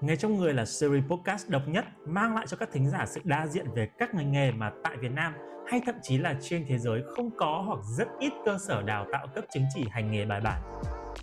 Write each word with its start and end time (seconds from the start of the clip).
Nghề 0.00 0.16
trong 0.16 0.36
người 0.36 0.54
là 0.54 0.64
series 0.64 1.04
podcast 1.04 1.48
độc 1.48 1.62
nhất 1.68 1.84
mang 2.06 2.34
lại 2.34 2.46
cho 2.48 2.56
các 2.56 2.68
thính 2.72 2.90
giả 2.90 3.04
sự 3.06 3.20
đa 3.24 3.46
diện 3.46 3.66
về 3.74 3.88
các 3.98 4.14
ngành 4.14 4.32
nghề 4.32 4.50
mà 4.50 4.70
tại 4.84 4.96
Việt 4.96 5.12
Nam 5.12 5.34
hay 5.66 5.80
thậm 5.86 5.94
chí 6.02 6.18
là 6.18 6.34
trên 6.40 6.64
thế 6.68 6.78
giới 6.78 7.02
không 7.16 7.30
có 7.36 7.62
hoặc 7.66 7.78
rất 7.98 8.08
ít 8.20 8.32
cơ 8.44 8.58
sở 8.58 8.82
đào 8.82 9.06
tạo 9.12 9.26
cấp 9.34 9.44
chứng 9.54 9.64
chỉ 9.74 9.84
hành 9.90 10.10
nghề 10.10 10.24
bài 10.24 10.40
bản. 10.40 10.62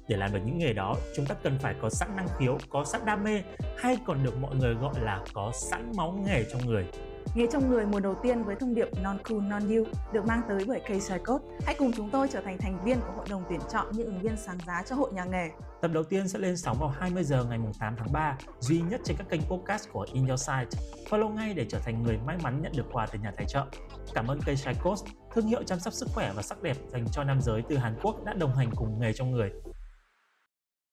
Để 0.07 0.17
làm 0.17 0.33
được 0.33 0.39
những 0.45 0.57
nghề 0.57 0.73
đó, 0.73 0.95
chúng 1.15 1.25
ta 1.25 1.35
cần 1.43 1.59
phải 1.59 1.75
có 1.81 1.89
sẵn 1.89 2.15
năng 2.15 2.27
khiếu, 2.39 2.57
có 2.69 2.83
sẵn 2.85 3.01
đam 3.05 3.23
mê 3.23 3.43
hay 3.77 3.97
còn 4.05 4.23
được 4.23 4.37
mọi 4.41 4.55
người 4.55 4.73
gọi 4.73 4.93
là 5.01 5.23
có 5.33 5.51
sẵn 5.53 5.91
máu 5.97 6.19
nghề 6.25 6.43
trong 6.51 6.65
người. 6.65 6.87
Nghề 7.35 7.47
trong 7.51 7.69
người 7.69 7.85
mùa 7.85 7.99
đầu 7.99 8.15
tiên 8.23 8.43
với 8.43 8.55
thông 8.55 8.75
điệp 8.75 8.87
Non 9.03 9.17
Cool 9.29 9.41
Non 9.41 9.67
You 9.69 9.83
được 10.13 10.25
mang 10.25 10.41
tới 10.49 10.65
bởi 10.67 10.79
K 10.79 10.87
Code. 11.25 11.45
Hãy 11.65 11.75
cùng 11.79 11.91
chúng 11.95 12.09
tôi 12.09 12.27
trở 12.31 12.41
thành 12.41 12.57
thành 12.57 12.83
viên 12.85 12.99
của 12.99 13.13
hội 13.15 13.25
đồng 13.29 13.43
tuyển 13.49 13.59
chọn 13.71 13.87
những 13.91 14.05
ứng 14.05 14.19
viên 14.19 14.37
sáng 14.37 14.57
giá 14.67 14.83
cho 14.89 14.95
hội 14.95 15.11
nhà 15.13 15.23
nghề. 15.23 15.49
Tập 15.81 15.91
đầu 15.93 16.03
tiên 16.03 16.27
sẽ 16.27 16.39
lên 16.39 16.57
sóng 16.57 16.77
vào 16.79 16.89
20 16.89 17.23
giờ 17.23 17.45
ngày 17.45 17.59
8 17.79 17.95
tháng 17.97 18.11
3, 18.13 18.37
duy 18.59 18.81
nhất 18.81 19.01
trên 19.03 19.17
các 19.17 19.29
kênh 19.29 19.41
podcast 19.41 19.89
của 19.91 20.05
In 20.13 20.27
Your 20.27 20.41
Site. 20.41 20.81
Follow 21.09 21.29
ngay 21.29 21.53
để 21.53 21.65
trở 21.69 21.79
thành 21.79 22.03
người 22.03 22.17
may 22.25 22.37
mắn 22.43 22.61
nhận 22.61 22.71
được 22.75 22.85
quà 22.91 23.05
từ 23.05 23.19
nhà 23.19 23.31
tài 23.37 23.45
trợ. 23.45 23.65
Cảm 24.13 24.27
ơn 24.27 24.39
K 24.41 24.83
Code, 24.83 25.11
thương 25.33 25.47
hiệu 25.47 25.63
chăm 25.63 25.79
sóc 25.79 25.93
sức 25.93 26.09
khỏe 26.13 26.33
và 26.35 26.41
sắc 26.41 26.63
đẹp 26.63 26.77
dành 26.87 27.05
cho 27.11 27.23
nam 27.23 27.41
giới 27.41 27.61
từ 27.69 27.77
Hàn 27.77 27.95
Quốc 28.01 28.23
đã 28.25 28.33
đồng 28.33 28.55
hành 28.55 28.71
cùng 28.75 28.99
nghề 28.99 29.13
trong 29.13 29.31
người. 29.31 29.51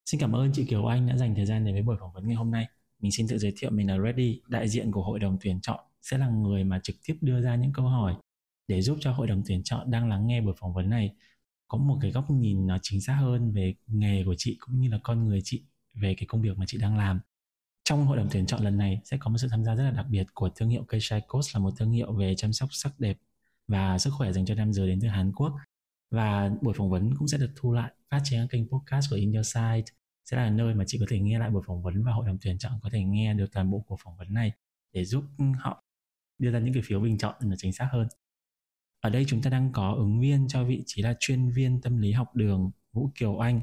Xin 0.07 0.21
cảm 0.21 0.33
ơn 0.33 0.51
chị 0.53 0.65
Kiều 0.65 0.87
Anh 0.87 1.07
đã 1.07 1.17
dành 1.17 1.35
thời 1.35 1.47
gian 1.47 1.65
đến 1.65 1.75
với 1.75 1.83
buổi 1.83 1.97
phỏng 2.01 2.13
vấn 2.13 2.27
ngày 2.27 2.37
hôm 2.37 2.51
nay. 2.51 2.67
Mình 3.01 3.13
xin 3.13 3.29
tự 3.29 3.39
giới 3.39 3.53
thiệu 3.57 3.71
mình 3.71 3.91
là 3.91 3.97
Reddy, 4.05 4.43
đại 4.49 4.69
diện 4.69 4.93
của 4.93 5.03
hội 5.03 5.19
đồng 5.19 5.39
tuyển 5.41 5.61
chọn 5.61 5.81
sẽ 6.03 6.19
là 6.19 6.29
người 6.29 6.65
mà 6.65 6.81
trực 6.83 6.97
tiếp 7.07 7.19
đưa 7.21 7.41
ra 7.41 7.57
những 7.57 7.73
câu 7.73 7.87
hỏi 7.87 8.15
để 8.69 8.83
giúp 8.83 8.99
cho 9.01 9.13
hội 9.13 9.27
đồng 9.27 9.43
tuyển 9.47 9.63
chọn 9.65 9.91
đang 9.91 10.09
lắng 10.09 10.27
nghe 10.27 10.41
buổi 10.41 10.55
phỏng 10.59 10.75
vấn 10.75 10.91
này 10.91 11.15
có 11.69 11.79
một 11.79 11.99
cái 12.03 12.11
góc 12.11 12.31
nhìn 12.31 12.67
nó 12.67 12.79
chính 12.83 13.01
xác 13.01 13.15
hơn 13.15 13.53
về 13.53 13.75
nghề 13.87 14.25
của 14.25 14.35
chị 14.39 14.57
cũng 14.61 14.81
như 14.81 14.89
là 14.89 14.99
con 15.03 15.29
người 15.29 15.41
chị 15.45 15.65
về 15.95 16.15
cái 16.15 16.27
công 16.27 16.43
việc 16.43 16.59
mà 16.59 16.65
chị 16.69 16.79
đang 16.79 16.97
làm. 16.97 17.21
Trong 17.85 18.07
hội 18.07 18.17
đồng 18.17 18.29
tuyển 18.31 18.47
chọn 18.47 18.65
lần 18.65 18.79
này 18.79 19.01
sẽ 19.05 19.17
có 19.21 19.31
một 19.31 19.39
sự 19.39 19.49
tham 19.51 19.65
gia 19.65 19.75
rất 19.75 19.85
là 19.85 19.91
đặc 19.91 20.07
biệt 20.11 20.27
của 20.35 20.51
thương 20.57 20.69
hiệu 20.69 20.85
Keishai 20.85 21.21
Coach 21.21 21.45
là 21.55 21.61
một 21.61 21.71
thương 21.79 21.93
hiệu 21.93 22.13
về 22.13 22.35
chăm 22.37 22.53
sóc 22.53 22.69
sắc 22.73 23.01
đẹp 23.01 23.19
và 23.69 23.99
sức 23.99 24.11
khỏe 24.19 24.33
dành 24.33 24.47
cho 24.47 24.55
nam 24.55 24.73
giới 24.73 24.89
đến 24.89 25.01
từ 25.03 25.09
Hàn 25.09 25.33
Quốc. 25.33 25.53
Và 26.11 26.51
buổi 26.63 26.75
phỏng 26.75 26.91
vấn 26.91 27.17
cũng 27.19 27.29
sẽ 27.29 27.39
được 27.39 27.51
thu 27.57 27.73
lại, 27.73 27.93
phát 28.11 28.21
trên 28.25 28.49
kênh 28.49 28.69
podcast 28.69 29.11
của 29.11 29.17
In 29.17 29.33
Your 29.33 29.47
Side 29.47 29.85
sẽ 30.25 30.37
là 30.37 30.51
nơi 30.51 30.75
mà 30.75 30.85
chị 30.87 30.99
có 30.99 31.07
thể 31.09 31.21
nghe 31.21 31.39
lại 31.39 31.51
buổi 31.51 31.63
phỏng 31.67 31.83
vấn 31.83 32.05
và 32.05 32.13
hội 32.13 32.27
đồng 32.27 32.39
tuyển 32.41 32.59
chọn 32.59 32.73
có 32.83 32.91
thể 32.93 33.05
nghe 33.05 33.35
được 33.35 33.53
toàn 33.53 33.71
bộ 33.71 33.85
cuộc 33.89 33.97
phỏng 34.05 34.17
vấn 34.17 34.35
này 34.35 34.53
để 34.93 35.05
giúp 35.05 35.25
họ 35.59 35.85
đưa 36.41 36.51
ra 36.51 36.59
những 36.59 36.75
cái 36.75 36.83
phiếu 36.87 37.01
bình 37.01 37.19
chọn 37.19 37.35
là 37.41 37.57
chính 37.59 37.73
xác 37.73 37.89
hơn 37.93 38.09
ở 39.01 39.11
đây 39.11 39.25
chúng 39.29 39.43
ta 39.43 39.51
đang 39.51 39.73
có 39.73 39.95
ứng 39.95 40.21
viên 40.21 40.49
cho 40.49 40.65
vị 40.65 40.83
trí 40.87 41.03
là 41.03 41.17
chuyên 41.21 41.51
viên 41.51 41.81
tâm 41.81 41.99
lý 41.99 42.13
học 42.13 42.37
đường 42.37 42.71
Vũ 42.93 43.11
Kiều 43.15 43.39
Anh 43.39 43.61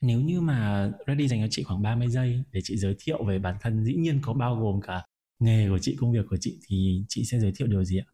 nếu 0.00 0.20
như 0.20 0.40
mà 0.40 0.90
ready 1.06 1.28
dành 1.28 1.40
cho 1.42 1.48
chị 1.50 1.62
khoảng 1.62 1.82
30 1.82 2.08
giây 2.08 2.42
để 2.52 2.60
chị 2.64 2.76
giới 2.76 2.96
thiệu 2.98 3.24
về 3.24 3.38
bản 3.38 3.56
thân 3.60 3.84
dĩ 3.84 3.94
nhiên 3.94 4.20
có 4.22 4.32
bao 4.32 4.56
gồm 4.56 4.80
cả 4.80 5.02
nghề 5.38 5.68
của 5.68 5.78
chị 5.78 5.96
công 6.00 6.12
việc 6.12 6.26
của 6.30 6.36
chị 6.40 6.60
thì 6.66 7.04
chị 7.08 7.24
sẽ 7.24 7.40
giới 7.40 7.52
thiệu 7.56 7.68
điều 7.68 7.84
gì 7.84 7.98
ạ? 7.98 8.06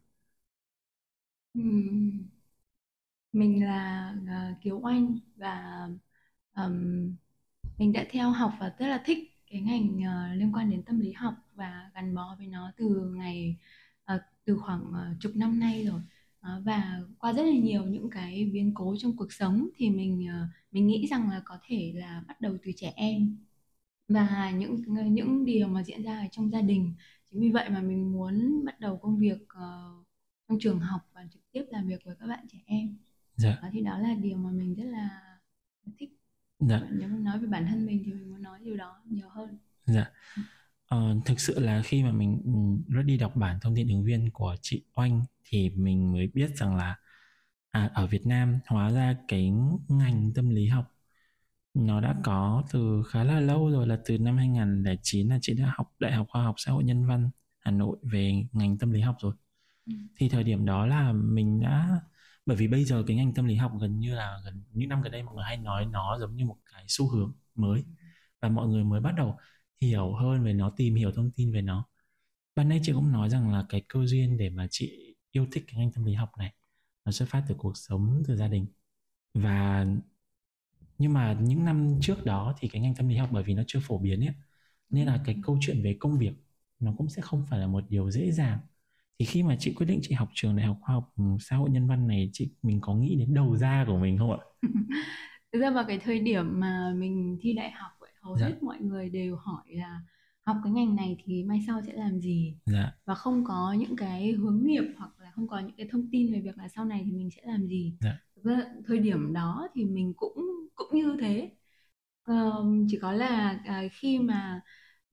mình 3.33 3.65
là 3.65 4.13
uh, 4.23 4.61
Kiều 4.61 4.81
Anh 4.83 5.19
và 5.35 5.87
um, 6.55 7.15
mình 7.77 7.93
đã 7.93 8.05
theo 8.11 8.31
học 8.31 8.53
và 8.59 8.73
rất 8.79 8.87
là 8.87 9.03
thích 9.05 9.30
cái 9.51 9.61
ngành 9.61 9.97
uh, 9.97 10.39
liên 10.39 10.51
quan 10.53 10.69
đến 10.69 10.83
tâm 10.83 10.99
lý 10.99 11.11
học 11.11 11.33
và 11.55 11.91
gắn 11.95 12.15
bó 12.15 12.35
với 12.37 12.47
nó 12.47 12.71
từ 12.77 13.13
ngày 13.15 13.57
uh, 14.15 14.21
từ 14.45 14.57
khoảng 14.57 14.81
uh, 14.81 15.19
chục 15.19 15.31
năm 15.35 15.59
nay 15.59 15.85
rồi. 15.85 16.01
Uh, 16.39 16.65
và 16.65 16.99
qua 17.19 17.33
rất 17.33 17.43
là 17.43 17.53
nhiều 17.53 17.83
những 17.85 18.09
cái 18.09 18.45
biến 18.53 18.71
cố 18.75 18.95
trong 18.99 19.17
cuộc 19.17 19.33
sống 19.33 19.69
thì 19.75 19.89
mình 19.89 20.27
uh, 20.27 20.49
mình 20.71 20.87
nghĩ 20.87 21.07
rằng 21.07 21.29
là 21.29 21.41
có 21.45 21.57
thể 21.67 21.93
là 21.95 22.23
bắt 22.27 22.41
đầu 22.41 22.57
từ 22.63 22.71
trẻ 22.75 22.93
em. 22.95 23.37
Và 24.07 24.51
những 24.51 24.83
những 25.13 25.45
điều 25.45 25.67
mà 25.67 25.83
diễn 25.83 26.03
ra 26.03 26.19
ở 26.19 26.27
trong 26.31 26.51
gia 26.51 26.61
đình 26.61 26.93
chính 27.31 27.41
vì 27.41 27.49
vậy 27.51 27.69
mà 27.69 27.81
mình 27.81 28.11
muốn 28.11 28.65
bắt 28.65 28.79
đầu 28.79 28.97
công 28.97 29.17
việc 29.19 29.41
uh, 29.43 30.05
trong 30.47 30.57
trường 30.59 30.79
học 30.79 31.01
và 31.13 31.27
trực 31.33 31.41
tiếp 31.51 31.65
làm 31.69 31.87
việc 31.87 32.01
với 32.05 32.15
các 32.19 32.27
bạn 32.27 32.45
trẻ 32.51 32.59
em. 32.65 32.97
Dạ. 33.35 33.57
Uh, 33.67 33.73
thì 33.73 33.81
đó 33.81 33.99
là 33.99 34.15
điều 34.15 34.37
mà 34.37 34.51
mình 34.51 34.75
rất 34.75 34.85
là 34.85 35.09
thích 35.99 36.20
dạ. 36.61 36.81
nếu 36.91 37.09
mà 37.09 37.17
nói 37.17 37.39
về 37.39 37.47
bản 37.47 37.65
thân 37.69 37.85
mình 37.85 38.03
thì 38.05 38.13
mình 38.13 38.29
muốn 38.31 38.41
nói 38.41 38.59
điều 38.63 38.77
đó 38.77 39.01
nhiều 39.05 39.29
hơn 39.29 39.57
dạ 39.85 40.05
ờ, 40.87 41.15
thực 41.25 41.39
sự 41.39 41.59
là 41.59 41.81
khi 41.85 42.03
mà 42.03 42.11
mình 42.11 42.41
rất 42.87 43.01
đi 43.05 43.17
đọc 43.17 43.35
bản 43.35 43.59
thông 43.61 43.75
tin 43.75 43.87
ứng 43.87 44.03
viên 44.03 44.29
của 44.31 44.55
chị 44.61 44.83
oanh 44.95 45.23
thì 45.45 45.69
mình 45.69 46.11
mới 46.11 46.27
biết 46.27 46.51
rằng 46.57 46.75
là 46.75 46.95
à, 47.71 47.89
ở 47.93 48.07
việt 48.07 48.25
nam 48.27 48.59
hóa 48.67 48.91
ra 48.91 49.15
cái 49.27 49.51
ngành 49.87 50.31
tâm 50.35 50.49
lý 50.49 50.67
học 50.67 50.95
nó 51.73 52.01
đã 52.01 52.15
có 52.23 52.63
từ 52.73 53.03
khá 53.09 53.23
là 53.23 53.39
lâu 53.39 53.71
rồi 53.71 53.87
là 53.87 53.99
từ 54.05 54.17
năm 54.17 54.37
2009 54.37 55.27
là 55.29 55.39
chị 55.41 55.53
đã 55.53 55.73
học 55.75 55.93
Đại 55.99 56.11
học 56.11 56.27
Khoa 56.29 56.43
học 56.43 56.55
Xã 56.57 56.71
hội 56.71 56.83
Nhân 56.83 57.07
văn 57.07 57.29
Hà 57.59 57.71
Nội 57.71 57.97
về 58.03 58.43
ngành 58.51 58.77
tâm 58.77 58.91
lý 58.91 59.01
học 59.01 59.15
rồi. 59.21 59.33
Ừ. 59.87 59.93
Thì 60.17 60.29
thời 60.29 60.43
điểm 60.43 60.65
đó 60.65 60.85
là 60.85 61.11
mình 61.13 61.59
đã 61.61 62.01
bởi 62.51 62.57
vì 62.57 62.67
bây 62.67 62.83
giờ 62.85 63.03
cái 63.07 63.17
ngành 63.17 63.33
tâm 63.33 63.45
lý 63.45 63.55
học 63.55 63.71
gần 63.81 63.99
như 63.99 64.15
là 64.15 64.41
gần 64.45 64.63
những 64.73 64.89
năm 64.89 65.01
gần 65.01 65.11
đây 65.11 65.23
mọi 65.23 65.35
người 65.35 65.43
hay 65.43 65.57
nói 65.57 65.85
nó 65.85 66.17
giống 66.19 66.35
như 66.35 66.45
một 66.45 66.57
cái 66.73 66.85
xu 66.87 67.09
hướng 67.09 67.33
mới 67.55 67.83
và 68.41 68.49
mọi 68.49 68.67
người 68.67 68.83
mới 68.83 69.01
bắt 69.01 69.13
đầu 69.17 69.37
hiểu 69.81 70.13
hơn 70.13 70.43
về 70.43 70.53
nó, 70.53 70.69
tìm 70.77 70.95
hiểu 70.95 71.11
thông 71.11 71.31
tin 71.31 71.53
về 71.53 71.61
nó. 71.61 71.87
Ban 72.55 72.69
nãy 72.69 72.81
chị 72.83 72.93
cũng 72.93 73.11
nói 73.11 73.29
rằng 73.29 73.53
là 73.53 73.65
cái 73.69 73.81
cơ 73.89 74.05
duyên 74.05 74.37
để 74.37 74.49
mà 74.49 74.67
chị 74.71 75.15
yêu 75.31 75.47
thích 75.51 75.63
cái 75.67 75.75
ngành 75.79 75.91
tâm 75.91 76.05
lý 76.05 76.13
học 76.13 76.29
này, 76.37 76.53
nó 77.05 77.11
xuất 77.11 77.29
phát 77.29 77.43
từ 77.47 77.55
cuộc 77.57 77.77
sống, 77.77 78.23
từ 78.27 78.35
gia 78.37 78.47
đình. 78.47 78.67
Và 79.33 79.85
nhưng 80.97 81.13
mà 81.13 81.37
những 81.41 81.65
năm 81.65 81.99
trước 82.01 82.25
đó 82.25 82.55
thì 82.59 82.67
cái 82.67 82.81
ngành 82.81 82.95
tâm 82.95 83.07
lý 83.09 83.15
học 83.17 83.29
bởi 83.31 83.43
vì 83.43 83.53
nó 83.53 83.63
chưa 83.67 83.79
phổ 83.83 83.97
biến 83.97 84.21
ấy, 84.21 84.35
nên 84.89 85.07
là 85.07 85.21
cái 85.25 85.35
câu 85.43 85.57
chuyện 85.61 85.83
về 85.83 85.97
công 85.99 86.17
việc 86.17 86.33
nó 86.79 86.93
cũng 86.97 87.09
sẽ 87.09 87.21
không 87.21 87.45
phải 87.49 87.59
là 87.59 87.67
một 87.67 87.83
điều 87.89 88.11
dễ 88.11 88.31
dàng 88.31 88.59
thì 89.21 89.25
khi 89.25 89.43
mà 89.43 89.55
chị 89.59 89.73
quyết 89.73 89.85
định 89.85 89.99
chị 90.01 90.13
học 90.13 90.29
trường 90.33 90.55
đại 90.55 90.65
học 90.65 90.77
khoa 90.81 90.95
học 90.95 91.09
ừ, 91.17 91.23
xã 91.39 91.55
hội 91.55 91.69
nhân 91.69 91.87
văn 91.87 92.07
này 92.07 92.29
chị 92.33 92.49
mình 92.63 92.79
có 92.81 92.95
nghĩ 92.95 93.15
đến 93.15 93.33
đầu 93.33 93.57
ra 93.57 93.85
của 93.87 93.97
mình 93.97 94.17
không 94.17 94.31
ạ 94.31 94.37
thực 95.53 95.59
ra 95.59 95.71
vào 95.71 95.83
cái 95.87 95.99
thời 95.99 96.19
điểm 96.19 96.59
mà 96.59 96.93
mình 96.97 97.37
thi 97.41 97.53
đại 97.53 97.71
học 97.71 97.91
ấy, 97.99 98.11
hầu 98.21 98.37
dạ. 98.37 98.47
hết 98.47 98.63
mọi 98.63 98.79
người 98.79 99.09
đều 99.09 99.35
hỏi 99.35 99.63
là 99.67 100.01
học 100.45 100.57
cái 100.63 100.73
ngành 100.73 100.95
này 100.95 101.17
thì 101.25 101.43
mai 101.43 101.63
sau 101.67 101.81
sẽ 101.87 101.93
làm 101.93 102.19
gì 102.19 102.57
dạ. 102.65 102.93
và 103.05 103.15
không 103.15 103.43
có 103.45 103.75
những 103.79 103.95
cái 103.95 104.31
hướng 104.31 104.61
nghiệp 104.65 104.83
hoặc 104.97 105.11
là 105.19 105.31
không 105.31 105.47
có 105.47 105.59
những 105.59 105.75
cái 105.77 105.87
thông 105.91 106.07
tin 106.11 106.33
về 106.33 106.39
việc 106.39 106.57
là 106.57 106.67
sau 106.67 106.85
này 106.85 107.01
thì 107.05 107.11
mình 107.11 107.29
sẽ 107.35 107.41
làm 107.45 107.67
gì 107.67 107.93
dạ. 107.99 108.17
thời 108.87 108.99
điểm 108.99 109.33
đó 109.33 109.67
thì 109.73 109.85
mình 109.85 110.13
cũng 110.17 110.35
cũng 110.75 110.89
như 110.93 111.17
thế 111.21 111.51
uh, 112.31 112.65
chỉ 112.87 112.99
có 113.01 113.11
là 113.11 113.59
uh, 113.69 113.91
khi 113.91 114.19
mà 114.19 114.61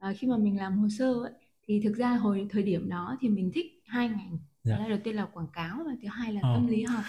uh, 0.09 0.17
khi 0.19 0.27
mà 0.27 0.37
mình 0.37 0.57
làm 0.57 0.79
hồ 0.79 0.89
sơ 0.99 1.13
ấy, 1.13 1.33
thì 1.63 1.81
thực 1.85 1.97
ra 1.97 2.17
hồi 2.17 2.47
thời 2.51 2.63
điểm 2.63 2.89
đó 2.89 3.17
thì 3.21 3.29
mình 3.29 3.51
thích 3.55 3.78
hai 3.89 4.09
ngành 4.09 4.39
dạ. 4.63 4.89
đầu 4.89 4.99
tiên 5.05 5.17
là 5.17 5.27
quảng 5.33 5.49
cáo 5.53 5.79
và 5.87 5.93
thứ 6.03 6.09
hai 6.09 6.33
là 6.33 6.41
oh. 6.41 6.57
tâm 6.57 6.67
lý 6.67 6.83
học 6.83 7.05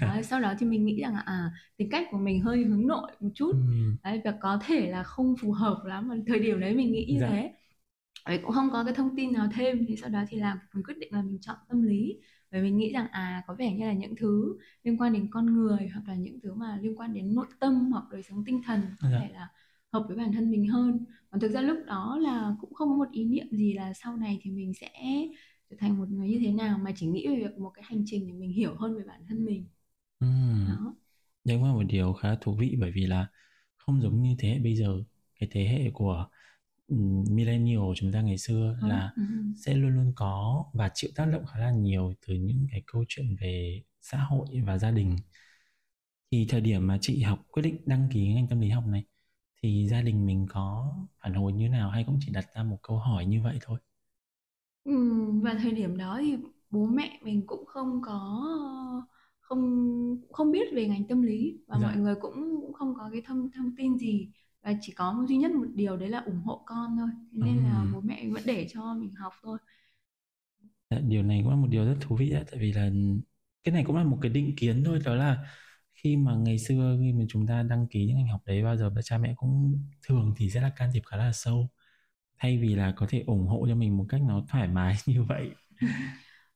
Đấy, 0.00 0.22
sau 0.22 0.40
đó 0.40 0.54
thì 0.58 0.66
mình 0.66 0.86
nghĩ 0.86 1.00
rằng 1.00 1.14
là 1.14 1.20
à 1.20 1.50
tính 1.76 1.90
cách 1.90 2.08
của 2.10 2.18
mình 2.18 2.40
hơi 2.40 2.64
hướng 2.64 2.86
nội 2.86 3.10
một 3.20 3.30
chút 3.34 3.52
ừ. 3.52 3.92
đấy 4.04 4.20
và 4.24 4.34
có 4.40 4.60
thể 4.66 4.90
là 4.90 5.02
không 5.02 5.34
phù 5.40 5.52
hợp 5.52 5.82
lắm 5.86 6.08
mà 6.08 6.16
thời 6.26 6.38
điểm 6.38 6.60
đấy 6.60 6.74
mình 6.74 6.92
nghĩ 6.92 7.06
như 7.08 7.20
dạ. 7.20 7.28
thế 7.30 7.52
Đấy, 8.26 8.40
cũng 8.42 8.52
không 8.52 8.70
có 8.72 8.84
cái 8.84 8.94
thông 8.94 9.16
tin 9.16 9.32
nào 9.32 9.48
thêm 9.54 9.84
thì 9.88 9.96
sau 9.96 10.10
đó 10.10 10.24
thì 10.28 10.38
làm 10.38 10.58
mình 10.74 10.84
quyết 10.84 10.98
định 10.98 11.12
là 11.12 11.22
mình 11.22 11.38
chọn 11.40 11.56
tâm 11.68 11.82
lý 11.82 12.18
bởi 12.52 12.62
mình 12.62 12.76
nghĩ 12.76 12.92
rằng 12.92 13.06
à 13.10 13.42
có 13.46 13.54
vẻ 13.54 13.74
như 13.74 13.86
là 13.86 13.92
những 13.92 14.16
thứ 14.16 14.58
liên 14.84 15.00
quan 15.00 15.12
đến 15.12 15.28
con 15.30 15.54
người 15.54 15.88
hoặc 15.92 16.02
là 16.06 16.14
những 16.14 16.40
thứ 16.42 16.54
mà 16.54 16.78
liên 16.82 16.98
quan 16.98 17.14
đến 17.14 17.34
nội 17.34 17.46
tâm 17.60 17.90
hoặc 17.92 18.04
đời 18.12 18.22
sống 18.22 18.44
tinh 18.46 18.62
thần 18.66 18.80
có 19.00 19.08
dạ. 19.10 19.18
thể 19.20 19.28
là 19.34 19.48
hợp 19.92 20.04
với 20.08 20.16
bản 20.16 20.32
thân 20.32 20.50
mình 20.50 20.68
hơn 20.68 21.04
còn 21.30 21.40
thực 21.40 21.50
ra 21.50 21.60
lúc 21.60 21.78
đó 21.86 22.18
là 22.20 22.54
cũng 22.60 22.74
không 22.74 22.88
có 22.88 22.96
một 22.96 23.10
ý 23.12 23.24
niệm 23.24 23.46
gì 23.50 23.72
là 23.72 23.92
sau 23.92 24.16
này 24.16 24.38
thì 24.42 24.50
mình 24.50 24.72
sẽ 24.74 24.90
trở 25.70 25.76
thành 25.80 25.98
một 25.98 26.08
người 26.10 26.28
như 26.28 26.38
thế 26.40 26.52
nào 26.52 26.78
mà 26.78 26.92
chỉ 26.96 27.06
nghĩ 27.06 27.28
về 27.28 27.36
việc 27.36 27.58
một 27.58 27.70
cái 27.74 27.84
hành 27.88 28.02
trình 28.06 28.26
để 28.26 28.32
mình 28.32 28.52
hiểu 28.52 28.74
hơn 28.78 28.96
về 28.96 29.04
bản 29.06 29.20
thân 29.28 29.44
mình 29.44 29.66
ừ. 30.20 30.26
đó 30.68 30.94
đấy 31.44 31.58
là 31.58 31.72
một 31.72 31.82
điều 31.82 32.12
khá 32.12 32.34
thú 32.40 32.54
vị 32.54 32.76
bởi 32.80 32.90
vì 32.94 33.06
là 33.06 33.26
không 33.76 34.02
giống 34.02 34.22
như 34.22 34.36
thế 34.38 34.48
hệ 34.48 34.58
bây 34.58 34.76
giờ 34.76 35.02
cái 35.40 35.48
thế 35.52 35.64
hệ 35.68 35.90
của 35.94 36.28
millennial 37.30 37.80
chúng 37.96 38.12
ta 38.12 38.20
ngày 38.20 38.38
xưa 38.38 38.78
ừ. 38.82 38.88
là 38.88 39.12
ừ. 39.16 39.22
sẽ 39.56 39.74
luôn 39.74 39.90
luôn 39.96 40.12
có 40.16 40.64
và 40.74 40.90
chịu 40.94 41.10
tác 41.14 41.26
động 41.32 41.46
khá 41.46 41.60
là 41.60 41.70
nhiều 41.70 42.14
từ 42.26 42.34
những 42.34 42.66
cái 42.70 42.82
câu 42.86 43.04
chuyện 43.08 43.36
về 43.40 43.82
xã 44.02 44.18
hội 44.18 44.46
và 44.66 44.78
gia 44.78 44.90
đình 44.90 45.16
thì 46.30 46.46
thời 46.48 46.60
điểm 46.60 46.86
mà 46.86 46.98
chị 47.00 47.22
học 47.22 47.38
quyết 47.50 47.62
định 47.62 47.76
đăng 47.86 48.08
ký 48.12 48.34
ngành 48.34 48.48
tâm 48.48 48.60
lý 48.60 48.68
học 48.68 48.84
này 48.86 49.04
thì 49.62 49.88
gia 49.88 50.02
đình 50.02 50.26
mình 50.26 50.46
có 50.50 50.94
phản 51.20 51.34
hồi 51.34 51.52
như 51.52 51.68
nào 51.68 51.90
hay 51.90 52.04
cũng 52.04 52.18
chỉ 52.26 52.32
đặt 52.32 52.46
ra 52.54 52.62
một 52.62 52.78
câu 52.82 52.98
hỏi 52.98 53.26
như 53.26 53.42
vậy 53.42 53.58
thôi 53.62 53.78
Ừ, 54.84 54.92
và 55.42 55.54
thời 55.62 55.72
điểm 55.72 55.96
đó 55.96 56.18
thì 56.22 56.36
bố 56.70 56.86
mẹ 56.86 57.20
mình 57.22 57.42
cũng 57.46 57.66
không 57.66 58.00
có 58.04 58.40
không 59.40 59.60
không 60.32 60.52
biết 60.52 60.68
về 60.74 60.86
ngành 60.88 61.04
tâm 61.08 61.22
lý 61.22 61.58
và 61.66 61.78
Dạ. 61.78 61.78
mọi 61.78 61.96
người 61.96 62.14
cũng 62.20 62.60
cũng 62.60 62.72
không 62.72 62.94
có 62.98 63.08
cái 63.12 63.22
thông 63.26 63.50
thông 63.56 63.76
tin 63.76 63.98
gì. 63.98 64.30
Và 64.62 64.72
chỉ 64.80 64.92
có 64.92 65.12
một 65.12 65.24
duy 65.28 65.36
nhất 65.36 65.50
một 65.52 65.66
điều 65.74 65.96
đấy 65.96 66.08
là 66.08 66.18
ủng 66.26 66.42
hộ 66.44 66.62
con 66.66 66.96
thôi. 66.98 67.08
Thế 67.32 67.38
nên 67.42 67.62
là 67.64 67.86
bố 67.92 68.00
mẹ 68.00 68.28
vẫn 68.30 68.42
để 68.46 68.66
cho 68.70 68.94
mình 68.94 69.14
học 69.14 69.32
thôi. 69.42 69.58
Dạ, 70.90 70.98
điều 71.08 71.22
này 71.22 71.40
cũng 71.42 71.50
là 71.50 71.56
một 71.56 71.66
điều 71.70 71.84
rất 71.84 71.96
thú 72.00 72.16
vị 72.16 72.30
đấy 72.30 72.44
tại 72.50 72.60
vì 72.60 72.72
là 72.72 72.90
cái 73.64 73.72
này 73.74 73.84
cũng 73.86 73.96
là 73.96 74.04
một 74.04 74.18
cái 74.22 74.30
định 74.32 74.54
kiến 74.56 74.82
thôi 74.86 74.98
đó 75.04 75.14
là 75.14 75.38
khi 75.94 76.16
mà 76.16 76.34
ngày 76.36 76.58
xưa 76.58 76.96
khi 77.00 77.12
mà 77.12 77.24
chúng 77.28 77.46
ta 77.46 77.62
đăng 77.62 77.86
ký 77.90 78.06
những 78.06 78.16
ngành 78.16 78.28
học 78.28 78.40
đấy 78.46 78.62
bao 78.64 78.76
giờ 78.76 78.90
cha 79.04 79.18
mẹ 79.18 79.34
cũng 79.36 79.80
thường 80.08 80.34
thì 80.36 80.50
sẽ 80.50 80.60
là 80.60 80.70
can 80.76 80.90
thiệp 80.94 81.02
khá 81.06 81.16
là 81.16 81.32
sâu 81.32 81.68
thay 82.38 82.58
vì 82.58 82.74
là 82.74 82.92
có 82.96 83.06
thể 83.08 83.24
ủng 83.26 83.46
hộ 83.46 83.66
cho 83.68 83.74
mình 83.74 83.96
một 83.96 84.06
cách 84.08 84.20
nó 84.28 84.42
thoải 84.48 84.68
mái 84.68 84.94
như 85.06 85.22
vậy 85.22 85.50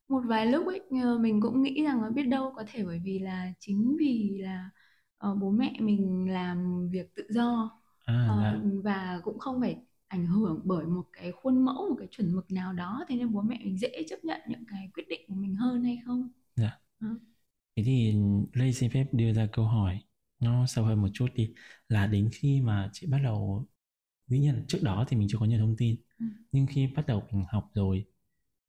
một 0.08 0.20
vài 0.26 0.46
lúc 0.46 0.66
ấy 0.66 0.80
ờ, 1.02 1.18
mình 1.18 1.40
cũng 1.40 1.62
nghĩ 1.62 1.84
rằng 1.84 2.02
là 2.02 2.10
biết 2.10 2.22
đâu 2.22 2.52
có 2.56 2.64
thể 2.72 2.84
bởi 2.84 3.00
vì 3.04 3.18
là 3.18 3.52
chính 3.58 3.96
vì 4.00 4.38
là 4.40 4.70
uh, 5.30 5.38
bố 5.38 5.50
mẹ 5.50 5.72
mình 5.80 6.26
làm 6.30 6.88
việc 6.90 7.14
tự 7.14 7.22
do 7.30 7.70
à, 8.04 8.28
uh, 8.32 8.42
dạ. 8.42 8.60
và 8.84 9.20
cũng 9.24 9.38
không 9.38 9.60
phải 9.60 9.76
ảnh 10.08 10.26
hưởng 10.26 10.60
bởi 10.64 10.86
một 10.86 11.04
cái 11.12 11.32
khuôn 11.32 11.64
mẫu 11.64 11.88
một 11.90 11.96
cái 11.98 12.08
chuẩn 12.10 12.36
mực 12.36 12.52
nào 12.52 12.72
đó 12.72 13.04
thế 13.08 13.16
nên 13.16 13.32
bố 13.32 13.42
mẹ 13.42 13.58
mình 13.64 13.78
dễ 13.78 14.04
chấp 14.08 14.24
nhận 14.24 14.40
những 14.48 14.64
cái 14.68 14.90
quyết 14.94 15.04
định 15.08 15.20
của 15.28 15.34
mình 15.34 15.54
hơn 15.56 15.84
hay 15.84 15.98
không 16.06 16.28
dạ 16.56 16.78
à. 17.00 17.08
thế 17.76 17.82
thì 17.86 18.14
Lê 18.52 18.72
xin 18.72 18.90
phép 18.90 19.06
đưa 19.12 19.32
ra 19.32 19.48
câu 19.52 19.64
hỏi 19.64 20.00
nó 20.40 20.66
sâu 20.66 20.84
hơn 20.84 21.02
một 21.02 21.08
chút 21.12 21.26
đi 21.34 21.54
là 21.88 22.06
đến 22.06 22.30
khi 22.32 22.60
mà 22.60 22.90
chị 22.92 23.06
bắt 23.06 23.18
đầu 23.24 23.66
dĩ 24.28 24.38
nhiên 24.38 24.64
trước 24.68 24.78
đó 24.82 25.04
thì 25.08 25.16
mình 25.16 25.28
chưa 25.30 25.38
có 25.38 25.46
nhiều 25.46 25.58
thông 25.58 25.76
tin 25.76 25.96
ừ. 26.18 26.26
nhưng 26.52 26.66
khi 26.66 26.86
bắt 26.86 27.06
đầu 27.06 27.22
mình 27.32 27.44
học 27.48 27.70
rồi 27.74 28.04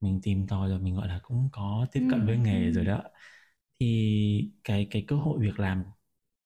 mình 0.00 0.20
tìm 0.22 0.46
tòi 0.46 0.68
rồi 0.68 0.80
mình 0.80 0.94
gọi 0.94 1.08
là 1.08 1.20
cũng 1.22 1.48
có 1.52 1.86
tiếp 1.92 2.06
cận 2.10 2.20
ừ. 2.20 2.26
với 2.26 2.38
nghề 2.38 2.64
ừ. 2.64 2.72
rồi 2.72 2.84
đó 2.84 3.02
thì 3.80 4.50
cái 4.64 4.86
cái 4.90 5.04
cơ 5.08 5.16
hội 5.16 5.38
việc 5.40 5.60
làm 5.60 5.84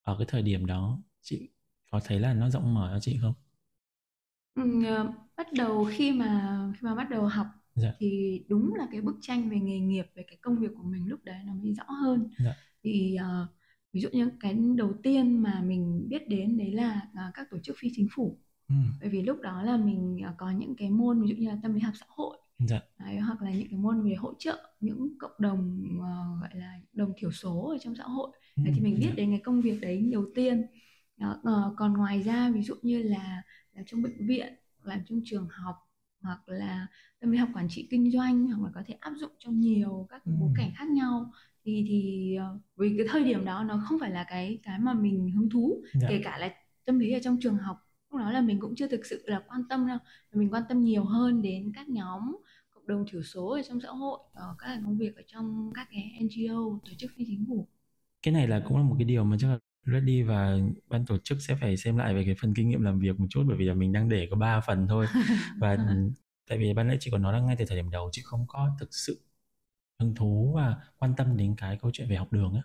ở 0.02 0.16
cái 0.18 0.26
thời 0.30 0.42
điểm 0.42 0.66
đó 0.66 1.02
chị 1.22 1.48
có 1.90 2.00
thấy 2.04 2.20
là 2.20 2.34
nó 2.34 2.50
rộng 2.50 2.74
mở 2.74 2.90
cho 2.94 3.00
chị 3.00 3.18
không? 3.22 3.34
Ừ, 4.54 4.84
ờ, 4.84 5.12
bắt 5.36 5.52
đầu 5.52 5.88
khi 5.90 6.12
mà 6.12 6.58
khi 6.74 6.78
mà 6.82 6.94
bắt 6.94 7.10
đầu 7.10 7.26
học 7.26 7.46
dạ. 7.74 7.94
thì 7.98 8.40
đúng 8.48 8.74
là 8.74 8.88
cái 8.92 9.00
bức 9.00 9.16
tranh 9.20 9.50
về 9.50 9.60
nghề 9.60 9.78
nghiệp 9.78 10.06
về 10.14 10.24
cái 10.26 10.38
công 10.40 10.58
việc 10.58 10.70
của 10.76 10.82
mình 10.82 11.08
lúc 11.08 11.24
đấy 11.24 11.36
nó 11.46 11.54
mới 11.54 11.74
rõ 11.74 11.84
hơn. 12.02 12.28
Dạ. 12.38 12.54
Thì 12.82 13.16
uh, 13.20 13.48
ví 13.92 14.00
dụ 14.00 14.08
như 14.12 14.30
cái 14.40 14.54
đầu 14.76 14.92
tiên 15.02 15.42
mà 15.42 15.62
mình 15.62 16.08
biết 16.08 16.28
đến 16.28 16.58
đấy 16.58 16.72
là 16.72 17.00
uh, 17.12 17.34
các 17.34 17.50
tổ 17.50 17.58
chức 17.58 17.76
phi 17.78 17.88
chính 17.94 18.08
phủ. 18.14 18.38
Ừ. 18.68 18.74
Bởi 19.00 19.08
vì 19.08 19.22
lúc 19.22 19.40
đó 19.40 19.62
là 19.62 19.76
mình 19.76 20.20
uh, 20.30 20.36
có 20.36 20.50
những 20.50 20.74
cái 20.76 20.90
môn 20.90 21.22
ví 21.22 21.28
dụ 21.28 21.34
như 21.36 21.48
là 21.48 21.58
tâm 21.62 21.74
lý 21.74 21.80
học 21.80 21.94
xã 22.00 22.06
hội 22.08 22.38
dạ. 22.58 22.80
Đấy, 22.98 23.16
hoặc 23.16 23.42
là 23.42 23.50
những 23.50 23.68
cái 23.70 23.78
môn 23.78 24.08
về 24.08 24.14
hỗ 24.14 24.34
trợ 24.38 24.70
những 24.80 25.18
cộng 25.18 25.34
đồng 25.38 25.88
uh, 25.98 26.40
gọi 26.40 26.50
là 26.54 26.80
đồng 26.92 27.12
thiểu 27.16 27.32
số 27.32 27.68
ở 27.68 27.78
trong 27.80 27.94
xã 27.94 28.04
hội 28.04 28.30
ừ, 28.56 28.62
thì 28.74 28.80
mình 28.80 28.94
biết 29.00 29.08
dạ. 29.08 29.14
đến 29.16 29.30
cái 29.30 29.40
công 29.44 29.60
việc 29.60 29.80
đấy 29.80 30.08
đầu 30.12 30.24
tiên 30.34 30.66
đó, 31.16 31.40
uh, 31.40 31.76
còn 31.76 31.92
ngoài 31.92 32.22
ra 32.22 32.50
ví 32.50 32.62
dụ 32.62 32.74
như 32.82 33.02
là 33.02 33.42
làm 33.74 33.84
trong 33.84 34.02
bệnh 34.02 34.26
viện 34.26 34.54
làm 34.82 35.00
trong 35.08 35.20
trường 35.24 35.48
học 35.50 35.76
hoặc 36.20 36.48
là 36.48 36.86
tâm 37.20 37.30
lý 37.30 37.38
học 37.38 37.48
quản 37.54 37.68
trị 37.68 37.88
kinh 37.90 38.10
doanh 38.10 38.46
hoặc 38.46 38.64
là 38.64 38.70
có 38.74 38.82
thể 38.86 38.94
áp 39.00 39.12
dụng 39.16 39.30
trong 39.38 39.60
nhiều 39.60 40.06
các 40.10 40.22
bối 40.26 40.50
cảnh 40.56 40.70
khác 40.74 40.88
nhau 40.88 41.32
thì 41.64 41.84
thì 41.88 42.36
uh, 42.54 42.60
vì 42.76 42.94
cái 42.98 43.06
thời 43.10 43.24
điểm 43.24 43.44
đó 43.44 43.64
nó 43.64 43.82
không 43.88 43.98
phải 44.00 44.10
là 44.10 44.24
cái 44.28 44.58
cái 44.62 44.78
mà 44.78 44.94
mình 44.94 45.30
hứng 45.30 45.50
thú 45.50 45.82
dạ. 45.94 46.06
kể 46.10 46.20
cả 46.24 46.38
là 46.38 46.54
tâm 46.84 46.98
lý 46.98 47.12
ở 47.12 47.18
trong 47.22 47.38
trường 47.40 47.56
học 47.56 47.83
lúc 48.14 48.26
đó 48.26 48.30
là 48.32 48.40
mình 48.40 48.60
cũng 48.60 48.74
chưa 48.76 48.88
thực 48.88 49.06
sự 49.06 49.22
là 49.26 49.42
quan 49.48 49.62
tâm 49.68 49.86
đâu 49.88 49.98
mình 50.32 50.50
quan 50.52 50.62
tâm 50.68 50.80
nhiều 50.84 51.04
hơn 51.04 51.42
đến 51.42 51.72
các 51.74 51.88
nhóm 51.88 52.36
cộng 52.70 52.86
đồng 52.86 53.04
thiểu 53.10 53.22
số 53.22 53.48
ở 53.48 53.62
trong 53.62 53.80
xã 53.80 53.88
hội 53.88 54.18
ở 54.34 54.42
ờ, 54.48 54.54
các 54.58 54.80
công 54.84 54.98
việc 54.98 55.16
ở 55.16 55.22
trong 55.26 55.72
các 55.74 55.88
cái 55.90 56.12
NGO 56.18 56.80
tổ 56.84 56.92
chức 56.98 57.10
phi 57.16 57.24
chính 57.28 57.44
phủ 57.48 57.68
cái 58.22 58.34
này 58.34 58.48
là 58.48 58.60
cũng 58.64 58.76
là 58.76 58.82
một 58.82 58.94
cái 58.98 59.04
điều 59.04 59.24
mà 59.24 59.36
chắc 59.40 59.48
là 59.48 59.58
Ready 59.86 60.22
và 60.22 60.56
ban 60.88 61.06
tổ 61.06 61.18
chức 61.24 61.38
sẽ 61.42 61.56
phải 61.60 61.76
xem 61.76 61.96
lại 61.96 62.14
về 62.14 62.24
cái 62.24 62.34
phần 62.42 62.54
kinh 62.54 62.68
nghiệm 62.68 62.82
làm 62.82 62.98
việc 62.98 63.20
một 63.20 63.26
chút 63.30 63.44
bởi 63.48 63.56
vì 63.56 63.64
là 63.64 63.74
mình 63.74 63.92
đang 63.92 64.08
để 64.08 64.28
có 64.30 64.36
3 64.36 64.60
phần 64.60 64.86
thôi 64.88 65.08
và 65.58 65.78
tại 66.48 66.58
vì 66.58 66.72
ban 66.74 66.88
nãy 66.88 66.96
chị 67.00 67.10
còn 67.10 67.22
nói 67.22 67.32
là 67.32 67.40
ngay 67.40 67.56
từ 67.58 67.64
thời 67.68 67.76
điểm 67.76 67.90
đầu 67.90 68.08
chị 68.12 68.22
không 68.24 68.44
có 68.48 68.76
thực 68.80 68.88
sự 68.94 69.20
hứng 70.00 70.14
thú 70.14 70.52
và 70.56 70.76
quan 70.98 71.14
tâm 71.16 71.36
đến 71.36 71.56
cái 71.58 71.78
câu 71.82 71.90
chuyện 71.94 72.08
về 72.10 72.16
học 72.16 72.32
đường 72.32 72.54
á 72.54 72.62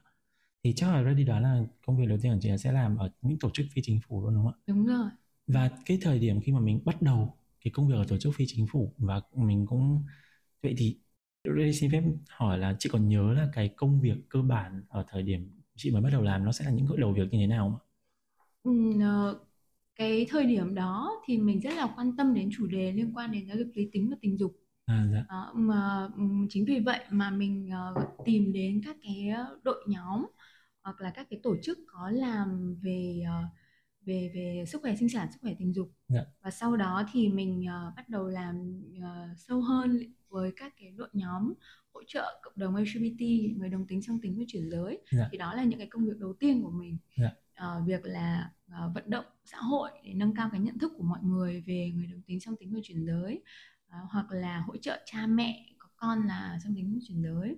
thì 0.64 0.74
chắc 0.78 0.88
là 0.94 1.04
Ready 1.04 1.24
đó 1.26 1.40
là 1.40 1.64
công 1.88 1.98
việc 1.98 2.06
đầu 2.10 2.20
tiên 2.24 2.34
của 2.34 2.40
chị 2.42 2.50
sẽ 2.60 2.72
làm 2.72 2.98
ở 2.98 3.12
những 3.22 3.40
tổ 3.40 3.50
chức 3.54 3.68
phi 3.74 3.84
chính 3.86 4.00
phủ 4.10 4.24
luôn 4.24 4.36
đúng 4.36 4.46
không 4.46 4.54
ạ? 4.54 4.60
Đúng 4.68 4.86
rồi. 4.86 5.10
Và 5.50 5.70
cái 5.86 6.00
thời 6.02 6.20
điểm 6.20 6.42
khi 6.42 6.52
mà 6.52 6.60
mình 6.60 6.82
bắt 6.86 7.02
đầu 7.02 7.38
cái 7.64 7.72
công 7.72 7.88
việc 7.88 7.96
ở 7.96 8.06
tổ 8.08 8.18
chức 8.18 8.36
phi 8.36 8.46
chính 8.48 8.68
phủ 8.68 8.94
và 8.98 9.22
mình 9.36 9.66
cũng 9.70 10.04
vậy 10.64 10.76
thì 10.78 10.98
Ready 11.44 11.74
xin 11.74 11.92
phép 11.92 12.04
hỏi 12.30 12.58
là 12.58 12.76
chị 12.80 12.90
còn 12.94 13.10
nhớ 13.10 13.34
là 13.34 13.50
cái 13.54 13.70
công 13.78 14.02
việc 14.02 14.16
cơ 14.30 14.42
bản 14.42 14.84
ở 14.90 15.06
thời 15.10 15.24
điểm 15.24 15.62
chị 15.76 15.92
mới 15.92 16.02
bắt 16.02 16.10
đầu 16.14 16.22
làm 16.22 16.46
nó 16.46 16.52
sẽ 16.52 16.66
là 16.66 16.72
những 16.72 16.88
cái 16.90 16.98
đầu 16.98 17.14
việc 17.14 17.28
như 17.32 17.38
thế 17.40 17.48
nào 17.48 17.70
không? 17.70 17.80
Ừ, 18.64 19.02
ờ, 19.02 19.40
cái 19.96 20.26
thời 20.30 20.46
điểm 20.46 20.76
đó 20.76 21.22
thì 21.26 21.38
mình 21.38 21.60
rất 21.60 21.74
là 21.78 21.94
quan 21.98 22.18
tâm 22.18 22.34
đến 22.34 22.50
chủ 22.58 22.68
đề 22.68 22.92
liên 22.92 23.12
quan 23.16 23.32
đến 23.32 23.48
giáo 23.48 23.58
dục 23.58 23.68
giới 23.76 23.90
tính 23.94 24.10
và 24.10 24.18
tình 24.22 24.38
dục 24.40 24.56
à, 24.86 25.08
dạ. 25.14 25.26
à, 25.28 25.46
mà 25.54 26.10
chính 26.50 26.66
vì 26.66 26.80
vậy 26.80 27.00
mà 27.12 27.32
mình 27.32 27.70
uh, 27.96 28.26
tìm 28.26 28.54
đến 28.54 28.82
các 28.86 28.96
cái 29.04 29.30
đội 29.64 29.86
nhóm 29.88 30.26
hoặc 30.84 31.02
là 31.02 31.12
các 31.16 31.28
cái 31.30 31.40
tổ 31.44 31.56
chức 31.64 31.80
có 31.88 32.10
làm 32.10 32.76
về 32.84 33.22
uh, 33.24 33.59
về 34.10 34.32
về 34.34 34.64
sức 34.68 34.82
khỏe 34.82 34.96
sinh 34.96 35.10
sản 35.10 35.28
sức 35.32 35.38
khỏe 35.42 35.54
tình 35.60 35.74
dục 35.74 35.92
dạ. 36.08 36.26
và 36.42 36.52
sau 36.52 36.78
đó 36.78 37.04
thì 37.12 37.30
mình 37.30 37.66
uh, 37.66 37.96
bắt 37.96 38.10
đầu 38.10 38.28
làm 38.28 38.82
uh, 38.98 39.38
sâu 39.38 39.62
hơn 39.62 40.00
với 40.30 40.52
các 40.56 40.74
cái 40.80 40.92
đội 40.98 41.10
nhóm 41.14 41.54
hỗ 41.94 42.02
trợ 42.08 42.40
cộng 42.44 42.54
đồng 42.56 42.76
LGBT 42.76 43.22
người 43.58 43.70
đồng 43.70 43.88
tính 43.88 44.02
song 44.02 44.20
tính 44.22 44.36
và 44.38 44.44
chuyển 44.48 44.70
giới 44.70 45.02
dạ. 45.12 45.30
thì 45.32 45.38
đó 45.38 45.54
là 45.54 45.64
những 45.64 45.80
cái 45.80 45.88
công 45.88 46.06
việc 46.06 46.18
đầu 46.20 46.34
tiên 46.34 46.64
của 46.64 46.72
mình 46.72 46.98
dạ. 47.18 47.32
uh, 47.78 47.88
việc 47.88 48.06
là 48.06 48.52
uh, 48.68 48.96
vận 48.96 49.10
động 49.10 49.26
xã 49.46 49.58
hội 49.58 49.90
để 50.04 50.14
nâng 50.14 50.36
cao 50.36 50.50
cái 50.52 50.62
nhận 50.62 50.80
thức 50.80 50.94
của 50.98 51.04
mọi 51.04 51.20
người 51.24 51.64
về 51.68 51.92
người 51.96 52.08
đồng 52.08 52.22
tính 52.22 52.40
song 52.40 52.56
tính 52.60 52.74
và 52.74 52.80
chuyển 52.84 53.06
giới 53.06 53.44
uh, 53.88 54.10
hoặc 54.12 54.32
là 54.32 54.60
hỗ 54.60 54.78
trợ 54.78 55.00
cha 55.06 55.28
mẹ 55.28 55.66
có 55.78 55.88
con 55.96 56.28
là 56.28 56.60
song 56.64 56.76
tính 56.76 56.94
và 56.94 57.00
chuyển 57.08 57.24
giới 57.24 57.58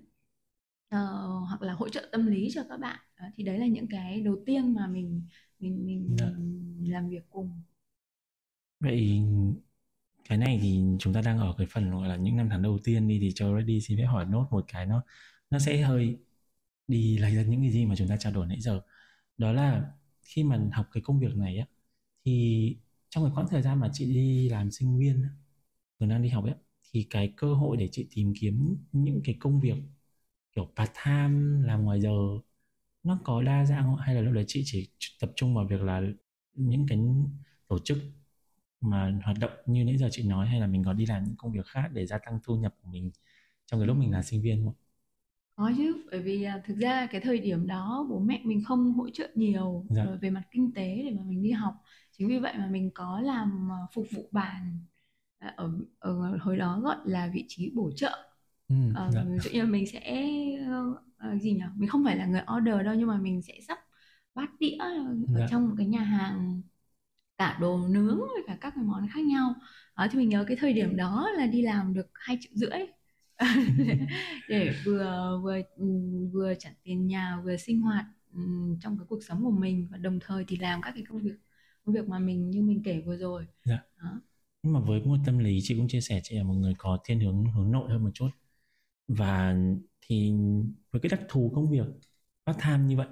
uh, 0.94 1.48
hoặc 1.48 1.62
là 1.62 1.72
hỗ 1.72 1.88
trợ 1.88 2.08
tâm 2.12 2.26
lý 2.26 2.48
cho 2.54 2.62
các 2.68 2.80
bạn 2.80 3.00
uh, 3.26 3.32
thì 3.36 3.44
đấy 3.44 3.58
là 3.58 3.66
những 3.66 3.86
cái 3.90 4.20
đầu 4.20 4.42
tiên 4.46 4.74
mà 4.74 4.86
mình 4.86 5.22
mình 5.62 5.86
mình, 5.86 6.16
dạ. 6.18 6.26
mình 6.36 6.92
làm 6.92 7.08
việc 7.10 7.24
cùng 7.30 7.62
vậy 8.80 9.22
cái 10.28 10.38
này 10.38 10.58
thì 10.62 10.80
chúng 10.98 11.12
ta 11.14 11.22
đang 11.22 11.38
ở 11.38 11.54
cái 11.58 11.66
phần 11.70 11.90
gọi 11.90 12.08
là 12.08 12.16
những 12.16 12.36
năm 12.36 12.48
tháng 12.50 12.62
đầu 12.62 12.78
tiên 12.84 13.08
đi 13.08 13.18
thì 13.20 13.30
cho 13.34 13.56
Ready 13.58 13.80
xin 13.80 13.98
phép 13.98 14.04
hỏi 14.06 14.24
nốt 14.26 14.48
một 14.50 14.64
cái 14.68 14.86
nó 14.86 15.02
nó 15.50 15.58
sẽ 15.58 15.82
hơi 15.82 16.18
đi 16.88 17.18
lấy 17.18 17.36
ra 17.36 17.42
những 17.42 17.62
cái 17.62 17.70
gì 17.72 17.86
mà 17.86 17.96
chúng 17.96 18.08
ta 18.08 18.16
trao 18.16 18.32
đổi 18.32 18.46
nãy 18.46 18.60
giờ 18.60 18.82
đó 19.38 19.52
là 19.52 19.92
khi 20.22 20.44
mà 20.44 20.60
học 20.72 20.88
cái 20.92 21.02
công 21.06 21.20
việc 21.20 21.36
này 21.36 21.58
á 21.58 21.66
thì 22.24 22.76
trong 23.10 23.24
cái 23.24 23.32
khoảng 23.34 23.48
thời 23.50 23.62
gian 23.62 23.80
mà 23.80 23.90
chị 23.94 24.14
đi 24.14 24.48
làm 24.48 24.70
sinh 24.70 24.98
viên 24.98 25.24
còn 26.00 26.08
đang 26.08 26.22
đi 26.22 26.28
học 26.28 26.44
ấy 26.44 26.54
thì 26.92 27.06
cái 27.10 27.34
cơ 27.36 27.54
hội 27.54 27.76
để 27.76 27.88
chị 27.92 28.08
tìm 28.16 28.34
kiếm 28.40 28.76
những 28.92 29.20
cái 29.24 29.36
công 29.40 29.60
việc 29.60 29.76
kiểu 30.56 30.68
part 30.76 30.90
time 31.06 31.66
làm 31.66 31.84
ngoài 31.84 32.00
giờ 32.00 32.10
nó 33.02 33.18
có 33.24 33.42
đa 33.42 33.64
dạng 33.64 33.82
không 33.84 33.96
hay 33.96 34.14
là 34.14 34.20
lúc 34.20 34.34
đấy 34.34 34.44
chị 34.48 34.62
chỉ 34.66 34.90
tập 35.20 35.30
trung 35.36 35.54
vào 35.54 35.66
việc 35.66 35.82
là 35.82 36.02
những 36.54 36.86
cái 36.88 36.98
tổ 37.68 37.78
chức 37.78 37.98
mà 38.80 39.20
hoạt 39.24 39.36
động 39.40 39.52
như 39.66 39.84
nãy 39.84 39.96
giờ 39.98 40.08
chị 40.12 40.28
nói 40.28 40.46
hay 40.48 40.60
là 40.60 40.66
mình 40.66 40.84
có 40.84 40.92
đi 40.92 41.06
làm 41.06 41.24
những 41.24 41.36
công 41.36 41.52
việc 41.52 41.66
khác 41.66 41.90
để 41.92 42.06
gia 42.06 42.18
tăng 42.18 42.38
thu 42.44 42.56
nhập 42.56 42.74
của 42.82 42.88
mình 42.90 43.10
trong 43.66 43.80
cái 43.80 43.86
lúc 43.86 43.96
mình 43.96 44.10
là 44.10 44.22
sinh 44.22 44.42
viên 44.42 44.64
không? 44.64 44.74
Có 45.56 45.72
chứ, 45.76 46.06
bởi 46.10 46.20
vì 46.20 46.42
à, 46.42 46.62
thực 46.66 46.76
ra 46.78 47.06
cái 47.06 47.20
thời 47.20 47.38
điểm 47.38 47.66
đó 47.66 48.06
bố 48.10 48.18
mẹ 48.18 48.40
mình 48.44 48.64
không 48.64 48.92
hỗ 48.92 49.10
trợ 49.10 49.28
nhiều 49.34 49.86
dạ. 49.90 50.06
về 50.20 50.30
mặt 50.30 50.42
kinh 50.50 50.72
tế 50.74 51.02
để 51.04 51.10
mà 51.16 51.22
mình 51.26 51.42
đi 51.42 51.50
học. 51.50 51.74
Chính 52.12 52.28
vì 52.28 52.38
vậy 52.38 52.54
mà 52.58 52.66
mình 52.66 52.90
có 52.94 53.20
làm 53.20 53.68
à, 53.72 53.80
phục 53.94 54.06
vụ 54.14 54.28
bàn 54.32 54.78
à, 55.38 55.54
ở 55.56 55.72
ở 55.98 56.36
hồi 56.40 56.56
đó 56.56 56.80
gọi 56.80 56.96
là 57.04 57.30
vị 57.34 57.44
trí 57.48 57.70
bổ 57.74 57.90
trợ. 57.96 58.31
Ừ, 58.68 58.74
ờ, 58.94 59.10
dạ. 59.12 59.24
ví 59.24 59.38
dụ 59.42 59.50
như 59.50 59.64
mình 59.64 59.86
sẽ 59.86 60.28
uh, 61.34 61.42
gì 61.42 61.52
nhỉ? 61.52 61.62
Mình 61.76 61.88
không 61.88 62.04
phải 62.04 62.16
là 62.16 62.26
người 62.26 62.42
order 62.56 62.84
đâu 62.84 62.94
nhưng 62.94 63.08
mà 63.08 63.18
mình 63.18 63.42
sẽ 63.42 63.54
sắp 63.68 63.78
bát 64.34 64.50
đĩa 64.60 64.76
ở 64.78 65.16
dạ. 65.38 65.46
trong 65.50 65.68
một 65.68 65.74
cái 65.78 65.86
nhà 65.86 66.00
hàng 66.00 66.62
cả 67.38 67.58
đồ 67.60 67.88
nướng 67.88 68.18
với 68.18 68.42
cả 68.46 68.58
các 68.60 68.72
cái 68.76 68.84
món 68.84 69.08
khác 69.08 69.24
nhau 69.24 69.54
đó, 69.96 70.06
thì 70.10 70.18
mình 70.18 70.28
nhớ 70.28 70.44
cái 70.48 70.56
thời 70.60 70.72
điểm 70.72 70.96
đó 70.96 71.30
là 71.36 71.46
đi 71.46 71.62
làm 71.62 71.94
được 71.94 72.06
hai 72.14 72.38
triệu 72.40 72.52
rưỡi 72.54 72.78
để 74.48 74.74
vừa 74.84 75.40
vừa 75.42 75.60
vừa 76.32 76.54
trả 76.58 76.70
tiền 76.82 77.06
nhà 77.06 77.40
vừa 77.44 77.56
sinh 77.56 77.80
hoạt 77.80 78.04
trong 78.80 78.98
cái 78.98 79.06
cuộc 79.08 79.22
sống 79.28 79.44
của 79.44 79.50
mình 79.50 79.88
và 79.90 79.98
đồng 79.98 80.18
thời 80.20 80.44
thì 80.48 80.56
làm 80.56 80.82
các 80.82 80.92
cái 80.94 81.04
công 81.08 81.18
việc 81.18 81.34
công 81.84 81.94
việc 81.94 82.08
mà 82.08 82.18
mình 82.18 82.50
như 82.50 82.62
mình 82.62 82.82
kể 82.84 83.02
vừa 83.06 83.16
rồi 83.16 83.46
dạ. 83.64 83.82
đó. 84.02 84.20
nhưng 84.62 84.72
mà 84.72 84.80
với 84.80 85.02
một 85.02 85.16
tâm 85.26 85.38
lý 85.38 85.58
chị 85.62 85.76
cũng 85.76 85.88
chia 85.88 86.00
sẻ 86.00 86.20
chị 86.24 86.36
là 86.36 86.42
một 86.42 86.54
người 86.54 86.74
có 86.78 86.98
thiên 87.04 87.20
hướng 87.20 87.44
hướng 87.44 87.70
nội 87.72 87.90
hơn 87.90 88.04
một 88.04 88.10
chút 88.14 88.28
và 89.08 89.56
thì 90.00 90.32
với 90.90 91.00
cái 91.00 91.10
đặc 91.10 91.20
thù 91.28 91.52
công 91.54 91.70
việc 91.70 91.86
part 92.46 92.58
time 92.64 92.78
như 92.78 92.96
vậy 92.96 93.08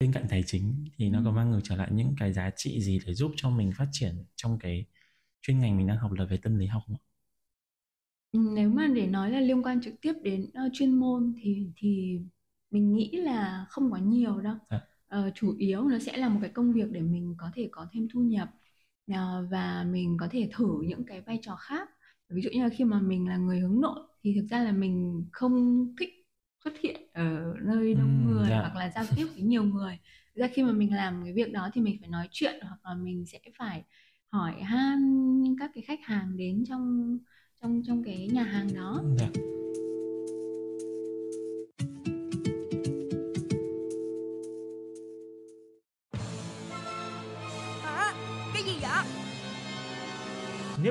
bên 0.00 0.12
cạnh 0.12 0.26
tài 0.30 0.42
chính 0.46 0.84
thì 0.96 1.10
nó 1.10 1.22
có 1.24 1.32
mang 1.32 1.50
ngược 1.50 1.60
trở 1.64 1.76
lại 1.76 1.88
những 1.92 2.14
cái 2.18 2.32
giá 2.32 2.50
trị 2.56 2.80
gì 2.80 2.98
để 3.06 3.14
giúp 3.14 3.32
cho 3.36 3.50
mình 3.50 3.72
phát 3.76 3.88
triển 3.92 4.24
trong 4.36 4.58
cái 4.58 4.86
chuyên 5.42 5.60
ngành 5.60 5.76
mình 5.76 5.86
đang 5.86 5.98
học 5.98 6.12
là 6.12 6.24
về 6.24 6.36
tâm 6.36 6.56
lý 6.56 6.66
học 6.66 6.82
không? 6.86 6.96
Nếu 8.32 8.70
mà 8.70 8.86
để 8.86 9.06
nói 9.06 9.30
là 9.30 9.40
liên 9.40 9.62
quan 9.62 9.80
trực 9.82 9.94
tiếp 10.00 10.12
đến 10.22 10.50
uh, 10.66 10.72
chuyên 10.72 10.94
môn 11.00 11.34
thì 11.42 11.70
thì 11.76 12.20
mình 12.70 12.94
nghĩ 12.94 13.10
là 13.10 13.66
không 13.70 13.90
có 13.90 13.96
nhiều 13.96 14.40
đâu. 14.40 14.56
À. 14.68 14.80
Uh, 15.18 15.34
chủ 15.34 15.56
yếu 15.58 15.88
nó 15.88 15.98
sẽ 15.98 16.16
là 16.16 16.28
một 16.28 16.38
cái 16.42 16.50
công 16.50 16.72
việc 16.72 16.90
để 16.90 17.00
mình 17.00 17.34
có 17.38 17.50
thể 17.54 17.68
có 17.72 17.86
thêm 17.92 18.08
thu 18.12 18.20
nhập 18.20 18.48
uh, 19.12 19.16
và 19.50 19.86
mình 19.90 20.16
có 20.20 20.28
thể 20.30 20.50
thử 20.52 20.82
những 20.82 21.04
cái 21.04 21.20
vai 21.20 21.38
trò 21.42 21.56
khác. 21.56 21.88
Ví 22.28 22.42
dụ 22.42 22.50
như 22.50 22.62
là 22.62 22.68
khi 22.68 22.84
mà 22.84 23.00
mình 23.00 23.28
là 23.28 23.36
người 23.36 23.58
hướng 23.58 23.80
nội 23.80 24.07
thì 24.22 24.34
thực 24.36 24.46
ra 24.50 24.62
là 24.62 24.72
mình 24.72 25.24
không 25.32 25.86
thích 26.00 26.10
xuất 26.64 26.80
hiện 26.80 27.00
ở 27.12 27.54
nơi 27.62 27.94
đông 27.94 28.26
ừ, 28.26 28.32
người 28.32 28.48
dạ. 28.50 28.60
hoặc 28.60 28.76
là 28.76 28.90
giao 28.94 29.04
tiếp 29.16 29.26
với 29.34 29.42
nhiều 29.42 29.64
người 29.64 29.98
ra 30.34 30.48
khi 30.54 30.62
mà 30.62 30.72
mình 30.72 30.94
làm 30.94 31.20
cái 31.24 31.32
việc 31.32 31.52
đó 31.52 31.70
thì 31.74 31.80
mình 31.80 31.96
phải 32.00 32.08
nói 32.08 32.28
chuyện 32.30 32.60
hoặc 32.62 32.78
là 32.84 32.94
mình 32.94 33.26
sẽ 33.26 33.38
phải 33.58 33.84
hỏi 34.28 34.52
han 34.62 35.44
các 35.58 35.70
cái 35.74 35.82
khách 35.82 36.00
hàng 36.02 36.36
đến 36.36 36.64
trong 36.68 37.18
trong 37.62 37.82
trong 37.86 38.04
cái 38.04 38.28
nhà 38.32 38.42
hàng 38.42 38.68
đó 38.74 39.02
dạ. 39.18 39.28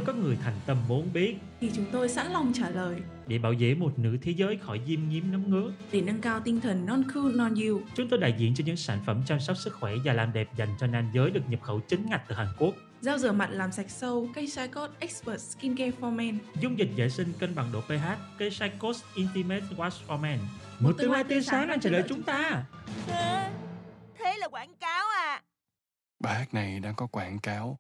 Các 0.08 0.16
người 0.16 0.38
thành 0.44 0.54
tâm 0.66 0.78
muốn 0.88 1.14
biết 1.14 1.36
thì 1.62 1.72
chúng 1.76 1.86
tôi 1.92 2.10
sẵn 2.10 2.28
lòng 2.28 2.52
trả 2.54 2.70
lời 2.70 3.02
để 3.28 3.38
bảo 3.38 3.54
vệ 3.60 3.76
một 3.76 4.00
nửa 4.00 4.18
thế 4.22 4.32
giới 4.32 4.58
khỏi 4.58 4.82
diêm 4.88 5.10
nhiễm 5.10 5.24
nấm 5.32 5.50
ngứa. 5.50 5.72
Để 5.92 6.02
nâng 6.02 6.22
cao 6.22 6.40
tinh 6.40 6.62
thần 6.62 6.86
non 6.86 7.04
cool 7.14 7.36
non 7.36 7.56
you. 7.56 7.82
Chúng 7.96 8.10
tôi 8.10 8.20
đại 8.20 8.36
diện 8.38 8.56
cho 8.56 8.64
những 8.66 8.78
sản 8.78 9.00
phẩm 9.06 9.24
chăm 9.28 9.40
sóc 9.40 9.58
sức 9.58 9.74
khỏe 9.74 9.94
và 10.04 10.14
làm 10.14 10.34
đẹp 10.34 10.50
dành 10.56 10.70
cho 10.80 10.88
nam 10.88 11.10
giới 11.14 11.32
được 11.32 11.42
nhập 11.50 11.60
khẩu 11.64 11.80
chính 11.80 12.06
ngạch 12.10 12.24
từ 12.28 12.36
Hàn 12.36 12.48
Quốc. 12.58 12.74
Gel 13.02 13.18
rửa 13.18 13.32
mặt 13.32 13.50
làm 13.52 13.72
sạch 13.72 13.90
sâu, 13.90 14.30
cây 14.36 14.48
Shicot 14.48 14.92
Expert 15.00 15.42
Skincare 15.42 15.92
for 16.02 16.12
Men. 16.12 16.38
Dung 16.62 16.80
dịch 16.80 16.90
vệ 16.96 17.10
sinh 17.10 17.34
cân 17.40 17.56
bằng 17.56 17.72
độ 17.74 17.82
pH, 17.82 18.38
cây 18.38 18.52
Shicot 18.52 18.96
Intimate 19.16 19.66
Wash 19.78 20.08
for 20.08 20.20
Men. 20.20 20.40
Một, 20.40 20.48
một 20.80 20.94
tương 20.98 21.12
lai 21.12 21.24
tươi 21.24 21.42
sáng 21.42 21.68
đang 21.68 21.80
chờ 21.80 21.90
đợi 21.90 22.04
chúng 22.10 22.24
ta. 22.24 22.64
Thế 24.20 24.38
là 24.38 24.48
quảng 24.48 24.74
cáo 24.80 25.06
à? 25.18 25.42
Bài 26.20 26.36
hát 26.36 26.54
này 26.54 26.80
đang 26.80 26.96
có 26.96 27.08
quảng 27.08 27.40
cáo 27.40 27.80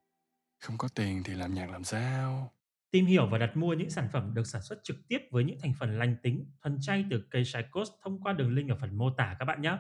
không 0.59 0.77
có 0.77 0.87
tiền 0.87 1.23
thì 1.25 1.33
làm 1.33 1.53
nhạc 1.53 1.69
làm 1.69 1.83
sao? 1.83 2.53
Tìm 2.91 3.05
hiểu 3.05 3.27
và 3.27 3.37
đặt 3.37 3.57
mua 3.57 3.73
những 3.73 3.89
sản 3.89 4.09
phẩm 4.13 4.33
được 4.33 4.47
sản 4.47 4.61
xuất 4.61 4.79
trực 4.83 5.07
tiếp 5.07 5.19
với 5.31 5.43
những 5.43 5.57
thành 5.59 5.73
phần 5.79 5.99
lành 5.99 6.15
tính, 6.23 6.45
thuần 6.61 6.77
chay 6.81 7.05
từ 7.09 7.23
cây 7.29 7.45
Shikos 7.45 7.89
thông 8.03 8.21
qua 8.21 8.33
đường 8.33 8.55
link 8.55 8.69
ở 8.69 8.77
phần 8.81 8.97
mô 8.97 9.09
tả 9.17 9.35
các 9.39 9.45
bạn 9.45 9.61
nhé. 9.61 9.77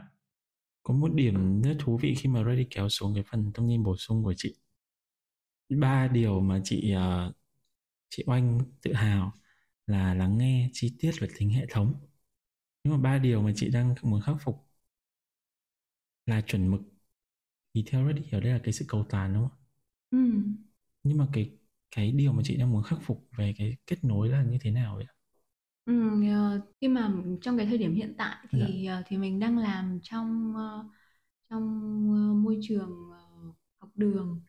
Có 0.83 0.93
một 0.93 1.13
điểm 1.13 1.61
rất 1.61 1.75
thú 1.79 1.97
vị 1.97 2.15
khi 2.15 2.29
mà 2.29 2.43
Ready 2.43 2.67
kéo 2.69 2.89
xuống 2.89 3.13
cái 3.15 3.23
phần 3.31 3.51
thông 3.53 3.69
tin 3.69 3.83
bổ 3.83 3.97
sung 3.97 4.23
của 4.23 4.33
chị. 4.37 4.55
Ba 5.69 6.07
điều 6.07 6.39
mà 6.39 6.61
chị 6.63 6.95
uh, 6.95 7.35
chị 8.09 8.23
Oanh 8.27 8.59
tự 8.81 8.93
hào 8.93 9.33
là 9.87 10.13
lắng 10.13 10.37
nghe 10.37 10.69
chi 10.73 10.95
tiết 10.99 11.11
và 11.21 11.27
tính 11.37 11.49
hệ 11.49 11.65
thống. 11.69 11.93
Nhưng 12.83 12.93
mà 12.93 12.99
ba 12.99 13.17
điều 13.17 13.41
mà 13.41 13.51
chị 13.55 13.69
đang 13.69 13.95
muốn 14.03 14.21
khắc 14.21 14.35
phục 14.41 14.67
là 16.25 16.41
chuẩn 16.41 16.71
mực. 16.71 16.81
Thì 17.73 17.83
theo 17.87 18.07
Ready 18.07 18.29
ở 18.31 18.39
đây 18.39 18.53
là 18.53 18.59
cái 18.63 18.73
sự 18.73 18.85
cầu 18.87 19.05
toàn 19.09 19.33
đúng 19.33 19.49
không? 19.49 19.57
Ừ 20.11 20.17
nhưng 21.03 21.17
mà 21.17 21.27
cái 21.33 21.51
cái 21.95 22.11
điều 22.11 22.33
mà 22.33 22.41
chị 22.45 22.57
đang 22.57 22.71
muốn 22.71 22.83
khắc 22.83 22.99
phục 23.03 23.27
về 23.37 23.53
cái 23.57 23.77
kết 23.87 24.03
nối 24.03 24.29
là 24.29 24.43
như 24.43 24.57
thế 24.61 24.71
nào 24.71 24.95
vậy 24.95 25.05
Ừ, 25.85 25.93
ờ, 26.33 26.61
khi 26.81 26.87
mà 26.87 27.13
trong 27.41 27.57
cái 27.57 27.65
thời 27.65 27.77
điểm 27.77 27.93
hiện 27.95 28.13
tại 28.17 28.35
thì 28.51 28.85
dạ. 28.85 28.93
Ờ, 28.95 29.03
thì 29.07 29.17
mình 29.17 29.39
đang 29.39 29.57
làm 29.57 29.99
trong 30.03 30.53
ờ, 30.55 30.83
trong 31.49 32.43
môi 32.43 32.59
trường 32.61 33.09
học 33.79 33.89
đường 33.95 34.41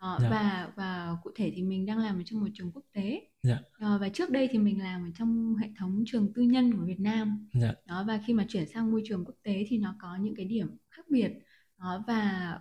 dạ. 0.00 0.28
và 0.30 0.72
và 0.76 1.16
cụ 1.22 1.30
thể 1.34 1.52
thì 1.54 1.62
mình 1.62 1.86
đang 1.86 1.98
làm 1.98 2.16
ở 2.18 2.22
trong 2.26 2.40
một 2.40 2.46
trường 2.54 2.72
quốc 2.72 2.84
tế 2.92 3.28
dạ. 3.42 3.58
và 4.00 4.08
trước 4.08 4.30
đây 4.30 4.48
thì 4.52 4.58
mình 4.58 4.82
làm 4.82 5.04
ở 5.06 5.10
trong 5.18 5.56
hệ 5.56 5.68
thống 5.78 6.02
trường 6.06 6.32
tư 6.34 6.42
nhân 6.42 6.72
của 6.76 6.84
Việt 6.86 7.00
Nam 7.00 7.48
dạ. 7.54 7.74
đó 7.86 8.04
và 8.08 8.20
khi 8.26 8.32
mà 8.34 8.46
chuyển 8.48 8.68
sang 8.68 8.90
môi 8.90 9.02
trường 9.06 9.24
quốc 9.24 9.34
tế 9.42 9.64
thì 9.68 9.78
nó 9.78 9.96
có 10.00 10.16
những 10.20 10.34
cái 10.36 10.46
điểm 10.46 10.76
khác 10.90 11.02
biệt 11.10 11.32
đó 11.78 12.04
và 12.06 12.58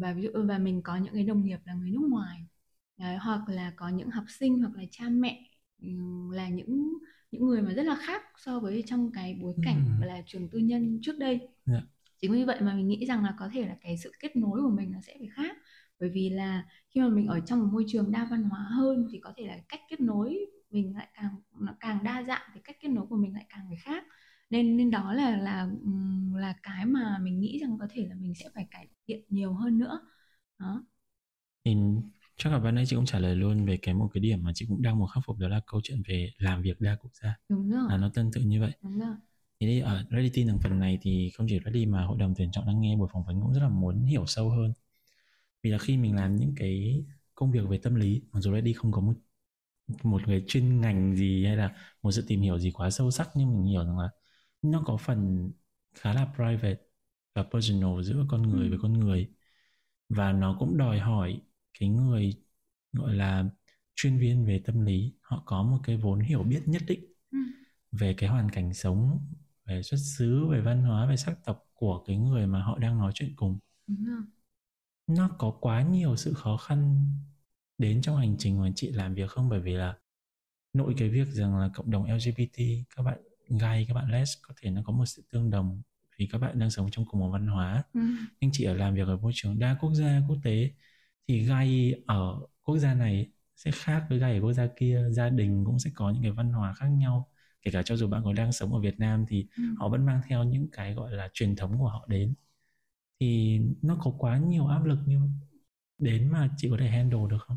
và 0.00 0.12
ví 0.12 0.22
dụ 0.22 0.28
và 0.48 0.58
mình 0.58 0.82
có 0.82 0.96
những 0.96 1.14
cái 1.14 1.24
đồng 1.24 1.44
nghiệp 1.44 1.58
là 1.64 1.74
người 1.74 1.90
nước 1.90 2.02
ngoài 2.10 2.46
Đấy, 3.00 3.16
hoặc 3.16 3.48
là 3.48 3.72
có 3.76 3.88
những 3.88 4.10
học 4.10 4.24
sinh 4.28 4.58
hoặc 4.58 4.72
là 4.74 4.82
cha 4.90 5.04
mẹ 5.08 5.50
là 6.32 6.48
những 6.48 6.98
những 7.30 7.46
người 7.46 7.62
mà 7.62 7.72
rất 7.72 7.82
là 7.82 7.96
khác 7.96 8.22
so 8.38 8.60
với 8.60 8.84
trong 8.86 9.10
cái 9.12 9.38
bối 9.42 9.54
cảnh 9.64 9.84
ừ. 10.00 10.06
là 10.06 10.22
trường 10.26 10.48
tư 10.48 10.58
nhân 10.58 10.98
trước 11.02 11.18
đây 11.18 11.38
yeah. 11.38 11.50
Dạ. 11.66 11.80
chính 12.20 12.32
vì 12.32 12.44
vậy 12.44 12.60
mà 12.60 12.74
mình 12.74 12.88
nghĩ 12.88 13.06
rằng 13.06 13.24
là 13.24 13.34
có 13.38 13.48
thể 13.52 13.66
là 13.66 13.76
cái 13.80 13.98
sự 13.98 14.12
kết 14.20 14.36
nối 14.36 14.62
của 14.62 14.70
mình 14.70 14.92
nó 14.92 14.98
sẽ 15.06 15.14
phải 15.18 15.28
khác 15.32 15.56
bởi 16.00 16.10
vì 16.10 16.30
là 16.30 16.64
khi 16.90 17.00
mà 17.00 17.08
mình 17.08 17.26
ở 17.26 17.40
trong 17.40 17.60
một 17.60 17.68
môi 17.72 17.84
trường 17.88 18.10
đa 18.12 18.28
văn 18.30 18.42
hóa 18.42 18.60
hơn 18.60 19.08
thì 19.12 19.18
có 19.22 19.32
thể 19.36 19.46
là 19.46 19.58
cách 19.68 19.80
kết 19.90 20.00
nối 20.00 20.38
mình 20.70 20.94
lại 20.96 21.08
càng 21.14 21.36
nó 21.60 21.74
càng 21.80 22.04
đa 22.04 22.22
dạng 22.22 22.50
thì 22.54 22.60
cách 22.64 22.76
kết 22.80 22.88
nối 22.88 23.06
của 23.06 23.16
mình 23.16 23.34
lại 23.34 23.46
càng 23.48 23.64
phải 23.68 23.78
khác 23.82 24.04
nên 24.50 24.76
nên 24.76 24.90
đó 24.90 25.12
là 25.12 25.36
là 25.36 25.68
là 26.34 26.54
cái 26.62 26.86
mà 26.86 27.18
mình 27.22 27.40
nghĩ 27.40 27.58
rằng 27.62 27.76
có 27.80 27.86
thể 27.90 28.06
là 28.08 28.14
mình 28.14 28.34
sẽ 28.34 28.48
phải 28.54 28.66
cải 28.70 28.88
thiện 29.06 29.24
nhiều 29.28 29.52
hơn 29.52 29.78
nữa 29.78 30.00
đó 30.58 30.84
thì 31.64 31.74
chắc 32.40 32.52
là 32.52 32.58
ban 32.58 32.74
nãy 32.74 32.84
chị 32.86 32.96
cũng 32.96 33.06
trả 33.06 33.18
lời 33.18 33.36
luôn 33.36 33.66
về 33.66 33.78
cái 33.82 33.94
một 33.94 34.10
cái 34.14 34.20
điểm 34.20 34.42
mà 34.42 34.52
chị 34.54 34.66
cũng 34.68 34.82
đang 34.82 34.98
muốn 34.98 35.08
khắc 35.14 35.24
phục 35.26 35.38
đó 35.38 35.48
là 35.48 35.60
câu 35.66 35.80
chuyện 35.84 36.02
về 36.08 36.30
làm 36.38 36.62
việc 36.62 36.80
đa 36.80 36.96
quốc 37.00 37.10
gia. 37.22 37.38
Đúng 37.48 37.70
rồi. 37.70 37.82
Là 37.88 37.96
nó 37.96 38.10
tương 38.14 38.32
tự 38.32 38.40
như 38.40 38.60
vậy. 38.60 38.72
Đúng 38.82 39.00
rồi. 39.00 39.14
Thì 39.60 39.80
ở 39.80 40.04
Ready 40.10 40.30
Team 40.30 40.58
phần 40.62 40.78
này 40.78 40.98
thì 41.02 41.30
không 41.34 41.46
chỉ 41.50 41.58
Ready 41.64 41.86
mà 41.86 42.04
hội 42.04 42.18
đồng 42.18 42.34
tuyển 42.36 42.50
chọn 42.52 42.66
đang 42.66 42.80
nghe 42.80 42.96
buổi 42.96 43.08
phỏng 43.12 43.24
vấn 43.26 43.40
cũng 43.40 43.54
rất 43.54 43.60
là 43.60 43.68
muốn 43.68 44.04
hiểu 44.04 44.26
sâu 44.26 44.50
hơn. 44.50 44.72
Vì 45.62 45.70
là 45.70 45.78
khi 45.78 45.96
mình 45.96 46.16
làm 46.16 46.36
những 46.36 46.54
cái 46.56 47.04
công 47.34 47.52
việc 47.52 47.68
về 47.68 47.78
tâm 47.78 47.94
lý 47.94 48.22
mặc 48.32 48.40
dù 48.40 48.52
Ready 48.54 48.72
không 48.72 48.92
có 48.92 49.00
một 49.00 49.14
một 50.02 50.22
người 50.28 50.44
chuyên 50.48 50.80
ngành 50.80 51.16
gì 51.16 51.46
hay 51.46 51.56
là 51.56 51.76
một 52.02 52.12
sự 52.12 52.24
tìm 52.28 52.40
hiểu 52.40 52.58
gì 52.58 52.70
quá 52.70 52.90
sâu 52.90 53.10
sắc 53.10 53.30
nhưng 53.34 53.54
mình 53.54 53.64
hiểu 53.64 53.84
rằng 53.84 53.98
là 53.98 54.10
nó 54.62 54.82
có 54.86 54.96
phần 54.96 55.52
khá 55.94 56.14
là 56.14 56.32
private 56.36 56.80
và 57.34 57.42
personal 57.42 58.02
giữa 58.02 58.26
con 58.28 58.42
người 58.42 58.66
ừ. 58.66 58.70
với 58.70 58.78
con 58.82 58.92
người. 58.92 59.30
Và 60.08 60.32
nó 60.32 60.56
cũng 60.60 60.78
đòi 60.78 60.98
hỏi 60.98 61.40
cái 61.78 61.88
người 61.88 62.34
gọi 62.92 63.14
là 63.14 63.44
chuyên 63.94 64.18
viên 64.18 64.46
về 64.46 64.62
tâm 64.64 64.84
lý 64.84 65.14
họ 65.20 65.42
có 65.46 65.62
một 65.62 65.78
cái 65.84 65.96
vốn 65.96 66.20
hiểu 66.20 66.42
biết 66.42 66.62
nhất 66.66 66.82
định 66.86 67.04
ừ. 67.30 67.38
về 67.92 68.14
cái 68.14 68.30
hoàn 68.30 68.50
cảnh 68.50 68.74
sống 68.74 69.20
về 69.64 69.82
xuất 69.82 69.98
xứ 69.98 70.46
về 70.46 70.60
văn 70.60 70.82
hóa 70.82 71.06
về 71.06 71.16
sắc 71.16 71.44
tộc 71.44 71.66
của 71.74 72.04
cái 72.06 72.16
người 72.16 72.46
mà 72.46 72.62
họ 72.62 72.78
đang 72.78 72.98
nói 72.98 73.12
chuyện 73.14 73.32
cùng 73.36 73.58
nó 75.06 75.30
có 75.38 75.50
quá 75.60 75.82
nhiều 75.82 76.16
sự 76.16 76.34
khó 76.34 76.56
khăn 76.56 77.06
đến 77.78 78.02
trong 78.02 78.16
hành 78.16 78.36
trình 78.38 78.60
mà 78.60 78.70
chị 78.76 78.90
làm 78.90 79.14
việc 79.14 79.30
không 79.30 79.48
bởi 79.48 79.60
vì 79.60 79.72
là 79.72 79.98
nội 80.72 80.94
cái 80.98 81.08
việc 81.08 81.28
rằng 81.28 81.58
là 81.58 81.70
cộng 81.74 81.90
đồng 81.90 82.04
LGBT 82.04 82.62
các 82.96 83.02
bạn 83.02 83.18
gay 83.48 83.84
các 83.88 83.94
bạn 83.94 84.10
les 84.10 84.30
có 84.42 84.54
thể 84.62 84.70
nó 84.70 84.82
có 84.84 84.92
một 84.92 85.06
sự 85.06 85.22
tương 85.32 85.50
đồng 85.50 85.82
vì 86.18 86.28
các 86.32 86.38
bạn 86.38 86.58
đang 86.58 86.70
sống 86.70 86.88
trong 86.90 87.04
cùng 87.08 87.20
một 87.20 87.30
văn 87.30 87.46
hóa 87.46 87.84
ừ. 87.94 88.00
nhưng 88.40 88.50
chị 88.52 88.64
ở 88.64 88.74
làm 88.74 88.94
việc 88.94 89.06
ở 89.06 89.16
môi 89.16 89.32
trường 89.34 89.58
đa 89.58 89.76
quốc 89.80 89.94
gia 89.94 90.22
quốc 90.28 90.38
tế 90.44 90.70
thì 91.30 91.42
gay 91.44 91.94
ở 92.06 92.40
quốc 92.62 92.78
gia 92.78 92.94
này 92.94 93.30
sẽ 93.56 93.70
khác 93.70 94.06
với 94.08 94.18
gay 94.18 94.34
ở 94.34 94.40
quốc 94.40 94.52
gia 94.52 94.66
kia 94.76 95.04
gia 95.10 95.28
đình 95.28 95.64
cũng 95.64 95.78
sẽ 95.78 95.90
có 95.94 96.10
những 96.10 96.22
cái 96.22 96.32
văn 96.32 96.52
hóa 96.52 96.74
khác 96.74 96.86
nhau 96.86 97.30
kể 97.62 97.70
cả 97.70 97.82
cho 97.82 97.96
dù 97.96 98.08
bạn 98.08 98.22
còn 98.24 98.34
đang 98.34 98.52
sống 98.52 98.74
ở 98.74 98.80
Việt 98.80 98.98
Nam 98.98 99.24
thì 99.28 99.46
ừ. 99.56 99.62
họ 99.78 99.88
vẫn 99.88 100.06
mang 100.06 100.20
theo 100.28 100.44
những 100.44 100.68
cái 100.72 100.94
gọi 100.94 101.12
là 101.12 101.28
truyền 101.32 101.56
thống 101.56 101.78
của 101.78 101.88
họ 101.88 102.06
đến 102.08 102.34
thì 103.20 103.60
nó 103.82 103.96
có 104.00 104.14
quá 104.18 104.38
nhiều 104.38 104.66
áp 104.66 104.84
lực 104.84 104.98
như 105.06 105.20
đến 105.98 106.28
mà 106.32 106.50
chị 106.56 106.68
có 106.70 106.76
thể 106.80 106.88
handle 106.88 107.20
được 107.30 107.42
không? 107.46 107.56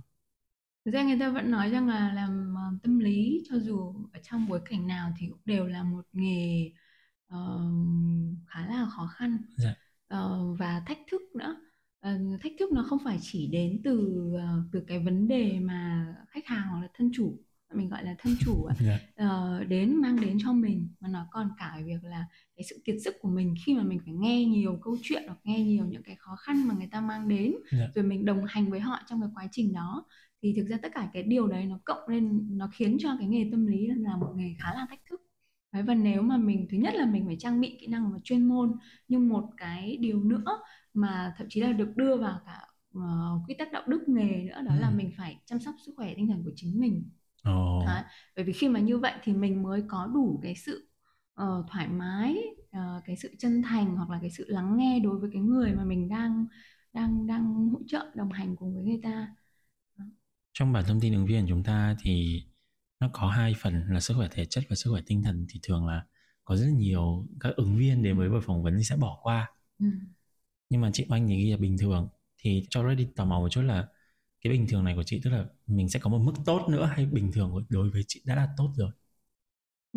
Thực 0.86 0.92
ra 0.92 1.04
người 1.04 1.20
ta 1.20 1.30
vẫn 1.30 1.52
nói 1.52 1.70
rằng 1.70 1.88
là 1.88 2.14
làm 2.14 2.56
uh, 2.56 2.84
tâm 2.84 3.00
lý 3.00 3.44
cho 3.50 3.60
dù 3.60 3.96
ở 4.14 4.20
trong 4.24 4.48
bối 4.48 4.62
cảnh 4.66 4.88
nào 4.88 5.14
thì 5.18 5.28
cũng 5.28 5.42
đều 5.46 5.68
là 5.68 5.84
một 5.84 6.06
nghề 6.14 6.72
uh, 7.34 7.38
khá 8.48 8.68
là 8.68 8.88
khó 8.90 9.08
khăn 9.08 9.38
dạ. 9.58 9.76
uh, 10.16 10.60
và 10.60 10.84
thách 10.88 11.00
thức 11.12 11.22
nữa 11.36 11.56
Ờ, 12.04 12.12
thách 12.42 12.52
thức 12.60 12.72
nó 12.72 12.84
không 12.84 13.00
phải 13.04 13.18
chỉ 13.22 13.48
đến 13.48 13.82
từ 13.84 14.16
ờ, 14.38 14.64
từ 14.72 14.84
cái 14.88 15.00
vấn 15.00 15.28
đề 15.28 15.60
mà 15.60 16.08
khách 16.28 16.46
hàng 16.46 16.68
hoặc 16.68 16.82
là 16.82 16.88
thân 16.94 17.12
chủ 17.14 17.40
mình 17.74 17.90
gọi 17.90 18.04
là 18.04 18.16
thân 18.20 18.36
chủ 18.40 18.66
yeah. 18.66 19.02
Dạ. 19.18 19.26
uh, 19.26 19.68
đến 19.68 20.02
mang 20.02 20.22
đến 20.22 20.38
cho 20.44 20.54
mình 20.54 20.88
mà 21.00 21.10
nó 21.10 21.28
còn 21.32 21.50
cả 21.58 21.78
việc 21.86 22.04
là 22.04 22.26
cái 22.56 22.64
sự 22.70 22.82
kiệt 22.86 22.96
sức 23.04 23.16
của 23.22 23.30
mình 23.30 23.56
khi 23.66 23.74
mà 23.74 23.84
mình 23.84 24.00
phải 24.06 24.14
nghe 24.14 24.46
nhiều 24.46 24.80
câu 24.84 24.98
chuyện 25.02 25.24
hoặc 25.28 25.40
nghe 25.44 25.64
nhiều 25.64 25.86
những 25.86 26.04
cái 26.04 26.16
khó 26.16 26.36
khăn 26.36 26.68
mà 26.68 26.76
người 26.78 26.88
ta 26.92 27.02
mang 27.02 27.28
đến 27.28 27.52
yeah. 27.52 27.64
Dạ. 27.72 27.88
rồi 27.96 28.06
mình 28.06 28.26
đồng 28.26 28.46
hành 28.48 28.72
với 28.72 28.80
họ 28.80 29.00
trong 29.10 29.22
cái 29.22 29.30
quá 29.36 29.48
trình 29.52 29.74
đó 29.74 30.06
thì 30.42 30.54
thực 30.58 30.68
ra 30.68 30.78
tất 30.82 30.92
cả 30.96 31.10
cái 31.14 31.24
điều 31.24 31.48
đấy 31.48 31.66
nó 31.66 31.80
cộng 31.86 32.10
lên 32.10 32.48
nó 32.58 32.70
khiến 32.74 32.98
cho 33.00 33.10
cái 33.20 33.28
nghề 33.28 33.48
tâm 33.52 33.66
lý 33.66 33.88
là 33.88 34.18
một 34.18 34.34
nghề 34.36 34.56
khá 34.60 34.74
là 34.74 34.86
thách 34.90 35.02
thức 35.10 35.22
Đấy, 35.74 35.84
và 35.84 35.96
nếu 35.96 36.22
mà 36.22 36.38
mình 36.38 36.68
thứ 36.72 36.78
nhất 36.78 36.94
là 36.96 37.06
mình 37.06 37.26
phải 37.26 37.36
trang 37.40 37.62
bị 37.62 37.78
kỹ 37.82 37.88
năng 37.88 38.12
và 38.12 38.20
chuyên 38.24 38.46
môn 38.46 38.72
nhưng 39.08 39.30
một 39.30 39.50
cái 39.58 39.98
điều 39.98 40.24
nữa 40.24 40.60
mà 40.94 41.34
thậm 41.38 41.48
chí 41.50 41.62
là 41.62 41.72
được 41.72 41.96
đưa 41.96 42.18
vào 42.18 42.40
cả 42.46 42.68
uh, 42.98 43.48
quy 43.48 43.56
tắc 43.60 43.72
đạo 43.72 43.84
đức 43.88 44.04
nghề 44.08 44.44
nữa 44.44 44.62
đó 44.66 44.74
ừ. 44.76 44.80
là 44.80 44.90
mình 44.90 45.12
phải 45.18 45.40
chăm 45.46 45.60
sóc 45.60 45.76
sức 45.86 45.94
khỏe 45.98 46.14
tinh 46.16 46.28
thần 46.28 46.44
của 46.44 46.52
chính 46.56 46.80
mình. 46.80 47.10
Oh. 47.50 47.86
Đấy, 47.86 48.04
bởi 48.36 48.46
vì 48.46 48.54
khi 48.54 48.70
mà 48.70 48.80
như 48.80 48.98
vậy 48.98 49.14
thì 49.24 49.34
mình 49.34 49.64
mới 49.64 49.84
có 49.88 50.08
đủ 50.14 50.40
cái 50.44 50.56
sự 50.56 50.90
uh, 51.42 51.66
thoải 51.72 51.88
mái 51.88 52.38
uh, 52.78 53.04
cái 53.06 53.16
sự 53.18 53.36
chân 53.40 53.62
thành 53.62 53.96
hoặc 53.96 54.10
là 54.10 54.20
cái 54.22 54.32
sự 54.32 54.46
lắng 54.48 54.78
nghe 54.78 55.00
đối 55.00 55.20
với 55.20 55.30
cái 55.34 55.42
người 55.42 55.76
mà 55.76 55.84
mình 55.86 56.10
đang 56.10 56.46
đang 56.94 57.28
đang 57.28 57.70
hỗ 57.70 57.80
trợ 57.88 58.06
đồng 58.16 58.32
hành 58.32 58.56
cùng 58.56 58.76
với 58.76 58.84
người 58.84 59.00
ta. 59.04 59.28
Trong 60.54 60.74
bản 60.74 60.84
thông 60.88 61.00
tin 61.00 61.14
ứng 61.14 61.26
viên 61.26 61.42
của 61.42 61.50
chúng 61.50 61.64
ta 61.64 61.96
thì 62.02 62.44
nó 63.00 63.10
có 63.14 63.28
hai 63.28 63.54
phần 63.62 63.86
là 63.90 64.00
sức 64.00 64.14
khỏe 64.18 64.28
thể 64.32 64.46
chất 64.46 64.64
và 64.70 64.76
sức 64.76 64.92
khỏe 64.92 65.02
tinh 65.06 65.24
thần. 65.24 65.46
Thì 65.50 65.60
thường 65.64 65.88
là 65.88 66.06
có 66.44 66.56
rất 66.56 66.68
nhiều 66.68 67.28
các 67.40 67.56
ứng 67.56 67.78
viên 67.78 68.04
đến 68.04 68.18
với 68.18 68.30
buổi 68.30 68.42
phỏng 68.42 68.64
vấn 68.64 68.78
thì 68.78 68.84
sẽ 68.84 68.96
bỏ 68.96 69.20
qua. 69.22 69.52
Ừ 69.80 69.86
nhưng 70.74 70.82
mà 70.82 70.90
chị 70.94 71.06
Oanh 71.10 71.28
thì 71.28 71.38
ghi 71.38 71.52
là 71.52 71.58
bình 71.58 71.78
thường. 71.78 72.10
Thì 72.38 72.66
cho 72.70 72.88
Reddit 72.88 73.08
tò 73.16 73.26
mò 73.26 73.40
một 73.40 73.50
chút 73.50 73.62
là 73.62 73.88
cái 74.42 74.54
bình 74.54 74.68
thường 74.70 74.84
này 74.84 74.96
của 74.96 75.04
chị 75.04 75.22
tức 75.24 75.30
là 75.30 75.46
mình 75.68 75.90
sẽ 75.90 76.00
có 76.00 76.10
một 76.10 76.18
mức 76.18 76.34
tốt 76.46 76.68
nữa 76.70 76.90
hay 76.96 77.06
bình 77.06 77.32
thường 77.34 77.66
đối 77.70 77.90
với 77.90 78.04
chị 78.08 78.22
đã 78.26 78.36
là 78.36 78.50
tốt 78.58 78.70
rồi? 78.76 78.92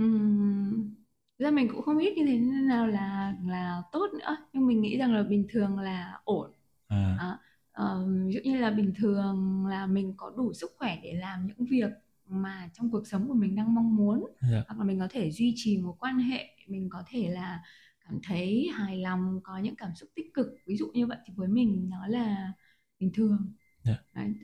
Uhm, 0.02 0.94
ra 1.38 1.50
mình 1.50 1.68
cũng 1.68 1.82
không 1.82 1.98
biết 1.98 2.16
như 2.16 2.26
thế 2.26 2.38
nào 2.38 2.86
là 2.86 3.34
là 3.46 3.82
tốt 3.92 4.06
nữa. 4.20 4.36
Nhưng 4.52 4.66
mình 4.66 4.82
nghĩ 4.82 4.98
rằng 4.98 5.14
là 5.14 5.22
bình 5.22 5.46
thường 5.50 5.78
là 5.78 6.20
ổn. 6.24 6.50
À. 6.88 7.16
À, 7.18 7.38
uh, 7.82 8.08
ví 8.26 8.32
dụ 8.34 8.40
như 8.44 8.58
là 8.58 8.70
bình 8.70 8.92
thường 8.96 9.66
là 9.66 9.86
mình 9.86 10.14
có 10.16 10.32
đủ 10.36 10.52
sức 10.52 10.72
khỏe 10.78 10.98
để 11.02 11.14
làm 11.14 11.46
những 11.46 11.66
việc 11.70 11.90
mà 12.26 12.70
trong 12.74 12.90
cuộc 12.90 13.06
sống 13.06 13.28
của 13.28 13.34
mình 13.34 13.56
đang 13.56 13.74
mong 13.74 13.96
muốn. 13.96 14.26
Dạ. 14.40 14.64
hoặc 14.68 14.78
là 14.78 14.84
mình 14.84 14.98
có 14.98 15.08
thể 15.10 15.30
duy 15.30 15.52
trì 15.56 15.78
một 15.78 15.96
quan 15.98 16.18
hệ 16.18 16.48
mình 16.66 16.88
có 16.90 17.02
thể 17.06 17.28
là 17.30 17.62
cảm 18.08 18.20
thấy 18.22 18.68
hài 18.74 18.98
lòng 18.98 19.40
có 19.42 19.58
những 19.58 19.76
cảm 19.76 19.94
xúc 19.94 20.08
tích 20.14 20.26
cực. 20.34 20.46
Ví 20.66 20.76
dụ 20.76 20.90
như 20.94 21.06
vậy 21.06 21.18
thì 21.26 21.34
với 21.36 21.48
mình 21.48 21.90
nó 21.90 22.06
là 22.06 22.52
bình 22.98 23.10
thường. 23.14 23.54
Dạ. 23.82 23.98
Đấy. 24.12 24.34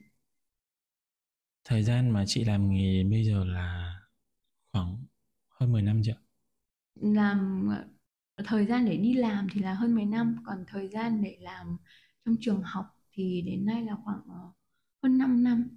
thời 1.65 1.83
gian 1.83 2.11
mà 2.11 2.25
chị 2.27 2.45
làm 2.45 2.71
nghề 2.71 3.05
bây 3.05 3.25
giờ 3.25 3.45
là 3.45 3.97
khoảng 4.73 5.05
hơn 5.49 5.73
10 5.73 5.83
năm 5.83 6.03
chưa 6.05 6.17
làm 6.95 7.69
thời 8.45 8.67
gian 8.67 8.85
để 8.87 8.97
đi 8.97 9.15
làm 9.15 9.47
thì 9.53 9.61
là 9.61 9.75
hơn 9.75 9.95
10 9.95 10.05
năm. 10.05 10.37
Còn 10.47 10.65
thời 10.69 10.89
gian 10.89 11.23
để 11.23 11.37
làm 11.41 11.77
trong 12.25 12.37
trường 12.41 12.63
học 12.63 12.87
thì 13.13 13.43
đến 13.47 13.67
nay 13.67 13.83
là 13.83 13.97
khoảng 14.05 14.21
ờ, 14.29 14.53
hơn 15.03 15.19
5 15.19 15.45
năm. 15.45 15.69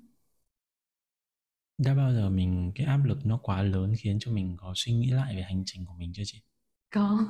Đã 1.77 1.93
bao 1.93 2.13
giờ 2.13 2.29
mình 2.29 2.71
cái 2.75 2.85
áp 2.85 3.03
lực 3.05 3.25
nó 3.25 3.37
quá 3.37 3.61
lớn 3.61 3.93
khiến 3.99 4.17
cho 4.19 4.31
mình 4.31 4.57
có 4.57 4.73
suy 4.75 4.93
nghĩ 4.93 5.09
lại 5.11 5.35
về 5.35 5.41
hành 5.41 5.63
trình 5.65 5.85
của 5.85 5.93
mình 5.93 6.11
chưa 6.13 6.23
chị 6.25 6.41
có. 6.95 7.27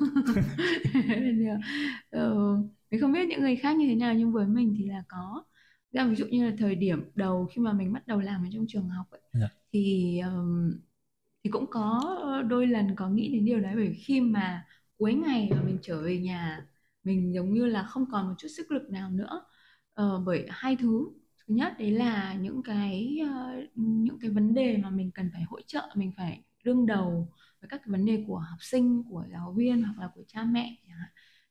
Ừ, 2.10 2.56
mình 2.90 3.00
không 3.00 3.12
biết 3.12 3.28
những 3.28 3.40
người 3.40 3.56
khác 3.56 3.76
như 3.76 3.88
thế 3.88 3.94
nào 3.94 4.14
nhưng 4.14 4.32
với 4.32 4.46
mình 4.46 4.74
thì 4.78 4.86
là 4.86 5.04
có. 5.08 5.44
Ra 5.92 6.06
ví 6.06 6.16
dụ 6.16 6.26
như 6.26 6.46
là 6.50 6.56
thời 6.58 6.74
điểm 6.74 7.10
đầu 7.14 7.46
khi 7.46 7.62
mà 7.62 7.72
mình 7.72 7.92
bắt 7.92 8.06
đầu 8.06 8.20
làm 8.20 8.44
ở 8.44 8.48
trong 8.52 8.64
trường 8.68 8.88
học 8.88 9.06
ấy, 9.10 9.20
dạ. 9.32 9.48
thì 9.72 10.18
um, 10.20 10.72
thì 11.44 11.50
cũng 11.50 11.66
có 11.70 12.18
đôi 12.48 12.66
lần 12.66 12.96
có 12.96 13.08
nghĩ 13.08 13.28
đến 13.32 13.44
điều 13.44 13.60
đấy. 13.60 13.72
Bởi 13.76 13.94
khi 13.94 14.20
mà 14.20 14.64
cuối 14.98 15.14
ngày 15.14 15.48
mà 15.50 15.62
mình 15.62 15.78
trở 15.82 16.02
về 16.02 16.18
nhà 16.18 16.66
mình 17.04 17.34
giống 17.34 17.54
như 17.54 17.66
là 17.66 17.82
không 17.82 18.06
còn 18.12 18.28
một 18.28 18.34
chút 18.38 18.48
sức 18.56 18.70
lực 18.72 18.90
nào 18.90 19.10
nữa. 19.10 19.42
Uh, 20.02 20.22
bởi 20.26 20.46
hai 20.50 20.76
thứ. 20.76 21.08
Thứ 21.48 21.54
nhất 21.54 21.72
đấy 21.78 21.90
là 21.90 22.34
những 22.34 22.62
cái 22.62 23.18
uh, 23.22 23.68
những 23.74 24.18
cái 24.20 24.30
vấn 24.30 24.54
đề 24.54 24.76
mà 24.76 24.90
mình 24.90 25.10
cần 25.10 25.30
phải 25.32 25.42
hỗ 25.42 25.60
trợ 25.66 25.82
mình 25.94 26.12
phải 26.16 26.42
đương 26.64 26.86
đầu 26.86 27.28
với 27.66 27.78
các 27.78 27.84
cái 27.84 27.92
vấn 27.92 28.04
đề 28.04 28.24
của 28.26 28.38
học 28.38 28.58
sinh 28.60 29.02
của 29.10 29.24
giáo 29.32 29.52
viên 29.52 29.82
hoặc 29.82 29.98
là 29.98 30.08
của 30.14 30.22
cha 30.28 30.44
mẹ 30.44 30.76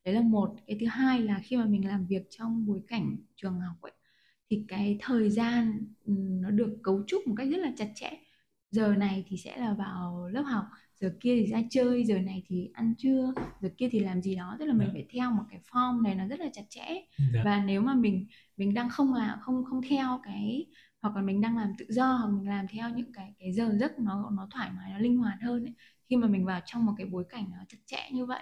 đấy 0.06 0.14
là 0.14 0.22
một 0.22 0.56
cái 0.68 0.78
thứ 0.80 0.86
hai 0.88 1.22
là 1.22 1.40
khi 1.44 1.58
mà 1.58 1.66
mình 1.66 1.88
làm 1.88 2.06
việc 2.08 2.28
trong 2.30 2.66
bối 2.66 2.82
cảnh 2.88 3.18
trường 3.36 3.60
học 3.60 3.82
ấy 3.82 3.92
thì 4.50 4.66
cái 4.68 4.98
thời 5.02 5.30
gian 5.30 5.80
nó 6.42 6.50
được 6.50 6.78
cấu 6.84 7.04
trúc 7.08 7.28
một 7.28 7.34
cách 7.38 7.48
rất 7.52 7.58
là 7.58 7.72
chặt 7.78 7.88
chẽ 7.96 8.10
giờ 8.72 8.96
này 8.96 9.24
thì 9.28 9.38
sẽ 9.38 9.58
là 9.58 9.74
vào 9.74 10.30
lớp 10.30 10.42
học 10.42 10.66
giờ 11.02 11.14
kia 11.20 11.36
thì 11.40 11.46
ra 11.52 11.62
chơi 11.70 12.06
giờ 12.06 12.18
này 12.18 12.44
thì 12.48 12.70
ăn 12.74 12.94
trưa 12.98 13.34
giờ 13.62 13.70
kia 13.78 13.90
thì 13.92 14.00
làm 14.00 14.22
gì 14.22 14.36
đó 14.36 14.56
tức 14.60 14.66
là 14.66 14.74
mình 14.74 14.88
dạ. 14.88 14.94
phải 14.94 15.06
theo 15.14 15.32
một 15.32 15.44
cái 15.50 15.60
form 15.72 16.02
này 16.02 16.16
nó 16.16 16.28
rất 16.28 16.40
là 16.40 16.50
chặt 16.54 16.64
chẽ 16.70 16.86
dạ. 17.34 17.42
và 17.46 17.64
nếu 17.66 17.82
mà 17.82 17.96
mình 17.96 18.28
mình 18.58 18.74
đang 18.74 18.90
không 18.90 19.14
là 19.14 19.38
không 19.42 19.66
không 19.66 19.82
theo 19.82 20.20
cái 20.24 20.66
hoặc 21.02 21.16
là 21.16 21.22
mình 21.22 21.42
đang 21.42 21.58
làm 21.58 21.74
tự 21.78 21.86
do 21.90 22.14
hoặc 22.14 22.30
mình 22.30 22.50
làm 22.50 22.68
theo 22.68 22.90
những 22.90 23.14
cái 23.14 23.34
cái 23.40 23.54
giờ 23.54 23.76
giấc 23.80 24.00
nó 24.00 24.30
nó 24.34 24.48
thoải 24.52 24.70
mái 24.78 24.92
nó 24.92 25.00
linh 25.00 25.18
hoạt 25.18 25.38
hơn 25.42 25.66
ấy. 25.66 25.74
Khi 26.10 26.16
mà 26.16 26.28
mình 26.28 26.46
vào 26.46 26.62
trong 26.66 26.86
một 26.86 26.94
cái 26.98 27.08
bối 27.08 27.24
cảnh 27.30 27.46
nó 27.52 27.58
chặt 27.70 27.78
chẽ 27.86 28.10
như 28.12 28.26
vậy 28.26 28.42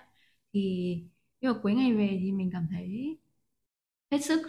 thì 0.54 0.96
nhưng 1.42 1.54
mà 1.54 1.60
cuối 1.64 1.74
ngày 1.74 1.94
về 1.94 2.18
thì 2.22 2.32
mình 2.32 2.50
cảm 2.54 2.68
thấy 2.72 3.18
hết 4.14 4.26
sức 4.26 4.42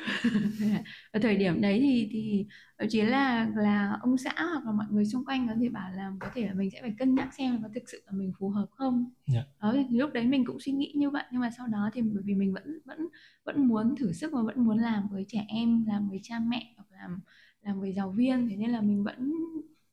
ở 1.12 1.20
thời 1.22 1.36
điểm 1.36 1.60
đấy 1.60 1.78
thì 1.82 2.08
thì 2.12 2.46
chỉ 2.88 3.02
là 3.02 3.50
là 3.56 3.98
ông 4.02 4.16
xã 4.18 4.32
hoặc 4.36 4.64
là 4.66 4.72
mọi 4.72 4.86
người 4.90 5.04
xung 5.04 5.24
quanh 5.24 5.48
có 5.48 5.54
thể 5.60 5.68
bảo 5.68 5.90
là 5.92 6.12
có 6.20 6.28
thể 6.34 6.46
là 6.46 6.54
mình 6.54 6.70
sẽ 6.70 6.80
phải 6.80 6.94
cân 6.98 7.14
nhắc 7.14 7.34
xem 7.34 7.62
có 7.62 7.68
thực 7.74 7.88
sự 7.88 8.02
là 8.06 8.12
mình 8.12 8.32
phù 8.38 8.48
hợp 8.48 8.66
không 8.70 9.10
yeah. 9.26 9.46
Dạ. 9.46 9.52
đó 9.60 9.74
thì 9.90 9.98
lúc 9.98 10.12
đấy 10.12 10.24
mình 10.26 10.44
cũng 10.44 10.60
suy 10.60 10.72
nghĩ 10.72 10.92
như 10.96 11.10
vậy 11.10 11.24
nhưng 11.32 11.40
mà 11.40 11.50
sau 11.58 11.66
đó 11.66 11.90
thì 11.92 12.02
bởi 12.02 12.22
vì 12.26 12.34
mình 12.34 12.54
vẫn 12.54 12.78
vẫn 12.84 13.08
vẫn 13.44 13.68
muốn 13.68 13.96
thử 13.96 14.12
sức 14.12 14.32
và 14.32 14.42
vẫn 14.42 14.64
muốn 14.64 14.78
làm 14.78 15.08
với 15.10 15.24
trẻ 15.28 15.44
em 15.48 15.84
làm 15.86 16.10
với 16.10 16.20
cha 16.22 16.38
mẹ 16.38 16.74
hoặc 16.76 16.86
làm 17.00 17.20
làm 17.62 17.80
với 17.80 17.92
giáo 17.92 18.10
viên 18.10 18.48
thế 18.48 18.56
nên 18.56 18.70
là 18.70 18.80
mình 18.80 19.04
vẫn 19.04 19.32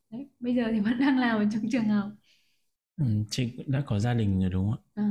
đấy 0.10 0.30
bây 0.40 0.56
giờ 0.56 0.64
thì 0.72 0.80
vẫn 0.80 1.00
đang 1.00 1.18
làm 1.20 1.38
ở 1.38 1.46
trong 1.54 1.64
trường 1.72 1.86
học 1.86 2.12
ừ, 2.98 3.06
chị 3.30 3.52
đã 3.68 3.84
có 3.88 4.00
gia 4.00 4.14
đình 4.14 4.40
rồi 4.42 4.50
đúng 4.50 4.72
không 4.72 4.80
ạ? 4.80 4.84
À. 4.96 5.04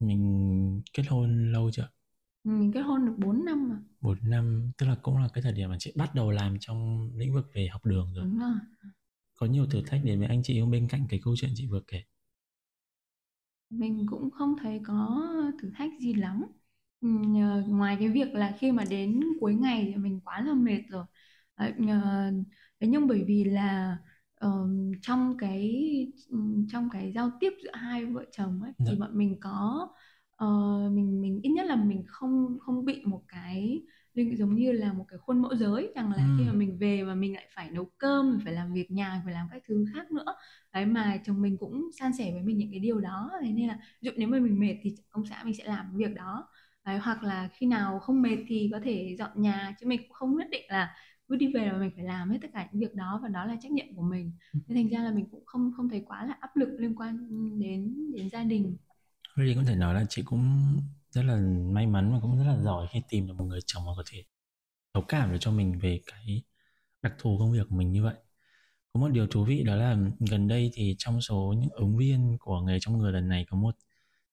mình 0.00 0.82
kết 0.94 1.02
hôn 1.08 1.52
lâu 1.52 1.70
chưa? 1.72 1.88
Mình 2.44 2.72
kết 2.74 2.80
hôn 2.80 3.06
được 3.06 3.14
4 3.18 3.44
năm 3.44 3.68
mà 3.68 3.76
4 4.00 4.18
năm 4.22 4.72
tức 4.78 4.86
là 4.86 4.96
cũng 5.02 5.18
là 5.18 5.28
cái 5.34 5.42
thời 5.42 5.52
điểm 5.52 5.70
mà 5.70 5.76
chị 5.80 5.92
bắt 5.96 6.14
đầu 6.14 6.30
làm 6.30 6.56
trong 6.60 7.10
lĩnh 7.16 7.34
vực 7.34 7.46
về 7.54 7.68
học 7.72 7.84
đường 7.86 8.14
rồi. 8.14 8.24
Đúng 8.24 8.38
rồi. 8.38 8.54
Có 9.36 9.46
nhiều 9.46 9.66
thử 9.66 9.82
thách 9.86 10.00
đến 10.04 10.18
với 10.18 10.28
anh 10.28 10.42
chị 10.42 10.60
không 10.60 10.70
bên 10.70 10.88
cạnh 10.88 11.06
cái 11.08 11.20
câu 11.24 11.34
chuyện 11.36 11.50
chị 11.54 11.66
vừa 11.66 11.80
kể. 11.86 12.02
Mình 13.70 14.06
cũng 14.10 14.30
không 14.30 14.54
thấy 14.62 14.80
có 14.86 15.22
thử 15.62 15.70
thách 15.74 15.90
gì 16.00 16.14
lắm. 16.14 16.42
Ừ, 17.00 17.08
ngoài 17.68 17.96
cái 18.00 18.08
việc 18.08 18.34
là 18.34 18.56
khi 18.58 18.72
mà 18.72 18.84
đến 18.90 19.20
cuối 19.40 19.54
ngày 19.54 19.84
thì 19.86 19.96
mình 19.96 20.20
quá 20.24 20.40
là 20.40 20.54
mệt 20.54 20.80
rồi. 20.90 21.04
Thế 22.80 22.86
nhưng 22.88 23.06
bởi 23.06 23.24
vì 23.26 23.44
là 23.44 23.96
uh, 24.46 24.70
trong 25.02 25.36
cái 25.38 25.86
trong 26.68 26.88
cái 26.90 27.12
giao 27.12 27.30
tiếp 27.40 27.52
giữa 27.64 27.70
hai 27.74 28.04
vợ 28.04 28.24
chồng 28.32 28.62
ấy 28.62 28.72
dạ. 28.78 28.84
thì 28.90 28.96
bọn 28.98 29.18
mình 29.18 29.36
có 29.40 29.88
uh, 30.44 30.92
mình 30.92 31.20
mình 31.20 31.40
ít 31.42 31.50
nhất 31.50 31.66
là 31.66 31.76
mình 31.76 32.04
không 32.06 32.58
không 32.60 32.84
bị 32.84 33.02
một 33.04 33.22
cái 33.28 33.82
linh 34.14 34.36
giống 34.36 34.54
như 34.54 34.72
là 34.72 34.92
một 34.92 35.04
cái 35.08 35.18
khuôn 35.18 35.42
mẫu 35.42 35.54
giới. 35.54 35.92
Rằng 35.96 36.12
là 36.12 36.24
ừ. 36.24 36.34
khi 36.38 36.44
mà 36.44 36.52
mình 36.52 36.78
về 36.78 37.02
và 37.02 37.14
mình 37.14 37.34
lại 37.34 37.46
phải 37.54 37.70
nấu 37.70 37.84
cơm 37.98 38.30
mình 38.30 38.40
phải 38.44 38.52
làm 38.52 38.72
việc 38.72 38.90
nhà 38.90 39.22
phải 39.24 39.34
làm 39.34 39.46
các 39.52 39.62
thứ 39.68 39.86
khác 39.94 40.10
nữa. 40.10 40.34
Đấy 40.72 40.86
mà 40.86 41.18
chồng 41.24 41.42
mình 41.42 41.56
cũng 41.58 41.90
san 41.98 42.12
sẻ 42.18 42.32
với 42.32 42.42
mình 42.42 42.58
những 42.58 42.70
cái 42.70 42.80
điều 42.80 43.00
đó. 43.00 43.30
Thế 43.42 43.52
nên 43.52 43.68
là 43.68 43.78
dụ 44.00 44.10
nếu 44.16 44.28
mà 44.28 44.38
mình 44.38 44.60
mệt 44.60 44.76
thì 44.82 44.94
ông 45.10 45.26
xã 45.26 45.44
mình 45.44 45.54
sẽ 45.54 45.64
làm 45.64 45.96
việc 45.96 46.14
đó. 46.14 46.48
Đấy, 46.84 46.98
hoặc 46.98 47.22
là 47.22 47.48
khi 47.52 47.66
nào 47.66 47.98
không 47.98 48.22
mệt 48.22 48.36
thì 48.48 48.68
có 48.72 48.80
thể 48.84 49.16
dọn 49.18 49.30
nhà. 49.34 49.74
Chứ 49.80 49.86
mình 49.86 50.00
cũng 50.02 50.12
không 50.12 50.36
nhất 50.36 50.48
định 50.50 50.64
là 50.68 50.94
cứ 51.28 51.36
đi 51.36 51.52
về 51.54 51.66
là 51.66 51.78
mình 51.78 51.90
phải 51.96 52.04
làm 52.04 52.30
hết 52.30 52.38
tất 52.42 52.48
cả 52.52 52.68
những 52.72 52.80
việc 52.80 52.94
đó 52.94 53.20
và 53.22 53.28
đó 53.28 53.44
là 53.44 53.56
trách 53.62 53.72
nhiệm 53.72 53.86
của 53.96 54.02
mình 54.02 54.32
ừ. 54.52 54.60
nên 54.66 54.76
thành 54.76 54.88
ra 54.88 55.04
là 55.04 55.10
mình 55.10 55.28
cũng 55.30 55.42
không 55.46 55.72
không 55.76 55.88
thấy 55.88 56.02
quá 56.06 56.26
là 56.26 56.36
áp 56.40 56.56
lực 56.56 56.68
liên 56.78 56.94
quan 56.94 57.28
đến 57.60 58.12
đến 58.14 58.30
gia 58.30 58.44
đình 58.44 58.76
Really 59.36 59.54
có 59.54 59.62
thể 59.66 59.76
nói 59.76 59.94
là 59.94 60.04
chị 60.08 60.22
cũng 60.24 60.58
rất 61.10 61.22
là 61.22 61.36
may 61.72 61.86
mắn 61.86 62.12
và 62.12 62.18
cũng 62.22 62.38
rất 62.38 62.44
là 62.44 62.62
giỏi 62.62 62.86
khi 62.92 63.02
tìm 63.08 63.26
được 63.26 63.34
một 63.38 63.44
người 63.44 63.60
chồng 63.66 63.86
mà 63.86 63.92
có 63.96 64.02
thể 64.10 64.24
thấu 64.94 65.02
cảm 65.08 65.32
được 65.32 65.38
cho 65.40 65.50
mình 65.50 65.78
về 65.78 66.00
cái 66.06 66.42
đặc 67.02 67.14
thù 67.18 67.38
công 67.38 67.52
việc 67.52 67.66
của 67.70 67.76
mình 67.76 67.92
như 67.92 68.04
vậy. 68.04 68.14
Có 68.92 69.00
một 69.00 69.08
điều 69.08 69.26
thú 69.26 69.44
vị 69.44 69.62
đó 69.64 69.76
là 69.76 69.96
gần 70.30 70.48
đây 70.48 70.70
thì 70.74 70.94
trong 70.98 71.20
số 71.20 71.54
những 71.58 71.70
ứng 71.70 71.96
viên 71.96 72.36
của 72.40 72.60
nghề 72.60 72.78
trong 72.80 72.98
người 72.98 73.12
lần 73.12 73.28
này 73.28 73.46
có 73.50 73.56
một 73.56 73.76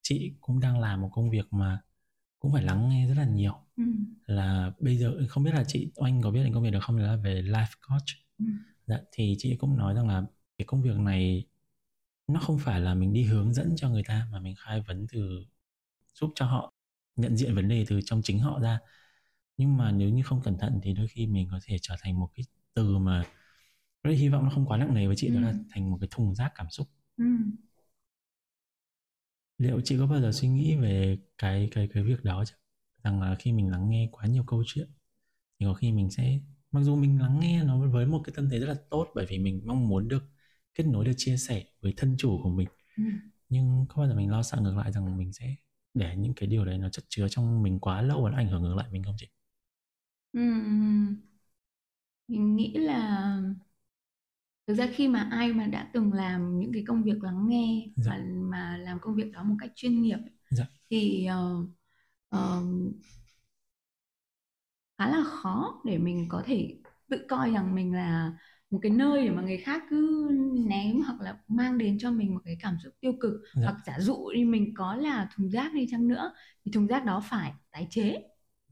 chị 0.02 0.34
cũng 0.42 0.60
đang 0.60 0.80
làm 0.80 1.02
một 1.02 1.10
công 1.14 1.30
việc 1.30 1.54
mà 1.54 1.82
cũng 2.40 2.54
phải 2.54 2.64
lắng 2.64 2.90
nghe 2.90 3.08
rất 3.08 3.16
là 3.18 3.26
nhiều. 3.26 3.65
Ừ. 3.78 3.84
Là 4.28 4.72
bây 4.80 4.98
giờ 4.98 5.18
không 5.30 5.44
biết 5.44 5.52
là 5.54 5.64
chị 5.68 5.92
Oanh 5.96 6.22
có 6.22 6.32
biết 6.32 6.44
đến 6.44 6.54
công 6.54 6.64
việc 6.64 6.72
được 6.72 6.80
không 6.84 6.98
là 6.98 7.16
về 7.16 7.42
life 7.42 7.68
coach. 7.90 8.06
Ừ. 8.40 8.46
Dạ, 8.88 9.00
thì 9.12 9.36
chị 9.40 9.56
cũng 9.56 9.78
nói 9.78 9.94
rằng 9.96 10.08
là 10.08 10.24
cái 10.58 10.66
công 10.66 10.82
việc 10.82 10.98
này 11.00 11.46
nó 12.28 12.40
không 12.40 12.60
phải 12.60 12.82
là 12.82 12.96
mình 12.96 13.14
đi 13.14 13.24
hướng 13.24 13.54
dẫn 13.54 13.74
cho 13.78 13.90
người 13.90 14.04
ta 14.08 14.28
mà 14.32 14.40
mình 14.40 14.56
khai 14.60 14.82
vấn 14.88 15.08
từ 15.14 15.46
giúp 16.14 16.32
cho 16.36 16.46
họ 16.46 16.74
nhận 17.16 17.38
diện 17.38 17.56
vấn 17.56 17.70
đề 17.70 17.86
từ 17.90 18.02
trong 18.06 18.22
chính 18.24 18.40
họ 18.40 18.60
ra 18.62 18.80
nhưng 19.58 19.78
mà 19.78 19.92
nếu 19.92 20.10
như 20.10 20.24
không 20.24 20.42
cẩn 20.44 20.58
thận 20.58 20.80
thì 20.84 20.94
đôi 20.94 21.08
khi 21.08 21.28
mình 21.28 21.48
có 21.52 21.60
thể 21.66 21.78
trở 21.82 21.96
thành 22.02 22.20
một 22.20 22.30
cái 22.36 22.46
từ 22.74 22.98
mà 22.98 23.26
rất 24.04 24.14
hy 24.14 24.30
vọng 24.30 24.44
nó 24.44 24.50
không 24.50 24.66
quá 24.68 24.78
nặng 24.78 24.94
nề 24.96 25.08
với 25.08 25.16
chị 25.16 25.30
ừ. 25.30 25.36
đó 25.36 25.42
là 25.42 25.54
thành 25.72 25.92
một 25.92 25.98
cái 26.02 26.08
thùng 26.12 26.36
rác 26.36 26.52
cảm 26.56 26.68
xúc 26.72 26.88
ừ. 27.18 27.26
liệu 29.58 29.82
chị 29.82 29.98
có 30.00 30.08
bao 30.08 30.22
giờ 30.22 30.32
suy 30.32 30.48
nghĩ 30.48 30.76
về 30.76 31.18
cái 31.38 31.70
cái 31.72 31.90
cái 31.94 32.04
việc 32.04 32.24
đó 32.24 32.44
chứ 32.48 32.56
rằng 33.06 33.22
là 33.22 33.36
khi 33.40 33.52
mình 33.52 33.72
lắng 33.72 33.90
nghe 33.90 34.10
quá 34.12 34.26
nhiều 34.26 34.44
câu 34.48 34.64
chuyện 34.66 34.90
thì 35.60 35.66
có 35.66 35.74
khi 35.74 35.92
mình 35.92 36.10
sẽ 36.12 36.40
mặc 36.72 36.82
dù 36.84 36.96
mình 36.96 37.22
lắng 37.22 37.40
nghe 37.40 37.64
nó 37.64 37.88
với 37.88 38.06
một 38.06 38.22
cái 38.26 38.34
tâm 38.36 38.50
thế 38.50 38.60
rất 38.60 38.68
là 38.68 38.76
tốt 38.90 39.12
bởi 39.16 39.26
vì 39.30 39.40
mình 39.40 39.62
mong 39.66 39.88
muốn 39.88 40.08
được 40.08 40.24
kết 40.76 40.84
nối 40.88 41.06
được 41.06 41.14
chia 41.18 41.38
sẻ 41.38 41.64
với 41.82 41.94
thân 41.98 42.16
chủ 42.18 42.40
của 42.44 42.50
mình 42.50 42.68
ừ. 42.98 43.04
nhưng 43.50 43.86
có 43.90 43.96
bao 43.98 44.08
giờ 44.08 44.16
mình 44.16 44.30
lo 44.30 44.44
sợ 44.44 44.58
ngược 44.62 44.78
lại 44.78 44.92
rằng 44.92 45.18
mình 45.18 45.34
sẽ 45.34 45.56
để 45.94 46.16
những 46.16 46.34
cái 46.36 46.50
điều 46.50 46.66
đấy 46.66 46.78
nó 46.78 46.90
chất 46.90 47.06
chứa 47.10 47.28
trong 47.30 47.64
mình 47.64 47.80
quá 47.80 48.02
lâu 48.02 48.24
và 48.24 48.30
nó 48.32 48.38
ảnh 48.38 48.48
hưởng 48.48 48.64
ngược 48.64 48.76
lại 48.76 48.88
mình 48.92 49.04
không 49.04 49.16
chị? 49.18 49.28
Ừ. 50.34 50.42
Mình 52.28 52.56
nghĩ 52.56 52.74
là 52.74 53.38
thực 54.68 54.74
ra 54.74 54.88
khi 54.94 55.08
mà 55.08 55.28
ai 55.32 55.54
mà 55.54 55.68
đã 55.68 55.90
từng 55.94 56.14
làm 56.14 56.60
những 56.60 56.74
cái 56.74 56.84
công 56.88 57.04
việc 57.04 57.24
lắng 57.24 57.50
nghe 57.50 57.88
dạ. 57.96 58.12
và 58.12 58.24
mà 58.34 58.78
làm 58.78 59.00
công 59.02 59.16
việc 59.16 59.32
đó 59.32 59.44
một 59.44 59.56
cách 59.60 59.72
chuyên 59.76 60.02
nghiệp 60.02 60.18
dạ. 60.50 60.66
thì 60.90 61.28
uh, 61.30 61.70
uh, 62.36 62.96
khá 64.98 65.10
là 65.10 65.24
khó 65.24 65.82
để 65.86 65.98
mình 65.98 66.26
có 66.30 66.44
thể 66.46 66.78
tự 67.10 67.18
coi 67.30 67.52
rằng 67.52 67.76
mình 67.76 67.94
là 67.94 68.34
một 68.70 68.80
cái 68.82 68.92
nơi 68.92 69.24
để 69.24 69.30
mà 69.30 69.42
người 69.42 69.58
khác 69.58 69.84
cứ 69.90 70.30
ném 70.68 71.02
hoặc 71.02 71.22
là 71.22 71.38
mang 71.48 71.78
đến 71.78 71.98
cho 72.00 72.12
mình 72.12 72.34
một 72.34 72.42
cái 72.46 72.58
cảm 72.62 72.78
xúc 72.84 72.94
tiêu 73.00 73.14
cực 73.22 73.34
dạ. 73.54 73.62
hoặc 73.64 73.76
giả 73.86 74.00
dụ 74.00 74.32
đi 74.34 74.46
mình 74.46 74.74
có 74.78 74.96
là 74.96 75.30
thùng 75.36 75.50
rác 75.50 75.74
đi 75.74 75.88
chăng 75.92 76.08
nữa 76.08 76.34
thì 76.66 76.72
thùng 76.72 76.88
rác 76.88 77.06
đó 77.06 77.24
phải 77.30 77.54
tái 77.72 77.88
chế 77.90 78.24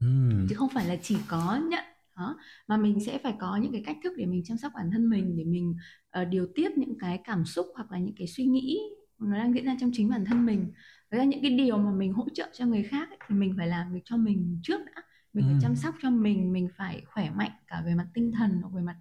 uhm. 0.04 0.46
chứ 0.48 0.54
không 0.54 0.68
phải 0.68 0.86
là 0.86 0.96
chỉ 1.02 1.16
có 1.28 1.60
nhận 1.70 1.84
đó 2.16 2.36
mà 2.68 2.76
mình 2.76 3.04
sẽ 3.04 3.18
phải 3.18 3.34
có 3.40 3.56
những 3.56 3.72
cái 3.72 3.82
cách 3.86 3.96
thức 4.04 4.12
để 4.16 4.26
mình 4.26 4.42
chăm 4.44 4.58
sóc 4.58 4.72
bản 4.74 4.90
thân 4.92 5.10
mình 5.10 5.36
để 5.36 5.44
mình 5.44 5.74
uh, 6.20 6.28
điều 6.28 6.46
tiết 6.54 6.78
những 6.78 6.98
cái 6.98 7.20
cảm 7.24 7.44
xúc 7.44 7.66
hoặc 7.74 7.92
là 7.92 7.98
những 7.98 8.14
cái 8.18 8.26
suy 8.26 8.44
nghĩ 8.44 8.78
nó 9.18 9.38
đang 9.38 9.54
diễn 9.54 9.64
ra 9.64 9.76
trong 9.80 9.90
chính 9.92 10.08
bản 10.10 10.24
thân 10.24 10.46
mình 10.46 10.72
Thế 11.14 11.18
ra 11.18 11.24
những 11.24 11.42
cái 11.42 11.50
điều 11.50 11.78
mà 11.78 11.90
mình 11.90 12.12
hỗ 12.12 12.28
trợ 12.34 12.48
cho 12.52 12.66
người 12.66 12.82
khác 12.82 13.10
ấy, 13.10 13.18
thì 13.28 13.34
mình 13.34 13.54
phải 13.56 13.66
làm 13.66 13.94
được 13.94 14.00
cho 14.04 14.16
mình 14.16 14.60
trước 14.62 14.80
đã. 14.86 15.02
Mình 15.32 15.44
phải 15.46 15.56
chăm 15.62 15.76
sóc 15.76 15.94
cho 16.02 16.10
mình 16.10 16.52
mình 16.52 16.68
phải 16.76 17.02
khỏe 17.06 17.30
mạnh 17.30 17.50
cả 17.66 17.82
về 17.86 17.94
mặt 17.94 18.06
tinh 18.14 18.32
thần 18.32 18.62
về 18.74 18.82
mặt 18.82 18.96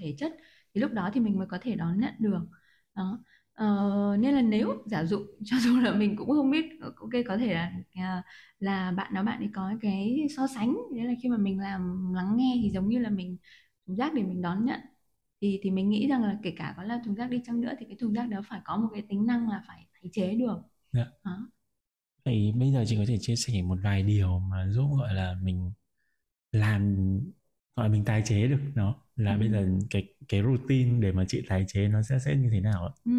thể 0.00 0.14
chất. 0.18 0.32
Thì 0.74 0.80
lúc 0.80 0.92
đó 0.92 1.10
thì 1.14 1.20
mình 1.20 1.38
mới 1.38 1.46
có 1.46 1.58
thể 1.62 1.74
đón 1.74 2.00
nhận 2.00 2.14
được. 2.18 2.40
Đó. 2.96 3.24
Uh, 3.64 4.20
nên 4.20 4.34
là 4.34 4.42
nếu 4.42 4.82
giả 4.86 5.04
dụ 5.04 5.18
cho 5.44 5.56
dù 5.60 5.80
là 5.80 5.94
mình 5.94 6.16
cũng 6.16 6.28
không 6.30 6.50
biết 6.50 6.64
ok 6.96 7.10
có 7.26 7.36
thể 7.36 7.54
là 7.54 7.72
à, 7.94 8.22
là 8.58 8.92
bạn 8.92 9.14
đó 9.14 9.22
bạn 9.22 9.38
ấy 9.38 9.50
có 9.54 9.72
cái 9.80 10.26
so 10.36 10.46
sánh. 10.46 10.76
Đấy 10.96 11.04
là 11.04 11.14
khi 11.22 11.28
mà 11.28 11.36
mình 11.36 11.60
làm 11.60 12.12
lắng 12.14 12.36
nghe 12.36 12.60
thì 12.62 12.70
giống 12.70 12.88
như 12.88 12.98
là 12.98 13.10
mình 13.10 13.36
thùng 13.86 13.96
rác 13.96 14.14
để 14.14 14.22
mình 14.22 14.42
đón 14.42 14.64
nhận. 14.64 14.80
Thì 15.40 15.60
thì 15.62 15.70
mình 15.70 15.90
nghĩ 15.90 16.08
rằng 16.08 16.24
là 16.24 16.38
kể 16.42 16.54
cả 16.56 16.74
có 16.76 16.82
là 16.82 17.00
thùng 17.04 17.14
rác 17.14 17.30
đi 17.30 17.40
chăng 17.44 17.60
nữa 17.60 17.72
thì 17.78 17.86
cái 17.86 17.96
thùng 18.00 18.12
rác 18.12 18.28
đó 18.28 18.40
phải 18.48 18.60
có 18.64 18.76
một 18.76 18.88
cái 18.92 19.02
tính 19.08 19.26
năng 19.26 19.48
là 19.50 19.64
phải 19.66 19.86
tái 19.92 20.10
chế 20.12 20.34
được. 20.34 20.71
Dạ. 20.92 21.06
đó. 21.24 21.48
vậy 22.24 22.52
bây 22.56 22.72
giờ 22.72 22.84
chị 22.88 22.96
có 22.96 23.04
thể 23.08 23.18
chia 23.20 23.36
sẻ 23.36 23.62
một 23.62 23.78
vài 23.82 24.02
điều 24.02 24.38
mà 24.38 24.68
giúp 24.70 24.88
gọi 24.98 25.14
là 25.14 25.34
mình 25.42 25.72
làm 26.52 26.96
gọi 27.76 27.88
mình 27.88 28.04
tái 28.04 28.22
chế 28.26 28.48
được 28.48 28.60
nó 28.74 28.96
là 29.16 29.34
ừ. 29.34 29.38
bây 29.38 29.50
giờ 29.50 29.68
cái 29.90 30.14
cái 30.28 30.42
routine 30.42 31.00
để 31.00 31.12
mà 31.12 31.24
chị 31.28 31.42
tái 31.48 31.64
chế 31.68 31.88
nó 31.88 32.02
sẽ 32.02 32.18
sẽ 32.18 32.36
như 32.36 32.48
thế 32.52 32.60
nào 32.60 32.86
ạ? 32.86 32.92
Ừ. 33.04 33.12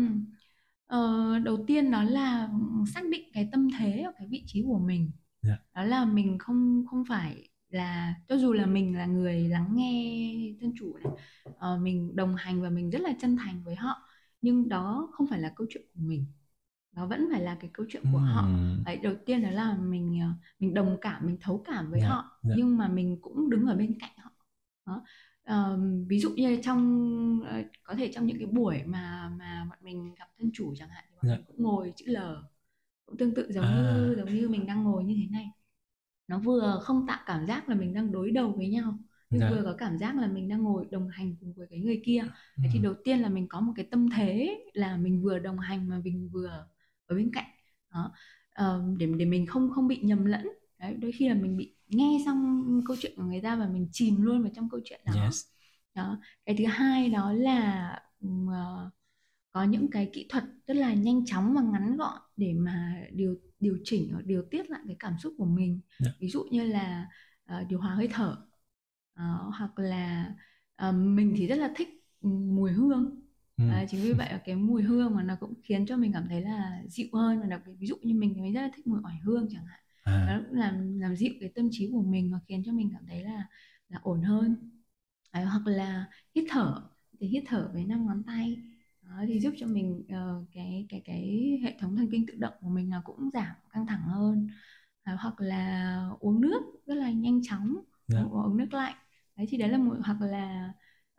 Ờ, 0.87 1.39
đầu 1.39 1.63
tiên 1.67 1.91
đó 1.91 2.03
là 2.03 2.49
xác 2.93 3.01
định 3.11 3.23
cái 3.33 3.49
tâm 3.51 3.67
thế 3.79 4.01
ở 4.01 4.11
cái 4.17 4.27
vị 4.27 4.43
trí 4.47 4.63
của 4.67 4.79
mình. 4.79 5.11
Dạ. 5.41 5.57
Đó 5.75 5.83
là 5.83 6.05
mình 6.05 6.37
không 6.39 6.85
không 6.89 7.03
phải 7.09 7.49
là 7.69 8.15
cho 8.27 8.37
dù 8.37 8.53
là 8.53 8.65
mình 8.65 8.97
là 8.97 9.05
người 9.05 9.47
lắng 9.49 9.69
nghe 9.75 10.53
thân 10.61 10.73
chủ 10.79 10.97
này, 10.97 11.13
uh, 11.49 11.81
mình 11.81 12.15
đồng 12.15 12.35
hành 12.35 12.61
và 12.61 12.69
mình 12.69 12.89
rất 12.89 13.01
là 13.01 13.13
chân 13.21 13.37
thành 13.37 13.63
với 13.63 13.75
họ, 13.75 14.09
nhưng 14.41 14.69
đó 14.69 15.09
không 15.13 15.27
phải 15.27 15.39
là 15.39 15.53
câu 15.55 15.67
chuyện 15.69 15.83
của 15.93 16.01
mình 16.03 16.25
nó 16.95 17.07
vẫn 17.07 17.27
phải 17.31 17.41
là 17.41 17.57
cái 17.59 17.69
câu 17.73 17.85
chuyện 17.89 18.03
của 18.11 18.17
họ 18.17 18.47
Đấy, 18.85 18.99
đầu 19.03 19.13
tiên 19.25 19.43
đó 19.43 19.49
là 19.51 19.77
mình 19.77 20.19
ờ, 20.21 20.27
mình 20.59 20.73
đồng 20.73 20.97
cảm 21.01 21.25
mình 21.25 21.37
thấu 21.41 21.63
cảm 21.65 21.91
với 21.91 21.99
yeah, 21.99 22.09
dạ, 22.09 22.15
họ 22.15 22.21
yeah. 22.21 22.43
Dạ. 22.43 22.53
nhưng 22.57 22.77
mà 22.77 22.87
mình 22.87 23.17
cũng 23.21 23.49
đứng 23.49 23.65
ở 23.65 23.75
bên 23.75 23.99
cạnh 23.99 24.11
họ 24.17 24.31
đó. 24.85 25.01
Uh, 25.51 25.79
ví 26.07 26.19
dụ 26.19 26.29
như 26.29 26.59
trong 26.63 27.39
uh, 27.41 27.65
có 27.83 27.95
thể 27.95 28.11
trong 28.13 28.25
những 28.25 28.37
cái 28.37 28.47
buổi 28.47 28.83
mà 28.85 29.31
mà 29.39 29.67
bọn 29.69 29.77
mình 29.81 30.15
gặp 30.19 30.27
thân 30.37 30.49
chủ 30.53 30.73
chẳng 30.77 30.89
hạn 30.89 31.03
thì 31.09 31.15
bọn 31.15 31.29
yeah. 31.29 31.39
mình 31.39 31.45
cũng 31.47 31.63
ngồi 31.63 31.93
chữ 31.95 32.05
L 32.07 32.17
cũng 33.05 33.17
tương 33.17 33.35
tự 33.35 33.51
giống 33.51 33.65
à. 33.65 33.93
như 33.97 34.15
giống 34.17 34.33
như 34.33 34.49
mình 34.49 34.65
đang 34.65 34.83
ngồi 34.83 35.03
như 35.03 35.15
thế 35.21 35.27
này 35.31 35.49
nó 36.27 36.39
vừa 36.39 36.79
không 36.83 37.07
tạo 37.07 37.19
cảm 37.25 37.45
giác 37.45 37.69
là 37.69 37.75
mình 37.75 37.93
đang 37.93 38.11
đối 38.11 38.31
đầu 38.31 38.53
với 38.57 38.67
nhau 38.67 38.97
nhưng 39.29 39.41
dạ. 39.41 39.49
vừa 39.51 39.63
có 39.63 39.75
cảm 39.77 39.97
giác 39.97 40.15
là 40.15 40.27
mình 40.27 40.49
đang 40.49 40.63
ngồi 40.63 40.87
đồng 40.91 41.09
hành 41.09 41.35
cùng 41.39 41.53
với 41.53 41.67
cái 41.69 41.79
người 41.79 42.01
kia 42.05 42.23
ừ. 42.57 42.63
thì 42.73 42.79
đầu 42.79 42.93
tiên 43.03 43.19
là 43.19 43.29
mình 43.29 43.47
có 43.47 43.61
một 43.61 43.73
cái 43.75 43.87
tâm 43.91 44.09
thế 44.15 44.59
là 44.73 44.97
mình 44.97 45.21
vừa 45.21 45.39
đồng 45.39 45.59
hành 45.59 45.89
mà 45.89 45.99
mình 46.03 46.29
vừa 46.31 46.65
ở 47.05 47.15
bên 47.15 47.31
cạnh. 47.33 47.49
Đó. 47.93 48.11
Uh, 48.61 48.97
để 48.97 49.07
để 49.17 49.25
mình 49.25 49.45
không 49.45 49.69
không 49.71 49.87
bị 49.87 49.99
nhầm 50.01 50.25
lẫn. 50.25 50.47
Đấy 50.79 50.93
đôi 50.93 51.11
khi 51.11 51.29
là 51.29 51.35
mình 51.35 51.57
bị 51.57 51.75
nghe 51.87 52.17
xong 52.25 52.81
câu 52.87 52.97
chuyện 52.99 53.13
của 53.15 53.23
người 53.23 53.41
ta 53.41 53.55
và 53.55 53.67
mình 53.67 53.87
chìm 53.91 54.21
luôn 54.21 54.41
vào 54.41 54.51
trong 54.55 54.69
câu 54.69 54.79
chuyện 54.83 55.01
đó. 55.05 55.23
Yes. 55.23 55.45
đó. 55.95 56.19
Cái 56.45 56.55
thứ 56.57 56.65
hai 56.67 57.09
đó 57.09 57.33
là 57.33 57.91
uh, 58.27 58.93
có 59.51 59.63
những 59.63 59.89
cái 59.91 60.09
kỹ 60.13 60.25
thuật 60.29 60.43
rất 60.67 60.73
là 60.73 60.93
nhanh 60.93 61.25
chóng 61.25 61.53
và 61.53 61.61
ngắn 61.61 61.97
gọn 61.97 62.17
để 62.37 62.53
mà 62.53 62.95
điều 63.11 63.35
điều 63.59 63.77
chỉnh 63.83 64.09
hoặc 64.13 64.25
điều 64.25 64.43
tiết 64.51 64.69
lại 64.69 64.81
cái 64.87 64.95
cảm 64.99 65.13
xúc 65.19 65.33
của 65.37 65.45
mình. 65.45 65.71
Yeah. 65.71 65.99
Dạ. 65.99 66.11
ví 66.19 66.29
dụ 66.29 66.43
như 66.51 66.65
là 66.65 67.09
uh, 67.53 67.67
điều 67.69 67.79
hòa 67.79 67.95
hơi 67.95 68.09
thở. 68.11 68.37
Uh, 69.19 69.53
hoặc 69.57 69.79
là 69.79 70.35
uh, 70.89 70.95
mình 70.95 71.33
thì 71.37 71.47
rất 71.47 71.55
là 71.55 71.73
thích 71.75 71.89
mùi 72.21 72.71
hương 72.71 73.22
ừ. 73.57 73.63
à, 73.69 73.85
chính 73.89 74.01
vì 74.01 74.13
vậy 74.13 74.29
cái 74.45 74.55
mùi 74.55 74.83
hương 74.83 75.15
mà 75.15 75.23
nó 75.23 75.35
cũng 75.39 75.53
khiến 75.63 75.85
cho 75.85 75.97
mình 75.97 76.13
cảm 76.13 76.27
thấy 76.29 76.41
là 76.41 76.81
dịu 76.87 77.07
hơn 77.13 77.39
và 77.41 77.45
đặc 77.47 77.61
biệt 77.65 77.73
ví 77.79 77.87
dụ 77.87 77.95
như 78.01 78.13
mình 78.13 78.33
thì 78.35 78.41
mình 78.41 78.53
rất 78.53 78.61
là 78.61 78.69
thích 78.75 78.87
mùi 78.87 78.99
oải 79.03 79.17
hương 79.23 79.47
chẳng 79.51 79.65
hạn 79.65 79.79
à. 80.03 80.25
nó 80.29 80.41
cũng 80.45 80.59
làm 80.59 80.99
làm 80.99 81.15
dịu 81.15 81.33
cái 81.39 81.49
tâm 81.55 81.67
trí 81.71 81.89
của 81.91 82.01
mình 82.01 82.31
và 82.31 82.39
khiến 82.47 82.63
cho 82.65 82.71
mình 82.71 82.89
cảm 82.93 83.05
thấy 83.07 83.23
là 83.23 83.47
là 83.89 83.99
ổn 84.03 84.21
hơn 84.21 84.55
à, 85.31 85.45
hoặc 85.45 85.67
là 85.67 86.05
hít 86.35 86.45
thở 86.49 86.81
thì 87.19 87.27
hít 87.27 87.43
thở 87.47 87.69
với 87.73 87.85
năm 87.85 88.05
ngón 88.05 88.23
tay 88.23 88.57
đó, 89.01 89.23
thì 89.27 89.39
giúp 89.39 89.53
cho 89.57 89.67
mình 89.67 90.03
uh, 90.07 90.47
cái 90.53 90.85
cái 90.89 91.01
cái 91.05 91.59
hệ 91.63 91.75
thống 91.79 91.95
thần 91.97 92.09
kinh 92.11 92.25
tự 92.27 92.33
động 92.37 92.53
của 92.61 92.69
mình 92.69 92.89
là 92.91 93.01
cũng 93.05 93.29
giảm 93.33 93.55
căng 93.71 93.87
thẳng 93.87 94.01
hơn 94.07 94.47
à, 95.03 95.17
hoặc 95.21 95.41
là 95.41 96.09
uống 96.19 96.41
nước 96.41 96.61
rất 96.85 96.95
là 96.95 97.11
nhanh 97.11 97.41
chóng 97.43 97.73
yeah. 97.75 97.85
Dạ. 98.07 98.29
uống 98.31 98.57
nước 98.57 98.73
lạnh 98.73 98.95
đấy 99.35 99.47
thì 99.49 99.57
đấy 99.57 99.69
là 99.69 99.77
một 99.77 99.95
hoặc 100.03 100.21
là 100.21 100.73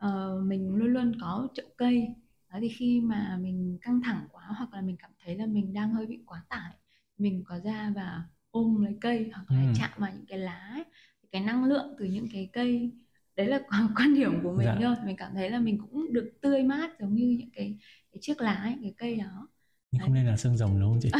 uh, 0.06 0.42
mình 0.44 0.74
luôn 0.74 0.88
luôn 0.92 1.12
có 1.20 1.48
chậu 1.54 1.66
cây 1.76 2.08
đó 2.54 2.60
thì 2.62 2.68
khi 2.68 3.00
mà 3.00 3.38
mình 3.42 3.78
căng 3.82 4.00
thẳng 4.04 4.26
quá 4.32 4.44
hoặc 4.48 4.72
là 4.72 4.80
mình 4.80 4.96
cảm 4.96 5.10
thấy 5.24 5.36
là 5.36 5.46
mình 5.46 5.72
đang 5.72 5.94
hơi 5.94 6.06
bị 6.06 6.18
quá 6.26 6.42
tải 6.48 6.72
mình 7.18 7.42
có 7.46 7.60
ra 7.64 7.92
và 7.96 8.22
ôm 8.50 8.84
lấy 8.84 8.96
cây 9.00 9.30
hoặc 9.32 9.50
là 9.50 9.62
ừ. 9.62 9.72
chạm 9.76 9.90
vào 9.96 10.10
những 10.14 10.26
cái 10.26 10.38
lá 10.38 10.70
ấy. 10.74 10.84
cái 11.32 11.42
năng 11.42 11.64
lượng 11.64 11.94
từ 11.98 12.04
những 12.04 12.26
cái 12.32 12.48
cây 12.52 12.90
đấy 13.36 13.46
là 13.46 13.60
quan 13.96 14.14
điểm 14.14 14.42
của 14.42 14.52
mình 14.52 14.66
dạ. 14.66 14.78
thôi 14.80 14.94
mình 15.06 15.16
cảm 15.16 15.34
thấy 15.34 15.50
là 15.50 15.58
mình 15.58 15.78
cũng 15.78 16.12
được 16.12 16.32
tươi 16.40 16.62
mát 16.62 16.90
giống 17.00 17.14
như 17.14 17.36
những 17.38 17.50
cái 17.54 17.78
cái 18.12 18.18
chiếc 18.20 18.40
lá 18.40 18.54
ấy, 18.54 18.74
cái 18.82 18.94
cây 18.96 19.16
đó 19.16 19.48
nhưng 19.90 20.02
không 20.02 20.14
nên 20.14 20.26
là 20.26 20.36
xương 20.36 20.56
rồng 20.56 20.80
đúng 20.80 20.92
không 20.92 21.00
chị 21.02 21.10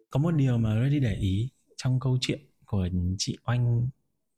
có 0.10 0.20
một 0.20 0.30
điều 0.30 0.58
mà 0.58 0.88
đi 0.90 1.00
để 1.00 1.14
ý 1.14 1.50
trong 1.76 2.00
câu 2.00 2.18
chuyện 2.20 2.40
của 2.66 2.88
chị 3.18 3.36
oanh 3.44 3.88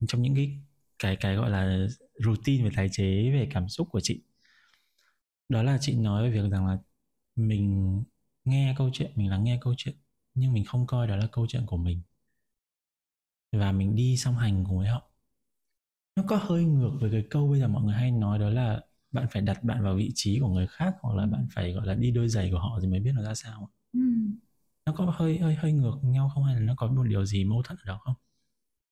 trong 0.08 0.22
những 0.22 0.34
cái 0.34 0.58
cái 0.98 1.16
cái 1.16 1.36
gọi 1.36 1.50
là 1.50 1.86
routine 2.24 2.64
về 2.64 2.70
tái 2.76 2.88
chế 2.92 3.30
về 3.32 3.48
cảm 3.52 3.68
xúc 3.68 3.88
của 3.90 4.00
chị. 4.00 4.22
Đó 5.48 5.62
là 5.62 5.78
chị 5.80 5.94
nói 5.96 6.22
về 6.22 6.30
việc 6.42 6.50
rằng 6.50 6.66
là 6.66 6.78
mình 7.36 8.04
nghe 8.44 8.74
câu 8.78 8.90
chuyện 8.92 9.12
mình 9.16 9.30
lắng 9.30 9.44
nghe 9.44 9.58
câu 9.62 9.74
chuyện 9.76 9.96
nhưng 10.34 10.52
mình 10.52 10.64
không 10.64 10.86
coi 10.86 11.06
đó 11.08 11.16
là 11.16 11.26
câu 11.32 11.46
chuyện 11.48 11.66
của 11.66 11.76
mình. 11.76 12.02
Và 13.52 13.72
mình 13.72 13.96
đi 13.96 14.16
song 14.16 14.34
hành 14.36 14.64
cùng 14.68 14.78
với 14.78 14.88
họ. 14.88 15.10
Nó 16.16 16.22
có 16.28 16.36
hơi 16.36 16.64
ngược 16.64 16.90
với 17.00 17.10
cái 17.10 17.24
câu 17.30 17.48
bây 17.50 17.60
giờ 17.60 17.68
mọi 17.68 17.82
người 17.84 17.94
hay 17.94 18.10
nói 18.10 18.38
đó 18.38 18.48
là 18.50 18.80
bạn 19.12 19.26
phải 19.32 19.42
đặt 19.42 19.64
bạn 19.64 19.82
vào 19.84 19.94
vị 19.96 20.12
trí 20.14 20.38
của 20.40 20.48
người 20.48 20.66
khác 20.66 20.94
hoặc 21.00 21.14
là 21.16 21.26
bạn 21.26 21.46
phải 21.54 21.72
gọi 21.72 21.86
là 21.86 21.94
đi 21.94 22.10
đôi 22.10 22.28
giày 22.28 22.50
của 22.52 22.58
họ 22.58 22.78
thì 22.82 22.88
mới 22.88 23.00
biết 23.00 23.12
nó 23.14 23.22
ra 23.22 23.34
sao. 23.34 23.70
Ừ. 23.92 24.00
nó 24.86 24.92
có 24.92 25.04
hơi 25.16 25.38
hơi 25.38 25.54
hơi 25.54 25.72
ngược 25.72 25.98
nhau 26.02 26.30
không? 26.34 26.44
Hay 26.44 26.54
là 26.54 26.60
nó 26.60 26.74
có 26.76 26.86
một 26.92 27.02
điều 27.02 27.24
gì 27.26 27.44
mâu 27.44 27.62
thuẫn 27.62 27.78
ở 27.78 27.84
đó 27.86 27.98
không 28.04 28.14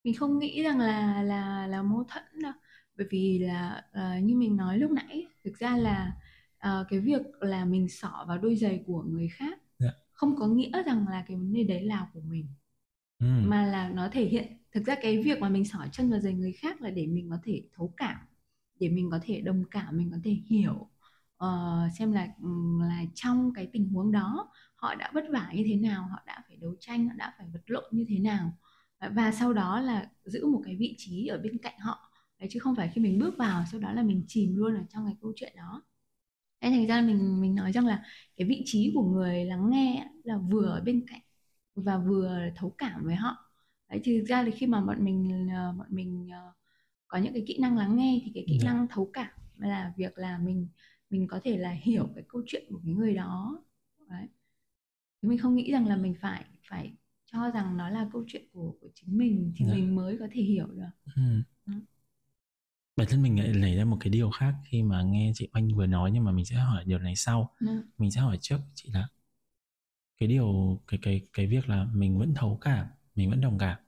mình 0.04 0.14
không 0.14 0.38
nghĩ 0.38 0.62
rằng 0.62 0.78
là 0.78 1.22
là 1.22 1.66
là 1.66 1.82
mâu 1.82 2.04
thuẫn 2.04 2.24
đâu 2.42 2.52
bởi 2.96 3.06
vì 3.10 3.38
là 3.38 3.84
uh, 3.90 4.24
như 4.24 4.36
mình 4.36 4.56
nói 4.56 4.78
lúc 4.78 4.90
nãy 4.90 5.26
thực 5.44 5.58
ra 5.58 5.76
là 5.76 6.16
uh, 6.66 6.86
cái 6.88 7.00
việc 7.00 7.22
là 7.40 7.64
mình 7.64 7.88
xỏ 7.88 8.24
vào 8.28 8.38
đôi 8.38 8.56
giày 8.56 8.82
của 8.86 9.02
người 9.02 9.28
khác 9.28 9.58
yeah. 9.58 9.62
Dạ. 9.78 9.90
không 10.12 10.36
có 10.38 10.46
nghĩa 10.46 10.82
rằng 10.86 11.08
là 11.08 11.24
cái 11.28 11.36
vấn 11.36 11.52
đề 11.52 11.64
đấy 11.64 11.82
là 11.82 12.06
của 12.14 12.20
mình 12.20 12.46
ừ. 13.18 13.26
mà 13.44 13.66
là 13.66 13.88
nó 13.88 14.08
thể 14.12 14.24
hiện 14.24 14.46
thực 14.72 14.86
ra 14.86 14.94
cái 15.02 15.22
việc 15.22 15.40
mà 15.40 15.48
mình 15.48 15.64
xỏ 15.64 15.86
chân 15.92 16.10
vào 16.10 16.20
giày 16.20 16.32
người 16.34 16.52
khác 16.52 16.80
là 16.82 16.90
để 16.90 17.06
mình 17.06 17.30
có 17.30 17.38
thể 17.44 17.62
thấu 17.76 17.94
cảm 17.96 18.18
để 18.80 18.88
mình 18.88 19.10
có 19.10 19.18
thể 19.22 19.40
đồng 19.40 19.64
cảm 19.70 19.96
mình 19.96 20.10
có 20.10 20.18
thể 20.24 20.30
hiểu 20.30 20.88
uh, 21.44 21.92
xem 21.98 22.12
là 22.12 22.28
là 22.88 23.02
trong 23.14 23.52
cái 23.54 23.68
tình 23.72 23.88
huống 23.88 24.12
đó 24.12 24.50
họ 24.76 24.94
đã 24.94 25.10
vất 25.14 25.24
vả 25.32 25.50
như 25.54 25.64
thế 25.66 25.76
nào 25.76 26.08
họ 26.10 26.18
đã 26.26 26.42
phải 26.48 26.56
đấu 26.56 26.74
tranh 26.80 27.08
họ 27.08 27.14
đã 27.16 27.34
phải 27.38 27.46
vật 27.52 27.62
lộn 27.66 27.84
như 27.90 28.04
thế 28.08 28.18
nào 28.18 28.52
và 29.00 29.32
sau 29.32 29.52
đó 29.52 29.80
là 29.80 30.10
giữ 30.24 30.46
một 30.46 30.62
cái 30.64 30.76
vị 30.76 30.94
trí 30.98 31.26
ở 31.26 31.38
bên 31.38 31.58
cạnh 31.58 31.78
họ. 31.78 32.10
Đấy 32.38 32.48
chứ 32.52 32.60
không 32.60 32.74
phải 32.76 32.90
khi 32.94 33.00
mình 33.00 33.18
bước 33.18 33.34
vào 33.38 33.64
sau 33.72 33.80
đó 33.80 33.92
là 33.92 34.02
mình 34.02 34.24
chìm 34.28 34.56
luôn 34.56 34.74
ở 34.74 34.82
trong 34.90 35.06
cái 35.06 35.16
câu 35.20 35.32
chuyện 35.36 35.52
đó. 35.56 35.82
Nên 36.60 36.72
thành 36.72 36.86
ra 36.86 37.00
mình 37.00 37.40
mình 37.40 37.54
nói 37.54 37.72
rằng 37.72 37.86
là 37.86 38.04
cái 38.36 38.48
vị 38.48 38.62
trí 38.66 38.92
của 38.94 39.02
người 39.02 39.44
lắng 39.44 39.70
nghe 39.70 40.08
là 40.24 40.38
vừa 40.38 40.66
ở 40.66 40.80
bên 40.80 41.06
cạnh 41.08 41.20
và 41.74 41.98
vừa 41.98 42.40
thấu 42.56 42.74
cảm 42.78 43.04
với 43.04 43.14
họ. 43.14 43.36
Đấy 43.90 44.00
thì 44.04 44.18
thực 44.20 44.26
ra 44.26 44.44
thì 44.44 44.50
khi 44.50 44.66
mà 44.66 44.80
bọn 44.80 45.04
mình 45.04 45.48
ờ, 45.54 45.72
bọn 45.78 45.86
mình 45.90 46.28
ờ, 46.32 46.52
có 47.08 47.18
những 47.18 47.32
cái 47.32 47.44
kỹ 47.46 47.58
năng 47.60 47.78
lắng 47.78 47.96
nghe 47.96 48.20
thì 48.24 48.32
cái 48.34 48.44
kỹ 48.48 48.58
dạ. 48.62 48.72
năng 48.72 48.88
thấu 48.88 49.10
cảm 49.12 49.32
là 49.58 49.92
việc 49.96 50.18
là 50.18 50.38
mình 50.38 50.68
mình 51.10 51.26
có 51.28 51.40
thể 51.44 51.58
là 51.58 51.70
hiểu 51.70 52.08
cái 52.14 52.24
câu 52.28 52.42
chuyện 52.46 52.64
của 52.70 52.80
cái 52.84 52.94
người 52.94 53.14
đó. 53.14 53.64
Đấy. 54.08 54.28
Mình 55.22 55.38
không 55.38 55.56
nghĩ 55.56 55.72
rằng 55.72 55.86
là 55.88 55.96
mình 55.96 56.14
phải 56.20 56.44
phải 56.68 56.92
cho 57.32 57.50
rằng 57.50 57.76
nó 57.76 57.90
là 57.90 58.08
câu 58.12 58.24
chuyện 58.26 58.44
của 58.52 58.74
của 58.80 58.88
chính 58.94 59.18
mình 59.18 59.52
thì 59.56 59.64
dạ. 59.66 59.74
mình 59.74 59.94
mới 59.96 60.16
có 60.18 60.26
thể 60.32 60.42
hiểu 60.42 60.66
được 60.66 60.90
ừ. 61.16 61.22
bản 62.96 63.06
thân 63.10 63.22
mình 63.22 63.38
lại 63.38 63.52
nảy 63.54 63.76
ra 63.76 63.84
một 63.84 63.96
cái 64.00 64.10
điều 64.10 64.30
khác 64.30 64.54
khi 64.64 64.82
mà 64.82 65.02
nghe 65.02 65.32
chị 65.34 65.48
oanh 65.54 65.68
vừa 65.76 65.86
nói 65.86 66.10
nhưng 66.10 66.24
mà 66.24 66.32
mình 66.32 66.44
sẽ 66.44 66.56
hỏi 66.56 66.84
điều 66.86 66.98
này 66.98 67.16
sau 67.16 67.54
ừ. 67.60 67.66
mình 67.98 68.10
sẽ 68.10 68.20
hỏi 68.20 68.38
trước 68.40 68.58
chị 68.74 68.90
là 68.92 69.08
cái 70.18 70.28
điều 70.28 70.80
cái 70.86 70.98
cái 71.02 71.20
cái 71.32 71.46
việc 71.46 71.68
là 71.68 71.84
mình 71.94 72.18
vẫn 72.18 72.34
thấu 72.34 72.58
cảm 72.60 72.86
mình 73.14 73.30
vẫn 73.30 73.40
đồng 73.40 73.58
cảm 73.58 73.78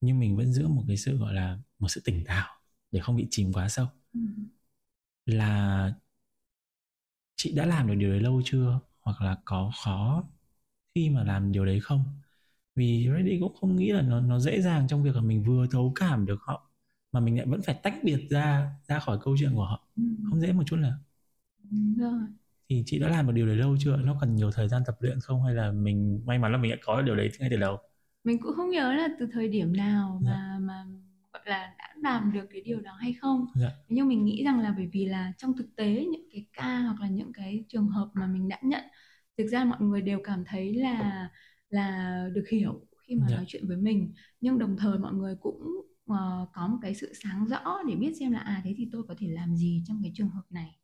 nhưng 0.00 0.18
mình 0.20 0.36
vẫn 0.36 0.52
giữ 0.52 0.68
một 0.68 0.84
cái 0.88 0.96
sự 0.96 1.18
gọi 1.18 1.34
là 1.34 1.58
một 1.78 1.88
sự 1.88 2.00
tỉnh 2.04 2.24
táo 2.26 2.46
để 2.90 3.00
không 3.00 3.16
bị 3.16 3.26
chìm 3.30 3.52
quá 3.52 3.68
sâu 3.68 3.86
ừ. 4.12 4.20
là 5.26 5.92
chị 7.36 7.52
đã 7.54 7.66
làm 7.66 7.86
được 7.88 7.94
điều 7.94 8.10
đấy 8.10 8.20
lâu 8.20 8.42
chưa 8.44 8.80
hoặc 9.00 9.20
là 9.20 9.36
có 9.44 9.72
khó 9.84 10.24
khi 10.94 11.10
mà 11.10 11.24
làm 11.24 11.52
điều 11.52 11.66
đấy 11.66 11.80
không 11.80 12.04
vì 12.76 13.08
Reddit 13.16 13.40
cũng 13.40 13.54
không 13.60 13.76
nghĩ 13.76 13.92
là 13.92 14.02
nó 14.02 14.20
nó 14.20 14.38
dễ 14.38 14.60
dàng 14.60 14.88
trong 14.88 15.02
việc 15.02 15.14
là 15.14 15.22
mình 15.22 15.42
vừa 15.44 15.66
thấu 15.70 15.92
cảm 15.96 16.26
được 16.26 16.38
họ 16.42 16.70
mà 17.12 17.20
mình 17.20 17.36
lại 17.36 17.46
vẫn 17.46 17.62
phải 17.62 17.74
tách 17.82 17.94
biệt 18.02 18.26
ra 18.30 18.70
ra 18.86 18.98
khỏi 18.98 19.18
câu 19.22 19.36
chuyện 19.40 19.54
của 19.54 19.64
họ. 19.64 19.88
Ừ. 19.96 20.02
không 20.30 20.40
dễ 20.40 20.52
một 20.52 20.62
chút 20.66 20.76
nào. 20.76 20.92
Rồi. 21.96 22.20
Thì 22.68 22.82
chị 22.86 22.98
đã 22.98 23.08
làm 23.08 23.26
một 23.26 23.32
điều 23.32 23.46
đấy 23.46 23.56
lâu 23.56 23.76
chưa? 23.80 23.96
Nó 23.96 24.16
cần 24.20 24.34
nhiều 24.34 24.50
thời 24.50 24.68
gian 24.68 24.82
tập 24.86 24.96
luyện 25.00 25.20
không? 25.20 25.44
Hay 25.44 25.54
là 25.54 25.72
mình 25.72 26.22
may 26.26 26.38
mắn 26.38 26.52
là 26.52 26.58
mình 26.58 26.70
đã 26.70 26.76
có 26.84 27.02
điều 27.02 27.16
đấy 27.16 27.30
ngay 27.38 27.48
từ 27.50 27.56
đầu? 27.56 27.78
Mình 28.24 28.38
cũng 28.42 28.54
không 28.56 28.70
nhớ 28.70 28.92
là 28.92 29.08
từ 29.18 29.28
thời 29.32 29.48
điểm 29.48 29.76
nào 29.76 30.20
dạ. 30.24 30.30
mà 30.30 30.58
mà 30.60 30.84
gọi 31.32 31.42
là 31.46 31.74
đã 31.78 31.94
làm 32.02 32.32
được 32.32 32.46
cái 32.50 32.60
điều 32.60 32.80
đó 32.80 32.92
hay 33.00 33.12
không. 33.12 33.46
Dạ. 33.54 33.70
nhưng 33.88 34.08
mình 34.08 34.24
nghĩ 34.24 34.44
rằng 34.44 34.60
là 34.60 34.74
bởi 34.76 34.88
vì 34.92 35.04
là 35.04 35.32
trong 35.38 35.56
thực 35.56 35.76
tế 35.76 36.06
những 36.12 36.28
cái 36.32 36.46
ca 36.52 36.78
hoặc 36.78 37.00
là 37.00 37.08
những 37.08 37.32
cái 37.32 37.64
trường 37.68 37.88
hợp 37.88 38.08
mà 38.14 38.26
mình 38.26 38.48
đã 38.48 38.58
nhận 38.62 38.84
thực 39.38 39.46
ra 39.46 39.64
mọi 39.64 39.80
người 39.80 40.02
đều 40.02 40.20
cảm 40.24 40.44
thấy 40.44 40.74
là 40.74 41.30
là 41.70 42.28
được 42.34 42.44
hiểu 42.50 42.86
khi 43.06 43.14
mà 43.14 43.26
dạ. 43.28 43.36
nói 43.36 43.44
chuyện 43.48 43.68
với 43.68 43.76
mình 43.76 44.12
nhưng 44.40 44.58
đồng 44.58 44.76
thời 44.76 44.98
mọi 44.98 45.14
người 45.14 45.36
cũng 45.40 45.62
uh, 46.12 46.48
có 46.52 46.68
một 46.68 46.78
cái 46.82 46.94
sự 46.94 47.12
sáng 47.22 47.46
rõ 47.46 47.78
để 47.88 47.94
biết 47.94 48.12
xem 48.20 48.32
là 48.32 48.38
à 48.38 48.60
thế 48.64 48.74
thì 48.76 48.88
tôi 48.92 49.02
có 49.08 49.14
thể 49.18 49.28
làm 49.28 49.56
gì 49.56 49.82
trong 49.86 50.00
cái 50.02 50.12
trường 50.14 50.28
hợp 50.28 50.44
này 50.50 50.78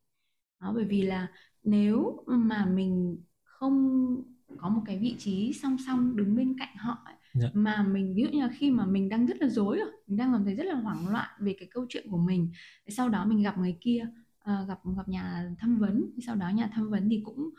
đó 0.60 0.72
bởi 0.74 0.84
vì 0.84 1.02
là 1.02 1.28
nếu 1.62 2.24
mà 2.26 2.66
mình 2.66 3.18
không 3.44 4.16
có 4.56 4.68
một 4.68 4.82
cái 4.86 4.98
vị 4.98 5.16
trí 5.18 5.52
song 5.52 5.76
song 5.86 6.16
đứng 6.16 6.36
bên 6.36 6.58
cạnh 6.58 6.76
họ 6.76 6.98
ấy, 7.04 7.14
yeah. 7.14 7.22
Dạ. 7.34 7.48
mà 7.54 7.82
mình 7.82 8.14
ví 8.14 8.22
dụ 8.22 8.28
như 8.28 8.40
là 8.40 8.50
khi 8.58 8.70
mà 8.70 8.86
mình 8.86 9.08
đang 9.08 9.26
rất 9.26 9.36
là 9.40 9.48
dối 9.48 9.78
rồi 9.78 9.90
mình 10.06 10.18
đang 10.18 10.32
cảm 10.32 10.44
thấy 10.44 10.54
rất 10.54 10.64
là 10.64 10.74
hoảng 10.74 11.08
loạn 11.08 11.28
về 11.40 11.56
cái 11.58 11.68
câu 11.72 11.86
chuyện 11.88 12.06
của 12.10 12.18
mình 12.18 12.50
sau 12.88 13.08
đó 13.08 13.24
mình 13.24 13.42
gặp 13.42 13.58
người 13.58 13.76
kia 13.80 14.06
uh, 14.50 14.68
gặp 14.68 14.78
gặp 14.96 15.08
nhà 15.08 15.50
tham 15.58 15.78
vấn 15.78 16.10
sau 16.26 16.36
đó 16.36 16.48
nhà 16.48 16.70
tham 16.74 16.90
vấn 16.90 17.08
thì 17.10 17.22
cũng 17.24 17.50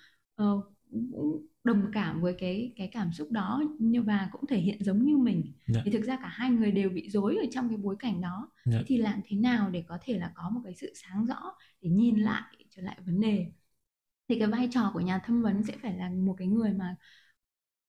uh, 0.42 0.64
cũng 1.12 1.46
đồng 1.64 1.92
cảm 1.94 2.22
với 2.22 2.36
cái 2.40 2.74
cái 2.76 2.90
cảm 2.92 3.14
xúc 3.14 3.32
đó 3.32 3.64
như 3.80 4.02
và 4.02 4.30
cũng 4.32 4.48
thể 4.48 4.58
hiện 4.58 4.84
giống 4.84 5.04
như 5.06 5.18
mình 5.18 5.42
yeah. 5.44 5.56
Dạ. 5.68 5.82
thì 5.86 5.92
thực 5.92 6.04
ra 6.04 6.18
cả 6.22 6.28
hai 6.28 6.50
người 6.50 6.72
đều 6.72 6.90
bị 6.90 7.10
dối 7.10 7.36
ở 7.36 7.46
trong 7.52 7.70
cái 7.70 7.78
bối 7.78 7.96
cảnh 8.00 8.22
đó 8.22 8.52
yeah. 8.72 8.80
thế 8.80 8.86
thì 8.88 8.98
làm 8.98 9.22
thế 9.26 9.38
nào 9.38 9.70
để 9.70 9.84
có 9.88 9.98
thể 10.02 10.20
là 10.20 10.32
có 10.36 10.50
một 10.50 10.62
cái 10.64 10.74
sự 10.76 10.94
sáng 10.96 11.26
rõ 11.26 11.56
để 11.82 11.90
nhìn 11.90 12.20
lại 12.20 12.66
trở 12.70 12.82
lại 12.82 12.98
vấn 13.06 13.20
đề 13.20 13.52
thì 14.30 14.40
cái 14.40 14.48
vai 14.48 14.68
trò 14.72 14.92
của 14.94 15.00
nhà 15.00 15.20
thâm 15.20 15.42
vấn 15.42 15.64
sẽ 15.64 15.74
phải 15.82 15.98
là 15.98 16.10
một 16.10 16.36
cái 16.38 16.48
người 16.48 16.74
mà 16.74 16.96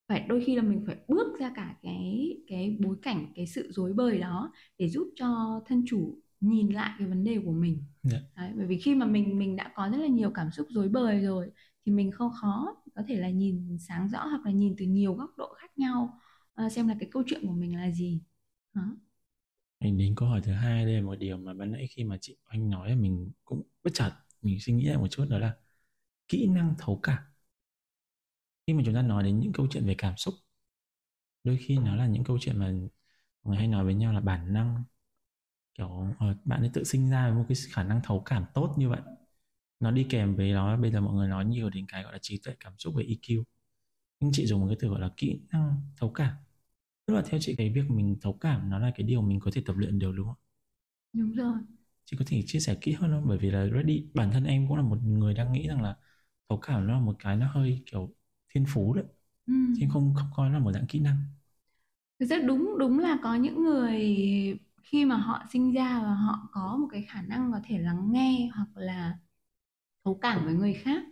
phải 0.09 0.27
đôi 0.29 0.45
khi 0.47 0.57
là 0.57 0.63
mình 0.63 0.85
phải 0.87 0.97
bước 1.09 1.39
ra 1.41 1.53
cả 1.57 1.77
cái 1.83 2.37
cái 2.49 2.77
bối 2.81 2.97
cảnh 3.03 3.33
cái 3.35 3.47
sự 3.47 3.73
dối 3.73 3.93
bời 3.93 4.19
đó 4.19 4.53
để 4.79 4.89
giúp 4.89 5.09
cho 5.17 5.61
thân 5.67 5.85
chủ 5.87 6.19
nhìn 6.41 6.69
lại 6.69 6.93
cái 6.99 7.09
vấn 7.09 7.25
đề 7.25 7.39
của 7.45 7.53
mình 7.53 7.85
yeah. 8.11 8.23
Dạ. 8.37 8.43
Đấy, 8.43 8.53
bởi 8.57 8.67
vì 8.67 8.79
khi 8.79 8.95
mà 8.95 9.07
mình 9.07 9.39
mình 9.39 9.57
đã 9.57 9.73
có 9.75 9.89
rất 9.89 9.99
là 9.99 10.07
nhiều 10.07 10.31
cảm 10.31 10.51
xúc 10.51 10.67
dối 10.71 10.89
bời 10.89 11.21
rồi 11.21 11.51
thì 11.87 11.93
mình 11.93 12.11
không 12.11 12.31
khó 12.41 12.77
có 12.94 13.02
thể 13.09 13.16
là 13.16 13.30
nhìn 13.30 13.78
sáng 13.80 14.09
rõ 14.09 14.26
hoặc 14.26 14.40
là 14.44 14.50
nhìn 14.50 14.74
từ 14.78 14.85
nhiều 14.87 15.14
góc 15.14 15.30
độ 15.37 15.54
khác 15.59 15.70
nhau. 15.78 16.20
Uh, 16.66 16.72
xem 16.72 16.88
là 16.88 16.96
cái 17.00 17.09
câu 17.12 17.22
chuyện 17.26 17.46
của 17.46 17.52
mình 17.52 17.76
là 17.76 17.90
gì. 17.90 18.20
Đó. 18.74 18.96
Mình 19.80 19.98
đến 19.98 20.14
câu 20.16 20.28
hỏi 20.28 20.40
thứ 20.44 20.52
hai 20.52 20.85
đây 20.85 20.94
là 20.94 21.02
một 21.02 21.14
điều 21.14 21.37
mà 21.38 21.54
ban 21.54 21.72
nãy 21.72 21.87
khi 21.90 22.04
mà 22.04 22.18
chị 22.20 22.37
anh 22.44 22.70
nói 22.70 22.96
mình 22.96 23.30
cũng 23.44 23.62
bất 23.85 23.90
chợt 23.94 24.11
mình 24.42 24.61
suy 24.61 24.72
nghĩ 24.72 24.85
lại 24.85 24.98
một 24.98 25.09
chút 25.09 25.26
đó 25.30 25.38
là 25.38 25.57
kỹ 26.28 26.46
năng 26.46 26.74
thấu 26.78 27.00
cảm. 27.02 27.22
Khi 28.66 28.72
mà 28.72 28.83
chúng 28.87 28.94
ta 28.94 29.02
nói 29.02 29.22
đến 29.22 29.40
những 29.40 29.52
câu 29.52 29.66
chuyện 29.70 29.87
về 29.87 29.94
cảm 29.98 30.16
xúc 30.16 30.35
đôi 31.44 31.57
khi 31.57 31.78
nó 31.78 31.96
là 31.96 32.07
những 32.07 32.24
câu 32.24 32.38
chuyện 32.40 32.59
mà 32.59 32.72
người 33.44 33.57
hay 33.57 33.68
nói 33.68 33.85
với 33.85 33.94
nhau 33.94 34.12
là 34.12 34.20
bản 34.20 34.52
năng. 34.52 34.85
Kiểu 35.74 36.07
ờ, 36.18 36.37
bạn 36.44 36.61
ấy 36.61 36.70
tự 36.74 36.85
sinh 36.85 37.11
ra 37.11 37.28
với 37.28 37.38
một 37.38 37.44
cái 37.48 37.57
khả 37.70 37.85
năng 37.85 38.00
thấu 38.04 38.22
cảm 38.26 38.46
tốt 38.54 38.74
như 38.78 38.88
vậy 38.88 39.00
nó 39.85 39.92
đi 39.92 40.07
kèm 40.11 40.37
với 40.37 40.53
nó 40.53 40.79
bây 40.79 40.92
giờ 40.92 41.03
mọi 41.03 41.14
người 41.14 41.29
nói 41.29 41.47
nhiều 41.47 41.70
đến 41.70 41.87
cái 41.88 42.05
gọi 42.05 42.14
là 42.14 42.20
trí 42.23 42.38
tuệ 42.44 42.55
cảm 42.61 42.75
xúc 42.79 42.94
về 42.97 43.05
EQ 43.05 43.44
nhưng 44.20 44.33
chị 44.35 44.47
dùng 44.47 44.61
một 44.62 44.66
cái 44.68 44.77
từ 44.81 44.88
gọi 44.88 45.01
là 45.01 45.11
kỹ 45.18 45.40
năng 45.53 45.83
thấu 45.99 46.11
cảm. 46.12 46.33
Tức 47.07 47.14
là 47.14 47.23
theo 47.27 47.40
chị 47.42 47.57
cái 47.59 47.70
việc 47.70 47.83
mình 47.90 48.18
thấu 48.23 48.35
cảm 48.42 48.70
nó 48.70 48.81
là 48.81 48.92
cái 48.97 49.07
điều 49.09 49.23
mình 49.23 49.40
có 49.40 49.53
thể 49.55 49.62
tập 49.66 49.77
luyện 49.79 50.01
được 50.01 50.12
đúng 50.16 50.27
không? 50.29 50.37
Đúng 51.12 51.33
rồi. 51.35 51.59
Chị 52.05 52.16
có 52.18 52.25
thể 52.29 52.42
chia 52.47 52.61
sẻ 52.61 52.77
kỹ 52.81 52.92
hơn 52.92 53.11
không? 53.11 53.25
Bởi 53.29 53.38
vì 53.38 53.51
là 53.51 53.66
ready 53.75 54.07
bản 54.14 54.31
thân 54.33 54.44
em 54.44 54.68
cũng 54.68 54.77
là 54.77 54.83
một 54.83 54.99
người 55.05 55.35
đang 55.35 55.53
nghĩ 55.53 55.68
rằng 55.68 55.83
là 55.83 55.97
thấu 56.49 56.59
cảm 56.59 56.87
nó 56.87 56.94
là 56.94 57.01
một 57.01 57.16
cái 57.18 57.37
nó 57.37 57.47
hơi 57.53 57.83
kiểu 57.87 58.14
thiên 58.55 58.64
phú 58.68 58.94
đấy. 58.94 59.05
Ừ. 59.47 59.53
chứ 59.73 59.87
không 59.92 60.14
không 60.14 60.29
coi 60.37 60.49
nó 60.51 60.55
là 60.55 60.61
một 60.64 60.73
dạng 60.73 60.87
kỹ 60.88 61.01
năng. 61.01 61.16
Thực 62.20 62.27
ra 62.27 62.38
đúng 62.38 62.79
đúng 62.79 62.99
là 62.99 63.18
có 63.23 63.35
những 63.35 63.64
người 63.64 64.01
khi 64.83 65.05
mà 65.05 65.16
họ 65.16 65.42
sinh 65.53 65.73
ra 65.73 66.01
và 66.03 66.14
họ 66.14 66.49
có 66.53 66.77
một 66.81 66.88
cái 66.92 67.03
khả 67.09 67.23
năng 67.23 67.53
có 67.53 67.61
thể 67.64 67.79
lắng 67.79 68.12
nghe 68.12 68.49
hoặc 68.55 68.68
là 68.77 69.18
thấu 70.05 70.19
cảm 70.23 70.45
với 70.45 70.55
người 70.55 70.75
khác 70.75 71.03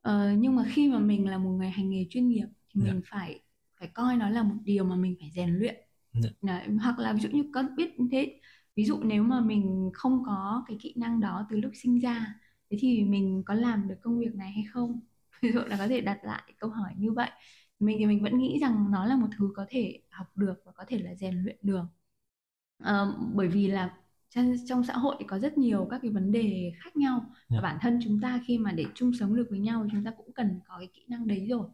ờ, 0.00 0.32
nhưng 0.38 0.56
mà 0.56 0.64
khi 0.68 0.88
mà 0.88 0.98
mình 0.98 1.28
là 1.28 1.38
một 1.38 1.50
người 1.50 1.70
hành 1.70 1.90
nghề 1.90 2.06
chuyên 2.10 2.28
nghiệp 2.28 2.46
thì 2.74 2.80
yeah. 2.80 2.86
Dạ. 2.86 2.92
mình 2.92 3.02
phải 3.06 3.40
phải 3.78 3.88
coi 3.88 4.16
nó 4.16 4.30
là 4.30 4.42
một 4.42 4.56
điều 4.64 4.84
mà 4.84 4.96
mình 4.96 5.16
phải 5.20 5.30
rèn 5.34 5.50
luyện 5.58 5.74
yeah. 5.74 5.86
Dạ. 6.22 6.30
Đấy, 6.42 6.68
hoặc 6.82 6.98
là 6.98 7.12
ví 7.12 7.20
dụ 7.20 7.28
như 7.28 7.44
có 7.54 7.62
biết 7.76 7.90
thế 8.12 8.40
ví 8.76 8.84
dụ 8.84 8.98
nếu 9.02 9.22
mà 9.22 9.40
mình 9.40 9.90
không 9.94 10.22
có 10.26 10.64
cái 10.68 10.76
kỹ 10.80 10.94
năng 10.96 11.20
đó 11.20 11.46
từ 11.50 11.56
lúc 11.56 11.72
sinh 11.74 11.98
ra 12.00 12.34
thế 12.70 12.76
thì 12.80 13.04
mình 13.04 13.42
có 13.46 13.54
làm 13.54 13.88
được 13.88 13.94
công 14.02 14.18
việc 14.18 14.34
này 14.34 14.52
hay 14.52 14.64
không 14.72 15.00
ví 15.42 15.52
dụ 15.52 15.60
là 15.60 15.76
có 15.76 15.88
thể 15.88 16.00
đặt 16.00 16.24
lại 16.24 16.42
câu 16.58 16.70
hỏi 16.70 16.92
như 16.96 17.12
vậy 17.12 17.30
mình 17.78 17.96
thì 17.98 18.06
mình 18.06 18.22
vẫn 18.22 18.38
nghĩ 18.38 18.58
rằng 18.60 18.90
nó 18.90 19.06
là 19.06 19.16
một 19.16 19.28
thứ 19.38 19.52
có 19.56 19.66
thể 19.68 20.02
học 20.10 20.26
được 20.36 20.54
và 20.64 20.72
có 20.72 20.84
thể 20.88 20.98
là 20.98 21.14
rèn 21.14 21.34
luyện 21.44 21.56
được 21.62 21.84
à, 22.78 23.06
bởi 23.34 23.48
vì 23.48 23.68
là 23.68 23.96
trong, 24.30 24.54
trong 24.66 24.84
xã 24.84 24.94
hội 24.94 25.16
có 25.28 25.38
rất 25.38 25.58
nhiều 25.58 25.88
các 25.90 25.98
cái 26.02 26.10
vấn 26.10 26.32
đề 26.32 26.72
khác 26.84 26.96
nhau 26.96 27.18
yeah. 27.18 27.32
và 27.48 27.56
dạ. 27.56 27.60
bản 27.62 27.78
thân 27.80 28.00
chúng 28.04 28.20
ta 28.20 28.40
khi 28.46 28.58
mà 28.58 28.72
để 28.72 28.86
chung 28.94 29.12
sống 29.20 29.36
được 29.36 29.46
với 29.50 29.58
nhau 29.58 29.86
chúng 29.92 30.04
ta 30.04 30.10
cũng 30.16 30.32
cần 30.32 30.60
có 30.68 30.74
cái 30.78 30.88
kỹ 30.94 31.04
năng 31.08 31.26
đấy 31.26 31.46
rồi 31.50 31.66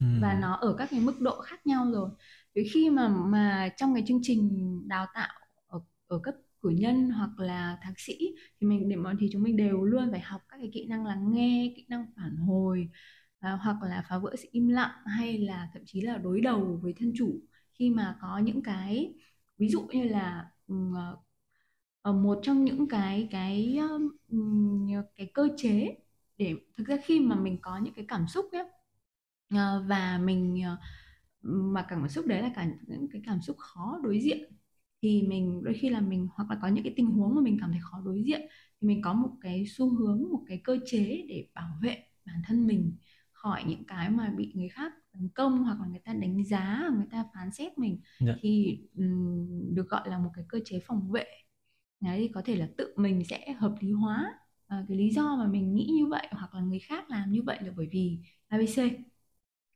ừ. 0.00 0.06
và 0.22 0.38
nó 0.40 0.54
ở 0.54 0.74
các 0.78 0.90
cái 0.90 1.00
mức 1.00 1.20
độ 1.20 1.40
khác 1.40 1.66
nhau 1.66 1.90
rồi 1.92 2.10
vì 2.54 2.68
khi 2.72 2.90
mà 2.90 3.08
mà 3.08 3.68
trong 3.76 3.94
cái 3.94 4.04
chương 4.06 4.20
trình 4.22 4.82
đào 4.88 5.06
tạo 5.14 5.32
ở, 5.66 5.80
ở 6.06 6.18
cấp 6.18 6.34
cử 6.62 6.70
nhân 6.70 7.10
hoặc 7.10 7.30
là 7.38 7.78
thạc 7.82 8.00
sĩ 8.00 8.18
thì 8.60 8.66
mình 8.66 8.88
để 8.88 8.96
mọi 8.96 9.14
thì 9.20 9.28
chúng 9.32 9.42
mình 9.42 9.56
đều 9.56 9.84
luôn 9.84 10.10
phải 10.10 10.20
học 10.20 10.40
các 10.48 10.56
cái 10.56 10.70
kỹ 10.74 10.86
năng 10.86 11.06
lắng 11.06 11.32
nghe 11.32 11.72
kỹ 11.76 11.86
năng 11.88 12.06
phản 12.16 12.36
hồi 12.36 12.88
à, 13.40 13.58
hoặc 13.62 13.76
là 13.82 14.04
phá 14.08 14.18
vỡ 14.18 14.34
sự 14.38 14.48
im 14.52 14.68
lặng 14.68 14.94
hay 15.06 15.38
là 15.38 15.68
thậm 15.72 15.82
chí 15.86 16.00
là 16.00 16.18
đối 16.18 16.40
đầu 16.40 16.80
với 16.82 16.94
thân 17.00 17.12
chủ 17.16 17.40
khi 17.78 17.90
mà 17.90 18.16
có 18.20 18.38
những 18.38 18.62
cái 18.62 19.14
ví 19.58 19.68
dụ 19.68 19.86
như 19.92 20.04
là 20.04 20.50
uh, 20.72 21.23
một 22.12 22.38
trong 22.42 22.64
những 22.64 22.88
cái 22.88 23.28
cái 23.30 23.78
cái 25.16 25.30
cơ 25.34 25.48
chế 25.56 25.96
để 26.38 26.54
thực 26.76 26.86
ra 26.86 26.96
khi 27.04 27.20
mà 27.20 27.36
mình 27.36 27.58
có 27.62 27.78
những 27.78 27.94
cái 27.94 28.04
cảm 28.08 28.28
xúc 28.28 28.46
ấy, 28.52 28.62
uh, 29.54 29.88
và 29.88 30.20
mình 30.24 30.62
uh, 30.72 30.78
mà 31.42 31.86
cảm 31.88 32.08
xúc 32.08 32.26
đấy 32.26 32.42
là 32.42 32.50
cả 32.54 32.66
những 32.86 33.08
cái 33.12 33.22
cảm 33.26 33.42
xúc 33.42 33.56
khó 33.58 34.00
đối 34.02 34.20
diện 34.20 34.52
thì 35.02 35.22
mình 35.22 35.62
đôi 35.64 35.74
khi 35.74 35.88
là 35.88 36.00
mình 36.00 36.28
hoặc 36.34 36.50
là 36.50 36.58
có 36.62 36.68
những 36.68 36.84
cái 36.84 36.92
tình 36.96 37.06
huống 37.06 37.34
mà 37.34 37.40
mình 37.40 37.56
cảm 37.60 37.70
thấy 37.72 37.80
khó 37.82 38.02
đối 38.04 38.22
diện 38.22 38.40
thì 38.80 38.88
mình 38.88 39.02
có 39.02 39.12
một 39.12 39.30
cái 39.40 39.64
xu 39.68 39.96
hướng 39.96 40.22
một 40.32 40.40
cái 40.46 40.60
cơ 40.64 40.78
chế 40.86 41.24
để 41.28 41.46
bảo 41.54 41.78
vệ 41.82 42.04
bản 42.26 42.42
thân 42.46 42.66
mình 42.66 42.96
khỏi 43.32 43.64
những 43.66 43.84
cái 43.84 44.10
mà 44.10 44.30
bị 44.36 44.52
người 44.54 44.68
khác 44.68 44.92
tấn 45.12 45.28
công 45.34 45.64
hoặc 45.64 45.80
là 45.80 45.86
người 45.86 46.00
ta 46.04 46.12
đánh 46.12 46.44
giá 46.44 46.90
người 46.96 47.06
ta 47.10 47.24
phán 47.34 47.52
xét 47.52 47.78
mình 47.78 47.92
yeah. 47.92 48.02
Dạ. 48.20 48.34
thì 48.40 48.80
um, 48.96 49.74
được 49.74 49.88
gọi 49.88 50.08
là 50.08 50.18
một 50.18 50.30
cái 50.34 50.44
cơ 50.48 50.60
chế 50.64 50.80
phòng 50.86 51.10
vệ 51.10 51.26
đấy 52.04 52.18
thì 52.20 52.28
có 52.34 52.42
thể 52.44 52.56
là 52.56 52.68
tự 52.76 52.94
mình 52.96 53.24
sẽ 53.24 53.52
hợp 53.52 53.74
lý 53.80 53.92
hóa. 53.92 54.34
À, 54.66 54.84
cái 54.88 54.96
lý 54.98 55.10
do 55.10 55.36
mà 55.36 55.46
mình 55.46 55.74
nghĩ 55.74 55.86
như 55.96 56.06
vậy 56.06 56.26
hoặc 56.30 56.54
là 56.54 56.60
người 56.60 56.78
khác 56.78 57.10
làm 57.10 57.32
như 57.32 57.42
vậy 57.42 57.58
là 57.62 57.72
bởi 57.76 57.88
vì 57.92 58.18
abc 58.48 58.76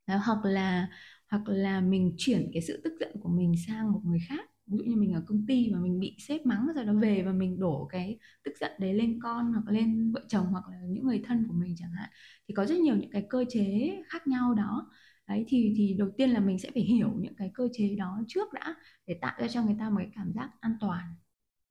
đấy, 0.07 0.17
hoặc 0.25 0.45
là 0.45 0.89
hoặc 1.29 1.41
là 1.49 1.81
mình 1.81 2.15
chuyển 2.17 2.49
cái 2.53 2.61
sự 2.61 2.81
tức 2.83 2.93
giận 2.99 3.11
của 3.23 3.29
mình 3.29 3.53
sang 3.67 3.91
một 3.91 4.01
người 4.05 4.19
khác. 4.29 4.49
Ví 4.67 4.77
dụ 4.77 4.83
như 4.83 4.95
mình 4.95 5.13
ở 5.13 5.23
công 5.27 5.45
ty 5.47 5.69
mà 5.73 5.79
mình 5.79 5.99
bị 5.99 6.15
sếp 6.19 6.45
mắng 6.45 6.67
rồi 6.75 6.85
nó 6.85 6.93
về 6.93 7.23
và 7.23 7.31
mình 7.31 7.59
đổ 7.59 7.87
cái 7.91 8.19
tức 8.43 8.51
giận 8.59 8.71
đấy 8.79 8.93
lên 8.93 9.19
con 9.23 9.53
hoặc 9.53 9.73
lên 9.73 10.11
vợ 10.11 10.25
chồng 10.27 10.45
hoặc 10.51 10.63
là 10.71 10.77
những 10.87 11.07
người 11.07 11.21
thân 11.25 11.45
của 11.47 11.53
mình 11.53 11.75
chẳng 11.77 11.91
hạn 11.91 12.09
thì 12.47 12.53
có 12.53 12.65
rất 12.65 12.77
nhiều 12.79 12.95
những 12.95 13.11
cái 13.11 13.25
cơ 13.29 13.45
chế 13.49 13.91
khác 14.09 14.27
nhau 14.27 14.53
đó. 14.53 14.91
Đấy 15.27 15.45
thì 15.47 15.73
thì 15.77 15.95
đầu 15.99 16.09
tiên 16.17 16.29
là 16.29 16.39
mình 16.39 16.59
sẽ 16.59 16.71
phải 16.73 16.83
hiểu 16.83 17.09
những 17.19 17.35
cái 17.35 17.51
cơ 17.53 17.69
chế 17.73 17.95
đó 17.95 18.21
trước 18.27 18.53
đã 18.53 18.75
để 19.07 19.17
tạo 19.21 19.35
ra 19.41 19.47
cho 19.47 19.63
người 19.63 19.75
ta 19.79 19.89
một 19.89 19.97
cái 19.97 20.11
cảm 20.15 20.31
giác 20.35 20.49
an 20.59 20.75
toàn 20.81 21.15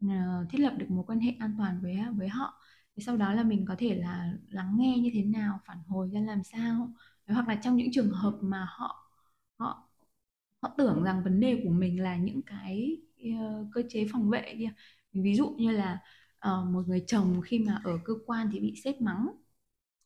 uh, 0.06 0.50
thiết 0.50 0.58
lập 0.58 0.74
được 0.78 0.87
mối 0.90 1.04
quan 1.06 1.20
hệ 1.20 1.34
an 1.38 1.54
toàn 1.58 1.80
với 1.82 1.96
với 2.16 2.28
họ. 2.28 2.61
Thì 2.96 3.02
sau 3.02 3.16
đó 3.16 3.32
là 3.32 3.42
mình 3.42 3.64
có 3.68 3.74
thể 3.78 3.94
là 3.94 4.32
lắng 4.48 4.76
nghe 4.78 4.98
như 4.98 5.11
thế 5.14 5.22
nào 5.24 5.61
phản 5.66 5.78
hồi 5.88 6.11
ra 6.12 6.20
làm 6.20 6.42
sao. 6.44 6.92
Hoặc 7.28 7.48
là 7.48 7.54
trong 7.54 7.76
những 7.76 7.88
trường 7.92 8.11
hợp 8.11 8.38
mà 8.42 8.66
họ 8.70 9.11
họ 9.58 9.88
họ 10.62 10.74
tưởng 10.78 11.02
rằng 11.04 11.24
vấn 11.24 11.40
đề 11.40 11.61
của 11.64 11.70
mình 11.70 12.02
là 12.02 12.16
những 12.16 12.42
cái 12.42 12.96
uh, 13.28 13.66
cơ 13.72 13.82
chế 13.88 14.06
phòng 14.12 14.30
vệ 14.30 14.56
ví 15.12 15.34
dụ 15.34 15.48
như 15.58 15.70
là 15.70 16.00
uh, 16.48 16.68
một 16.68 16.88
người 16.88 17.04
chồng 17.06 17.40
khi 17.44 17.58
mà 17.58 17.80
ở 17.84 17.98
cơ 18.04 18.12
quan 18.26 18.48
thì 18.52 18.61
bị 18.61 18.74
sếp 18.84 19.00
mắng 19.00 19.28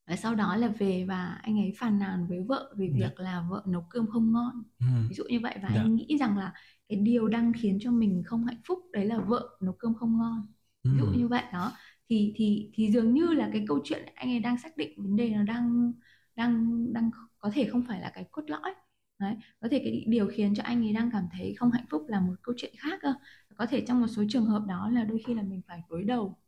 và 0.06 0.16
sau 0.16 0.34
đó 0.34 0.56
là 0.56 0.68
về 0.68 1.04
và 1.08 1.38
anh 1.42 1.58
ấy 1.58 1.72
phàn 1.78 1.98
nàn 1.98 2.26
với 2.26 2.40
vợ 2.48 2.74
về 2.76 2.86
dạ. 2.86 2.94
việc 2.94 3.16
yeah. 3.16 3.20
là 3.20 3.46
vợ 3.50 3.62
nấu 3.66 3.84
cơm 3.90 4.06
không 4.06 4.32
ngon 4.32 4.62
ừ. 4.78 4.86
ví 5.08 5.14
dụ 5.14 5.24
như 5.28 5.40
vậy 5.40 5.54
và 5.62 5.68
yeah. 5.68 5.74
Dạ. 5.74 5.82
anh 5.82 5.94
nghĩ 5.94 6.16
rằng 6.20 6.38
là 6.38 6.52
cái 6.88 6.98
điều 6.98 7.28
đang 7.28 7.52
khiến 7.52 7.78
cho 7.80 7.90
mình 7.90 8.22
không 8.26 8.44
hạnh 8.44 8.60
phúc 8.66 8.78
đấy 8.92 9.04
là 9.06 9.18
vợ 9.18 9.48
nấu 9.60 9.72
cơm 9.72 9.94
không 9.94 10.18
ngon 10.18 10.46
ví 10.84 10.90
dụ 10.98 11.04
ừ. 11.04 11.12
như 11.16 11.28
vậy 11.28 11.42
đó 11.52 11.72
thì 12.08 12.32
thì 12.36 12.70
thì 12.74 12.90
dường 12.92 13.14
như 13.14 13.26
là 13.26 13.50
cái 13.52 13.64
câu 13.68 13.80
chuyện 13.84 14.06
anh 14.14 14.30
ấy 14.30 14.40
đang 14.40 14.58
xác 14.58 14.76
định 14.76 15.02
vấn 15.02 15.16
đề 15.16 15.30
nó 15.30 15.42
đang 15.42 15.92
đang 16.36 16.86
đang 16.92 17.10
có 17.38 17.50
thể 17.54 17.68
không 17.72 17.84
phải 17.88 18.00
là 18.00 18.10
cái 18.14 18.24
cốt 18.32 18.42
lõi 18.46 18.74
đấy 19.18 19.36
có 19.60 19.68
thể 19.70 19.78
cái 19.78 20.04
điều 20.06 20.28
khiến 20.28 20.54
cho 20.54 20.62
anh 20.62 20.84
ấy 20.84 20.92
đang 20.92 21.10
cảm 21.12 21.28
thấy 21.32 21.54
không 21.58 21.70
hạnh 21.70 21.86
phúc 21.90 22.04
là 22.08 22.20
một 22.20 22.34
câu 22.42 22.54
chuyện 22.58 22.74
khác 22.78 22.98
cơ 23.02 23.14
có 23.56 23.66
thể 23.66 23.84
trong 23.86 24.00
một 24.00 24.06
số 24.06 24.22
trường 24.28 24.46
hợp 24.46 24.62
đó 24.68 24.90
là 24.90 25.04
đôi 25.04 25.22
khi 25.26 25.34
là 25.34 25.42
mình 25.42 25.60
phải 25.68 25.82
đối 25.90 26.04
đầu 26.04 26.38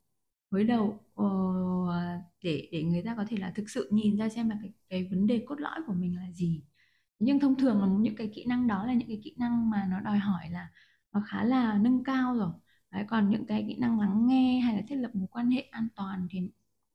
mới 0.54 0.64
đầu 0.64 1.00
uh, 1.22 1.88
để 2.42 2.68
để 2.72 2.82
người 2.82 3.02
ta 3.02 3.14
có 3.16 3.24
thể 3.28 3.36
là 3.36 3.52
thực 3.56 3.70
sự 3.70 3.88
nhìn 3.92 4.16
ra 4.16 4.28
xem 4.28 4.50
là 4.50 4.58
cái 4.62 4.72
cái 4.88 5.04
vấn 5.04 5.26
đề 5.26 5.44
cốt 5.46 5.60
lõi 5.60 5.80
của 5.86 5.92
mình 5.92 6.16
là 6.16 6.32
gì. 6.32 6.62
Nhưng 7.18 7.40
thông 7.40 7.58
thường 7.58 7.80
là 7.80 7.86
những 7.86 8.16
cái 8.16 8.30
kỹ 8.34 8.44
năng 8.48 8.66
đó 8.66 8.86
là 8.86 8.94
những 8.94 9.08
cái 9.08 9.20
kỹ 9.24 9.34
năng 9.38 9.70
mà 9.70 9.86
nó 9.90 10.00
đòi 10.00 10.18
hỏi 10.18 10.50
là 10.50 10.68
nó 11.12 11.22
khá 11.26 11.44
là 11.44 11.78
nâng 11.78 12.04
cao 12.04 12.36
rồi. 12.36 12.50
Đấy, 12.90 13.04
còn 13.08 13.30
những 13.30 13.46
cái 13.46 13.64
kỹ 13.68 13.76
năng 13.78 14.00
lắng 14.00 14.26
nghe 14.26 14.60
hay 14.60 14.76
là 14.76 14.82
thiết 14.88 14.96
lập 14.96 15.10
mối 15.14 15.26
quan 15.30 15.50
hệ 15.50 15.60
an 15.60 15.88
toàn 15.96 16.26
thì 16.30 16.40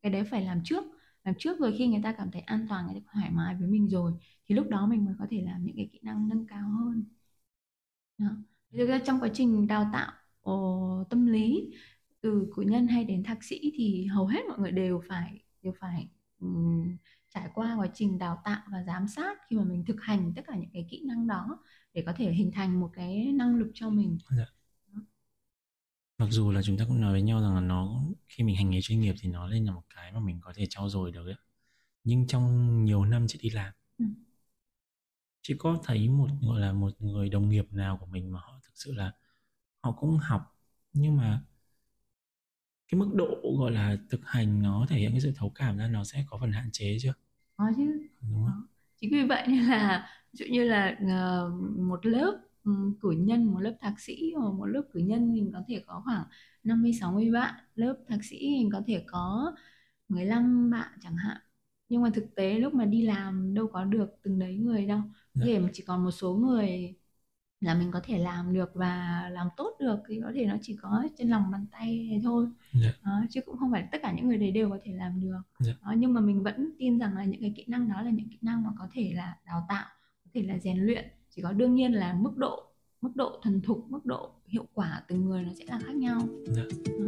cái 0.01 0.11
đấy 0.11 0.23
phải 0.23 0.45
làm 0.45 0.61
trước. 0.63 0.83
Làm 1.23 1.35
trước 1.39 1.59
rồi 1.59 1.75
khi 1.77 1.87
người 1.87 2.01
ta 2.03 2.11
cảm 2.11 2.31
thấy 2.31 2.41
an 2.41 2.65
toàn 2.69 2.85
người 2.85 2.95
ta 2.95 3.01
thoải 3.13 3.29
mái 3.31 3.55
với 3.55 3.67
mình 3.67 3.89
rồi 3.89 4.13
thì 4.45 4.55
lúc 4.55 4.69
đó 4.69 4.87
mình 4.87 5.05
mới 5.05 5.15
có 5.19 5.27
thể 5.29 5.41
làm 5.41 5.65
những 5.65 5.75
cái 5.75 5.89
kỹ 5.93 5.99
năng 6.03 6.27
nâng 6.29 6.47
cao 6.47 6.69
hơn. 6.69 7.03
Đó. 8.17 8.27
Thực 8.73 8.85
ra 8.85 8.99
trong 9.05 9.19
quá 9.19 9.29
trình 9.33 9.67
đào 9.67 9.89
tạo 9.93 10.11
ồ, 10.41 11.03
tâm 11.09 11.25
lý 11.25 11.71
từ 12.21 12.51
cử 12.55 12.61
nhân 12.61 12.87
hay 12.87 13.05
đến 13.05 13.23
thạc 13.23 13.43
sĩ 13.43 13.71
thì 13.75 14.05
hầu 14.05 14.27
hết 14.27 14.39
mọi 14.49 14.59
người 14.59 14.71
đều 14.71 15.01
phải 15.07 15.43
đều 15.61 15.73
phải 15.79 16.09
um, 16.39 16.97
trải 17.29 17.49
qua 17.53 17.75
quá 17.79 17.87
trình 17.93 18.17
đào 18.17 18.41
tạo 18.45 18.61
và 18.71 18.83
giám 18.83 19.07
sát 19.07 19.37
khi 19.49 19.55
mà 19.55 19.63
mình 19.63 19.85
thực 19.85 20.01
hành 20.01 20.33
tất 20.35 20.41
cả 20.47 20.55
những 20.55 20.69
cái 20.73 20.87
kỹ 20.89 21.03
năng 21.07 21.27
đó 21.27 21.59
để 21.93 22.03
có 22.05 22.13
thể 22.17 22.31
hình 22.31 22.51
thành 22.51 22.79
một 22.79 22.89
cái 22.93 23.31
năng 23.35 23.55
lực 23.55 23.71
cho 23.73 23.89
mình. 23.89 24.17
Dạ. 24.37 24.45
Mặc 26.17 26.27
dù 26.31 26.51
là 26.51 26.61
chúng 26.61 26.77
ta 26.77 26.85
cũng 26.87 27.01
nói 27.01 27.11
với 27.11 27.21
nhau 27.21 27.41
rằng 27.41 27.55
là 27.55 27.61
nó 27.61 28.03
khi 28.27 28.43
mình 28.43 28.55
hành 28.55 28.69
nghề 28.69 28.81
chuyên 28.81 28.99
nghiệp 28.99 29.15
thì 29.21 29.29
nó 29.29 29.47
lên 29.47 29.65
là 29.65 29.71
một 29.71 29.83
cái 29.95 30.11
mà 30.11 30.19
mình 30.19 30.39
có 30.41 30.53
thể 30.55 30.65
trau 30.69 30.89
dồi 30.89 31.11
được 31.11 31.25
ấy. 31.25 31.35
Nhưng 32.03 32.27
trong 32.27 32.85
nhiều 32.85 33.05
năm 33.05 33.25
chị 33.27 33.39
đi 33.41 33.49
làm 33.49 33.73
ừ. 33.97 34.05
chị 35.41 35.55
có 35.57 35.79
thấy 35.83 36.09
một 36.09 36.27
gọi 36.41 36.59
là 36.59 36.73
một 36.73 37.01
người 37.01 37.29
đồng 37.29 37.49
nghiệp 37.49 37.73
nào 37.73 37.97
của 37.97 38.05
mình 38.05 38.31
mà 38.31 38.39
họ 38.39 38.59
thực 38.63 38.71
sự 38.75 38.93
là 38.93 39.13
họ 39.83 39.91
cũng 39.91 40.17
học 40.17 40.55
nhưng 40.93 41.17
mà 41.17 41.41
cái 42.89 42.99
mức 42.99 43.09
độ 43.13 43.55
gọi 43.59 43.71
là 43.71 43.97
thực 44.09 44.25
hành 44.25 44.61
nó 44.61 44.85
thể 44.89 44.97
hiện 44.97 45.11
cái 45.11 45.21
sự 45.21 45.31
thấu 45.35 45.51
cảm 45.55 45.77
ra 45.77 45.87
nó 45.87 46.03
sẽ 46.03 46.25
có 46.29 46.37
phần 46.41 46.51
hạn 46.51 46.69
chế 46.71 46.97
chưa? 47.01 47.13
Có 47.57 47.65
chứ. 47.77 48.07
Đúng 48.21 48.45
không? 48.47 48.65
chính 49.01 49.11
vì 49.11 49.23
vậy 49.23 49.43
nên 49.47 49.63
là 49.63 50.09
ví 50.33 50.37
dụ 50.37 50.53
như 50.53 50.63
là 50.63 50.97
uh, 51.03 51.79
một 51.79 52.05
lớp 52.05 52.41
um, 52.63 52.93
cử 53.01 53.11
nhân 53.11 53.45
một 53.45 53.59
lớp 53.59 53.77
thạc 53.81 53.99
sĩ 53.99 54.33
hoặc 54.37 54.53
một 54.53 54.65
lớp 54.65 54.81
cử 54.91 54.99
nhân 54.99 55.33
mình 55.33 55.51
có 55.53 55.63
thể 55.67 55.83
có 55.87 56.01
khoảng 56.05 56.23
50 56.63 56.93
60 56.93 57.31
bạn. 57.31 57.53
Lớp 57.75 57.95
thạc 58.07 58.23
sĩ 58.23 58.37
mình 58.39 58.69
có 58.73 58.81
thể 58.87 59.03
có 59.07 59.55
15 60.09 60.69
bạn 60.69 60.91
chẳng 61.01 61.17
hạn. 61.17 61.37
Nhưng 61.89 62.01
mà 62.01 62.09
thực 62.13 62.35
tế 62.35 62.59
lúc 62.59 62.73
mà 62.73 62.85
đi 62.85 63.01
làm 63.01 63.53
đâu 63.53 63.67
có 63.67 63.83
được 63.83 64.09
từng 64.23 64.39
đấy 64.39 64.57
người 64.57 64.85
đâu. 64.85 65.01
Có 65.35 65.41
dạ. 65.41 65.45
thể 65.45 65.61
chỉ 65.73 65.83
còn 65.87 66.03
một 66.03 66.11
số 66.11 66.33
người 66.35 66.95
là 67.61 67.73
mình 67.75 67.91
có 67.91 67.99
thể 68.03 68.17
làm 68.17 68.53
được 68.53 68.71
và 68.73 69.23
làm 69.31 69.47
tốt 69.57 69.77
được 69.79 69.99
thì 70.07 70.21
có 70.23 70.31
thể 70.35 70.45
nó 70.45 70.55
chỉ 70.61 70.77
có 70.81 71.03
trên 71.17 71.29
lòng 71.29 71.51
bàn 71.51 71.65
tay 71.71 72.21
thôi 72.23 72.47
yeah. 72.73 72.95
Dạ. 73.03 73.11
đó, 73.11 73.25
chứ 73.29 73.41
cũng 73.41 73.57
không 73.57 73.71
phải 73.71 73.87
tất 73.91 73.97
cả 74.01 74.11
những 74.11 74.27
người 74.27 74.37
đấy 74.37 74.51
đều 74.51 74.69
có 74.69 74.77
thể 74.83 74.93
làm 74.93 75.21
được 75.21 75.31
yeah. 75.31 75.43
Dạ. 75.59 75.73
đó, 75.83 75.93
nhưng 75.97 76.13
mà 76.13 76.21
mình 76.21 76.43
vẫn 76.43 76.71
tin 76.79 76.99
rằng 76.99 77.17
là 77.17 77.23
những 77.23 77.41
cái 77.41 77.53
kỹ 77.55 77.65
năng 77.67 77.89
đó 77.89 78.01
là 78.01 78.11
những 78.11 78.29
kỹ 78.29 78.37
năng 78.41 78.63
mà 78.63 78.69
có 78.79 78.87
thể 78.91 79.11
là 79.15 79.37
đào 79.45 79.65
tạo 79.69 79.85
có 80.25 80.31
thể 80.33 80.41
là 80.41 80.57
rèn 80.57 80.77
luyện 80.77 81.05
chỉ 81.29 81.41
có 81.41 81.51
đương 81.51 81.75
nhiên 81.75 81.93
là 81.93 82.13
mức 82.13 82.37
độ 82.37 82.63
mức 83.01 83.11
độ 83.15 83.39
thuần 83.43 83.61
thục 83.61 83.85
mức 83.89 84.05
độ 84.05 84.31
hiệu 84.45 84.65
quả 84.73 85.03
từng 85.07 85.25
người 85.25 85.43
nó 85.43 85.51
sẽ 85.59 85.65
là 85.67 85.79
khác 85.79 85.95
nhau 85.95 86.19
yeah. 86.55 86.67
Dạ. 86.85 86.93
đó. 86.99 87.05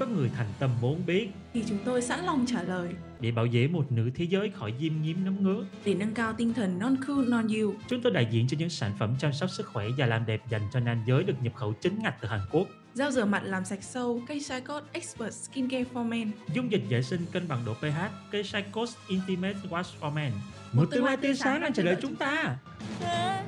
Có 0.00 0.06
người 0.06 0.30
thành 0.36 0.46
tâm 0.58 0.70
muốn 0.80 1.06
biết 1.06 1.28
thì 1.54 1.64
chúng 1.68 1.78
tôi 1.84 2.02
sẵn 2.02 2.24
lòng 2.24 2.44
trả 2.46 2.62
lời 2.62 2.94
để 3.20 3.30
bảo 3.30 3.46
vệ 3.52 3.68
một 3.68 3.92
nữ 3.92 4.10
thế 4.14 4.24
giới 4.24 4.50
khỏi 4.50 4.74
diêm 4.80 5.02
nhiễm 5.02 5.16
nấm 5.24 5.42
ngứa. 5.42 5.64
Để 5.84 5.94
nâng 5.94 6.14
cao 6.14 6.32
tinh 6.32 6.54
thần 6.54 6.78
non 6.78 6.96
cool 7.06 7.28
non 7.28 7.48
you. 7.48 7.74
Chúng 7.88 8.02
tôi 8.02 8.12
đại 8.12 8.28
diện 8.30 8.48
cho 8.48 8.56
những 8.58 8.70
sản 8.70 8.92
phẩm 8.98 9.16
chăm 9.18 9.32
sóc 9.32 9.50
sức 9.50 9.66
khỏe 9.66 9.86
và 9.96 10.06
làm 10.06 10.26
đẹp 10.26 10.42
dành 10.48 10.62
cho 10.72 10.80
nam 10.80 11.02
giới 11.06 11.24
được 11.24 11.34
nhập 11.42 11.52
khẩu 11.56 11.72
chính 11.72 11.98
ngạch 12.02 12.16
từ 12.20 12.28
Hàn 12.28 12.40
Quốc. 12.50 12.68
Gel 12.94 13.10
rửa 13.10 13.24
mặt 13.24 13.42
làm 13.44 13.64
sạch 13.64 13.82
sâu, 13.82 14.22
cây 14.28 14.40
Shicot 14.40 14.84
Expert 14.92 15.34
Skincare 15.34 15.84
for 15.94 16.04
Men. 16.04 16.30
Dung 16.54 16.72
dịch 16.72 16.82
vệ 16.88 17.02
sinh 17.02 17.26
cân 17.32 17.48
bằng 17.48 17.64
độ 17.66 17.74
pH, 17.74 18.30
cây 18.30 18.44
Shicot 18.44 18.88
Intimate 19.08 19.58
Wash 19.70 20.00
for 20.00 20.12
Men. 20.12 20.32
Một, 20.72 20.84
tương 20.90 21.04
lai 21.04 21.16
tươi 21.16 21.34
sáng 21.34 21.60
đang 21.60 21.72
chờ 21.72 21.82
đợi 21.82 21.96
chúng 22.02 22.16
ta. 22.16 22.56
Thế, 23.00 23.42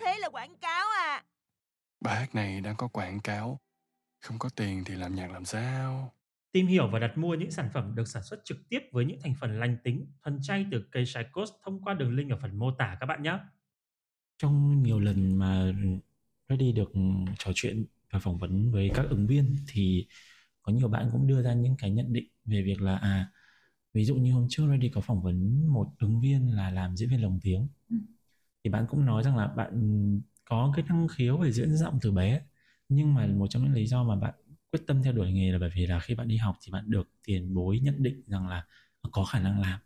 thế 0.00 0.18
là 0.18 0.28
quảng 0.28 0.54
cáo 0.60 0.86
à? 0.98 1.22
Bài 2.00 2.16
hát 2.16 2.34
này 2.34 2.60
đang 2.60 2.76
có 2.76 2.88
quảng 2.88 3.20
cáo 3.20 3.60
không 4.20 4.38
có 4.38 4.48
tiền 4.48 4.84
thì 4.86 4.94
làm 4.94 5.14
nhạc 5.14 5.30
làm 5.30 5.44
sao? 5.44 6.14
Tìm 6.52 6.66
hiểu 6.66 6.88
và 6.88 6.98
đặt 6.98 7.18
mua 7.18 7.34
những 7.34 7.50
sản 7.50 7.70
phẩm 7.74 7.94
được 7.94 8.08
sản 8.08 8.22
xuất 8.22 8.40
trực 8.44 8.68
tiếp 8.68 8.80
với 8.92 9.04
những 9.04 9.20
thành 9.20 9.34
phần 9.40 9.60
lành 9.60 9.76
tính, 9.84 10.06
thuần 10.22 10.38
chay 10.42 10.66
từ 10.70 10.84
cây 10.90 11.06
Shikos 11.06 11.50
thông 11.64 11.82
qua 11.82 11.94
đường 11.94 12.16
link 12.16 12.30
ở 12.30 12.38
phần 12.42 12.58
mô 12.58 12.70
tả 12.70 12.96
các 13.00 13.06
bạn 13.06 13.22
nhé. 13.22 13.38
Trong 14.38 14.82
nhiều 14.82 15.00
lần 15.00 15.38
mà 15.38 15.72
Reddy 16.48 16.72
được 16.72 16.92
trò 17.38 17.50
chuyện 17.54 17.84
và 18.10 18.18
phỏng 18.18 18.38
vấn 18.38 18.70
với 18.70 18.90
các 18.94 19.06
ứng 19.10 19.26
viên 19.26 19.56
thì 19.68 20.06
có 20.62 20.72
nhiều 20.72 20.88
bạn 20.88 21.08
cũng 21.12 21.26
đưa 21.26 21.42
ra 21.42 21.54
những 21.54 21.76
cái 21.78 21.90
nhận 21.90 22.12
định 22.12 22.28
về 22.44 22.62
việc 22.62 22.82
là 22.82 22.96
à 22.96 23.30
ví 23.92 24.04
dụ 24.04 24.16
như 24.16 24.32
hôm 24.32 24.46
trước 24.50 24.68
Reddy 24.70 24.88
có 24.88 25.00
phỏng 25.00 25.22
vấn 25.22 25.66
một 25.66 25.86
ứng 25.98 26.20
viên 26.20 26.54
là 26.56 26.70
làm 26.70 26.96
diễn 26.96 27.10
viên 27.10 27.22
lồng 27.22 27.38
tiếng 27.42 27.68
ừ. 27.90 27.96
thì 28.64 28.70
bạn 28.70 28.86
cũng 28.88 29.06
nói 29.06 29.22
rằng 29.22 29.36
là 29.36 29.46
bạn 29.46 30.20
có 30.44 30.72
cái 30.76 30.84
năng 30.88 31.08
khiếu 31.08 31.38
về 31.38 31.52
diễn 31.52 31.76
giọng 31.76 31.98
từ 32.02 32.12
bé 32.12 32.40
nhưng 32.88 33.14
mà 33.14 33.26
một 33.26 33.46
trong 33.50 33.64
những 33.64 33.74
lý 33.74 33.86
do 33.86 34.04
mà 34.04 34.16
bạn 34.16 34.34
quyết 34.72 34.80
tâm 34.86 35.02
theo 35.02 35.12
đuổi 35.12 35.32
nghề 35.32 35.52
là 35.52 35.58
bởi 35.58 35.70
vì 35.74 35.86
là 35.86 36.00
khi 36.00 36.14
bạn 36.14 36.28
đi 36.28 36.36
học 36.36 36.56
thì 36.62 36.72
bạn 36.72 36.90
được 36.90 37.10
tiền 37.24 37.54
bối 37.54 37.80
nhận 37.80 38.02
định 38.02 38.22
rằng 38.26 38.48
là 38.48 38.66
có 39.12 39.24
khả 39.24 39.40
năng 39.40 39.60
làm 39.60 39.80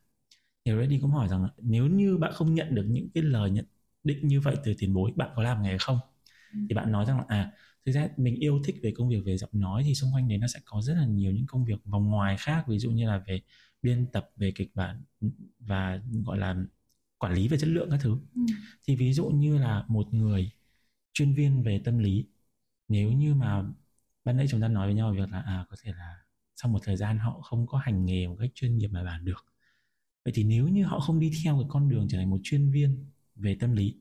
thì 0.65 0.73
Reddy 0.81 0.99
cũng 0.99 1.11
hỏi 1.11 1.29
rằng 1.29 1.49
nếu 1.59 1.87
như 1.87 2.19
bạn 2.19 2.33
không 2.35 2.55
nhận 2.55 2.75
được 2.75 2.85
những 2.89 3.09
cái 3.15 3.23
lời 3.23 3.51
nhận 3.51 3.65
định 4.05 4.29
như 4.29 4.41
vậy 4.41 4.57
từ 4.65 4.75
tiền 4.79 4.95
bối 4.95 5.13
bạn 5.17 5.31
có 5.37 5.43
làm 5.43 5.63
nghề 5.63 5.79
không 5.79 5.99
ừ. 6.53 6.59
thì 6.69 6.75
bạn 6.75 6.93
nói 6.93 7.05
rằng 7.07 7.19
là 7.19 7.25
à 7.29 7.53
thực 7.87 7.93
ra 7.93 8.09
mình 8.17 8.35
yêu 8.35 8.61
thích 8.65 8.77
về 8.83 8.93
công 8.97 9.09
việc 9.09 9.25
về 9.25 9.37
giọng 9.37 9.51
nói 9.53 9.83
thì 9.87 9.95
xung 9.95 10.11
quanh 10.15 10.29
đấy 10.29 10.39
nó 10.39 10.47
sẽ 10.47 10.61
có 10.65 10.83
rất 10.83 10.95
là 10.95 11.07
nhiều 11.07 11.33
những 11.33 11.47
công 11.47 11.65
việc 11.65 11.85
vòng 11.85 12.11
ngoài 12.11 12.37
khác 12.39 12.65
ví 12.69 12.79
dụ 12.79 12.91
như 12.91 13.09
là 13.09 13.19
về 13.27 13.41
biên 13.83 14.07
tập 14.13 14.31
về 14.37 14.53
kịch 14.55 14.71
bản 14.75 15.03
và 15.59 16.01
gọi 16.25 16.39
là 16.39 16.57
quản 17.19 17.35
lý 17.35 17.49
về 17.49 17.59
chất 17.59 17.69
lượng 17.69 17.91
các 17.91 18.01
thứ 18.03 18.17
ừ. 18.35 18.43
thì 18.87 18.97
ví 18.97 19.13
dụ 19.13 19.29
như 19.29 19.59
là 19.59 19.85
một 19.89 20.15
người 20.15 20.51
chuyên 21.13 21.35
viên 21.35 21.63
về 21.63 21.81
tâm 21.85 21.99
lý 21.99 22.27
nếu 22.93 23.13
như 23.13 23.35
mà 23.35 23.65
ban 24.25 24.37
nãy 24.37 24.47
chúng 24.51 24.61
ta 24.61 24.69
nói 24.69 24.87
với 24.87 24.95
nhau 24.95 25.13
việc 25.13 25.31
là 25.31 25.41
à 25.41 25.67
có 25.71 25.77
thể 25.83 25.93
là 25.93 26.17
sau 26.57 26.71
một 26.73 26.79
thời 26.83 26.97
gian 26.97 27.19
họ 27.19 27.41
không 27.41 27.67
có 27.67 27.79
hành 27.79 28.05
nghề 28.05 28.29
một 28.29 28.37
cách 28.41 28.51
chuyên 28.55 28.77
nghiệp 28.79 28.89
bài 28.89 29.05
bản 29.05 29.25
được 29.25 29.47
vậy 30.25 30.33
thì 30.37 30.45
nếu 30.45 30.69
như 30.69 30.85
họ 30.85 31.01
không 31.01 31.21
đi 31.21 31.31
theo 31.45 31.55
cái 31.55 31.67
con 31.69 31.89
đường 31.89 32.07
trở 32.11 32.19
thành 32.19 32.31
một 32.31 32.41
chuyên 32.43 32.71
viên 32.71 33.07
về 33.35 33.57
tâm 33.61 33.73
lý 33.73 33.95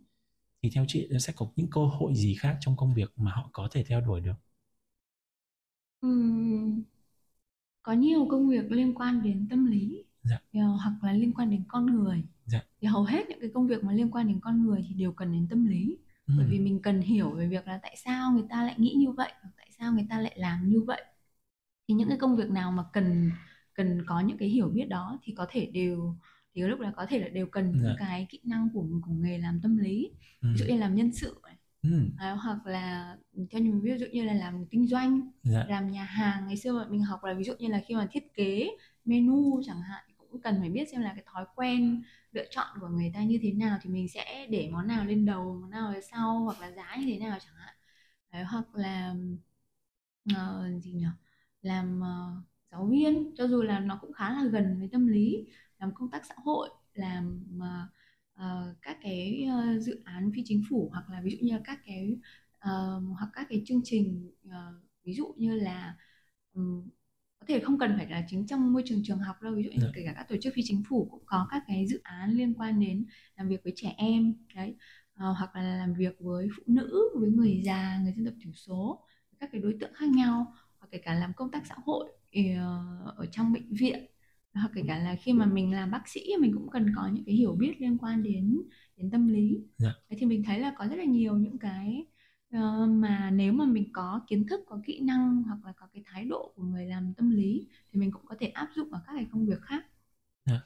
thì 0.63 0.69
theo 0.73 0.85
chị 0.87 1.09
sẽ 1.19 1.33
có 1.35 1.51
những 1.55 1.69
cơ 1.71 1.81
hội 1.85 2.15
gì 2.15 2.35
khác 2.35 2.57
trong 2.61 2.77
công 2.77 2.93
việc 2.93 3.13
mà 3.15 3.31
họ 3.31 3.49
có 3.53 3.67
thể 3.71 3.83
theo 3.83 4.01
đuổi 4.01 4.21
được 4.21 4.35
uhm, 6.07 6.83
có 7.83 7.93
nhiều 7.93 8.27
công 8.29 8.49
việc 8.49 8.71
liên 8.71 8.93
quan 8.93 9.23
đến 9.23 9.47
tâm 9.49 9.65
lý 9.65 10.03
dạ. 10.23 10.39
hoặc 10.53 10.93
là 11.01 11.13
liên 11.13 11.33
quan 11.33 11.49
đến 11.49 11.63
con 11.67 11.85
người 11.85 12.23
dạ. 12.45 12.63
thì 12.81 12.87
hầu 12.87 13.03
hết 13.03 13.29
những 13.29 13.39
cái 13.39 13.49
công 13.53 13.67
việc 13.67 13.83
mà 13.83 13.93
liên 13.93 14.11
quan 14.11 14.27
đến 14.27 14.39
con 14.39 14.65
người 14.65 14.85
thì 14.89 14.93
đều 14.95 15.11
cần 15.11 15.31
đến 15.31 15.47
tâm 15.49 15.65
lý 15.65 15.97
ừ. 16.31 16.37
bởi 16.37 16.47
vì 16.49 16.59
mình 16.59 16.81
cần 16.81 17.01
hiểu 17.01 17.31
về 17.31 17.47
việc 17.47 17.67
là 17.67 17.79
tại 17.83 17.95
sao 18.05 18.31
người 18.31 18.45
ta 18.49 18.63
lại 18.63 18.75
nghĩ 18.77 18.93
như 18.97 19.11
vậy 19.11 19.31
hoặc 19.41 19.51
tại 19.57 19.67
sao 19.79 19.93
người 19.93 20.05
ta 20.09 20.19
lại 20.19 20.33
làm 20.35 20.69
như 20.69 20.81
vậy 20.81 21.03
thì 21.87 21.93
những 21.93 22.09
cái 22.09 22.17
công 22.17 22.35
việc 22.35 22.49
nào 22.49 22.71
mà 22.71 22.83
cần 22.93 23.31
cần 23.73 24.03
có 24.05 24.19
những 24.19 24.37
cái 24.37 24.49
hiểu 24.49 24.69
biết 24.69 24.85
đó 24.89 25.19
thì 25.23 25.33
có 25.37 25.47
thể 25.49 25.65
đều 25.65 26.15
thì 26.55 26.61
lúc 26.61 26.79
đó 26.79 26.91
có 26.95 27.05
thể 27.05 27.19
là 27.19 27.29
đều 27.29 27.47
cần 27.47 27.71
những 27.71 27.83
dạ. 27.83 27.95
cái 27.99 28.27
kỹ 28.29 28.39
năng 28.43 28.69
của 28.73 28.85
của 29.05 29.13
nghề 29.13 29.37
làm 29.37 29.59
tâm 29.63 29.77
lý 29.77 30.11
ừ. 30.41 30.49
ví 30.53 30.59
dụ 30.59 30.65
như 30.65 30.77
làm 30.77 30.95
nhân 30.95 31.11
sự 31.13 31.41
Ừ. 31.81 31.89
À, 32.17 32.31
hoặc 32.31 32.65
là 32.65 33.17
theo 33.51 33.61
như 33.61 33.79
ví 33.83 33.97
dụ 33.97 34.05
như 34.11 34.23
là 34.23 34.33
làm 34.33 34.65
kinh 34.65 34.87
doanh 34.87 35.31
dạ. 35.43 35.65
làm 35.69 35.91
nhà 35.91 36.03
hàng 36.03 36.47
ngày 36.47 36.57
xưa 36.57 36.87
mình 36.89 37.01
học 37.01 37.23
là 37.23 37.33
ví 37.33 37.43
dụ 37.43 37.53
như 37.59 37.67
là 37.67 37.81
khi 37.87 37.95
mà 37.95 38.07
thiết 38.11 38.33
kế 38.33 38.69
menu 39.05 39.61
chẳng 39.65 39.81
hạn 39.81 40.03
cũng 40.31 40.41
cần 40.41 40.57
phải 40.59 40.69
biết 40.69 40.89
xem 40.91 41.01
là 41.01 41.13
cái 41.13 41.23
thói 41.33 41.45
quen 41.55 42.03
lựa 42.31 42.45
chọn 42.49 42.67
của 42.81 42.87
người 42.87 43.11
ta 43.13 43.23
như 43.23 43.39
thế 43.41 43.51
nào 43.51 43.77
thì 43.81 43.89
mình 43.89 44.09
sẽ 44.09 44.47
để 44.49 44.69
món 44.71 44.87
nào 44.87 45.05
lên 45.05 45.25
đầu 45.25 45.59
món 45.61 45.69
nào 45.69 45.91
lên 45.91 46.01
sau 46.11 46.39
hoặc 46.39 46.61
là 46.61 46.71
giá 46.71 46.95
như 46.95 47.05
thế 47.07 47.19
nào 47.19 47.37
chẳng 47.45 47.55
hạn. 47.55 47.75
Đấy, 48.31 48.43
hoặc 48.43 48.75
là 48.75 49.15
uh, 50.31 50.83
gì 50.83 50.91
nhỉ? 50.91 51.05
Làm 51.61 52.01
uh, 52.01 52.45
giáo 52.71 52.85
viên 52.85 53.35
cho 53.37 53.47
dù 53.47 53.61
là 53.61 53.79
nó 53.79 53.97
cũng 54.01 54.13
khá 54.13 54.29
là 54.29 54.43
gần 54.51 54.79
với 54.79 54.89
tâm 54.91 55.07
lý 55.07 55.47
làm 55.79 55.93
công 55.95 56.11
tác 56.11 56.25
xã 56.25 56.35
hội 56.37 56.69
làm 56.93 57.43
uh, 57.57 57.89
uh, 58.35 58.77
các 58.81 58.97
cái 59.01 59.47
uh, 59.47 59.81
dự 59.81 60.01
án 60.05 60.31
phi 60.35 60.41
chính 60.45 60.63
phủ 60.69 60.89
hoặc 60.91 61.09
là 61.09 61.21
ví 61.23 61.31
dụ 61.31 61.37
như 61.41 61.53
là 61.53 61.61
các 61.63 61.79
cái 61.85 62.17
uh, 62.57 63.17
hoặc 63.19 63.29
các 63.33 63.47
cái 63.49 63.63
chương 63.65 63.81
trình 63.83 64.31
uh, 64.47 64.53
ví 65.03 65.13
dụ 65.13 65.33
như 65.37 65.55
là 65.55 65.95
um, 66.53 66.89
có 67.41 67.45
thể 67.47 67.59
không 67.59 67.79
cần 67.79 67.93
phải 67.97 68.07
là 68.09 68.23
chính 68.29 68.47
trong 68.47 68.73
môi 68.73 68.83
trường 68.85 69.01
trường 69.03 69.19
học 69.19 69.41
đâu 69.41 69.53
ví 69.55 69.63
dụ 69.63 69.69
như 69.69 69.77
yeah. 69.81 69.83
Dạ. 69.83 69.91
kể 69.95 70.03
cả 70.05 70.13
các 70.15 70.29
tổ 70.29 70.35
chức 70.41 70.53
phi 70.53 70.61
chính 70.65 70.83
phủ 70.89 71.07
cũng 71.11 71.23
có 71.25 71.47
các 71.51 71.63
cái 71.67 71.87
dự 71.87 71.99
án 72.03 72.31
liên 72.31 72.53
quan 72.53 72.79
đến 72.79 73.05
làm 73.35 73.49
việc 73.49 73.63
với 73.63 73.73
trẻ 73.75 73.93
em 73.97 74.33
đấy 74.55 74.75
à, 75.15 75.25
hoặc 75.27 75.55
là 75.55 75.77
làm 75.77 75.93
việc 75.93 76.15
với 76.19 76.47
phụ 76.57 76.63
nữ 76.67 77.09
với 77.19 77.29
người 77.29 77.61
già 77.65 77.99
người 78.03 78.13
dân 78.13 78.25
tộc 78.25 78.33
thiểu 78.43 78.53
số 78.53 79.03
các 79.39 79.49
cái 79.51 79.61
đối 79.61 79.75
tượng 79.79 79.93
khác 79.93 80.09
nhau 80.09 80.53
hoặc 80.79 80.87
kể 80.91 80.97
cả 80.97 81.13
làm 81.13 81.33
công 81.33 81.51
tác 81.51 81.65
xã 81.65 81.75
hội 81.85 82.11
ờ, 82.57 83.13
ở 83.17 83.25
trong 83.31 83.53
bệnh 83.53 83.73
viện 83.73 84.05
hoặc 84.53 84.71
kể 84.75 84.81
cả 84.87 84.97
là 84.97 85.15
khi 85.15 85.33
mà 85.33 85.45
mình 85.45 85.73
làm 85.73 85.91
bác 85.91 86.07
sĩ 86.07 86.21
mình 86.39 86.53
cũng 86.53 86.69
cần 86.69 86.93
có 86.95 87.09
những 87.13 87.23
cái 87.25 87.35
hiểu 87.35 87.55
biết 87.59 87.81
liên 87.81 87.97
quan 87.97 88.23
đến 88.23 88.61
đến 88.97 89.11
tâm 89.11 89.27
lý 89.27 89.63
dạ. 89.77 89.93
Thế 90.09 90.17
thì 90.19 90.25
mình 90.25 90.43
thấy 90.43 90.59
là 90.59 90.73
có 90.77 90.87
rất 90.87 90.95
là 90.95 91.03
nhiều 91.03 91.37
những 91.37 91.57
cái 91.57 92.05
uh, 92.57 92.89
mà 92.89 93.31
nếu 93.33 93.53
mà 93.53 93.65
mình 93.65 93.89
có 93.93 94.21
kiến 94.27 94.47
thức 94.47 94.61
có 94.67 94.81
kỹ 94.85 94.99
năng 94.99 95.43
hoặc 95.43 95.59
là 95.65 95.71
có 95.71 95.87
cái 95.93 96.03
thái 96.05 96.25
độ 96.25 96.53
của 96.55 96.63
người 96.63 96.85
làm 96.85 97.13
tâm 97.13 97.29
lý 97.29 97.67
thì 97.91 97.99
mình 97.99 98.11
cũng 98.11 98.25
có 98.25 98.35
thể 98.39 98.47
áp 98.47 98.69
dụng 98.75 98.91
ở 98.91 99.01
các 99.07 99.13
cái 99.15 99.27
công 99.31 99.45
việc 99.45 99.61
khác 99.61 99.85
dạ. 100.45 100.61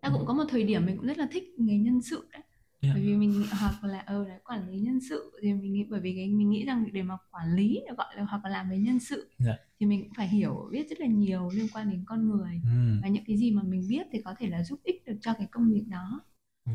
ta 0.00 0.10
cũng 0.12 0.26
có 0.26 0.34
một 0.34 0.44
thời 0.48 0.64
điểm 0.64 0.86
mình 0.86 0.96
cũng 0.96 1.06
rất 1.06 1.18
là 1.18 1.28
thích 1.30 1.54
nghề 1.58 1.78
nhân 1.78 2.02
sự 2.02 2.28
đấy 2.32 2.42
yeah. 2.80 2.94
bởi 2.94 3.02
vì 3.06 3.16
mình 3.16 3.44
hoặc 3.60 3.84
là 3.84 3.98
ờ 3.98 4.24
đấy 4.24 4.38
quản 4.44 4.70
lý 4.70 4.80
nhân 4.80 5.00
sự 5.00 5.32
thì 5.42 5.54
mình 5.54 5.72
nghĩ 5.72 5.84
bởi 5.90 6.00
vì 6.00 6.14
cái 6.16 6.28
mình 6.28 6.50
nghĩ 6.50 6.64
rằng 6.64 6.86
để 6.92 7.02
mà 7.02 7.16
quản 7.30 7.54
lý 7.54 7.80
gọi 7.98 8.16
là 8.16 8.22
hoặc 8.22 8.44
là 8.44 8.50
làm 8.50 8.70
về 8.70 8.78
nhân 8.78 9.00
sự 9.00 9.30
yeah. 9.46 9.60
thì 9.80 9.86
mình 9.86 10.02
cũng 10.02 10.14
phải 10.16 10.28
hiểu 10.28 10.68
biết 10.72 10.86
rất 10.90 11.00
là 11.00 11.06
nhiều 11.06 11.50
liên 11.54 11.66
quan 11.72 11.90
đến 11.90 12.04
con 12.06 12.28
người 12.28 12.60
mm. 12.64 13.00
và 13.02 13.08
những 13.08 13.24
cái 13.26 13.36
gì 13.36 13.50
mà 13.50 13.62
mình 13.62 13.82
biết 13.88 14.06
thì 14.12 14.22
có 14.24 14.34
thể 14.38 14.48
là 14.48 14.64
giúp 14.64 14.80
ích 14.84 15.04
được 15.06 15.16
cho 15.20 15.32
cái 15.34 15.46
công 15.50 15.72
việc 15.72 15.84
đó 15.88 16.20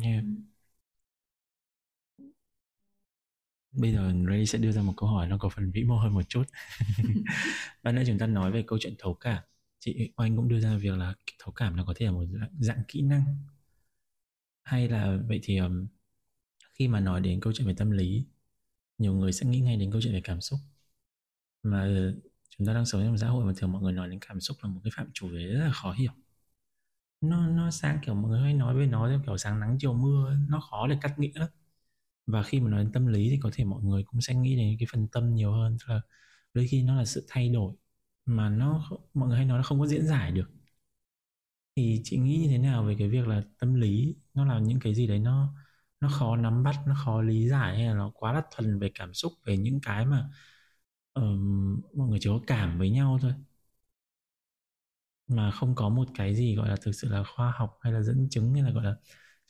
yeah. 0.04 0.24
ừ. 0.24 0.30
Bây 3.78 3.94
giờ 3.94 4.14
Ray 4.30 4.46
sẽ 4.46 4.58
đưa 4.60 4.72
ra 4.72 4.82
một 4.82 4.94
câu 4.98 5.10
hỏi 5.10 5.28
nó 5.28 5.38
có 5.38 5.50
phần 5.50 5.72
vĩ 5.72 5.84
mô 5.84 5.98
hơn 5.98 6.14
một 6.14 6.24
chút. 6.30 6.44
Ban 7.84 7.96
nãy 7.96 8.04
chúng 8.08 8.20
ta 8.20 8.28
nói 8.28 8.52
về 8.52 8.64
câu 8.68 8.80
chuyện 8.82 8.96
thấu 9.00 9.14
cảm. 9.14 9.44
Chị 9.80 10.12
Oanh 10.18 10.38
cũng 10.38 10.48
đưa 10.48 10.60
ra 10.60 10.78
việc 10.78 10.94
là 10.98 11.16
thấu 11.40 11.52
cảm 11.54 11.76
nó 11.76 11.86
có 11.86 11.94
thể 11.98 12.06
là 12.06 12.12
một 12.12 12.26
dạng, 12.34 12.50
dạng 12.60 12.84
kỹ 12.88 13.02
năng. 13.02 13.38
Hay 14.64 14.90
là 14.90 15.18
vậy 15.28 15.40
thì 15.44 15.58
um, 15.58 15.88
khi 16.74 16.88
mà 16.88 17.00
nói 17.00 17.22
đến 17.22 17.40
câu 17.42 17.54
chuyện 17.54 17.68
về 17.68 17.74
tâm 17.78 17.92
lý 17.92 18.26
nhiều 18.98 19.14
người 19.14 19.34
sẽ 19.34 19.46
nghĩ 19.46 19.60
ngay 19.60 19.78
đến 19.78 19.92
câu 19.92 20.02
chuyện 20.02 20.14
về 20.14 20.22
cảm 20.22 20.42
xúc. 20.42 20.60
Mà 21.64 21.88
chúng 22.50 22.68
ta 22.68 22.74
đang 22.74 22.86
sống 22.86 23.02
trong 23.02 23.12
một 23.12 23.18
xã 23.22 23.28
hội 23.28 23.46
mà 23.46 23.54
thường 23.58 23.72
mọi 23.72 23.82
người 23.82 23.94
nói 23.94 24.10
đến 24.10 24.20
cảm 24.30 24.40
xúc 24.42 24.58
là 24.62 24.70
một 24.70 24.82
cái 24.84 24.92
phạm 24.96 25.08
chủ 25.14 25.30
rất 25.30 25.66
là 25.66 25.72
khó 25.74 25.92
hiểu. 25.92 26.12
Nó 27.22 27.48
nó 27.48 27.72
sáng 27.72 28.00
kiểu 28.06 28.16
mọi 28.16 28.32
người 28.32 28.42
hay 28.42 28.54
nói 28.54 28.76
với 28.76 28.88
nó 28.88 29.10
kiểu 29.26 29.38
sáng 29.38 29.60
nắng 29.60 29.78
chiều 29.80 29.94
mưa 29.94 30.38
nó 30.50 30.60
khó 30.60 30.88
để 30.88 30.98
cắt 31.02 31.20
nghĩa 31.20 31.32
lắm 31.36 31.50
và 32.28 32.44
khi 32.44 32.60
mà 32.60 32.70
nói 32.70 32.84
đến 32.84 32.92
tâm 32.94 33.08
lý 33.08 33.30
thì 33.30 33.40
có 33.44 33.50
thể 33.54 33.64
mọi 33.66 33.84
người 33.84 34.04
cũng 34.04 34.22
sẽ 34.22 34.36
nghĩ 34.36 34.56
đến 34.58 34.76
cái 34.80 34.88
phần 34.92 35.08
tâm 35.12 35.36
nhiều 35.36 35.52
hơn 35.52 35.78
tức 35.80 35.86
là 35.94 36.02
đôi 36.54 36.68
khi 36.68 36.84
nó 36.84 36.96
là 36.96 37.06
sự 37.06 37.26
thay 37.30 37.50
đổi 37.50 37.74
mà 38.26 38.50
nó 38.50 38.90
mọi 39.14 39.30
người 39.30 39.38
hay 39.38 39.46
nói 39.46 39.58
là 39.60 39.64
không 39.64 39.80
có 39.80 39.88
diễn 39.88 40.08
giải 40.08 40.32
được. 40.32 40.52
Thì 41.76 42.02
chị 42.04 42.18
nghĩ 42.18 42.38
như 42.38 42.48
thế 42.50 42.58
nào 42.58 42.84
về 42.84 42.96
cái 43.00 43.08
việc 43.10 43.28
là 43.28 43.44
tâm 43.60 43.74
lý? 43.76 44.16
Nó 44.34 44.46
là 44.46 44.60
những 44.60 44.80
cái 44.80 44.96
gì 44.96 45.08
đấy 45.08 45.20
nó 45.20 45.54
nó 46.00 46.10
khó 46.10 46.36
nắm 46.38 46.64
bắt 46.64 46.76
nó 46.88 46.96
khó 47.06 47.22
lý 47.22 47.50
giải 47.50 47.78
hay 47.78 47.88
là 47.88 47.94
nó 47.94 48.12
quá 48.16 48.34
là 48.34 48.42
thuần 48.56 48.80
về 48.80 48.92
cảm 48.96 49.14
xúc 49.14 49.34
về 49.46 49.58
những 49.58 49.80
cái 49.82 50.06
mà 50.06 50.30
um, 51.14 51.82
mọi 51.96 52.08
người 52.10 52.20
chỉ 52.22 52.30
có 52.30 52.40
cảm 52.48 52.80
với 52.80 52.90
nhau 52.90 53.20
thôi? 53.22 53.34
Mà 55.28 55.52
không 55.52 55.76
có 55.76 55.90
một 55.90 56.08
cái 56.16 56.36
gì 56.36 56.56
gọi 56.56 56.70
là 56.70 56.76
thực 56.82 56.92
sự 56.92 57.10
là 57.10 57.24
khoa 57.24 57.52
học 57.58 57.78
hay 57.82 57.94
là 57.94 58.02
dẫn 58.02 58.28
chứng 58.32 58.54
hay 58.54 58.64
là 58.64 58.72
gọi 58.72 58.84
là 58.84 58.96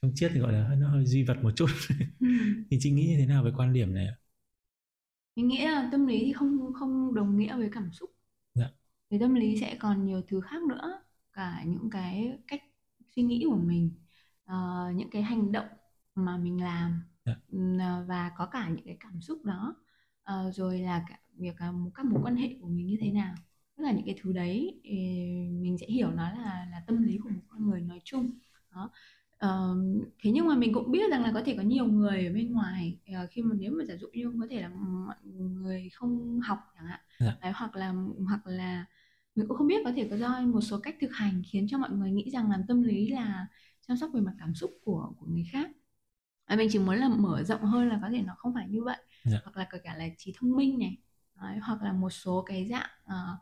trong 0.01 0.11
triết 0.15 0.31
thì 0.33 0.39
gọi 0.39 0.53
là 0.53 0.75
nó 0.77 0.89
hơi 0.89 1.05
duy 1.05 1.23
vật 1.23 1.37
một 1.43 1.51
chút 1.55 1.69
ừ. 2.19 2.27
thì 2.71 2.77
chị 2.81 2.91
nghĩ 2.91 3.07
như 3.07 3.17
thế 3.17 3.25
nào 3.25 3.43
về 3.43 3.51
quan 3.57 3.73
điểm 3.73 3.93
này 3.93 4.07
ạ 4.07 4.15
mình 5.35 5.47
nghĩ 5.47 5.65
là 5.65 5.89
tâm 5.91 6.07
lý 6.07 6.19
thì 6.25 6.33
không 6.33 6.73
không 6.73 7.15
đồng 7.15 7.37
nghĩa 7.37 7.57
với 7.57 7.69
cảm 7.71 7.91
xúc 7.91 8.09
dạ. 8.53 8.69
thì 9.09 9.19
tâm 9.19 9.35
lý 9.35 9.57
sẽ 9.61 9.77
còn 9.79 10.05
nhiều 10.05 10.21
thứ 10.27 10.41
khác 10.41 10.63
nữa 10.63 11.01
cả 11.33 11.63
những 11.65 11.89
cái 11.89 12.37
cách 12.47 12.63
suy 13.15 13.23
nghĩ 13.23 13.45
của 13.49 13.57
mình 13.57 13.91
uh, 14.51 14.95
những 14.95 15.09
cái 15.09 15.21
hành 15.21 15.51
động 15.51 15.67
mà 16.15 16.37
mình 16.37 16.63
làm. 16.63 17.01
Dạ. 17.25 17.35
và 18.07 18.31
có 18.37 18.45
cả 18.45 18.69
những 18.69 18.85
cái 18.85 18.97
cảm 18.99 19.21
xúc 19.21 19.45
đó 19.45 19.75
uh, 20.31 20.55
rồi 20.55 20.79
là 20.79 21.05
cả 21.09 21.19
việc 21.37 21.55
uh, 21.69 21.93
các 21.95 22.05
mối 22.05 22.21
quan 22.23 22.35
hệ 22.35 22.55
của 22.61 22.67
mình 22.67 22.87
như 22.87 22.97
thế 23.01 23.11
nào 23.11 23.35
tất 23.77 23.83
cả 23.85 23.91
những 23.91 24.05
cái 24.05 24.15
thứ 24.21 24.33
đấy 24.33 24.81
mình 25.61 25.77
sẽ 25.81 25.87
hiểu 25.87 26.11
nó 26.11 26.31
là 26.31 26.67
là 26.71 26.83
tâm 26.87 27.03
lý 27.03 27.17
của 27.17 27.29
một 27.29 27.41
con 27.47 27.69
người 27.69 27.81
nói 27.81 28.01
chung 28.03 28.31
đó 28.71 28.91
Uh, 29.45 30.07
thế 30.23 30.31
nhưng 30.31 30.47
mà 30.47 30.55
mình 30.55 30.73
cũng 30.73 30.91
biết 30.91 31.11
rằng 31.11 31.23
là 31.23 31.31
có 31.33 31.41
thể 31.45 31.55
có 31.57 31.63
nhiều 31.63 31.85
người 31.85 32.27
ở 32.27 32.33
bên 32.33 32.51
ngoài 32.51 32.97
uh, 33.23 33.29
khi 33.31 33.41
mà 33.41 33.55
nếu 33.59 33.71
mà 33.71 33.85
giả 33.85 33.95
dụ 33.95 34.07
như 34.13 34.33
có 34.39 34.47
thể 34.49 34.61
là 34.61 34.69
mọi 34.69 35.15
người 35.23 35.89
không 35.93 36.39
học 36.39 36.59
chẳng 36.75 36.85
hạn 36.85 36.99
yeah. 37.19 37.41
đấy, 37.41 37.51
hoặc 37.55 37.75
là 37.75 37.93
hoặc 38.27 38.47
là 38.47 38.85
mình 39.35 39.47
cũng 39.47 39.57
không 39.57 39.67
biết 39.67 39.81
có 39.85 39.91
thể 39.95 40.07
có 40.09 40.17
do 40.17 40.41
một 40.41 40.61
số 40.61 40.79
cách 40.79 40.95
thực 41.01 41.13
hành 41.13 41.41
khiến 41.51 41.67
cho 41.69 41.77
mọi 41.77 41.89
người 41.89 42.11
nghĩ 42.11 42.29
rằng 42.29 42.51
làm 42.51 42.61
tâm 42.67 42.83
lý 42.83 43.09
là 43.09 43.47
chăm 43.87 43.97
sóc 43.97 44.09
về 44.13 44.21
mặt 44.21 44.33
cảm 44.39 44.55
xúc 44.55 44.71
của 44.83 45.13
của 45.19 45.25
người 45.25 45.45
khác 45.51 45.69
à, 46.45 46.55
mình 46.55 46.69
chỉ 46.71 46.79
muốn 46.79 46.95
là 46.95 47.09
mở 47.09 47.43
rộng 47.43 47.61
hơn 47.61 47.89
là 47.89 47.99
có 48.01 48.09
thể 48.11 48.21
nó 48.21 48.33
không 48.37 48.53
phải 48.53 48.67
như 48.69 48.83
vậy. 48.83 48.97
Dạ. 49.23 49.39
hoặc 49.43 49.57
là 49.57 49.67
kể 49.71 49.77
cả 49.83 49.95
là 49.95 50.07
trí 50.17 50.33
thông 50.39 50.55
minh 50.55 50.79
này 50.79 50.97
Đấy, 51.41 51.57
hoặc 51.61 51.81
là 51.81 51.93
một 51.93 52.09
số 52.09 52.43
cái 52.47 52.67
dạng 52.69 52.89
uh, 53.05 53.39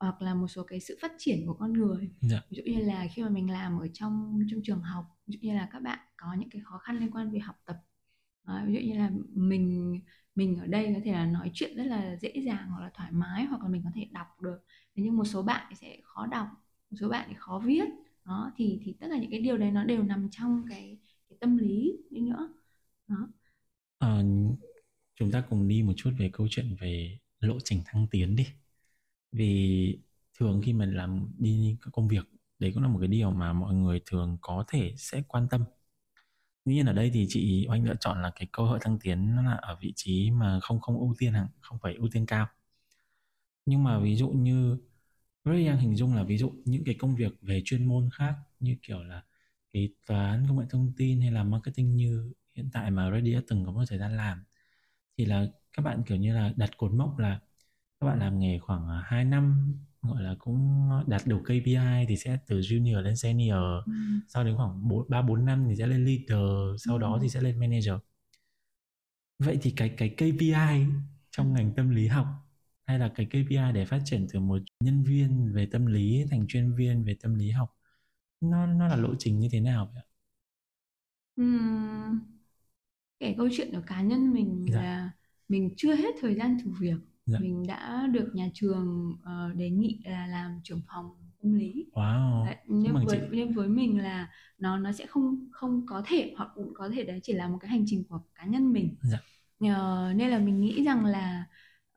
hoặc 0.00 0.22
là 0.22 0.34
một 0.34 0.48
số 0.48 0.62
cái 0.62 0.80
sự 0.80 0.98
phát 1.02 1.12
triển 1.18 1.46
của 1.46 1.54
con 1.54 1.72
người. 1.72 2.10
Dạ. 2.20 2.42
ví 2.50 2.56
dụ 2.56 2.72
như 2.72 2.84
là 2.84 3.06
khi 3.14 3.22
mà 3.22 3.28
mình 3.28 3.50
làm 3.50 3.78
ở 3.78 3.88
trong 3.94 4.38
trong 4.50 4.60
trường 4.64 4.80
học 4.80 5.04
ví 5.30 5.38
dụ 5.42 5.48
như 5.48 5.54
là 5.54 5.68
các 5.72 5.82
bạn 5.82 5.98
có 6.16 6.34
những 6.34 6.50
cái 6.50 6.62
khó 6.64 6.78
khăn 6.78 6.98
liên 6.98 7.10
quan 7.10 7.30
về 7.30 7.38
học 7.38 7.56
tập. 7.66 7.76
À, 8.44 8.64
ví 8.66 8.74
dụ 8.74 8.80
như 8.80 8.98
là 8.98 9.10
mình 9.34 10.00
mình 10.34 10.56
ở 10.56 10.66
đây 10.66 10.92
có 10.94 11.00
thể 11.04 11.12
là 11.12 11.26
nói 11.26 11.50
chuyện 11.54 11.76
rất 11.76 11.84
là 11.84 12.16
dễ 12.16 12.32
dàng 12.44 12.68
hoặc 12.70 12.80
là 12.80 12.90
thoải 12.94 13.12
mái 13.12 13.44
hoặc 13.44 13.62
là 13.62 13.68
mình 13.68 13.82
có 13.84 13.90
thể 13.94 14.08
đọc 14.12 14.26
được. 14.42 14.58
Thế 14.96 15.02
nhưng 15.02 15.16
một 15.16 15.24
số 15.24 15.42
bạn 15.42 15.74
sẽ 15.74 16.00
khó 16.02 16.26
đọc 16.26 16.48
một 16.90 16.96
số 17.00 17.08
bạn 17.08 17.26
thì 17.28 17.34
khó 17.38 17.62
viết. 17.64 17.84
Đó 18.24 18.52
thì 18.56 18.80
thì 18.84 18.96
tất 19.00 19.06
cả 19.10 19.18
những 19.18 19.30
cái 19.30 19.40
điều 19.40 19.58
đấy 19.58 19.70
nó 19.70 19.84
đều 19.84 20.02
nằm 20.02 20.28
trong 20.30 20.64
cái 20.70 20.98
cái 21.28 21.38
tâm 21.40 21.58
lý 21.58 21.92
đi 22.10 22.20
nữa. 22.20 22.54
Đó. 23.08 23.28
À, 23.98 24.22
chúng 25.14 25.30
ta 25.30 25.44
cùng 25.50 25.68
đi 25.68 25.82
một 25.82 25.92
chút 25.96 26.10
về 26.18 26.30
câu 26.32 26.46
chuyện 26.50 26.76
về 26.80 27.18
lộ 27.40 27.58
trình 27.64 27.82
thăng 27.86 28.06
tiến 28.10 28.36
đi. 28.36 28.46
Vì 29.32 29.98
thường 30.38 30.62
khi 30.64 30.72
mình 30.72 30.94
làm 30.94 31.32
đi 31.38 31.76
các 31.82 31.90
công 31.92 32.08
việc 32.08 32.28
đấy 32.60 32.70
cũng 32.74 32.82
là 32.82 32.88
một 32.88 32.98
cái 33.00 33.08
điều 33.08 33.30
mà 33.30 33.52
mọi 33.52 33.74
người 33.74 34.00
thường 34.06 34.38
có 34.40 34.64
thể 34.68 34.94
sẽ 34.98 35.22
quan 35.28 35.48
tâm. 35.50 35.64
Tuy 36.64 36.74
nhiên 36.74 36.86
ở 36.86 36.92
đây 36.92 37.10
thì 37.14 37.26
chị 37.28 37.66
oanh 37.70 37.84
lựa 37.84 37.94
chọn 38.00 38.22
là 38.22 38.32
cái 38.36 38.48
cơ 38.52 38.62
hội 38.62 38.78
thăng 38.82 38.98
tiến 38.98 39.36
nó 39.36 39.42
là 39.42 39.52
ở 39.54 39.76
vị 39.80 39.92
trí 39.96 40.30
mà 40.30 40.60
không 40.62 40.80
không 40.80 40.98
ưu 40.98 41.14
tiên 41.18 41.32
hẳn, 41.32 41.46
không 41.60 41.78
phải 41.82 41.94
ưu 41.94 42.08
tiên 42.12 42.26
cao. 42.26 42.48
Nhưng 43.66 43.84
mà 43.84 44.00
ví 44.00 44.16
dụ 44.16 44.28
như 44.30 44.78
Ray 45.44 45.66
đang 45.66 45.78
hình 45.78 45.96
dung 45.96 46.14
là 46.14 46.24
ví 46.24 46.38
dụ 46.38 46.52
những 46.64 46.84
cái 46.84 46.94
công 46.98 47.16
việc 47.16 47.32
về 47.42 47.62
chuyên 47.64 47.86
môn 47.86 48.10
khác 48.12 48.34
như 48.60 48.76
kiểu 48.82 49.02
là 49.04 49.22
kế 49.72 49.88
toán, 50.06 50.46
công 50.48 50.58
nghệ 50.58 50.66
thông 50.70 50.92
tin 50.96 51.20
hay 51.20 51.32
là 51.32 51.44
marketing 51.44 51.96
như 51.96 52.32
hiện 52.56 52.70
tại 52.72 52.90
mà 52.90 53.10
Ray 53.10 53.20
đã 53.34 53.40
từng 53.48 53.64
có 53.66 53.72
một 53.72 53.84
thời 53.88 53.98
gian 53.98 54.16
làm, 54.16 54.44
thì 55.18 55.24
là 55.24 55.46
các 55.72 55.82
bạn 55.82 56.02
kiểu 56.06 56.16
như 56.18 56.34
là 56.34 56.52
đặt 56.56 56.70
cột 56.78 56.92
mốc 56.92 57.18
là 57.18 57.40
các 58.00 58.06
bạn 58.06 58.18
làm 58.18 58.38
nghề 58.38 58.58
khoảng 58.58 58.88
à, 58.88 59.02
2 59.06 59.24
năm 59.24 59.74
gọi 60.02 60.22
là 60.22 60.36
cũng 60.38 60.88
đạt 61.06 61.22
đủ 61.26 61.38
KPI 61.44 62.06
thì 62.08 62.16
sẽ 62.16 62.38
từ 62.46 62.58
junior 62.60 63.00
lên 63.02 63.16
senior 63.16 63.84
ừ. 63.86 63.92
sau 64.28 64.44
đến 64.44 64.56
khoảng 64.56 64.88
4, 64.88 65.06
3 65.08 65.22
4 65.22 65.44
năm 65.44 65.66
thì 65.68 65.76
sẽ 65.76 65.86
lên 65.86 66.04
leader 66.04 66.40
sau 66.86 66.96
ừ. 66.96 67.00
đó 67.00 67.18
thì 67.22 67.28
sẽ 67.28 67.40
lên 67.40 67.60
manager 67.60 67.94
vậy 69.38 69.58
thì 69.62 69.72
cái 69.76 69.94
cái 69.96 70.14
KPI 70.16 70.84
trong 71.30 71.52
ngành 71.52 71.74
tâm 71.76 71.90
lý 71.90 72.06
học 72.06 72.26
hay 72.86 72.98
là 72.98 73.12
cái 73.14 73.26
KPI 73.30 73.72
để 73.74 73.84
phát 73.84 74.00
triển 74.04 74.26
từ 74.32 74.40
một 74.40 74.58
nhân 74.80 75.02
viên 75.04 75.52
về 75.54 75.66
tâm 75.72 75.86
lý 75.86 76.24
thành 76.30 76.46
chuyên 76.48 76.74
viên 76.74 77.04
về 77.04 77.16
tâm 77.22 77.34
lý 77.34 77.50
học 77.50 77.76
nó 78.40 78.66
nó 78.66 78.88
là 78.88 78.96
lộ 78.96 79.14
trình 79.18 79.40
như 79.40 79.48
thế 79.52 79.60
nào 79.60 79.90
vậy 79.94 80.02
ạ? 80.02 80.06
Uhm, 81.42 82.20
cái 83.20 83.34
câu 83.38 83.48
chuyện 83.52 83.70
của 83.72 83.82
cá 83.86 84.02
nhân 84.02 84.32
mình 84.32 84.66
dạ. 84.72 84.82
là 84.82 85.10
mình 85.48 85.74
chưa 85.76 85.94
hết 85.94 86.14
thời 86.20 86.34
gian 86.34 86.58
thử 86.64 86.70
việc 86.80 86.96
dạ. 87.32 87.38
mình 87.40 87.66
đã 87.66 88.06
được 88.12 88.30
nhà 88.34 88.48
trường 88.54 89.16
uh, 89.22 89.56
đề 89.56 89.70
nghị 89.70 90.00
là 90.04 90.26
làm 90.26 90.60
trưởng 90.64 90.80
phòng 90.88 91.10
tâm 91.42 91.52
lý 91.54 91.86
wow. 91.92 92.44
Đấy, 92.46 92.56
nhưng 92.66 92.94
với 92.94 93.04
chị. 93.10 93.26
nhưng 93.30 93.52
với 93.52 93.68
mình 93.68 94.02
là 94.02 94.30
nó 94.58 94.78
nó 94.78 94.92
sẽ 94.92 95.06
không 95.06 95.48
không 95.52 95.86
có 95.86 96.02
thể 96.06 96.34
hoặc 96.36 96.50
cũng 96.54 96.74
có 96.74 96.88
thể 96.88 97.04
đấy 97.04 97.20
chỉ 97.22 97.32
là 97.32 97.48
một 97.48 97.58
cái 97.60 97.70
hành 97.70 97.84
trình 97.86 98.04
của 98.08 98.20
cá 98.34 98.44
nhân 98.44 98.72
mình 98.72 98.94
dạ. 99.02 99.18
uh, 99.64 100.16
nên 100.16 100.30
là 100.30 100.38
mình 100.38 100.60
nghĩ 100.60 100.84
rằng 100.84 101.04
là 101.04 101.44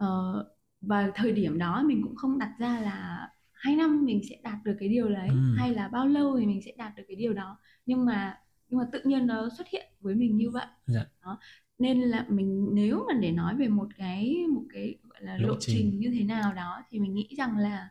uh, 0.04 0.46
và 0.82 1.12
thời 1.16 1.32
điểm 1.32 1.58
đó 1.58 1.84
mình 1.86 2.02
cũng 2.04 2.16
không 2.16 2.40
đặt 2.40 2.54
ra 2.60 2.80
là 2.80 3.30
hai 3.52 3.76
năm 3.76 4.06
mình 4.06 4.22
sẽ 4.30 4.38
đạt 4.44 4.58
được 4.64 4.76
cái 4.80 4.90
điều 4.90 5.10
đấy 5.10 5.28
ừ. 5.28 5.56
hay 5.58 5.74
là 5.74 5.88
bao 5.88 6.08
lâu 6.08 6.40
thì 6.40 6.46
mình 6.46 6.62
sẽ 6.66 6.72
đạt 6.78 6.96
được 6.96 7.04
cái 7.08 7.16
điều 7.16 7.34
đó 7.34 7.58
nhưng 7.86 8.06
mà 8.06 8.38
nhưng 8.70 8.78
mà 8.80 8.88
tự 8.92 9.02
nhiên 9.04 9.28
nó 9.28 9.50
xuất 9.58 9.68
hiện 9.68 9.86
với 10.00 10.16
mình 10.16 10.38
như 10.38 10.50
vậy 10.50 10.66
dạ. 10.88 11.06
đó 11.24 11.38
nên 11.80 12.02
là 12.02 12.26
mình 12.30 12.70
nếu 12.74 13.06
mà 13.08 13.14
để 13.14 13.32
nói 13.32 13.56
về 13.56 13.68
một 13.68 13.88
cái 13.98 14.36
một 14.54 14.64
cái 14.74 14.96
gọi 15.14 15.22
là 15.22 15.38
lộ, 15.38 15.48
lộ 15.48 15.56
trình. 15.60 15.76
trình 15.78 16.00
như 16.00 16.12
thế 16.18 16.24
nào 16.24 16.54
đó 16.54 16.84
thì 16.90 17.00
mình 17.00 17.14
nghĩ 17.14 17.30
rằng 17.38 17.58
là 17.58 17.90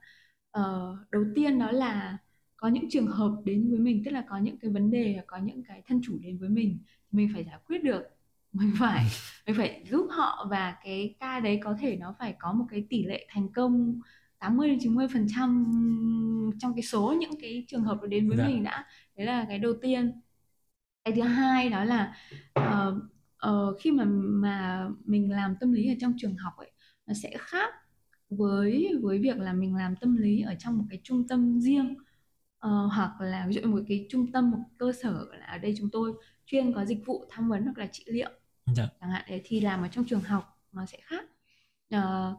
uh, 0.58 0.98
đầu 1.10 1.24
tiên 1.34 1.58
đó 1.58 1.70
là 1.70 2.18
có 2.56 2.68
những 2.68 2.90
trường 2.90 3.06
hợp 3.06 3.32
đến 3.44 3.70
với 3.70 3.78
mình 3.78 4.02
tức 4.04 4.10
là 4.10 4.24
có 4.28 4.38
những 4.38 4.58
cái 4.58 4.70
vấn 4.70 4.90
đề 4.90 5.20
có 5.26 5.36
những 5.36 5.62
cái 5.62 5.82
thân 5.86 6.00
chủ 6.04 6.18
đến 6.22 6.38
với 6.38 6.48
mình 6.48 6.78
mình 7.10 7.30
phải 7.34 7.44
giải 7.44 7.58
quyết 7.66 7.84
được 7.84 8.02
mình 8.52 8.72
phải 8.78 9.06
mình 9.46 9.56
phải 9.56 9.84
giúp 9.90 10.06
họ 10.10 10.46
và 10.50 10.76
cái 10.84 11.14
ca 11.20 11.40
đấy 11.40 11.60
có 11.64 11.76
thể 11.80 11.96
nó 11.96 12.14
phải 12.18 12.34
có 12.38 12.52
một 12.52 12.64
cái 12.70 12.86
tỷ 12.90 13.04
lệ 13.04 13.26
thành 13.28 13.48
công 13.52 14.00
80 14.38 14.68
đến 14.68 14.78
90 14.80 15.06
phần 15.12 15.26
trăm 15.36 15.66
trong 16.58 16.74
cái 16.74 16.82
số 16.82 17.16
những 17.20 17.40
cái 17.40 17.64
trường 17.68 17.82
hợp 17.82 17.98
đến 18.08 18.28
với 18.28 18.38
dạ. 18.38 18.46
mình 18.46 18.62
đã 18.64 18.86
đấy 19.16 19.26
là 19.26 19.44
cái 19.48 19.58
đầu 19.58 19.72
tiên 19.82 20.12
cái 21.04 21.14
thứ 21.14 21.22
hai 21.22 21.68
đó 21.68 21.84
là 21.84 22.14
uh, 22.58 22.94
uh, 23.48 23.80
khi 23.80 23.90
mà 23.90 24.04
mà 24.14 24.88
mình 25.04 25.30
làm 25.30 25.56
tâm 25.60 25.72
lý 25.72 25.88
ở 25.88 25.94
trong 26.00 26.14
trường 26.18 26.36
học 26.36 26.52
ấy 26.56 26.71
nó 27.06 27.14
sẽ 27.14 27.30
khác 27.38 27.74
với 28.30 28.94
với 29.02 29.18
việc 29.18 29.38
là 29.38 29.52
mình 29.52 29.76
làm 29.76 29.96
tâm 29.96 30.16
lý 30.16 30.40
ở 30.40 30.54
trong 30.58 30.78
một 30.78 30.84
cái 30.90 31.00
trung 31.02 31.28
tâm 31.28 31.60
riêng 31.60 31.94
uh, 32.66 32.92
hoặc 32.92 33.20
là 33.20 33.46
ví 33.48 33.54
dụ 33.54 33.60
một 33.70 33.80
cái 33.88 34.06
trung 34.10 34.32
tâm 34.32 34.50
một 34.50 34.58
cơ 34.78 34.92
sở 35.02 35.26
là 35.32 35.46
ở 35.46 35.58
đây 35.58 35.74
chúng 35.78 35.90
tôi 35.90 36.12
chuyên 36.46 36.72
có 36.72 36.84
dịch 36.84 37.06
vụ 37.06 37.24
tham 37.30 37.48
vấn 37.48 37.64
hoặc 37.64 37.78
là 37.78 37.86
trị 37.86 38.04
liệu 38.06 38.30
dạ. 38.66 38.88
chẳng 39.00 39.10
hạn 39.10 39.24
đấy 39.28 39.40
thì 39.44 39.60
làm 39.60 39.82
ở 39.82 39.88
trong 39.88 40.04
trường 40.04 40.20
học 40.20 40.60
nó 40.72 40.86
sẽ 40.86 40.98
khác 41.02 41.24
uh, 41.94 42.38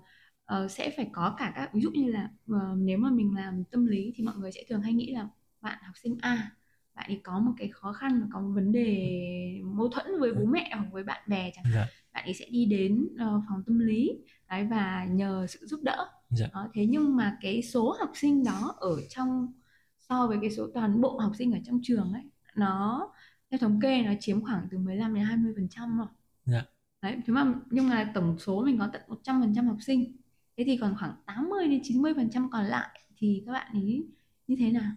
uh, 0.63 0.71
sẽ 0.71 0.93
phải 0.97 1.09
có 1.13 1.35
cả 1.37 1.53
các 1.55 1.73
ví 1.73 1.81
dụ 1.81 1.91
như 1.91 2.11
là 2.11 2.29
uh, 2.51 2.77
nếu 2.77 2.97
mà 2.97 3.09
mình 3.09 3.35
làm 3.35 3.63
tâm 3.63 3.85
lý 3.85 4.13
thì 4.15 4.23
mọi 4.23 4.35
người 4.37 4.51
sẽ 4.51 4.63
thường 4.69 4.81
hay 4.81 4.93
nghĩ 4.93 5.11
là 5.11 5.27
bạn 5.61 5.77
học 5.83 5.97
sinh 5.97 6.17
A 6.21 6.51
bạn 6.95 7.09
ấy 7.09 7.21
có 7.23 7.39
một 7.39 7.51
cái 7.57 7.67
khó 7.67 7.93
khăn 7.93 8.29
có 8.33 8.39
một 8.39 8.51
vấn 8.55 8.71
đề 8.71 9.19
mâu 9.63 9.89
thuẫn 9.89 10.05
với 10.19 10.33
bố 10.33 10.45
mẹ 10.45 10.71
hoặc 10.75 10.87
với 10.91 11.03
bạn 11.03 11.21
bè 11.27 11.51
chẳng 11.55 11.63
hạn 11.63 11.73
dạ. 11.73 11.87
Bạn 12.13 12.25
ấy 12.25 12.33
sẽ 12.33 12.45
đi 12.49 12.65
đến 12.65 13.07
uh, 13.13 13.43
phòng 13.49 13.63
tâm 13.65 13.79
lý 13.79 14.11
đấy 14.49 14.67
và 14.69 15.05
nhờ 15.05 15.47
sự 15.49 15.65
giúp 15.65 15.79
đỡ. 15.83 16.09
Dạ. 16.29 16.47
đó, 16.53 16.67
thế 16.73 16.85
nhưng 16.85 17.15
mà 17.15 17.37
cái 17.41 17.61
số 17.61 17.95
học 17.99 18.11
sinh 18.13 18.43
đó 18.43 18.75
ở 18.77 19.01
trong 19.09 19.53
so 19.99 20.27
với 20.27 20.37
cái 20.41 20.51
số 20.51 20.67
toàn 20.73 21.01
bộ 21.01 21.17
học 21.17 21.31
sinh 21.37 21.51
ở 21.51 21.59
trong 21.65 21.79
trường 21.83 22.13
ấy 22.13 22.23
nó 22.55 23.09
theo 23.51 23.57
thống 23.57 23.79
kê 23.81 24.01
nó 24.01 24.11
chiếm 24.19 24.41
khoảng 24.41 24.67
từ 24.71 24.77
15 24.77 25.13
đến 25.13 25.23
20 25.23 25.53
phần 25.55 25.67
trăm 25.69 25.97
rồi 25.97 26.07
dạ. 26.45 26.65
đấy 27.01 27.17
thế 27.25 27.33
mà 27.33 27.53
nhưng 27.69 27.89
mà 27.89 28.11
tổng 28.13 28.39
số 28.39 28.63
mình 28.63 28.77
có 28.79 28.89
tận 28.93 29.01
100 29.07 29.41
phần 29.41 29.53
trăm 29.55 29.67
học 29.67 29.77
sinh. 29.81 30.17
Thế 30.57 30.63
thì 30.67 30.77
còn 30.77 30.95
khoảng 30.99 31.15
80 31.25 31.67
đến 31.67 31.79
90 31.83 32.13
phần 32.15 32.29
trăm 32.29 32.49
còn 32.51 32.65
lại 32.65 32.99
thì 33.17 33.43
các 33.45 33.51
bạn 33.51 33.73
ấy 33.73 34.07
như 34.47 34.55
thế 34.59 34.71
nào? 34.71 34.91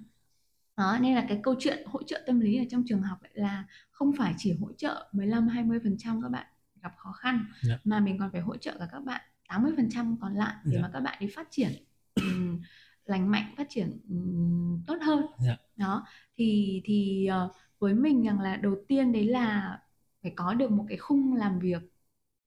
Đó 0.77 0.99
nên 1.01 1.15
là 1.15 1.27
cái 1.29 1.41
câu 1.43 1.55
chuyện 1.59 1.87
hỗ 1.87 2.03
trợ 2.03 2.23
tâm 2.27 2.41
lý 2.41 2.59
ở 2.59 2.65
trong 2.71 2.83
trường 2.87 3.03
học 3.03 3.19
là 3.33 3.65
không 3.91 4.13
phải 4.19 4.35
chỉ 4.39 4.53
hỗ 4.61 4.73
trợ 4.73 5.09
15 5.13 5.49
20 5.49 5.79
phần 5.85 5.97
trăm 5.99 6.23
các 6.23 6.29
bạn 6.29 6.47
gặp 6.87 6.95
khó 6.97 7.13
khăn 7.13 7.35
yeah. 7.35 7.49
Dạ. 7.63 7.79
mà 7.85 8.01
mình 8.01 8.19
còn 8.19 8.31
phải 8.33 8.41
hỗ 8.41 8.57
trợ 8.57 8.77
cả 8.79 8.89
các 8.93 9.01
bạn 9.01 9.21
80 9.49 9.73
phần 9.77 9.89
trăm 9.91 10.17
còn 10.21 10.35
lại 10.35 10.55
để 10.65 10.73
yeah. 10.73 10.83
Dạ. 10.83 10.89
mà 10.89 10.91
các 10.93 11.01
bạn 11.01 11.17
đi 11.21 11.27
phát 11.27 11.49
triển 11.51 11.73
um, 12.15 12.61
lành 13.05 13.31
mạnh 13.31 13.55
phát 13.57 13.67
triển 13.71 14.01
um, 14.09 14.83
tốt 14.87 14.97
hơn 15.03 15.21
yeah. 15.21 15.33
Dạ. 15.41 15.57
đó 15.77 16.07
thì 16.37 16.81
thì 16.85 17.29
uh, 17.47 17.53
với 17.79 17.95
mình 17.95 18.23
rằng 18.23 18.41
là 18.41 18.57
đầu 18.57 18.75
tiên 18.89 19.13
đấy 19.13 19.25
là 19.25 19.79
phải 20.23 20.33
có 20.37 20.55
được 20.55 20.71
một 20.71 20.85
cái 20.89 20.99
khung 20.99 21.35
làm 21.35 21.59
việc 21.59 21.83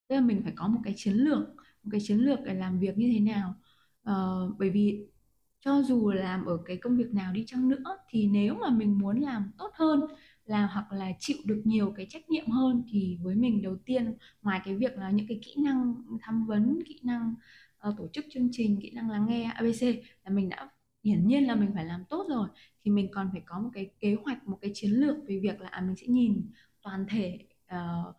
tức 0.07 0.15
là 0.15 0.21
mình 0.21 0.41
phải 0.43 0.53
có 0.55 0.67
một 0.67 0.79
cái 0.83 0.93
chiến 0.97 1.13
lược 1.13 1.39
một 1.83 1.89
cái 1.91 2.01
chiến 2.03 2.17
lược 2.17 2.39
để 2.45 2.53
làm 2.53 2.79
việc 2.79 2.97
như 2.97 3.11
thế 3.13 3.19
nào 3.19 3.55
uh, 4.09 4.57
bởi 4.59 4.69
vì 4.69 5.07
cho 5.65 5.81
dù 5.81 6.11
làm 6.11 6.45
ở 6.45 6.57
cái 6.65 6.77
công 6.77 6.97
việc 6.97 7.13
nào 7.13 7.33
đi 7.33 7.43
chăng 7.47 7.69
nữa 7.69 7.97
thì 8.09 8.27
nếu 8.27 8.55
mà 8.55 8.69
mình 8.69 8.97
muốn 8.97 9.19
làm 9.19 9.51
tốt 9.57 9.71
hơn 9.73 10.01
là 10.49 10.65
hoặc 10.65 10.91
là 10.91 11.11
chịu 11.19 11.37
được 11.45 11.61
nhiều 11.65 11.93
cái 11.97 12.07
trách 12.09 12.29
nhiệm 12.29 12.47
hơn 12.47 12.83
thì 12.91 13.17
với 13.21 13.35
mình 13.35 13.61
đầu 13.61 13.75
tiên 13.85 14.13
ngoài 14.41 14.61
cái 14.65 14.75
việc 14.75 14.97
là 14.97 15.11
những 15.11 15.27
cái 15.27 15.39
kỹ 15.43 15.55
năng 15.63 15.95
tham 16.21 16.45
vấn 16.45 16.79
kỹ 16.87 16.99
năng 17.03 17.35
uh, 17.89 17.97
tổ 17.97 18.07
chức 18.13 18.25
chương 18.33 18.49
trình 18.51 18.79
kỹ 18.81 18.91
năng 18.91 19.09
lắng 19.09 19.25
nghe 19.29 19.43
abc 19.43 19.83
là 20.23 20.31
mình 20.31 20.49
đã 20.49 20.69
hiển 21.03 21.27
nhiên 21.27 21.47
là 21.47 21.55
mình 21.55 21.71
phải 21.75 21.85
làm 21.85 22.05
tốt 22.09 22.25
rồi 22.29 22.47
thì 22.81 22.91
mình 22.91 23.11
còn 23.11 23.29
phải 23.31 23.41
có 23.45 23.59
một 23.59 23.69
cái 23.73 23.91
kế 23.99 24.15
hoạch 24.25 24.47
một 24.47 24.57
cái 24.61 24.71
chiến 24.73 24.91
lược 24.91 25.17
về 25.27 25.39
việc 25.39 25.61
là 25.61 25.69
à, 25.69 25.81
mình 25.81 25.95
sẽ 25.95 26.07
nhìn 26.07 26.51
toàn 26.81 27.05
thể 27.09 27.39
uh, 27.75 28.15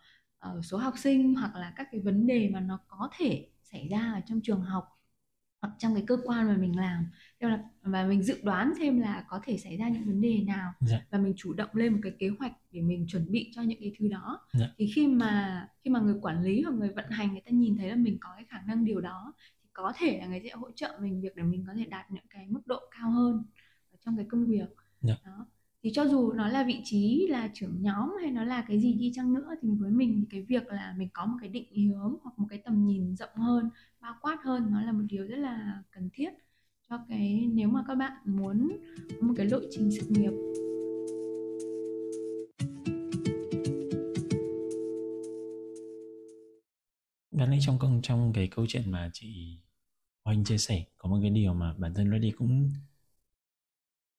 uh, 0.59 0.65
số 0.65 0.79
học 0.79 0.95
sinh 0.99 1.35
hoặc 1.35 1.55
là 1.55 1.73
các 1.77 1.89
cái 1.93 2.01
vấn 2.01 2.27
đề 2.27 2.51
mà 2.53 2.61
nó 2.61 2.79
có 2.89 3.09
thể 3.19 3.49
xảy 3.63 3.89
ra 3.89 4.13
ở 4.15 4.21
trong 4.27 4.41
trường 4.43 4.61
học 4.63 5.01
hoặc 5.63 5.73
trong 5.79 5.95
cái 5.95 6.05
cơ 6.07 6.17
quan 6.25 6.47
mà 6.49 6.57
mình 6.57 6.77
làm 6.79 7.07
là 7.49 7.59
và 7.83 8.07
mình 8.07 8.23
dự 8.23 8.41
đoán 8.43 8.73
xem 8.79 9.01
là 9.01 9.25
có 9.29 9.41
thể 9.45 9.59
xảy 9.59 9.77
ra 9.77 9.89
những 9.89 10.05
vấn 10.05 10.21
đề 10.21 10.43
nào 10.47 10.73
dạ. 10.81 11.01
và 11.11 11.19
mình 11.19 11.33
chủ 11.37 11.53
động 11.53 11.69
lên 11.73 11.93
một 11.93 11.99
cái 12.03 12.13
kế 12.19 12.29
hoạch 12.39 12.53
để 12.71 12.81
mình 12.81 13.07
chuẩn 13.09 13.33
bị 13.33 13.51
cho 13.55 13.63
những 13.63 13.81
cái 13.81 13.93
thứ 13.99 14.09
đó 14.09 14.41
dạ. 14.53 14.67
thì 14.77 14.91
khi 14.95 15.07
mà 15.07 15.69
khi 15.85 15.91
mà 15.91 16.01
người 16.01 16.17
quản 16.23 16.43
lý 16.43 16.63
hoặc 16.63 16.75
người 16.75 16.89
vận 16.89 17.11
hành 17.11 17.33
người 17.33 17.43
ta 17.45 17.51
nhìn 17.51 17.77
thấy 17.77 17.89
là 17.89 17.97
mình 17.97 18.19
có 18.21 18.31
cái 18.37 18.45
khả 18.49 18.61
năng 18.67 18.85
điều 18.85 19.01
đó 19.01 19.35
thì 19.63 19.69
có 19.73 19.93
thể 19.97 20.19
là 20.19 20.27
người 20.27 20.41
sẽ 20.45 20.51
hỗ 20.55 20.71
trợ 20.71 20.99
mình 21.03 21.21
việc 21.21 21.37
để 21.37 21.43
mình 21.43 21.65
có 21.67 21.73
thể 21.75 21.85
đạt 21.85 22.11
những 22.11 22.27
cái 22.31 22.47
mức 22.49 22.67
độ 22.67 22.81
cao 22.99 23.11
hơn 23.11 23.45
trong 24.05 24.17
cái 24.17 24.27
công 24.31 24.47
việc 24.47 24.69
dạ. 25.01 25.15
đó 25.25 25.47
thì 25.83 25.91
cho 25.95 26.07
dù 26.07 26.33
nó 26.33 26.49
là 26.49 26.65
vị 26.65 26.81
trí 26.85 27.27
là 27.31 27.51
trưởng 27.55 27.83
nhóm 27.83 28.13
hay 28.23 28.31
nó 28.31 28.45
là 28.45 28.65
cái 28.69 28.81
gì 28.81 28.95
đi 28.95 29.13
chăng 29.15 29.35
nữa 29.35 29.55
thì 29.63 29.69
với 29.79 29.91
mình 29.91 30.25
cái 30.31 30.43
việc 30.43 30.67
là 30.67 30.95
mình 30.99 31.09
có 31.13 31.27
một 31.27 31.37
cái 31.41 31.49
định 31.49 31.89
hướng 31.89 32.17
hoặc 32.23 32.39
một 32.39 32.47
cái 32.51 32.63
tầm 32.65 32.87
nhìn 32.87 33.17
rộng 33.17 33.35
hơn 33.37 33.71
bao 34.01 34.15
quát 34.21 34.39
hơn 34.45 34.71
nó 34.71 34.83
là 34.83 34.93
một 34.93 35.03
điều 35.09 35.27
rất 35.27 35.37
là 35.37 35.83
cần 35.91 36.09
thiết 36.13 36.31
cho 36.91 36.99
cái, 37.09 37.49
nếu 37.53 37.69
mà 37.69 37.85
các 37.89 37.95
bạn 37.95 38.13
muốn 38.25 38.69
có 39.21 39.27
một 39.27 39.35
cái 39.37 39.47
lộ 39.47 39.59
trình 39.71 39.91
sự 39.91 40.07
nghiệp. 40.09 40.31
Đáng 47.31 47.51
lẽ 47.51 47.59
trong 47.61 47.79
công, 47.79 48.01
trong 48.03 48.33
cái 48.35 48.49
câu 48.49 48.67
chuyện 48.69 48.91
mà 48.91 49.11
chị 49.13 49.59
Oanh 50.25 50.45
chia 50.45 50.59
sẻ, 50.59 50.85
có 50.99 51.11
một 51.11 51.19
cái 51.23 51.31
điều 51.31 51.55
mà 51.55 51.75
bản 51.79 51.95
thân 51.95 52.11
Ready 52.11 52.31
cũng 52.31 52.71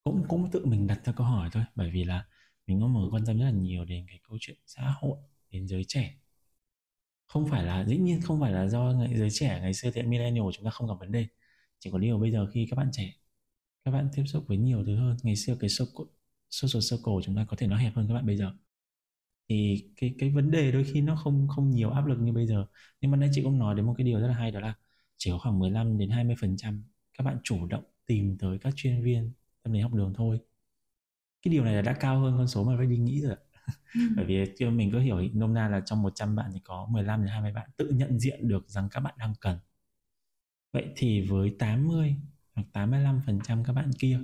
cũng 0.03 0.23
cũng 0.27 0.49
tự 0.51 0.65
mình 0.65 0.87
đặt 0.87 1.05
ra 1.05 1.13
câu 1.13 1.27
hỏi 1.27 1.49
thôi. 1.53 1.63
Bởi 1.75 1.91
vì 1.91 2.03
là 2.03 2.25
mình 2.67 2.81
có 2.81 2.87
một 2.87 3.09
quan 3.11 3.25
tâm 3.25 3.39
rất 3.39 3.45
là 3.45 3.51
nhiều 3.51 3.85
đến 3.85 4.05
cái 4.07 4.19
câu 4.29 4.37
chuyện 4.41 4.57
xã 4.65 4.93
hội, 5.01 5.17
đến 5.49 5.67
giới 5.67 5.83
trẻ. 5.87 6.15
Không 7.27 7.47
phải 7.49 7.65
là, 7.65 7.85
dĩ 7.85 7.97
nhiên 7.97 8.21
không 8.21 8.39
phải 8.39 8.51
là 8.51 8.67
do 8.67 8.93
giới 9.15 9.29
trẻ 9.31 9.59
ngày 9.61 9.73
xưa 9.73 9.91
thì 9.93 10.03
millennial 10.03 10.45
chúng 10.53 10.65
ta 10.65 10.71
không 10.71 10.87
gặp 10.87 10.95
vấn 10.99 11.11
đề 11.11 11.27
chỉ 11.81 11.91
có 11.91 11.97
điều 11.99 12.19
bây 12.19 12.31
giờ 12.31 12.47
khi 12.53 12.67
các 12.71 12.75
bạn 12.75 12.89
trẻ 12.93 13.13
các 13.85 13.91
bạn 13.91 14.09
tiếp 14.13 14.23
xúc 14.27 14.45
với 14.47 14.57
nhiều 14.57 14.83
thứ 14.85 14.95
hơn 14.95 15.17
ngày 15.23 15.35
xưa 15.35 15.55
cái 15.59 15.69
social 16.49 16.81
circle 16.91 17.13
chúng 17.23 17.35
ta 17.35 17.45
có 17.49 17.57
thể 17.57 17.67
nó 17.67 17.77
hẹp 17.77 17.95
hơn 17.95 18.07
các 18.07 18.13
bạn 18.13 18.25
bây 18.25 18.37
giờ. 18.37 18.53
Thì 19.49 19.89
cái 19.97 20.15
cái 20.19 20.29
vấn 20.29 20.51
đề 20.51 20.71
đôi 20.71 20.83
khi 20.83 21.01
nó 21.01 21.15
không 21.15 21.47
không 21.47 21.71
nhiều 21.71 21.89
áp 21.91 22.05
lực 22.05 22.19
như 22.19 22.33
bây 22.33 22.47
giờ. 22.47 22.65
Nhưng 23.01 23.11
mà 23.11 23.17
nãy 23.17 23.29
chị 23.33 23.41
cũng 23.43 23.59
nói 23.59 23.75
đến 23.75 23.85
một 23.85 23.93
cái 23.97 24.05
điều 24.05 24.19
rất 24.19 24.27
là 24.27 24.33
hay 24.33 24.51
đó 24.51 24.59
là 24.59 24.73
chỉ 25.17 25.31
có 25.31 25.39
khoảng 25.39 25.59
15 25.59 25.97
đến 25.97 26.09
20 26.09 26.35
phần 26.41 26.57
trăm 26.57 26.83
các 27.17 27.23
bạn 27.23 27.37
chủ 27.43 27.67
động 27.67 27.83
tìm 28.05 28.37
tới 28.39 28.57
các 28.61 28.73
chuyên 28.75 29.03
viên 29.03 29.31
tâm 29.63 29.73
lý 29.73 29.79
học 29.79 29.93
đường 29.93 30.13
thôi. 30.17 30.39
Cái 31.41 31.51
điều 31.53 31.63
này 31.63 31.75
là 31.75 31.81
đã 31.81 31.93
cao 31.93 32.19
hơn 32.19 32.37
con 32.37 32.47
số 32.47 32.63
mà 32.63 32.77
phải 32.77 32.85
đi 32.85 32.97
nghĩ 32.97 33.21
rồi 33.21 33.35
ừ. 33.95 34.01
bởi 34.15 34.25
vì 34.25 34.65
mình 34.69 34.91
có 34.93 34.99
hiểu 34.99 35.21
nôm 35.33 35.53
na 35.53 35.67
là 35.69 35.81
trong 35.85 36.01
100 36.01 36.35
bạn 36.35 36.51
thì 36.53 36.59
có 36.63 36.87
15 36.91 37.21
đến 37.21 37.29
20 37.29 37.51
bạn 37.53 37.69
tự 37.77 37.89
nhận 37.89 38.19
diện 38.19 38.47
được 38.47 38.69
rằng 38.69 38.89
các 38.91 38.99
bạn 38.99 39.13
đang 39.17 39.33
cần 39.41 39.57
vậy 40.71 40.93
thì 40.95 41.21
với 41.29 41.55
80 41.59 42.15
hoặc 42.55 42.63
85% 42.73 43.63
các 43.63 43.73
bạn 43.73 43.91
kia 43.99 44.19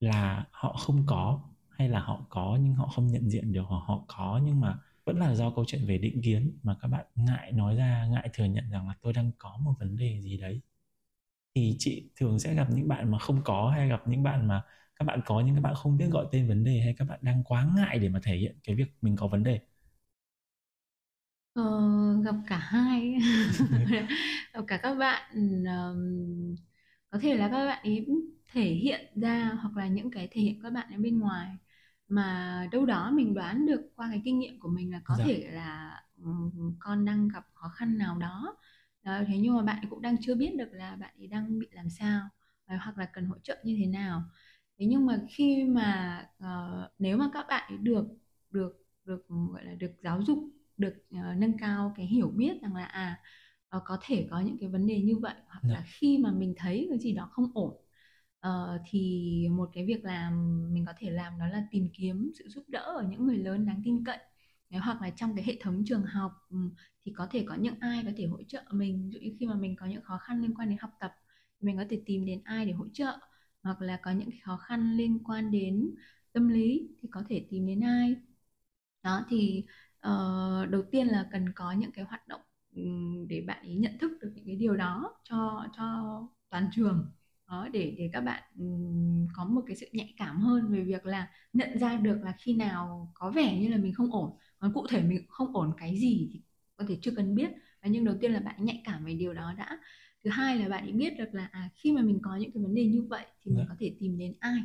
là 0.00 0.46
họ 0.52 0.72
không 0.76 1.04
có 1.06 1.40
hay 1.70 1.88
là 1.88 2.00
họ 2.00 2.26
có 2.30 2.58
nhưng 2.62 2.74
họ 2.74 2.86
không 2.88 3.06
nhận 3.08 3.30
diện 3.30 3.52
được 3.52 3.62
hoặc 3.68 3.80
họ 3.86 4.04
có 4.08 4.40
nhưng 4.44 4.60
mà 4.60 4.78
vẫn 5.04 5.18
là 5.18 5.34
do 5.34 5.50
câu 5.50 5.64
chuyện 5.68 5.86
về 5.86 5.98
định 5.98 6.22
kiến 6.22 6.58
mà 6.62 6.76
các 6.82 6.88
bạn 6.88 7.06
ngại 7.14 7.52
nói 7.52 7.76
ra, 7.76 8.06
ngại 8.12 8.30
thừa 8.34 8.44
nhận 8.44 8.70
rằng 8.70 8.88
là 8.88 8.94
tôi 9.02 9.12
đang 9.12 9.32
có 9.38 9.58
một 9.62 9.74
vấn 9.80 9.96
đề 9.96 10.20
gì 10.22 10.36
đấy. 10.38 10.60
Thì 11.54 11.76
chị 11.78 12.10
thường 12.16 12.38
sẽ 12.38 12.54
gặp 12.54 12.68
những 12.70 12.88
bạn 12.88 13.10
mà 13.10 13.18
không 13.18 13.40
có 13.44 13.70
hay 13.70 13.88
gặp 13.88 14.02
những 14.08 14.22
bạn 14.22 14.48
mà 14.48 14.62
các 14.96 15.04
bạn 15.04 15.20
có 15.26 15.40
nhưng 15.46 15.54
các 15.54 15.60
bạn 15.60 15.74
không 15.76 15.96
biết 15.96 16.06
gọi 16.12 16.26
tên 16.32 16.48
vấn 16.48 16.64
đề 16.64 16.80
hay 16.80 16.94
các 16.98 17.04
bạn 17.04 17.18
đang 17.22 17.44
quá 17.44 17.68
ngại 17.76 17.98
để 17.98 18.08
mà 18.08 18.20
thể 18.22 18.36
hiện 18.36 18.58
cái 18.64 18.76
việc 18.76 18.86
mình 19.02 19.16
có 19.16 19.28
vấn 19.28 19.42
đề. 19.44 19.60
Ờ, 21.56 21.62
gặp 22.24 22.34
cả 22.46 22.56
hai. 22.56 23.18
Gặp 24.52 24.64
cả 24.66 24.76
các 24.76 24.94
bạn 24.94 25.32
um, 25.64 26.56
có 27.10 27.18
thể 27.18 27.36
là 27.36 27.48
các 27.48 27.66
bạn 27.66 27.82
ấy 27.82 28.06
thể 28.52 28.64
hiện 28.64 29.20
ra 29.20 29.58
hoặc 29.62 29.76
là 29.76 29.86
những 29.86 30.10
cái 30.10 30.28
thể 30.30 30.40
hiện 30.40 30.62
các 30.62 30.70
bạn 30.72 30.92
ở 30.92 30.98
bên 30.98 31.18
ngoài. 31.18 31.56
Mà 32.08 32.68
đâu 32.72 32.86
đó 32.86 33.10
mình 33.10 33.34
đoán 33.34 33.66
được 33.66 33.80
qua 33.96 34.08
cái 34.10 34.22
kinh 34.24 34.38
nghiệm 34.38 34.60
của 34.60 34.68
mình 34.68 34.92
là 34.92 35.00
có 35.04 35.14
dạ. 35.18 35.24
thể 35.24 35.50
là 35.52 36.02
um, 36.22 36.76
con 36.80 37.04
đang 37.04 37.28
gặp 37.28 37.46
khó 37.54 37.68
khăn 37.68 37.98
nào 37.98 38.18
đó. 38.18 38.56
Đó, 39.02 39.20
thế 39.28 39.38
nhưng 39.38 39.56
mà 39.56 39.62
bạn 39.62 39.84
cũng 39.90 40.02
đang 40.02 40.16
chưa 40.20 40.34
biết 40.34 40.54
được 40.58 40.68
là 40.72 40.96
bạn 40.96 41.14
ấy 41.18 41.26
đang 41.26 41.58
bị 41.58 41.68
làm 41.72 41.90
sao 41.90 42.28
hoặc 42.66 42.98
là 42.98 43.06
cần 43.12 43.26
hỗ 43.26 43.38
trợ 43.38 43.58
như 43.64 43.76
thế 43.80 43.86
nào. 43.86 44.22
Thế 44.78 44.86
nhưng 44.86 45.06
mà 45.06 45.20
khi 45.30 45.64
mà 45.64 46.20
uh, 46.44 46.90
nếu 46.98 47.16
mà 47.16 47.30
các 47.34 47.46
bạn 47.48 47.72
ấy 47.72 47.78
được 47.78 48.06
được 48.50 48.86
được 49.04 49.26
gọi 49.28 49.64
là 49.64 49.74
được 49.74 49.92
giáo 50.02 50.22
dục 50.22 50.38
được 50.78 50.94
uh, 51.14 51.36
nâng 51.36 51.58
cao 51.58 51.92
cái 51.96 52.06
hiểu 52.06 52.28
biết 52.28 52.62
rằng 52.62 52.74
là 52.74 52.84
à 52.84 53.20
uh, 53.76 53.82
có 53.86 53.98
thể 54.02 54.28
có 54.30 54.40
những 54.40 54.58
cái 54.60 54.68
vấn 54.68 54.86
đề 54.86 55.00
như 55.00 55.16
vậy 55.18 55.34
hoặc 55.48 55.60
yeah. 55.62 55.72
là 55.72 55.80
dạ. 55.80 55.92
khi 55.98 56.18
mà 56.18 56.32
mình 56.32 56.54
thấy 56.56 56.86
cái 56.90 56.98
gì 56.98 57.12
đó 57.12 57.28
không 57.32 57.50
ổn 57.54 57.76
uh, 58.46 58.80
thì 58.90 59.48
một 59.50 59.70
cái 59.72 59.86
việc 59.86 60.04
làm 60.04 60.62
mình 60.72 60.84
có 60.86 60.92
thể 60.98 61.10
làm 61.10 61.38
đó 61.38 61.46
là 61.46 61.66
tìm 61.70 61.88
kiếm 61.94 62.30
sự 62.38 62.48
giúp 62.48 62.64
đỡ 62.68 62.80
ở 62.80 63.02
những 63.10 63.26
người 63.26 63.36
lớn 63.36 63.66
đáng 63.66 63.82
tin 63.84 64.04
cậy 64.04 64.18
hoặc 64.70 65.02
là 65.02 65.10
trong 65.10 65.36
cái 65.36 65.44
hệ 65.44 65.56
thống 65.60 65.82
trường 65.86 66.02
học 66.02 66.32
thì 67.04 67.12
có 67.16 67.26
thể 67.30 67.44
có 67.48 67.54
những 67.54 67.74
ai 67.80 68.02
có 68.04 68.10
thể 68.16 68.26
hỗ 68.26 68.42
trợ 68.42 68.62
mình 68.70 69.04
ví 69.04 69.10
dụ 69.10 69.20
như 69.20 69.36
khi 69.38 69.46
mà 69.46 69.54
mình 69.54 69.76
có 69.76 69.86
những 69.86 70.02
khó 70.02 70.18
khăn 70.18 70.42
liên 70.42 70.54
quan 70.54 70.68
đến 70.68 70.78
học 70.80 70.90
tập 71.00 71.12
thì 71.60 71.66
mình 71.66 71.76
có 71.76 71.84
thể 71.90 72.02
tìm 72.06 72.24
đến 72.24 72.40
ai 72.44 72.66
để 72.66 72.72
hỗ 72.72 72.88
trợ 72.92 73.18
hoặc 73.62 73.80
là 73.80 74.00
có 74.02 74.10
những 74.10 74.30
khó 74.44 74.56
khăn 74.56 74.96
liên 74.96 75.24
quan 75.24 75.50
đến 75.50 75.94
tâm 76.32 76.48
lý 76.48 76.88
thì 77.00 77.08
có 77.12 77.22
thể 77.28 77.46
tìm 77.50 77.66
đến 77.66 77.80
ai 77.80 78.16
đó 79.02 79.24
thì 79.28 79.64
uh, 80.06 80.70
đầu 80.70 80.82
tiên 80.90 81.06
là 81.06 81.28
cần 81.32 81.52
có 81.52 81.72
những 81.72 81.92
cái 81.92 82.04
hoạt 82.04 82.28
động 82.28 82.40
để 83.28 83.44
bạn 83.46 83.66
ấy 83.66 83.74
nhận 83.74 83.98
thức 83.98 84.12
được 84.20 84.32
những 84.34 84.46
cái 84.46 84.56
điều 84.56 84.76
đó 84.76 85.14
cho 85.24 85.66
cho 85.76 86.20
toàn 86.50 86.68
trường 86.72 87.10
đó 87.48 87.68
để 87.72 87.94
để 87.98 88.10
các 88.12 88.20
bạn 88.20 88.42
có 89.36 89.44
một 89.44 89.62
cái 89.66 89.76
sự 89.76 89.86
nhạy 89.92 90.14
cảm 90.16 90.40
hơn 90.40 90.68
về 90.68 90.82
việc 90.82 91.06
là 91.06 91.30
nhận 91.52 91.78
ra 91.78 91.96
được 91.96 92.18
là 92.22 92.34
khi 92.38 92.54
nào 92.54 93.12
có 93.14 93.30
vẻ 93.30 93.60
như 93.60 93.68
là 93.68 93.76
mình 93.76 93.94
không 93.94 94.12
ổn 94.12 94.36
còn 94.58 94.72
cụ 94.72 94.86
thể 94.90 95.02
mình 95.02 95.26
không 95.28 95.56
ổn 95.56 95.72
cái 95.76 95.96
gì 95.98 96.30
thì 96.32 96.42
có 96.76 96.84
thể 96.88 96.98
chưa 97.02 97.10
cần 97.16 97.34
biết 97.34 97.50
nhưng 97.82 98.04
đầu 98.04 98.14
tiên 98.20 98.32
là 98.32 98.40
bạn 98.40 98.64
nhạy 98.64 98.82
cảm 98.84 99.04
về 99.04 99.14
điều 99.14 99.34
đó 99.34 99.54
đã 99.58 99.78
thứ 100.24 100.30
hai 100.30 100.58
là 100.58 100.68
bạn 100.68 100.84
ấy 100.84 100.92
biết 100.92 101.18
được 101.18 101.34
là 101.34 101.48
à, 101.52 101.70
khi 101.74 101.92
mà 101.92 102.02
mình 102.02 102.18
có 102.22 102.36
những 102.36 102.52
cái 102.52 102.62
vấn 102.62 102.74
đề 102.74 102.86
như 102.86 103.02
vậy 103.02 103.26
thì 103.44 103.50
mình. 103.50 103.58
Dạ. 103.58 103.64
có 103.68 103.74
thể 103.78 103.96
tìm 104.00 104.18
đến 104.18 104.34
ai 104.40 104.60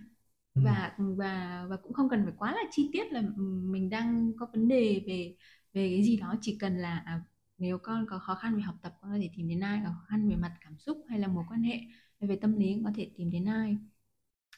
ừ. 0.56 0.62
và 0.64 0.96
và 0.98 1.66
và 1.70 1.78
cũng 1.78 1.94
không 1.94 2.10
cần 2.10 2.24
phải 2.24 2.34
quá 2.38 2.52
là 2.52 2.62
chi 2.72 2.90
tiết 2.94 3.12
là 3.14 3.20
ừ, 3.38 3.44
mình 3.64 3.90
đang 3.90 4.32
có 4.40 4.46
vấn 4.54 4.68
đề 4.68 5.04
về 5.08 5.36
về 5.74 5.90
cái 5.90 6.04
gì 6.04 6.18
đó 6.18 6.36
chỉ 6.42 6.58
cần 6.60 6.78
là 6.78 6.98
à, 7.06 7.22
nếu 7.58 7.78
con 7.78 8.06
có 8.10 8.20
khó 8.20 8.36
khăn 8.36 8.56
về 8.56 8.62
học 8.62 8.76
tập 8.82 8.94
con 9.02 9.12
có 9.12 9.18
thể 9.22 9.30
tìm 9.38 9.48
đến 9.50 9.60
ai 9.60 9.82
có 9.86 9.90
khó 9.90 10.06
khăn 10.10 10.30
về 10.30 10.36
mặt 10.36 10.58
cảm 10.62 10.78
xúc 10.78 11.06
hay 11.10 11.20
là 11.20 11.28
mối 11.28 11.44
quan 11.50 11.64
hệ 11.64 11.80
hay 12.22 12.30
về 12.30 12.36
tâm 12.42 12.60
lý 12.60 12.82
có 12.86 12.92
thể 12.96 13.12
tìm 13.18 13.32
đến 13.32 13.46
ai 13.46 13.78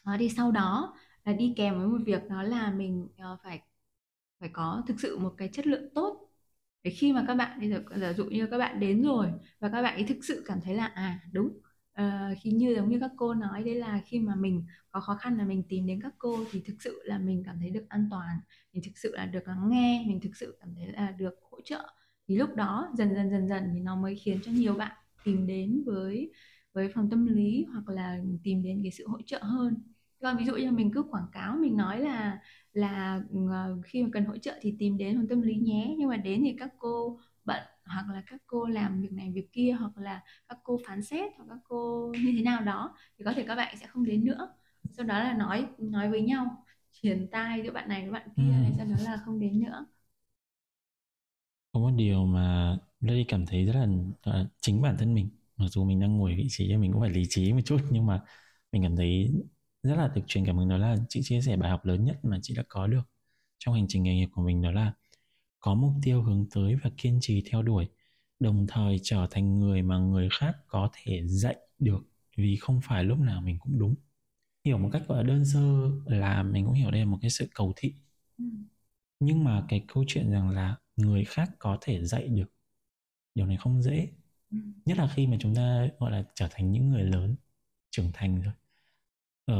à, 0.04 0.16
thì 0.20 0.28
sau 0.28 0.52
đó 0.52 0.96
là 1.24 1.32
đi 1.32 1.54
kèm 1.56 1.78
với 1.78 1.86
một 1.88 1.98
việc 2.06 2.22
đó 2.30 2.42
là 2.42 2.70
mình 2.72 3.08
uh, 3.34 3.40
phải 3.44 3.62
phải 4.40 4.48
có 4.52 4.82
thực 4.88 5.00
sự 5.00 5.18
một 5.18 5.34
cái 5.38 5.48
chất 5.52 5.66
lượng 5.66 5.94
tốt 5.94 6.30
để 6.82 6.90
khi 6.90 7.12
mà 7.12 7.24
các 7.28 7.34
bạn 7.34 7.60
bây 7.60 7.70
giờ 7.70 7.82
giả 7.96 8.12
dụ 8.12 8.24
như 8.24 8.46
các 8.50 8.58
bạn 8.58 8.80
đến 8.80 9.02
rồi 9.02 9.28
và 9.60 9.68
các 9.68 9.82
bạn 9.82 9.94
ấy 9.94 10.04
thực 10.04 10.18
sự 10.24 10.44
cảm 10.46 10.60
thấy 10.64 10.74
là 10.74 10.86
à 10.86 11.20
đúng 11.32 11.58
uh, 12.00 12.38
khi 12.40 12.50
như 12.50 12.74
giống 12.76 12.88
như 12.88 12.98
các 13.00 13.10
cô 13.16 13.34
nói 13.34 13.62
đấy 13.62 13.74
là 13.74 14.00
khi 14.06 14.20
mà 14.20 14.34
mình 14.34 14.64
có 14.90 15.00
khó 15.00 15.14
khăn 15.14 15.38
là 15.38 15.44
mình 15.44 15.62
tìm 15.68 15.86
đến 15.86 16.00
các 16.02 16.14
cô 16.18 16.44
thì 16.50 16.62
thực 16.66 16.82
sự 16.82 17.00
là 17.04 17.18
mình 17.18 17.42
cảm 17.46 17.56
thấy 17.60 17.70
được 17.70 17.84
an 17.88 18.08
toàn 18.10 18.38
mình 18.72 18.82
thực 18.84 18.98
sự 18.98 19.16
là 19.16 19.26
được 19.26 19.48
lắng 19.48 19.68
nghe 19.70 20.04
mình 20.06 20.20
thực 20.20 20.36
sự 20.36 20.56
cảm 20.60 20.74
thấy 20.74 20.86
là 20.92 21.10
được 21.10 21.34
hỗ 21.50 21.60
trợ. 21.64 21.88
Thì 22.28 22.36
lúc 22.36 22.54
đó 22.56 22.92
dần 22.98 23.14
dần 23.14 23.30
dần 23.30 23.48
dần 23.48 23.70
thì 23.74 23.80
nó 23.80 23.96
mới 23.96 24.16
khiến 24.16 24.38
cho 24.44 24.52
nhiều 24.52 24.74
bạn 24.74 24.96
tìm 25.24 25.46
đến 25.46 25.82
với 25.86 26.32
với 26.72 26.88
phòng 26.94 27.10
tâm 27.10 27.26
lý 27.26 27.66
hoặc 27.72 27.88
là 27.88 28.18
tìm 28.42 28.62
đến 28.62 28.80
cái 28.82 28.92
sự 28.92 29.08
hỗ 29.08 29.22
trợ 29.26 29.38
hơn. 29.42 29.74
Còn 30.22 30.36
ví 30.38 30.44
dụ 30.44 30.56
như 30.56 30.70
mình 30.70 30.90
cứ 30.94 31.02
quảng 31.02 31.26
cáo 31.32 31.56
mình 31.56 31.76
nói 31.76 32.00
là 32.00 32.40
là 32.72 33.22
ừ, 33.30 33.38
ờ, 33.50 33.80
khi 33.84 34.02
mà 34.02 34.08
cần 34.12 34.24
hỗ 34.24 34.36
trợ 34.38 34.58
thì 34.60 34.76
tìm 34.78 34.96
đến 34.96 35.16
phòng 35.16 35.28
tâm 35.28 35.42
lý 35.42 35.54
nhé. 35.56 35.94
Nhưng 35.98 36.08
mà 36.08 36.16
đến 36.16 36.40
thì 36.44 36.56
các 36.58 36.70
cô 36.78 37.18
bận 37.44 37.62
hoặc 37.86 38.06
là 38.12 38.22
các 38.26 38.42
cô 38.46 38.66
làm 38.66 39.02
việc 39.02 39.12
này 39.12 39.32
việc 39.34 39.48
kia 39.52 39.76
hoặc 39.80 39.98
là 39.98 40.22
các 40.48 40.58
cô 40.64 40.80
phán 40.86 41.02
xét 41.02 41.32
hoặc 41.36 41.44
các 41.48 41.58
cô 41.68 42.12
như 42.14 42.32
thế 42.36 42.42
nào 42.42 42.60
đó 42.60 42.96
thì 43.18 43.24
có 43.24 43.32
thể 43.32 43.44
các 43.48 43.54
bạn 43.54 43.76
sẽ 43.80 43.86
không 43.86 44.04
đến 44.04 44.24
nữa. 44.24 44.48
Sau 44.96 45.06
đó 45.06 45.18
là 45.18 45.34
nói 45.34 45.66
nói 45.78 46.10
với 46.10 46.22
nhau 46.22 46.64
truyền 46.92 47.28
tai 47.30 47.62
giữa 47.64 47.72
bạn 47.72 47.88
này 47.88 48.02
với 48.02 48.10
bạn 48.10 48.28
kia 48.36 48.42
ừ. 48.42 48.74
sau 48.76 48.86
đó 48.86 48.94
là 49.04 49.16
không 49.24 49.40
đến 49.40 49.60
nữa. 49.60 49.86
Có 51.72 51.80
một 51.80 51.90
điều 51.96 52.26
mà 52.26 52.76
đây 53.00 53.24
cảm 53.28 53.46
thấy 53.46 53.64
rất 53.64 53.72
là 53.74 53.86
uh, 54.40 54.46
chính 54.60 54.82
bản 54.82 54.96
thân 54.98 55.14
mình. 55.14 55.28
Mặc 55.56 55.66
dù 55.70 55.84
mình 55.84 56.00
đang 56.00 56.16
ngồi 56.16 56.34
vị 56.34 56.46
trí 56.50 56.68
cho 56.72 56.78
mình 56.78 56.92
cũng 56.92 57.00
phải 57.00 57.10
lý 57.10 57.22
trí 57.28 57.52
một 57.52 57.60
chút 57.64 57.80
nhưng 57.90 58.06
mà 58.06 58.20
mình 58.72 58.82
cảm 58.82 58.96
thấy 58.96 59.32
rất 59.82 59.96
là 59.96 60.08
được 60.08 60.22
truyền 60.26 60.46
cảm 60.46 60.58
hứng 60.58 60.68
đó 60.68 60.76
là 60.78 60.96
chị 61.08 61.20
chia 61.24 61.40
sẻ 61.40 61.56
bài 61.56 61.70
học 61.70 61.84
lớn 61.84 62.04
nhất 62.04 62.18
mà 62.22 62.38
chị 62.42 62.54
đã 62.56 62.62
có 62.68 62.86
được 62.86 63.02
trong 63.58 63.74
hành 63.74 63.86
trình 63.88 64.02
nghề 64.02 64.14
nghiệp 64.14 64.28
của 64.32 64.42
mình 64.42 64.62
đó 64.62 64.70
là 64.70 64.92
có 65.64 65.74
mục 65.74 65.92
tiêu 66.02 66.22
hướng 66.22 66.46
tới 66.54 66.76
và 66.84 66.90
kiên 66.96 67.18
trì 67.20 67.42
theo 67.46 67.62
đuổi 67.62 67.88
đồng 68.40 68.66
thời 68.66 69.00
trở 69.02 69.26
thành 69.30 69.58
người 69.58 69.82
mà 69.82 69.98
người 69.98 70.28
khác 70.32 70.56
có 70.66 70.90
thể 70.92 71.22
dạy 71.26 71.56
được 71.78 72.04
vì 72.36 72.56
không 72.56 72.80
phải 72.84 73.04
lúc 73.04 73.18
nào 73.18 73.42
mình 73.42 73.58
cũng 73.58 73.78
đúng 73.78 73.94
hiểu 74.64 74.78
một 74.78 74.90
cách 74.92 75.02
gọi 75.08 75.18
là 75.18 75.22
đơn 75.28 75.44
sơ 75.44 75.90
là 76.06 76.42
mình 76.42 76.64
cũng 76.64 76.74
hiểu 76.74 76.90
đây 76.90 77.00
là 77.00 77.06
một 77.06 77.18
cái 77.22 77.30
sự 77.30 77.48
cầu 77.54 77.72
thị 77.76 77.94
ừ. 78.38 78.44
nhưng 79.20 79.44
mà 79.44 79.64
cái 79.68 79.84
câu 79.88 80.04
chuyện 80.08 80.30
rằng 80.30 80.50
là 80.50 80.76
người 80.96 81.24
khác 81.24 81.50
có 81.58 81.78
thể 81.80 82.04
dạy 82.04 82.28
được 82.28 82.52
điều 83.34 83.46
này 83.46 83.56
không 83.56 83.82
dễ 83.82 84.08
ừ. 84.50 84.58
nhất 84.84 84.98
là 84.98 85.08
khi 85.14 85.26
mà 85.26 85.36
chúng 85.40 85.54
ta 85.54 85.88
gọi 85.98 86.10
là 86.10 86.24
trở 86.34 86.48
thành 86.50 86.72
những 86.72 86.90
người 86.90 87.02
lớn 87.04 87.36
trưởng 87.90 88.10
thành 88.12 88.42
rồi 88.42 88.54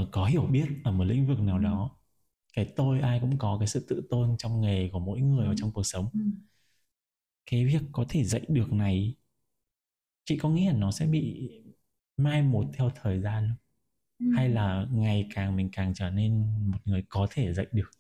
uh, 0.03 0.09
có 0.13 0.27
hiểu 0.27 0.47
biết 0.47 0.67
ở 0.85 0.93
một 0.93 1.05
lĩnh 1.05 1.27
vực 1.27 1.41
nào 1.41 1.57
ừ. 1.57 1.63
đó 1.63 1.91
cái 2.55 2.73
tôi 2.77 3.01
ai 3.01 3.21
cũng 3.21 3.39
có 3.39 3.57
cái 3.61 3.69
sự 3.69 3.87
tự 3.89 4.03
tôn 4.11 4.37
trong 4.39 4.61
nghề 4.61 4.89
của 4.93 4.99
mỗi 4.99 5.21
người 5.21 5.47
ừ. 5.47 5.49
và 5.49 5.55
trong 5.59 5.73
cuộc 5.73 5.83
sống 5.87 6.09
ừ. 6.15 6.21
cái 7.47 7.65
việc 7.67 7.81
có 7.93 8.05
thể 8.09 8.25
dạy 8.25 8.43
được 8.49 8.73
này 8.73 9.15
chị 10.25 10.39
có 10.39 10.49
nghĩ 10.49 10.67
là 10.67 10.73
nó 10.73 10.91
sẽ 10.91 11.07
bị 11.07 11.51
mai 12.17 12.43
một 12.43 12.65
theo 12.75 12.91
thời 13.03 13.21
gian 13.21 13.55
ừ. 14.19 14.27
hay 14.37 14.49
là 14.49 14.87
ngày 14.93 15.29
càng 15.35 15.57
mình 15.57 15.69
càng 15.73 15.95
trở 15.95 16.11
nên 16.11 16.45
một 16.73 16.79
người 16.85 17.05
có 17.09 17.27
thể 17.31 17.55
dạy 17.55 17.67
được 17.73 17.91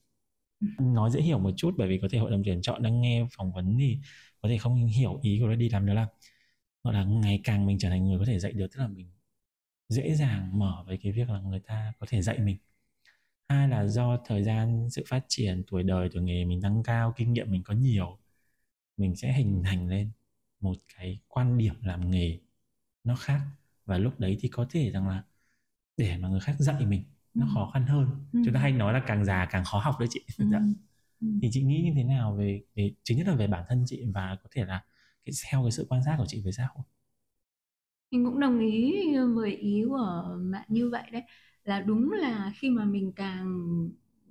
ừ. 0.60 0.66
nói 0.80 1.10
dễ 1.10 1.20
hiểu 1.22 1.38
một 1.38 1.50
chút 1.56 1.74
bởi 1.78 1.88
vì 1.88 1.98
có 2.02 2.08
thể 2.12 2.18
hội 2.18 2.30
đồng 2.30 2.42
tuyển 2.44 2.62
chọn 2.62 2.82
đang 2.82 3.00
nghe 3.00 3.26
phỏng 3.36 3.52
vấn 3.52 3.76
thì 3.78 3.98
có 4.42 4.48
thể 4.48 4.58
không 4.58 4.86
hiểu 4.86 5.20
ý 5.22 5.38
của 5.42 5.48
nó 5.48 5.54
đi 5.54 5.68
làm 5.68 5.86
đó 5.86 5.94
là 5.94 6.06
gọi 6.84 6.94
là 6.94 7.04
ngày 7.04 7.40
càng 7.44 7.66
mình 7.66 7.78
trở 7.80 7.90
thành 7.90 8.04
người 8.08 8.18
có 8.18 8.24
thể 8.26 8.38
dạy 8.38 8.52
được 8.52 8.66
tức 8.74 8.80
là 8.80 8.88
mình 8.88 9.10
dễ 9.88 10.14
dàng 10.14 10.58
mở 10.58 10.84
với 10.86 10.98
cái 11.02 11.12
việc 11.12 11.30
là 11.30 11.40
người 11.40 11.60
ta 11.60 11.92
có 12.00 12.06
thể 12.10 12.22
dạy 12.22 12.38
mình 12.38 12.58
hai 13.48 13.68
là 13.68 13.86
do 13.86 14.16
thời 14.26 14.44
gian 14.44 14.88
sự 14.90 15.04
phát 15.08 15.24
triển 15.28 15.64
tuổi 15.66 15.82
đời 15.82 16.08
tuổi 16.12 16.22
nghề 16.22 16.44
mình 16.44 16.60
tăng 16.62 16.82
cao 16.82 17.12
kinh 17.16 17.32
nghiệm 17.32 17.50
mình 17.50 17.62
có 17.64 17.74
nhiều 17.74 18.18
mình 18.96 19.16
sẽ 19.16 19.32
hình 19.32 19.62
thành 19.66 19.88
lên 19.88 20.10
một 20.60 20.74
cái 20.96 21.20
quan 21.28 21.58
điểm 21.58 21.74
làm 21.82 22.10
nghề 22.10 22.40
nó 23.04 23.16
khác 23.16 23.40
và 23.86 23.98
lúc 23.98 24.20
đấy 24.20 24.38
thì 24.40 24.48
có 24.48 24.66
thể 24.70 24.90
rằng 24.90 25.08
là 25.08 25.24
để 25.96 26.18
mà 26.18 26.28
người 26.28 26.40
khác 26.40 26.56
dạy 26.58 26.86
mình 26.86 27.04
nó 27.34 27.46
ừ. 27.46 27.50
khó 27.54 27.70
khăn 27.74 27.86
hơn 27.86 28.08
ừ. 28.32 28.40
chúng 28.44 28.54
ta 28.54 28.60
hay 28.60 28.72
nói 28.72 28.92
là 28.92 29.04
càng 29.06 29.24
già 29.24 29.46
càng 29.52 29.64
khó 29.64 29.78
học 29.78 29.96
đấy 30.00 30.08
chị 30.12 30.20
ừ. 30.38 30.44
dạ. 30.52 30.62
ừ. 31.20 31.28
thì 31.42 31.48
chị 31.52 31.62
nghĩ 31.62 31.82
như 31.84 31.92
thế 31.96 32.04
nào 32.04 32.36
về 32.36 32.62
về 32.76 32.92
chính 33.04 33.18
nhất 33.18 33.28
là 33.28 33.34
về 33.36 33.46
bản 33.46 33.64
thân 33.68 33.84
chị 33.86 34.04
và 34.14 34.36
có 34.42 34.48
thể 34.52 34.64
là 34.64 34.84
cái 35.24 35.32
theo 35.50 35.62
cái 35.64 35.70
sự 35.72 35.86
quan 35.88 36.02
sát 36.04 36.14
của 36.18 36.26
chị 36.28 36.40
với 36.44 36.52
xã 36.52 36.68
hội 36.74 36.84
mình 38.10 38.24
cũng 38.24 38.40
đồng 38.40 38.58
ý 38.60 38.92
với 39.34 39.52
ý 39.56 39.84
của 39.88 40.38
bạn 40.52 40.64
như 40.68 40.90
vậy 40.90 41.02
đấy 41.12 41.22
là 41.64 41.80
đúng 41.80 42.12
là 42.12 42.52
khi 42.56 42.70
mà 42.70 42.84
mình 42.84 43.12
càng 43.16 43.88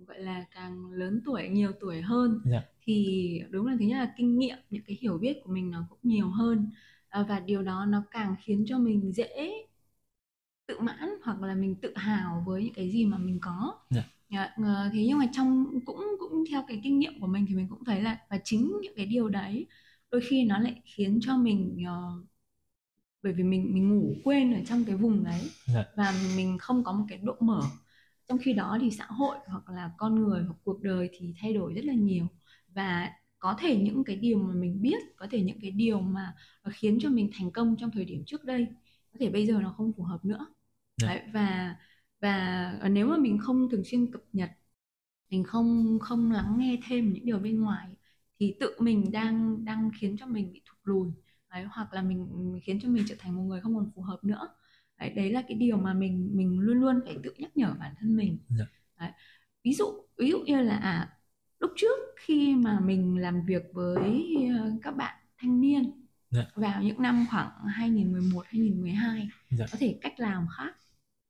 gọi 0.07 0.19
là 0.19 0.45
càng 0.51 0.91
lớn 0.91 1.21
tuổi 1.25 1.49
nhiều 1.49 1.71
tuổi 1.79 2.01
hơn 2.01 2.41
dạ. 2.45 2.63
thì 2.81 3.41
đúng 3.49 3.67
là 3.67 3.75
thứ 3.79 3.85
nhất 3.85 3.97
là 3.97 4.13
kinh 4.17 4.39
nghiệm 4.39 4.57
những 4.69 4.83
cái 4.87 4.97
hiểu 5.01 5.17
biết 5.17 5.37
của 5.43 5.51
mình 5.51 5.71
nó 5.71 5.85
cũng 5.89 5.99
nhiều 6.03 6.27
hơn 6.27 6.69
à, 7.09 7.25
và 7.29 7.39
điều 7.39 7.63
đó 7.63 7.85
nó 7.85 8.03
càng 8.11 8.35
khiến 8.43 8.65
cho 8.67 8.79
mình 8.79 9.11
dễ 9.13 9.51
tự 10.67 10.79
mãn 10.79 11.09
hoặc 11.23 11.41
là 11.41 11.55
mình 11.55 11.75
tự 11.75 11.93
hào 11.95 12.43
với 12.47 12.63
những 12.63 12.73
cái 12.73 12.89
gì 12.89 13.05
mà 13.05 13.17
mình 13.17 13.39
có 13.41 13.79
dạ. 13.89 14.03
Dạ, 14.29 14.53
ờ, 14.57 14.89
thế 14.93 15.05
nhưng 15.07 15.17
mà 15.17 15.25
trong 15.31 15.79
cũng 15.85 16.05
cũng 16.19 16.43
theo 16.51 16.63
cái 16.67 16.79
kinh 16.83 16.99
nghiệm 16.99 17.19
của 17.19 17.27
mình 17.27 17.45
thì 17.49 17.55
mình 17.55 17.67
cũng 17.69 17.85
thấy 17.85 18.01
là 18.01 18.17
và 18.29 18.39
chính 18.43 18.73
những 18.81 18.93
cái 18.95 19.05
điều 19.05 19.29
đấy 19.29 19.65
đôi 20.11 20.21
khi 20.21 20.43
nó 20.43 20.59
lại 20.59 20.81
khiến 20.85 21.19
cho 21.21 21.37
mình 21.37 21.77
uh, 21.83 22.25
bởi 23.23 23.33
vì 23.33 23.43
mình 23.43 23.73
mình 23.73 23.89
ngủ 23.89 24.15
quên 24.23 24.53
ở 24.53 24.59
trong 24.65 24.85
cái 24.85 24.95
vùng 24.95 25.23
đấy. 25.23 25.49
Dạ. 25.73 25.85
và 25.97 26.13
mình 26.35 26.57
không 26.57 26.83
có 26.83 26.91
một 26.91 27.05
cái 27.09 27.17
độ 27.23 27.35
mở. 27.39 27.61
Trong 28.27 28.37
khi 28.37 28.53
đó 28.53 28.77
thì 28.81 28.91
xã 28.91 29.05
hội 29.05 29.37
hoặc 29.47 29.69
là 29.69 29.91
con 29.97 30.15
người 30.15 30.43
hoặc 30.43 30.55
cuộc 30.63 30.81
đời 30.81 31.09
thì 31.13 31.33
thay 31.39 31.53
đổi 31.53 31.73
rất 31.73 31.85
là 31.85 31.93
nhiều. 31.93 32.27
Và 32.67 33.11
có 33.39 33.55
thể 33.59 33.77
những 33.77 34.03
cái 34.03 34.15
điều 34.15 34.37
mà 34.37 34.53
mình 34.53 34.81
biết 34.81 34.99
có 35.17 35.27
thể 35.31 35.41
những 35.41 35.59
cái 35.61 35.71
điều 35.71 36.01
mà 36.01 36.35
khiến 36.71 36.97
cho 37.01 37.09
mình 37.09 37.29
thành 37.33 37.51
công 37.51 37.75
trong 37.79 37.91
thời 37.91 38.05
điểm 38.05 38.23
trước 38.25 38.43
đây 38.45 38.67
có 39.13 39.17
thể 39.19 39.29
bây 39.29 39.45
giờ 39.45 39.59
nó 39.61 39.73
không 39.77 39.93
phù 39.97 40.03
hợp 40.03 40.25
nữa. 40.25 40.45
Dạ. 41.01 41.07
Đấy, 41.07 41.21
và 41.33 41.75
và 42.21 42.89
nếu 42.91 43.07
mà 43.07 43.17
mình 43.17 43.37
không 43.37 43.69
thường 43.69 43.83
xuyên 43.83 44.11
cập 44.11 44.21
nhật 44.33 44.51
mình 45.33 45.43
không 45.43 45.99
không 46.01 46.31
lắng 46.31 46.55
nghe 46.57 46.79
thêm 46.87 47.13
những 47.13 47.25
điều 47.25 47.39
bên 47.39 47.61
ngoài 47.61 47.89
thì 48.39 48.55
tự 48.59 48.75
mình 48.79 49.11
đang 49.11 49.65
đang 49.65 49.89
khiến 49.99 50.17
cho 50.19 50.25
mình 50.25 50.53
bị 50.53 50.61
thụt 50.65 50.77
lùi 50.83 51.11
đấy, 51.53 51.65
hoặc 51.69 51.93
là 51.93 52.01
mình, 52.01 52.59
khiến 52.63 52.79
cho 52.81 52.89
mình 52.89 53.05
trở 53.07 53.15
thành 53.19 53.35
một 53.35 53.43
người 53.43 53.61
không 53.61 53.75
còn 53.75 53.91
phù 53.95 54.01
hợp 54.01 54.23
nữa 54.23 54.49
đấy, 54.99 55.09
đấy 55.09 55.31
là 55.31 55.43
cái 55.47 55.57
điều 55.57 55.77
mà 55.77 55.93
mình 55.93 56.29
mình 56.33 56.59
luôn 56.59 56.79
luôn 56.79 56.99
phải 57.05 57.17
tự 57.23 57.33
nhắc 57.37 57.57
nhở 57.57 57.73
bản 57.79 57.93
thân 57.99 58.15
mình 58.15 58.37
dạ. 58.49 58.65
đấy. 58.99 59.11
ví 59.63 59.73
dụ 59.73 59.85
ví 60.17 60.29
dụ 60.29 60.39
như 60.39 60.61
là 60.61 60.77
à, 60.77 61.17
lúc 61.59 61.71
trước 61.75 61.99
khi 62.19 62.55
mà 62.55 62.79
mình 62.79 63.17
làm 63.17 63.45
việc 63.45 63.63
với 63.73 64.35
ờ, 64.59 64.71
các 64.83 64.91
bạn 64.91 65.15
thanh 65.37 65.61
niên 65.61 65.91
dạ. 66.29 66.45
vào 66.55 66.83
những 66.83 67.01
năm 67.01 67.25
khoảng 67.29 67.51
2011 67.67 68.45
2012 68.45 69.29
dạ. 69.49 69.65
có 69.71 69.77
thể 69.79 69.97
cách 70.01 70.19
làm 70.19 70.47
khác 70.57 70.75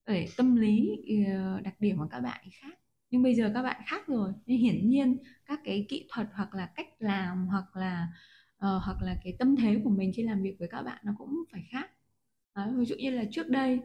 để 0.08 0.28
tâm 0.38 0.56
lý 0.56 0.90
ờ, 1.34 1.62
đặc 1.62 1.76
điểm 1.80 1.98
của 1.98 2.08
các 2.12 2.20
bạn 2.20 2.46
khác 2.52 2.80
nhưng 3.10 3.24
bây 3.24 3.36
giờ 3.36 3.52
các 3.54 3.64
bạn 3.64 3.82
khác 3.86 4.08
rồi 4.08 4.32
nên 4.46 4.58
hiển 4.58 4.90
nhiên 4.90 5.18
các 5.46 5.60
cái 5.64 5.86
kỹ 5.90 6.08
thuật 6.12 6.28
hoặc 6.34 6.56
là 6.56 6.66
cách 6.66 6.88
làm 7.00 7.48
hoặc 7.48 7.76
là 7.76 8.08
uh, 8.64 8.84
hoặc 8.84 9.01
là 9.01 9.18
cái 9.24 9.36
tâm 9.39 9.55
thế 9.55 9.82
của 9.84 9.89
mình 9.89 10.11
khi 10.16 10.24
làm 10.24 10.41
việc 10.41 10.55
với 10.59 10.68
các 10.68 10.82
bạn 10.84 10.97
nó 11.03 11.11
cũng 11.18 11.43
phải 11.51 11.64
khác 11.70 11.91
Đấy, 12.55 12.68
ví 12.78 12.86
dụ 12.86 12.95
như 12.95 13.09
là 13.09 13.24
trước 13.32 13.49
đây 13.49 13.80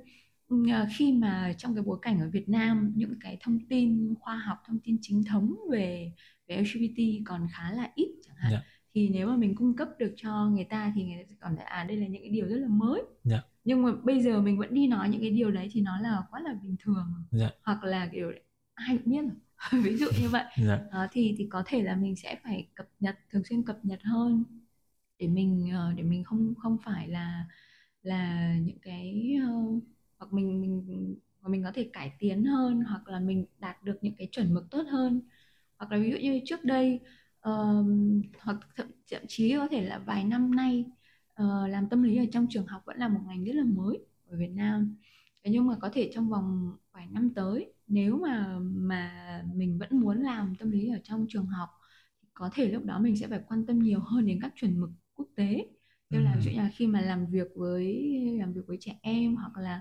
uh, 0.54 0.60
khi 0.96 1.12
mà 1.12 1.54
trong 1.58 1.74
cái 1.74 1.82
bối 1.82 1.98
cảnh 2.02 2.20
ở 2.20 2.30
Việt 2.30 2.48
Nam 2.48 2.92
những 2.96 3.14
cái 3.20 3.36
thông 3.40 3.58
tin 3.68 4.14
khoa 4.20 4.36
học 4.36 4.58
thông 4.66 4.78
tin 4.84 4.98
chính 5.00 5.24
thống 5.24 5.56
về 5.70 6.12
về 6.48 6.56
LGBT 6.56 7.02
còn 7.26 7.46
khá 7.52 7.70
là 7.72 7.90
ít 7.94 8.08
chẳng 8.26 8.36
hạn 8.38 8.52
yeah. 8.52 8.62
Dạ. 8.64 8.70
thì 8.94 9.08
nếu 9.08 9.26
mà 9.26 9.36
mình 9.36 9.54
cung 9.54 9.76
cấp 9.76 9.88
được 9.98 10.14
cho 10.16 10.46
người 10.46 10.64
ta 10.64 10.92
thì 10.94 11.04
người 11.04 11.16
ta 11.16 11.26
sẽ 11.28 11.34
cảm 11.40 11.56
thấy 11.56 11.64
à 11.64 11.84
đây 11.84 11.96
là 11.96 12.06
những 12.06 12.22
cái 12.22 12.30
điều 12.30 12.46
rất 12.46 12.56
là 12.56 12.68
mới 12.68 13.00
yeah. 13.00 13.10
Dạ. 13.24 13.42
nhưng 13.64 13.82
mà 13.82 13.92
bây 14.02 14.22
giờ 14.22 14.40
mình 14.40 14.58
vẫn 14.58 14.74
đi 14.74 14.86
nói 14.86 15.08
những 15.08 15.20
cái 15.20 15.30
điều 15.30 15.50
đấy 15.50 15.68
thì 15.72 15.80
nó 15.80 16.00
là 16.00 16.22
quá 16.30 16.40
là 16.40 16.54
bình 16.62 16.76
thường 16.80 17.06
yeah. 17.32 17.40
Dạ. 17.40 17.50
hoặc 17.62 17.84
là 17.84 18.08
kiểu 18.12 18.32
ai 18.74 18.98
cũng 18.98 19.12
biết 19.12 19.22
rồi 19.22 19.82
ví 19.82 19.96
dụ 19.96 20.06
như 20.22 20.28
vậy 20.28 20.44
yeah. 20.66 20.80
đó, 20.92 21.06
thì 21.12 21.34
thì 21.38 21.46
có 21.50 21.62
thể 21.66 21.82
là 21.82 21.96
mình 21.96 22.16
sẽ 22.16 22.36
phải 22.44 22.68
cập 22.74 22.86
nhật 23.00 23.18
thường 23.30 23.42
xuyên 23.44 23.62
cập 23.62 23.78
nhật 23.82 24.00
hơn 24.02 24.44
để 25.18 25.28
mình 25.28 25.70
ờ, 25.74 25.92
để 25.96 26.02
mình 26.02 26.24
không 26.24 26.54
không 26.62 26.76
phải 26.84 27.08
là 27.08 27.46
là 28.02 28.54
những 28.64 28.78
cái 28.82 29.36
uh, 29.44 29.82
hoặc 30.18 30.32
mình 30.32 30.60
mình 30.60 31.16
hoặc 31.40 31.50
mình 31.50 31.62
có 31.64 31.72
thể 31.74 31.90
cải 31.92 32.12
tiến 32.18 32.44
hơn 32.44 32.80
hoặc 32.80 33.08
là 33.08 33.20
mình 33.20 33.46
đạt 33.58 33.82
được 33.84 33.98
những 34.02 34.14
cái 34.18 34.28
chuẩn 34.32 34.54
mực 34.54 34.70
tốt 34.70 34.82
hơn. 34.90 35.20
Hoặc 35.78 35.92
là 35.92 35.98
ví 35.98 36.10
dụ 36.10 36.18
như 36.18 36.40
trước 36.44 36.64
đây 36.64 37.00
uh, 37.48 37.86
hoặc 38.40 38.56
thậm, 38.76 38.86
thậm 39.10 39.22
chí 39.28 39.54
có 39.56 39.68
thể 39.68 39.82
là 39.84 39.98
vài 39.98 40.24
năm 40.24 40.54
nay 40.54 40.84
uh, 41.42 41.70
làm 41.70 41.88
tâm 41.88 42.02
lý 42.02 42.16
ở 42.16 42.24
trong 42.32 42.46
trường 42.50 42.66
học 42.66 42.82
vẫn 42.86 42.98
là 42.98 43.08
một 43.08 43.20
ngành 43.26 43.44
rất 43.44 43.54
là 43.54 43.64
mới 43.64 43.98
ở 44.30 44.36
Việt 44.38 44.50
Nam. 44.54 44.96
Thế 45.44 45.50
nhưng 45.50 45.66
mà 45.66 45.76
có 45.80 45.90
thể 45.92 46.10
trong 46.14 46.28
vòng 46.28 46.76
vài 46.92 47.06
năm 47.10 47.34
tới 47.34 47.72
nếu 47.86 48.18
mà 48.18 48.58
mà 48.60 49.44
mình 49.54 49.78
vẫn 49.78 50.00
muốn 50.00 50.22
làm 50.22 50.54
tâm 50.56 50.70
lý 50.70 50.88
ở 50.88 50.98
trong 51.04 51.26
trường 51.28 51.46
học 51.46 51.68
có 52.34 52.50
thể 52.54 52.68
lúc 52.68 52.84
đó 52.84 52.98
mình 52.98 53.16
sẽ 53.16 53.28
phải 53.28 53.40
quan 53.48 53.66
tâm 53.66 53.78
nhiều 53.78 54.00
hơn 54.00 54.26
đến 54.26 54.38
các 54.42 54.52
chuẩn 54.56 54.80
mực 54.80 54.90
quốc 55.18 55.28
tế. 55.36 55.66
Như 56.10 56.20
là 56.20 56.36
như 56.44 56.50
là 56.56 56.70
khi 56.74 56.86
mà 56.86 57.00
làm 57.00 57.26
việc 57.26 57.46
với 57.54 58.16
làm 58.40 58.52
việc 58.52 58.60
với 58.66 58.76
trẻ 58.80 58.98
em 59.02 59.36
hoặc 59.36 59.56
là 59.56 59.80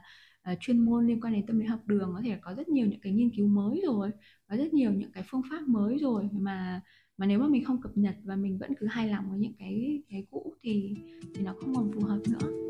uh, 0.52 0.58
chuyên 0.60 0.80
môn 0.80 1.08
liên 1.08 1.22
quan 1.22 1.34
đến 1.34 1.46
tâm 1.46 1.60
lý 1.60 1.66
học 1.66 1.80
đường 1.86 2.12
có 2.16 2.22
thể 2.26 2.38
có 2.42 2.54
rất 2.54 2.68
nhiều 2.68 2.88
những 2.88 3.00
cái 3.00 3.14
nghiên 3.14 3.30
cứu 3.30 3.48
mới 3.48 3.82
rồi 3.86 4.12
có 4.50 4.58
rất 4.58 4.74
nhiều 4.74 4.92
những 4.92 5.12
cái 5.12 5.24
phương 5.28 5.42
pháp 5.50 5.68
mới 5.68 5.98
rồi 5.98 6.30
mà 6.32 6.82
mà 7.18 7.26
nếu 7.26 7.40
mà 7.40 7.48
mình 7.48 7.66
không 7.66 7.82
cập 7.82 7.98
nhật 7.98 8.16
và 8.24 8.36
mình 8.36 8.58
vẫn 8.58 8.72
cứ 8.80 8.88
hài 8.88 9.08
lòng 9.08 9.30
với 9.30 9.40
những 9.40 9.54
cái 9.60 10.02
cái 10.10 10.26
cũ 10.32 10.54
thì 10.62 10.96
thì 11.36 11.42
nó 11.42 11.56
không 11.60 11.76
còn 11.76 11.92
phù 11.92 12.02
hợp 12.02 12.20
nữa 12.30 12.68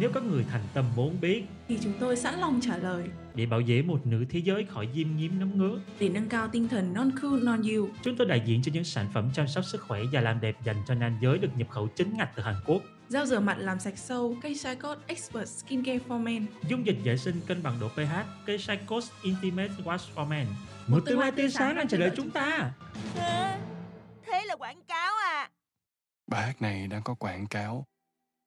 Nếu 0.00 0.10
các 0.14 0.22
người 0.22 0.44
thành 0.50 0.62
tâm 0.74 0.84
muốn 0.96 1.20
biết 1.20 1.44
thì 1.68 1.78
chúng 1.82 1.92
tôi 2.00 2.16
sẵn 2.16 2.34
lòng 2.40 2.60
trả 2.62 2.76
lời 2.76 3.04
để 3.34 3.46
bảo 3.46 3.60
vệ 3.66 3.82
một 3.82 4.06
nửa 4.06 4.24
thế 4.30 4.38
giới 4.38 4.64
khỏi 4.64 4.88
diêm 4.94 5.16
nhiễm 5.16 5.30
nấm 5.38 5.58
ngứa, 5.58 5.80
để 5.98 6.08
nâng 6.08 6.28
cao 6.28 6.48
tinh 6.52 6.68
thần 6.68 6.94
non 6.94 7.10
cool 7.22 7.42
non 7.42 7.62
you. 7.62 7.88
chúng 8.02 8.16
tôi 8.16 8.26
đại 8.26 8.42
diện 8.46 8.62
cho 8.62 8.72
những 8.74 8.84
sản 8.84 9.06
phẩm 9.14 9.30
chăm 9.34 9.48
sóc 9.48 9.64
sức 9.64 9.82
khỏe 9.82 10.00
và 10.12 10.20
làm 10.20 10.40
đẹp 10.40 10.56
dành 10.64 10.76
cho 10.86 10.94
nam 10.94 11.18
giới 11.20 11.38
được 11.38 11.48
nhập 11.56 11.68
khẩu 11.70 11.88
chính 11.88 12.16
ngạch 12.16 12.30
từ 12.36 12.42
Hàn 12.42 12.54
Quốc. 12.66 12.82
Gel 13.10 13.24
rửa 13.24 13.40
mặt 13.40 13.56
làm 13.58 13.80
sạch 13.80 13.98
sâu, 13.98 14.36
cây 14.42 14.56
Code 14.82 15.00
Expert 15.06 15.48
Skincare 15.48 15.98
for 16.08 16.18
Men. 16.18 16.46
Dung 16.68 16.86
dịch 16.86 16.98
vệ 17.04 17.16
sinh 17.16 17.40
cân 17.46 17.62
bằng 17.62 17.76
độ 17.80 17.88
pH, 17.88 18.46
cây 18.46 18.58
Cos 18.86 19.10
Intimate 19.22 19.72
Wash 19.84 20.14
for 20.14 20.26
Men. 20.26 20.46
Một, 20.46 20.54
Một 20.86 21.00
tương 21.06 21.18
lai 21.18 21.32
tươi 21.32 21.50
sáng 21.50 21.74
đang 21.74 21.88
chờ 21.88 21.98
đợi 21.98 22.10
chúng 22.16 22.30
ta. 22.30 22.72
Thế, 23.14 23.58
thế 24.26 24.44
là 24.46 24.56
quảng 24.56 24.82
cáo 24.88 25.14
à? 25.24 25.50
Bài 26.26 26.46
hát 26.46 26.62
này 26.62 26.86
đang 26.86 27.02
có 27.02 27.14
quảng 27.14 27.46
cáo. 27.46 27.86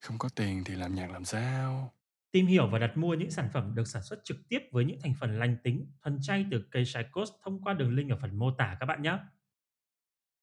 Không 0.02 0.18
có 0.18 0.30
tiền 0.36 0.64
thì 0.66 0.76
làm 0.76 0.96
nhạc 0.96 1.12
làm 1.12 1.26
sao? 1.26 1.94
Tìm 2.32 2.48
hiểu 2.48 2.68
và 2.68 2.80
đặt 2.80 2.98
mua 2.98 3.14
những 3.14 3.32
sản 3.32 3.50
phẩm 3.54 3.76
được 3.76 3.88
sản 3.88 4.04
xuất 4.04 4.20
trực 4.24 4.38
tiếp 4.50 4.60
với 4.72 4.86
những 4.86 5.00
thành 5.02 5.14
phần 5.20 5.40
lành 5.40 5.58
tính, 5.64 5.92
thuần 6.04 6.18
chay 6.22 6.46
từ 6.52 6.64
cây 6.72 6.84
Cos 7.12 7.30
thông 7.44 7.64
qua 7.64 7.74
đường 7.74 7.96
link 7.96 8.12
ở 8.12 8.18
phần 8.22 8.40
mô 8.40 8.52
tả 8.52 8.78
các 8.80 8.86
bạn 8.86 9.02
nhé. 9.02 9.18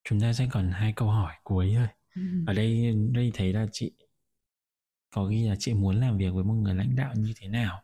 Chúng 0.04 0.20
ta 0.20 0.32
sẽ 0.32 0.48
còn 0.50 0.70
hai 0.70 0.92
câu 0.92 1.08
hỏi 1.08 1.34
cuối 1.44 1.72
thôi. 1.76 1.88
Ở 2.46 2.54
đây 2.54 2.94
đây 3.12 3.30
thấy 3.34 3.52
là 3.52 3.66
chị 3.72 3.92
có 5.10 5.24
ghi 5.24 5.48
là 5.48 5.56
chị 5.58 5.74
muốn 5.74 6.00
làm 6.00 6.18
việc 6.18 6.30
với 6.34 6.44
một 6.44 6.54
người 6.54 6.74
lãnh 6.74 6.96
đạo 6.96 7.14
như 7.16 7.32
thế 7.36 7.48
nào 7.48 7.82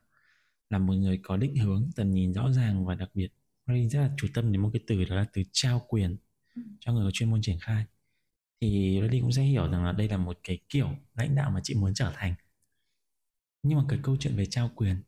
là 0.70 0.78
một 0.78 0.92
người 0.92 1.20
có 1.22 1.36
định 1.36 1.56
hướng 1.56 1.90
tầm 1.96 2.10
nhìn 2.10 2.32
rõ 2.32 2.52
ràng 2.52 2.86
và 2.86 2.94
đặc 2.94 3.10
biệt 3.14 3.28
đây 3.66 3.88
rất 3.88 4.00
là 4.00 4.10
chủ 4.16 4.28
tâm 4.34 4.52
đến 4.52 4.62
một 4.62 4.70
cái 4.72 4.80
từ 4.86 5.04
đó 5.04 5.16
là 5.16 5.24
từ 5.32 5.42
trao 5.52 5.86
quyền 5.88 6.16
cho 6.80 6.92
người 6.92 7.06
có 7.06 7.10
chuyên 7.10 7.30
môn 7.30 7.40
triển 7.42 7.58
khai 7.60 7.84
thì 8.70 9.00
Riley 9.02 9.20
cũng 9.20 9.32
sẽ 9.32 9.42
hiểu 9.42 9.70
rằng 9.70 9.84
là 9.84 9.92
đây 9.92 10.08
là 10.08 10.16
một 10.16 10.38
cái 10.44 10.58
kiểu 10.68 10.88
lãnh 11.14 11.34
đạo 11.34 11.50
mà 11.50 11.60
chị 11.62 11.74
muốn 11.74 11.94
trở 11.94 12.12
thành. 12.14 12.34
Nhưng 13.62 13.78
mà 13.78 13.84
cái 13.88 13.98
câu 14.02 14.16
chuyện 14.20 14.36
về 14.36 14.46
trao 14.46 14.70
quyền 14.76 15.02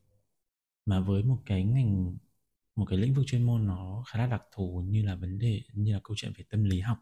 mà 0.86 1.00
với 1.00 1.22
một 1.22 1.38
cái 1.46 1.64
ngành, 1.64 2.16
một 2.76 2.86
cái 2.90 2.98
lĩnh 2.98 3.14
vực 3.14 3.26
chuyên 3.26 3.42
môn 3.42 3.66
nó 3.66 4.04
khá 4.08 4.18
là 4.18 4.26
đặc 4.26 4.42
thù 4.52 4.84
như 4.88 5.02
là 5.02 5.14
vấn 5.14 5.38
đề, 5.38 5.62
như 5.72 5.94
là 5.94 6.00
câu 6.04 6.16
chuyện 6.16 6.32
về 6.38 6.44
tâm 6.50 6.64
lý 6.64 6.80
học. 6.80 6.98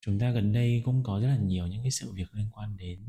Chúng 0.00 0.18
ta 0.18 0.30
gần 0.30 0.52
đây 0.52 0.82
cũng 0.84 1.02
có 1.02 1.20
rất 1.20 1.28
là 1.28 1.36
nhiều 1.36 1.66
những 1.66 1.82
cái 1.82 1.90
sự 1.90 2.12
việc 2.12 2.34
liên 2.34 2.46
quan 2.52 2.76
đến 2.76 3.04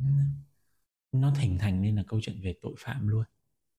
nó 1.11 1.33
thành 1.35 1.57
thành 1.59 1.81
nên 1.81 1.95
là 1.95 2.03
câu 2.07 2.21
chuyện 2.23 2.41
về 2.41 2.55
tội 2.61 2.73
phạm 2.79 3.07
luôn. 3.07 3.23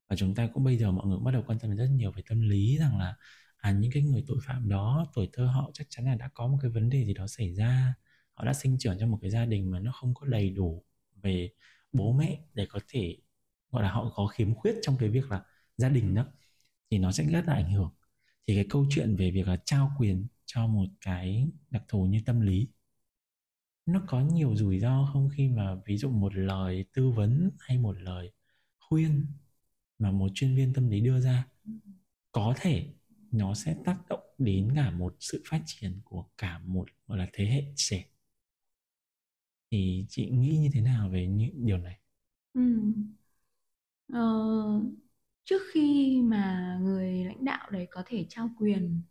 Và 0.09 0.17
chúng 0.17 0.35
ta 0.35 0.49
cũng 0.55 0.65
bây 0.65 0.79
giờ 0.79 0.93
mọi 0.93 1.07
người 1.07 1.17
cũng 1.17 1.25
bắt 1.25 1.33
đầu 1.33 1.45
quan 1.47 1.59
tâm 1.59 1.77
rất 1.77 1.87
nhiều 1.87 2.13
về 2.13 2.23
tâm 2.29 2.41
lý 2.41 2.79
rằng 2.79 2.99
là 2.99 3.17
à 3.57 3.73
những 3.73 3.91
cái 3.95 4.03
người 4.03 4.25
tội 4.27 4.39
phạm 4.45 4.69
đó, 4.69 5.07
tuổi 5.15 5.31
thơ 5.33 5.47
họ 5.47 5.71
chắc 5.75 5.87
chắn 5.91 6.07
là 6.07 6.15
đã 6.15 6.29
có 6.35 6.47
một 6.47 6.59
cái 6.63 6.71
vấn 6.71 6.91
đề 6.91 7.05
gì 7.07 7.15
đó 7.15 7.27
xảy 7.27 7.55
ra 7.55 7.95
họ 8.35 8.45
đã 8.45 8.55
sinh 8.55 8.77
trưởng 8.79 8.97
trong 9.01 9.11
một 9.11 9.19
cái 9.23 9.31
gia 9.31 9.45
đình 9.47 9.71
mà 9.71 9.81
nó 9.81 9.93
không 9.93 10.15
có 10.15 10.27
đầy 10.27 10.51
đủ 10.51 10.85
về 11.23 11.51
bố 11.93 12.13
mẹ 12.13 12.41
để 12.55 12.67
có 12.71 12.81
thể, 12.89 13.17
gọi 13.71 13.83
là, 13.83 13.93
họ 13.93 14.13
có 14.15 14.27
khiếm 14.27 14.55
khuyết 14.55 14.75
trong 14.83 14.97
cái 14.99 15.09
việc 15.09 15.31
là 15.31 15.43
gia 15.77 15.89
đình 15.89 16.15
đó, 16.15 16.27
thì 16.91 16.99
nó 16.99 17.13
sẽ 17.13 17.25
rất 17.25 17.47
là 17.47 17.55
ảnh 17.55 17.73
hưởng. 17.73 17.91
Thì 18.47 18.55
cái 18.55 18.67
câu 18.71 18.87
chuyện 18.91 19.17
về 19.17 19.31
việc 19.31 19.49
là 19.49 19.57
trao 19.65 19.93
quyền 19.99 20.27
cho 20.47 20.67
một 20.67 20.87
cái 21.01 21.49
đặc 21.71 21.83
thù 21.89 22.07
như 22.07 22.21
tâm 22.27 22.41
lý, 22.41 22.69
nó 23.87 24.03
có 24.07 24.21
nhiều 24.21 24.57
rủi 24.57 24.81
ro 24.81 25.11
không 25.13 25.29
khi 25.37 25.49
mà 25.49 25.75
ví 25.87 25.97
dụ 25.97 26.11
một 26.11 26.35
lời 26.35 26.85
tư 26.93 27.11
vấn 27.11 27.51
hay 27.59 27.79
một 27.79 27.93
lời 28.01 28.33
khuyên 28.79 29.27
mà 29.99 30.11
một 30.11 30.29
chuyên 30.35 30.57
viên 30.57 30.75
tâm 30.75 30.89
lý 30.91 31.01
đưa 31.01 31.21
ra, 31.21 31.49
có 32.33 32.55
thể 32.61 32.89
nó 33.31 33.55
sẽ 33.55 33.77
tác 33.85 33.99
động 34.09 34.21
đến 34.39 34.73
cả 34.77 34.91
một 34.91 35.17
sự 35.21 35.43
phát 35.51 35.63
triển 35.67 36.01
của 36.05 36.25
cả 36.39 36.59
một, 36.59 36.89
gọi 37.07 37.19
là, 37.19 37.29
thế 37.33 37.47
hệ 37.47 37.65
trẻ 37.77 38.05
thì 39.73 40.07
chị 40.09 40.31
nghĩ 40.31 40.59
như 40.59 40.69
thế 40.73 40.81
nào 40.81 41.09
về 41.09 41.27
những 41.27 41.67
điều 41.67 41.79
này 41.79 41.99
ừ. 42.55 42.61
ờ, 44.13 44.21
trước 45.45 45.63
khi 45.73 46.21
mà 46.23 46.79
người 46.83 47.25
lãnh 47.25 47.45
đạo 47.45 47.71
đấy 47.71 47.87
có 47.91 48.03
thể 48.07 48.27
trao 48.29 48.51
quyền 48.59 49.03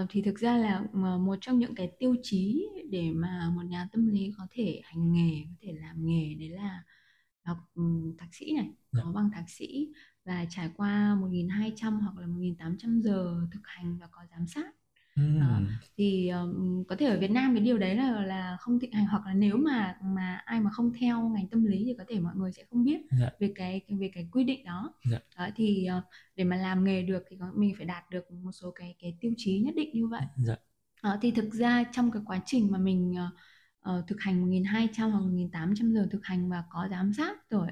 uh, 0.00 0.06
thì 0.10 0.22
thực 0.22 0.38
ra 0.38 0.56
là 0.56 0.84
một 1.18 1.38
trong 1.40 1.58
những 1.58 1.74
cái 1.74 1.92
tiêu 1.98 2.16
chí 2.22 2.68
để 2.90 3.10
mà 3.10 3.52
một 3.56 3.62
nhà 3.62 3.88
tâm 3.92 4.08
lý 4.08 4.32
có 4.38 4.46
thể 4.50 4.80
hành 4.84 5.12
nghề 5.12 5.44
có 5.44 5.54
thể 5.60 5.72
làm 5.80 6.06
nghề 6.06 6.34
đấy 6.34 6.50
là 6.50 6.84
học 7.42 7.58
thạc 8.18 8.28
sĩ 8.34 8.52
này 8.56 8.70
dạ. 8.92 9.02
có 9.04 9.12
bằng 9.12 9.30
thạc 9.34 9.50
sĩ 9.50 9.92
và 10.24 10.46
trải 10.50 10.70
qua 10.76 11.16
1.200 11.20 12.00
hoặc 12.00 12.18
là 12.18 12.26
1.800 12.26 13.02
giờ 13.02 13.46
thực 13.52 13.60
hành 13.64 13.98
và 13.98 14.08
có 14.10 14.22
giám 14.30 14.46
sát 14.46 14.72
Ừm. 15.16 15.40
Đó. 15.40 15.60
thì 15.96 16.28
um, 16.28 16.84
có 16.84 16.96
thể 16.96 17.06
ở 17.06 17.18
Việt 17.20 17.30
Nam 17.30 17.54
cái 17.54 17.64
điều 17.64 17.78
đấy 17.78 17.94
là 17.96 18.24
là 18.26 18.56
không 18.60 18.80
thịnh 18.80 18.92
hành 18.92 19.06
hoặc 19.06 19.26
là 19.26 19.34
nếu 19.34 19.56
mà 19.56 19.96
mà 20.02 20.42
ai 20.44 20.60
mà 20.60 20.70
không 20.70 20.92
theo 21.00 21.28
ngành 21.28 21.48
tâm 21.48 21.64
lý 21.64 21.84
thì 21.86 21.94
có 21.98 22.04
thể 22.08 22.20
mọi 22.20 22.34
người 22.36 22.52
sẽ 22.52 22.64
không 22.70 22.84
biết 22.84 23.00
Dạ. 23.20 23.30
về 23.40 23.52
cái 23.54 23.80
về 23.88 24.10
cái 24.14 24.28
quy 24.32 24.44
định 24.44 24.64
đó. 24.64 24.94
Dạ. 25.10 25.18
Đó, 25.38 25.48
thì 25.56 25.88
uh, 25.98 26.04
để 26.36 26.44
mà 26.44 26.56
làm 26.56 26.84
nghề 26.84 27.02
được 27.02 27.22
thì 27.30 27.36
có, 27.40 27.52
mình 27.54 27.74
phải 27.76 27.86
đạt 27.86 28.10
được 28.10 28.30
một 28.30 28.52
số 28.52 28.70
cái 28.70 28.94
cái 29.02 29.16
tiêu 29.20 29.32
chí 29.36 29.58
nhất 29.60 29.74
định 29.76 29.90
như 29.94 30.06
vậy. 30.06 30.22
Dạ. 30.36 30.56
Đó, 31.02 31.16
thì 31.22 31.30
thực 31.30 31.54
ra 31.54 31.84
trong 31.92 32.10
cái 32.10 32.22
quá 32.26 32.40
trình 32.46 32.68
mà 32.72 32.78
mình 32.78 33.12
uh, 33.12 33.98
uh, 33.98 34.06
thực 34.06 34.20
hành 34.20 34.50
1.200 34.50 35.10
hoặc 35.10 35.20
1.800 35.20 35.92
giờ 35.94 36.08
thực 36.10 36.24
hành 36.26 36.50
và 36.50 36.64
có 36.70 36.88
giám 36.90 37.12
sát 37.12 37.50
rồi 37.50 37.66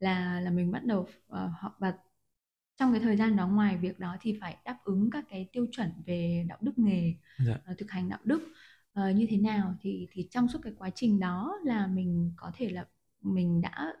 là 0.00 0.40
là 0.40 0.50
mình 0.50 0.70
bắt 0.72 0.84
đầu 0.84 1.00
uh, 1.00 1.38
học 1.60 1.76
và 1.78 1.94
trong 2.76 2.92
cái 2.92 3.00
thời 3.00 3.16
gian 3.16 3.36
đó 3.36 3.48
ngoài 3.48 3.76
việc 3.76 3.98
đó 3.98 4.16
thì 4.20 4.38
phải 4.40 4.56
đáp 4.64 4.78
ứng 4.84 5.10
các 5.10 5.24
cái 5.28 5.48
tiêu 5.52 5.66
chuẩn 5.72 5.90
về 6.06 6.46
đạo 6.48 6.58
đức 6.60 6.78
nghề 6.78 7.14
Dạ. 7.38 7.58
uh, 7.72 7.78
thực 7.78 7.90
hành 7.90 8.08
đạo 8.08 8.18
đức 8.24 8.42
uh, 9.00 9.16
như 9.16 9.26
thế 9.30 9.36
nào 9.36 9.74
thì 9.80 10.08
thì 10.12 10.28
trong 10.30 10.48
suốt 10.48 10.58
cái 10.62 10.72
quá 10.78 10.90
trình 10.94 11.20
đó 11.20 11.54
là 11.64 11.86
mình 11.86 12.32
có 12.36 12.50
thể 12.54 12.68
là 12.68 12.86
mình 13.22 13.60
đã 13.60 13.92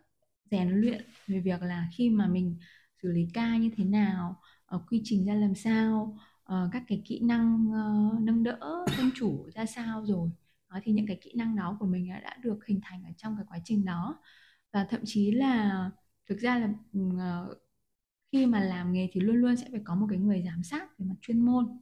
rèn 0.50 0.70
luyện 0.70 1.04
về 1.26 1.40
việc 1.40 1.62
là 1.62 1.88
khi 1.96 2.10
mà 2.10 2.26
mình 2.26 2.56
xử 3.02 3.12
lý 3.12 3.28
ca 3.34 3.56
như 3.56 3.70
thế 3.76 3.84
nào 3.84 4.40
uh, 4.76 4.82
quy 4.88 5.00
trình 5.04 5.26
ra 5.26 5.34
làm 5.34 5.54
sao 5.54 6.18
uh, 6.52 6.72
các 6.72 6.82
cái 6.88 7.02
kỹ 7.04 7.20
năng 7.20 7.68
uh, 7.68 8.20
nâng 8.20 8.42
đỡ 8.42 8.86
thân 8.96 9.10
chủ 9.14 9.48
ra 9.54 9.66
sao 9.66 10.04
rồi 10.06 10.30
đó, 10.70 10.80
thì 10.82 10.92
những 10.92 11.06
cái 11.06 11.18
kỹ 11.22 11.32
năng 11.36 11.56
đó 11.56 11.76
của 11.80 11.86
mình 11.86 12.08
đã 12.22 12.36
được 12.42 12.66
hình 12.66 12.80
thành 12.82 13.04
ở 13.04 13.10
trong 13.16 13.36
cái 13.36 13.44
quá 13.48 13.58
trình 13.64 13.84
đó 13.84 14.18
và 14.72 14.86
thậm 14.90 15.00
chí 15.04 15.30
là 15.30 15.90
thực 16.28 16.38
ra 16.38 16.58
là 16.58 16.68
uh, 17.00 17.58
khi 18.32 18.46
mà 18.46 18.60
làm 18.60 18.92
nghề 18.92 19.08
thì 19.12 19.20
luôn 19.20 19.36
luôn 19.36 19.56
sẽ 19.56 19.66
phải 19.70 19.80
có 19.84 19.94
một 19.94 20.06
cái 20.10 20.18
người 20.18 20.42
giám 20.46 20.62
sát 20.62 20.98
về 20.98 21.06
mặt 21.08 21.14
chuyên 21.20 21.40
môn. 21.40 21.78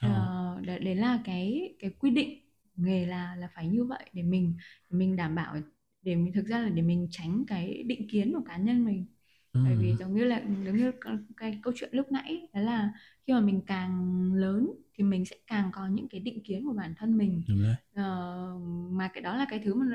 Ờ. 0.00 0.56
uh, 0.58 0.66
đấy, 0.66 0.78
đấy 0.78 0.94
là 0.94 1.20
cái 1.24 1.74
cái 1.78 1.90
quy 1.90 2.10
định 2.10 2.40
nghề 2.76 3.06
là 3.06 3.36
là 3.36 3.48
phải 3.54 3.68
như 3.68 3.84
vậy 3.84 4.10
để 4.12 4.22
mình 4.22 4.54
để 4.90 4.98
mình 4.98 5.16
đảm 5.16 5.34
bảo 5.34 5.56
để 6.02 6.16
mình 6.16 6.32
thực 6.32 6.46
ra 6.46 6.60
là 6.60 6.68
để 6.68 6.82
mình 6.82 7.08
tránh 7.10 7.44
cái 7.46 7.82
định 7.82 8.08
kiến 8.08 8.32
của 8.32 8.42
cá 8.48 8.56
nhân 8.56 8.84
mình. 8.84 9.06
Bởi 9.54 9.76
vì 9.76 9.94
giống 9.98 10.14
như 10.14 10.24
là 10.24 10.42
giống 10.64 10.76
như 10.76 10.92
cái, 11.36 11.58
câu 11.62 11.72
chuyện 11.76 11.90
lúc 11.92 12.12
nãy 12.12 12.48
đó 12.52 12.60
là 12.60 12.92
khi 13.26 13.32
mà 13.32 13.40
mình 13.40 13.60
càng 13.66 14.32
lớn 14.34 14.70
thì 14.94 15.04
mình 15.04 15.24
sẽ 15.24 15.36
càng 15.46 15.70
có 15.72 15.86
những 15.86 16.08
cái 16.08 16.20
định 16.20 16.42
kiến 16.42 16.66
của 16.66 16.72
bản 16.72 16.94
thân 16.96 17.16
mình. 17.16 17.42
Đúng 17.48 17.62
rồi. 17.62 17.74
Ờ, 17.94 18.58
mà 18.90 19.08
cái 19.08 19.22
đó 19.22 19.36
là 19.36 19.46
cái 19.50 19.60
thứ 19.64 19.74
mà 19.74 19.86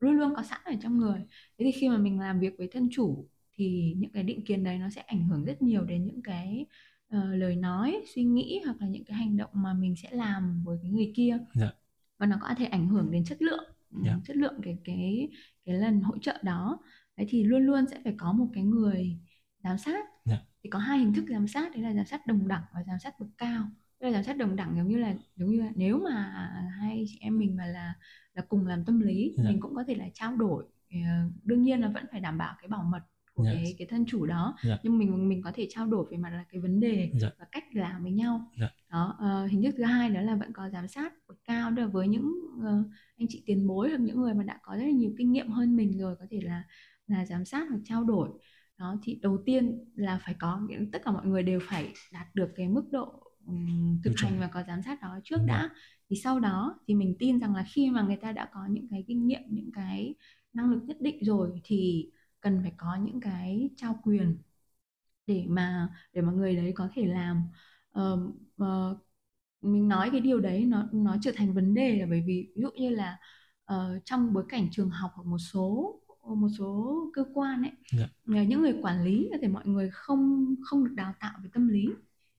luôn 0.00 0.12
luôn 0.12 0.34
có 0.36 0.42
sẵn 0.42 0.60
ở 0.64 0.72
trong 0.82 0.98
người. 0.98 1.18
Thế 1.58 1.64
thì 1.64 1.72
khi 1.72 1.88
mà 1.88 1.98
mình 1.98 2.20
làm 2.20 2.40
việc 2.40 2.54
với 2.58 2.68
thân 2.72 2.88
chủ 2.92 3.28
thì 3.60 3.94
những 3.98 4.12
cái 4.12 4.22
định 4.22 4.44
kiến 4.44 4.64
đấy 4.64 4.78
nó 4.78 4.90
sẽ 4.90 5.00
ảnh 5.00 5.24
hưởng 5.28 5.44
rất 5.44 5.62
nhiều 5.62 5.84
đến 5.84 6.04
những 6.06 6.22
cái 6.22 6.66
ờ, 7.08 7.34
lời 7.34 7.56
nói 7.56 8.02
suy 8.14 8.24
nghĩ 8.24 8.60
hoặc 8.64 8.76
là 8.80 8.86
những 8.88 9.04
cái 9.04 9.16
hành 9.16 9.36
động 9.36 9.50
mà 9.52 9.74
mình 9.74 9.94
sẽ 10.02 10.08
làm 10.12 10.62
với 10.64 10.78
cái 10.82 10.90
người 10.90 11.12
kia 11.16 11.38
Dạ. 11.54 11.70
và 12.18 12.26
nó 12.26 12.36
có 12.40 12.54
thể 12.58 12.64
ảnh 12.64 12.88
hưởng 12.88 13.10
đến 13.10 13.24
chất 13.24 13.42
lượng 13.42 13.64
Dạ. 14.04 14.16
chất 14.24 14.36
lượng 14.36 14.54
cái 14.62 14.78
cái 14.84 15.28
cái 15.64 15.74
lần 15.74 16.00
hỗ 16.00 16.18
trợ 16.18 16.38
đó 16.42 16.78
đấy 17.16 17.26
thì 17.30 17.44
luôn 17.44 17.62
luôn 17.66 17.84
sẽ 17.90 18.00
phải 18.04 18.14
có 18.18 18.32
một 18.32 18.46
cái 18.54 18.64
người 18.64 19.16
giám 19.64 19.78
sát 19.78 20.04
Dạ. 20.24 20.38
thì 20.64 20.70
có 20.70 20.78
hai 20.78 20.98
hình 20.98 21.12
thức 21.14 21.24
giám 21.28 21.48
sát 21.48 21.72
đấy 21.74 21.82
là 21.82 21.94
giám 21.94 22.04
sát 22.04 22.26
đồng 22.26 22.48
đẳng 22.48 22.62
và 22.74 22.82
giám 22.86 22.98
sát 22.98 23.20
bậc 23.20 23.28
cao 23.38 23.64
Tức 23.98 24.06
là 24.06 24.12
giám 24.12 24.24
sát 24.24 24.36
đồng 24.36 24.56
đẳng 24.56 24.74
giống 24.76 24.88
như 24.88 24.96
là 24.96 25.14
giống 25.36 25.50
như 25.50 25.60
là 25.60 25.70
nếu 25.76 25.98
mà 26.04 26.32
hai 26.80 27.04
chị 27.08 27.18
em 27.20 27.38
mình 27.38 27.56
mà 27.56 27.66
là 27.66 27.94
là 28.34 28.42
cùng 28.48 28.66
làm 28.66 28.84
tâm 28.84 29.00
lý 29.00 29.34
Dạ. 29.36 29.44
mình 29.50 29.60
cũng 29.60 29.74
có 29.74 29.84
thể 29.86 29.94
là 29.94 30.08
trao 30.14 30.36
đổi 30.36 30.64
Ờ, 30.92 30.98
đương 31.44 31.62
nhiên 31.62 31.80
là 31.80 31.88
vẫn 31.88 32.04
phải 32.10 32.20
đảm 32.20 32.38
bảo 32.38 32.54
cái 32.60 32.68
bảo 32.68 32.82
mật 32.84 33.00
yes. 33.44 33.54
cái 33.54 33.74
cái 33.78 33.86
thân 33.90 34.04
chủ 34.06 34.26
đó 34.26 34.54
yeah. 34.64 34.64
Dạ. 34.64 34.80
nhưng 34.82 34.98
mình 34.98 35.28
mình 35.28 35.42
có 35.42 35.52
thể 35.54 35.66
trao 35.70 35.86
đổi 35.86 36.06
về 36.10 36.16
mặt 36.16 36.30
là 36.30 36.44
cái 36.52 36.60
vấn 36.60 36.80
đề 36.80 36.96
yeah. 36.96 37.10
Dạ. 37.20 37.30
và 37.38 37.46
cách 37.52 37.64
làm 37.72 38.02
với 38.02 38.12
nhau 38.12 38.50
yeah. 38.58 38.70
Dạ. 38.70 38.84
đó 38.90 39.18
uh, 39.44 39.50
hình 39.50 39.62
thức 39.62 39.74
thứ 39.76 39.84
hai 39.84 40.10
đó 40.10 40.20
là 40.20 40.34
vẫn 40.34 40.52
có 40.52 40.70
giám 40.70 40.88
sát 40.88 41.12
cao 41.44 41.70
đó 41.70 41.86
với 41.86 42.08
những 42.08 42.32
uh, 42.58 42.86
anh 43.16 43.26
chị 43.28 43.42
tiền 43.46 43.66
bối 43.66 43.88
hoặc 43.88 44.00
những 44.00 44.20
người 44.20 44.34
mà 44.34 44.44
đã 44.44 44.58
có 44.62 44.76
rất 44.76 44.84
là 44.84 44.90
nhiều 44.90 45.12
kinh 45.18 45.32
nghiệm 45.32 45.48
hơn 45.48 45.76
mình 45.76 45.98
rồi 45.98 46.16
có 46.18 46.26
thể 46.30 46.40
là 46.42 46.64
là 47.06 47.26
giám 47.26 47.44
sát 47.44 47.68
hoặc 47.68 47.80
trao 47.84 48.04
đổi 48.04 48.28
đó 48.78 48.96
thì 49.02 49.18
đầu 49.22 49.42
tiên 49.46 49.84
là 49.94 50.20
phải 50.24 50.34
có 50.38 50.60
tất 50.92 51.02
cả 51.04 51.10
mọi 51.10 51.26
người 51.26 51.42
đều 51.42 51.60
phải 51.62 51.92
đạt 52.12 52.34
được 52.34 52.48
cái 52.56 52.68
mức 52.68 52.84
độ 52.92 53.22
um, 53.46 54.00
thực 54.04 54.12
hành 54.16 54.40
và 54.40 54.46
có 54.46 54.62
giám 54.66 54.82
sát 54.82 55.02
đó 55.02 55.18
trước 55.24 55.38
đã 55.46 55.70
thì 56.10 56.16
sau 56.16 56.40
đó 56.40 56.78
thì 56.86 56.94
mình 56.94 57.16
tin 57.18 57.40
rằng 57.40 57.54
là 57.54 57.64
khi 57.72 57.90
mà 57.90 58.02
người 58.02 58.16
ta 58.16 58.32
đã 58.32 58.48
có 58.52 58.60
những 58.70 58.88
cái 58.90 59.04
kinh 59.08 59.26
nghiệm 59.26 59.42
những 59.48 59.70
cái 59.74 60.14
năng 60.52 60.70
lực 60.70 60.82
nhất 60.84 60.96
định 61.00 61.24
rồi 61.24 61.60
thì 61.64 62.10
cần 62.40 62.58
phải 62.62 62.72
có 62.76 62.96
những 62.96 63.20
cái 63.20 63.70
trao 63.76 64.00
quyền 64.02 64.38
để 65.26 65.44
mà 65.48 65.88
để 66.12 66.22
mà 66.22 66.32
người 66.32 66.56
đấy 66.56 66.72
có 66.76 66.88
thể 66.94 67.06
làm 67.06 67.42
uh, 67.98 68.20
uh, 68.62 68.98
mình 69.62 69.88
nói 69.88 70.10
cái 70.10 70.20
điều 70.20 70.40
đấy 70.40 70.64
nó 70.64 70.88
nó 70.92 71.16
trở 71.22 71.32
thành 71.36 71.54
vấn 71.54 71.74
đề 71.74 72.00
là 72.00 72.06
bởi 72.10 72.22
vì 72.26 72.52
ví 72.56 72.62
dụ 72.62 72.70
như 72.70 72.90
là 72.90 73.18
uh, 73.72 74.04
trong 74.04 74.32
bối 74.32 74.44
cảnh 74.48 74.68
trường 74.70 74.90
học 74.90 75.10
hoặc 75.14 75.24
một 75.24 75.38
số 75.38 75.96
một 76.24 76.48
số 76.58 76.96
cơ 77.12 77.24
quan 77.34 77.62
ấy 77.62 77.72
yeah. 77.98 78.10
Dạ. 78.26 78.42
những 78.42 78.62
người 78.62 78.74
quản 78.82 79.04
lý 79.04 79.28
có 79.32 79.38
thể 79.42 79.48
mọi 79.48 79.66
người 79.66 79.90
không 79.92 80.54
không 80.62 80.84
được 80.84 80.94
đào 80.94 81.14
tạo 81.20 81.38
về 81.42 81.50
tâm 81.52 81.68
lý 81.68 81.88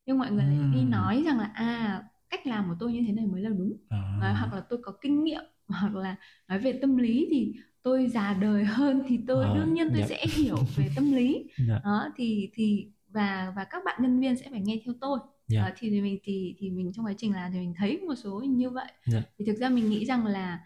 nhưng 0.06 0.20
mọi 0.20 0.32
người 0.32 0.46
uhm. 0.46 0.72
đi 0.74 0.84
nói 0.84 1.24
rằng 1.26 1.38
là 1.38 1.52
à 1.54 2.04
cách 2.30 2.48
làm 2.48 2.70
của 2.70 2.76
tôi 2.80 2.94
như 2.94 3.04
thế 3.08 3.14
này 3.14 3.26
mới 3.26 3.42
là 3.42 3.50
đúng 3.50 3.78
à. 3.90 4.36
hoặc 4.40 4.54
là 4.54 4.62
tôi 4.70 4.80
có 4.84 4.94
kinh 5.02 5.24
nghiệm 5.24 5.44
hoặc 5.68 5.96
là 5.96 6.16
nói 6.48 6.60
về 6.60 6.80
tâm 6.82 6.98
lý 6.98 7.28
thì 7.32 7.56
tôi 7.84 8.08
già 8.08 8.34
đời 8.34 8.66
hơn 8.66 9.04
thì 9.08 9.20
tôi 9.28 9.46
à, 9.46 9.54
đương 9.56 9.74
nhiên 9.74 9.90
tôi 9.94 10.02
dạ. 10.02 10.08
sẽ 10.08 10.26
hiểu 10.28 10.58
về 10.76 10.90
tâm 10.96 11.12
lý 11.12 11.46
dạ. 11.68 11.82
đó 11.84 12.10
thì 12.16 12.50
thì 12.54 12.88
và 13.08 13.54
và 13.56 13.64
các 13.64 13.84
bạn 13.86 14.02
nhân 14.02 14.20
viên 14.20 14.36
sẽ 14.36 14.50
phải 14.52 14.62
nghe 14.62 14.82
theo 14.86 14.94
tôi 15.02 15.20
dạ. 15.48 15.64
à, 15.64 15.74
thì, 15.78 15.90
thì 15.90 16.02
mình 16.02 16.20
thì 16.24 16.56
thì 16.58 16.70
mình 16.70 16.92
trong 16.94 17.06
quá 17.06 17.14
trình 17.18 17.34
làm 17.34 17.52
thì 17.52 17.60
mình 17.60 17.74
thấy 17.78 18.02
một 18.02 18.16
số 18.16 18.40
như 18.40 18.70
vậy 18.70 18.92
dạ. 19.06 19.22
thì 19.38 19.46
thực 19.46 19.58
ra 19.58 19.70
mình 19.70 19.90
nghĩ 19.90 20.06
rằng 20.06 20.26
là 20.26 20.60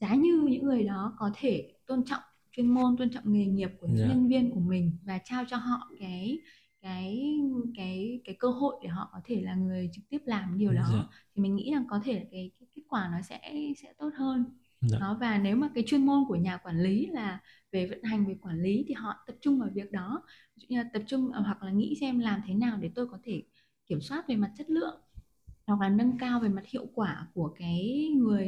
giá 0.00 0.14
như 0.14 0.42
những 0.48 0.64
người 0.64 0.82
đó 0.82 1.14
có 1.18 1.30
thể 1.34 1.72
tôn 1.86 2.04
trọng 2.04 2.22
chuyên 2.52 2.74
môn 2.74 2.96
tôn 2.96 3.10
trọng 3.10 3.32
nghề 3.32 3.44
nghiệp 3.44 3.70
của 3.80 3.86
những 3.86 3.98
dạ. 3.98 4.06
nhân 4.06 4.28
viên 4.28 4.50
của 4.50 4.60
mình 4.60 4.98
và 5.04 5.18
trao 5.24 5.44
cho 5.48 5.56
họ 5.56 5.90
cái 6.00 6.38
cái 6.82 7.38
cái 7.76 8.20
cái 8.24 8.36
cơ 8.38 8.48
hội 8.48 8.74
để 8.82 8.88
họ 8.88 9.10
có 9.12 9.20
thể 9.24 9.40
là 9.44 9.54
người 9.54 9.90
trực 9.92 10.04
tiếp 10.08 10.18
làm 10.24 10.58
điều 10.58 10.72
đó 10.72 10.88
dạ. 10.92 11.02
thì 11.34 11.42
mình 11.42 11.56
nghĩ 11.56 11.72
rằng 11.72 11.84
có 11.90 12.00
thể 12.04 12.26
cái, 12.30 12.50
cái 12.60 12.68
kết 12.74 12.82
quả 12.88 13.08
nó 13.12 13.22
sẽ 13.22 13.52
sẽ 13.82 13.92
tốt 13.98 14.10
hơn 14.16 14.44
dạ. 14.80 14.98
đó, 14.98 15.16
và 15.20 15.38
nếu 15.38 15.56
mà 15.56 15.68
cái 15.74 15.84
chuyên 15.86 16.06
môn 16.06 16.24
của 16.28 16.36
nhà 16.36 16.56
quản 16.56 16.80
lý 16.82 17.06
là 17.06 17.40
về 17.72 17.86
vận 17.86 18.02
hành, 18.02 18.26
về 18.26 18.36
quản 18.42 18.62
lý 18.62 18.84
thì 18.88 18.94
họ 18.94 19.14
tập 19.26 19.36
trung 19.40 19.60
vào 19.60 19.68
việc 19.74 19.92
đó. 19.92 20.22
Tập 20.92 21.02
trung 21.06 21.32
ờ, 21.32 21.40
hoặc 21.40 21.62
là 21.62 21.70
nghĩ 21.70 21.96
xem 22.00 22.18
làm 22.18 22.40
thế 22.46 22.54
nào 22.54 22.78
để 22.80 22.90
tôi 22.94 23.06
có 23.08 23.18
thể 23.24 23.42
kiểm 23.86 24.00
soát 24.00 24.28
về 24.28 24.36
mặt 24.36 24.50
chất 24.58 24.70
lượng 24.70 25.00
hoặc 25.66 25.80
là 25.80 25.88
nâng 25.88 26.18
cao 26.18 26.40
về 26.40 26.48
mặt 26.48 26.66
hiệu 26.66 26.86
quả 26.94 27.26
của 27.34 27.54
cái 27.58 28.08
người 28.16 28.46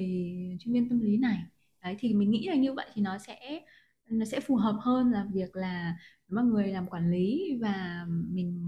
chuyên 0.60 0.74
viên 0.74 0.88
tâm 0.88 1.00
lý 1.00 1.16
này. 1.16 1.38
Đấy, 1.82 1.96
thì 1.98 2.14
mình 2.14 2.30
nghĩ 2.30 2.48
là 2.48 2.54
như 2.54 2.72
vậy 2.72 2.86
thì 2.94 3.02
nó 3.02 3.18
sẽ 3.18 3.60
nó 4.10 4.24
sẽ 4.24 4.40
phù 4.40 4.56
hợp 4.56 4.76
hơn 4.80 5.10
là 5.10 5.26
việc 5.32 5.56
là 5.56 5.96
mọi 6.28 6.44
mà 6.44 6.50
người 6.50 6.66
làm 6.66 6.86
quản 6.86 7.10
lý 7.10 7.58
và 7.60 8.06
mình 8.08 8.66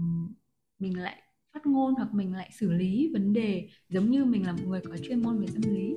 mình 0.79 0.99
lại 0.99 1.21
phát 1.53 1.65
ngôn 1.65 1.93
hoặc 1.93 2.13
mình 2.13 2.33
lại 2.33 2.49
xử 2.59 2.71
lý 2.73 3.09
vấn 3.13 3.33
đề 3.33 3.69
giống 3.89 4.11
như 4.11 4.25
mình 4.25 4.45
là 4.45 4.51
một 4.51 4.63
người 4.67 4.81
có 4.81 4.97
chuyên 4.97 5.21
môn 5.21 5.39
về 5.39 5.47
tâm 5.53 5.73
lý. 5.73 5.93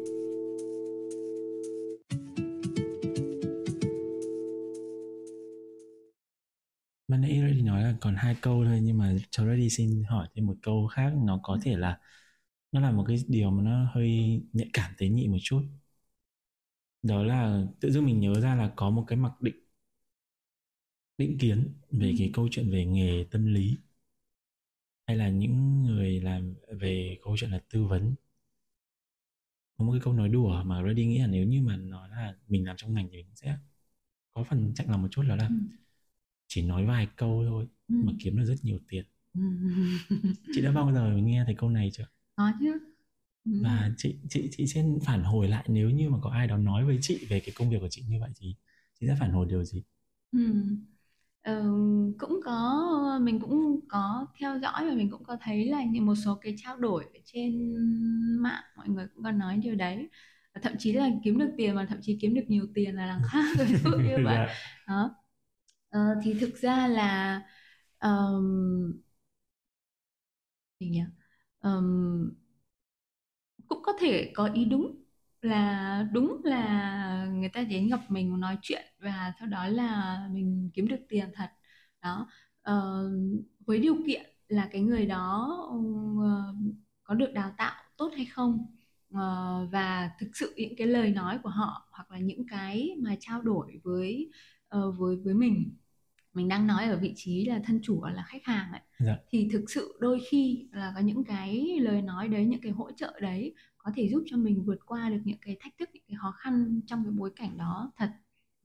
Ban 7.08 7.20
nãy 7.20 7.40
Reddy 7.42 7.62
nói 7.62 7.82
là 7.82 7.94
còn 8.00 8.14
hai 8.16 8.36
câu 8.42 8.64
thôi 8.64 8.80
nhưng 8.82 8.98
mà 8.98 9.14
cho 9.30 9.46
Reddy 9.46 9.70
xin 9.70 10.02
hỏi 10.08 10.28
thêm 10.34 10.46
một 10.46 10.56
câu 10.62 10.86
khác. 10.86 11.12
Nó 11.24 11.40
có 11.42 11.58
thể 11.62 11.76
là 11.76 12.00
nó 12.72 12.80
là 12.80 12.90
một 12.90 13.04
cái 13.08 13.24
điều 13.28 13.50
mà 13.50 13.62
nó 13.62 13.90
hơi 13.94 14.40
nhạy 14.52 14.70
cảm 14.72 14.92
tế 14.98 15.08
nhị 15.08 15.28
một 15.28 15.38
chút. 15.42 15.62
Đó 17.02 17.22
là 17.22 17.62
tự 17.80 17.90
dưng 17.90 18.06
mình 18.06 18.20
nhớ 18.20 18.40
ra 18.40 18.54
là 18.54 18.72
có 18.76 18.90
một 18.90 19.04
cái 19.08 19.16
mặc 19.18 19.32
định 19.40 19.56
định 21.18 21.38
kiến 21.38 21.72
về 21.90 22.14
cái 22.18 22.30
câu 22.34 22.48
chuyện 22.50 22.70
về 22.70 22.84
nghề 22.84 23.26
tâm 23.30 23.46
lý 23.54 23.76
hay 25.06 25.16
là 25.16 25.28
những 25.28 25.82
người 25.82 26.20
làm 26.20 26.54
về 26.80 27.18
câu 27.22 27.36
chuyện 27.38 27.50
là 27.50 27.60
tư 27.70 27.84
vấn. 27.84 28.14
Có 29.78 29.84
một 29.84 29.92
cái 29.92 30.00
câu 30.04 30.12
nói 30.14 30.28
đùa 30.28 30.62
mà 30.64 30.82
Reddy 30.86 31.06
nghĩ 31.06 31.18
là 31.18 31.26
nếu 31.26 31.44
như 31.46 31.62
mà 31.62 31.76
nói 31.76 32.08
là 32.10 32.34
mình 32.48 32.66
làm 32.66 32.76
trong 32.76 32.94
ngành 32.94 33.08
thì 33.12 33.16
mình 33.22 33.34
sẽ 33.36 33.58
có 34.34 34.44
phần 34.44 34.72
chạnh 34.76 34.90
lòng 34.90 35.02
một 35.02 35.08
chút 35.10 35.22
đó 35.28 35.36
là 35.36 35.48
ừ. 35.48 35.54
Chỉ 36.48 36.62
nói 36.62 36.86
vài 36.86 37.08
câu 37.16 37.44
thôi 37.48 37.66
ừ. 37.88 37.94
mà 38.02 38.12
kiếm 38.18 38.36
được 38.36 38.44
rất 38.44 38.56
nhiều 38.62 38.78
tiền 38.88 39.04
ừ. 39.34 39.40
chị 40.52 40.62
đã 40.62 40.72
bao 40.72 40.92
giờ 40.94 41.16
nghe 41.16 41.42
thấy 41.46 41.54
câu 41.58 41.70
này 41.70 41.90
chưa 41.92 42.06
có 42.36 42.52
chứ 42.60 42.78
và 43.58 43.90
chị 43.96 44.16
chị 44.30 44.48
chị 44.52 44.66
sẽ 44.66 44.84
phản 45.04 45.22
hồi 45.24 45.48
lại 45.48 45.64
nếu 45.68 45.90
như 45.90 46.10
mà 46.10 46.18
có 46.22 46.30
ai 46.30 46.46
đó 46.46 46.56
nói 46.56 46.84
với 46.84 46.98
chị 47.02 47.26
về 47.30 47.40
cái 47.40 47.54
công 47.58 47.70
việc 47.70 47.76
của 47.80 47.88
chị 47.90 48.02
như 48.08 48.20
vậy 48.20 48.30
thì 48.36 48.54
chị 49.00 49.06
sẽ 49.06 49.16
phản 49.20 49.30
hồi 49.32 49.46
điều 49.46 49.64
gì 49.64 49.82
ừ. 50.32 50.38
Ừ, 51.46 51.52
cũng 52.18 52.40
có 52.44 52.84
mình 53.22 53.40
cũng 53.40 53.80
có 53.88 54.26
theo 54.40 54.58
dõi 54.58 54.86
và 54.88 54.94
mình 54.94 55.10
cũng 55.10 55.24
có 55.24 55.36
thấy 55.42 55.66
là 55.66 55.84
những 55.84 56.06
một 56.06 56.14
số 56.24 56.34
cái 56.42 56.54
trao 56.58 56.76
đổi 56.76 57.04
trên 57.24 57.74
mạng 58.42 58.62
mọi 58.76 58.88
người 58.88 59.06
cũng 59.14 59.24
có 59.24 59.30
nói 59.32 59.56
điều 59.56 59.74
đấy 59.74 60.08
và 60.54 60.60
thậm 60.64 60.72
chí 60.78 60.92
là 60.92 61.10
kiếm 61.24 61.38
được 61.38 61.50
tiền 61.56 61.74
mà 61.74 61.86
thậm 61.90 61.98
chí 62.02 62.18
kiếm 62.20 62.34
được 62.34 62.44
nhiều 62.48 62.66
tiền 62.74 62.94
là 62.96 63.06
đằng 63.06 63.22
khác 63.24 63.58
rồi 63.58 63.68
dụ 63.84 63.90
như 63.98 64.18
vậy 64.24 64.38
dạ. 64.38 64.54
đó 64.86 65.14
Ờ, 65.96 66.14
thì 66.22 66.34
thực 66.40 66.56
ra 66.56 66.88
là 66.88 67.42
um, 68.00 68.92
gì 70.80 70.88
nhỉ? 70.88 71.02
Um, 71.60 72.30
cũng 73.68 73.82
có 73.82 73.92
thể 74.00 74.32
có 74.34 74.50
ý 74.54 74.64
đúng 74.64 75.02
là 75.42 76.08
đúng 76.12 76.40
là 76.44 77.26
người 77.32 77.48
ta 77.48 77.62
đến 77.62 77.88
gặp 77.88 78.00
mình 78.08 78.40
nói 78.40 78.58
chuyện 78.62 78.84
và 78.98 79.32
sau 79.38 79.48
đó 79.48 79.66
là 79.68 80.20
mình 80.32 80.70
kiếm 80.74 80.88
được 80.88 81.00
tiền 81.08 81.28
thật. 81.34 81.50
Đó. 82.02 82.28
Uh, 82.70 83.12
với 83.66 83.78
điều 83.80 83.96
kiện 84.06 84.26
là 84.48 84.68
cái 84.72 84.82
người 84.82 85.06
đó 85.06 85.58
uh, 85.68 86.56
có 87.04 87.14
được 87.14 87.32
đào 87.34 87.54
tạo 87.58 87.82
tốt 87.96 88.10
hay 88.16 88.24
không 88.26 88.66
uh, 89.14 89.72
và 89.72 90.10
thực 90.20 90.28
sự 90.34 90.54
những 90.56 90.74
cái 90.78 90.86
lời 90.86 91.10
nói 91.10 91.38
của 91.42 91.48
họ 91.48 91.88
hoặc 91.92 92.10
là 92.10 92.18
những 92.18 92.46
cái 92.50 92.96
mà 93.02 93.16
trao 93.20 93.42
đổi 93.42 93.80
với 93.84 94.30
uh, 94.76 94.94
với 94.98 95.16
với 95.16 95.34
mình 95.34 95.76
mình 96.36 96.48
đang 96.48 96.66
nói 96.66 96.84
ở 96.84 96.96
vị 96.96 97.12
trí 97.16 97.44
là 97.44 97.60
thân 97.64 97.80
chủ 97.82 98.00
hoặc 98.00 98.10
là 98.10 98.24
khách 98.26 98.44
hàng 98.44 98.72
ấy 98.72 98.80
dạ. 98.98 99.16
thì 99.28 99.48
thực 99.52 99.64
sự 99.70 99.98
đôi 100.00 100.20
khi 100.30 100.68
là 100.72 100.92
có 100.94 101.00
những 101.00 101.24
cái 101.24 101.78
lời 101.80 102.02
nói 102.02 102.28
đấy 102.28 102.44
những 102.44 102.60
cái 102.60 102.72
hỗ 102.72 102.90
trợ 102.92 103.20
đấy 103.20 103.54
có 103.78 103.92
thể 103.94 104.08
giúp 104.08 104.22
cho 104.26 104.36
mình 104.36 104.64
vượt 104.64 104.78
qua 104.86 105.10
được 105.10 105.20
những 105.24 105.38
cái 105.40 105.56
thách 105.60 105.78
thức 105.78 105.88
những 105.92 106.02
cái 106.08 106.16
khó 106.20 106.30
khăn 106.30 106.80
trong 106.86 107.04
cái 107.04 107.12
bối 107.12 107.30
cảnh 107.36 107.58
đó 107.58 107.92
thật 107.96 108.10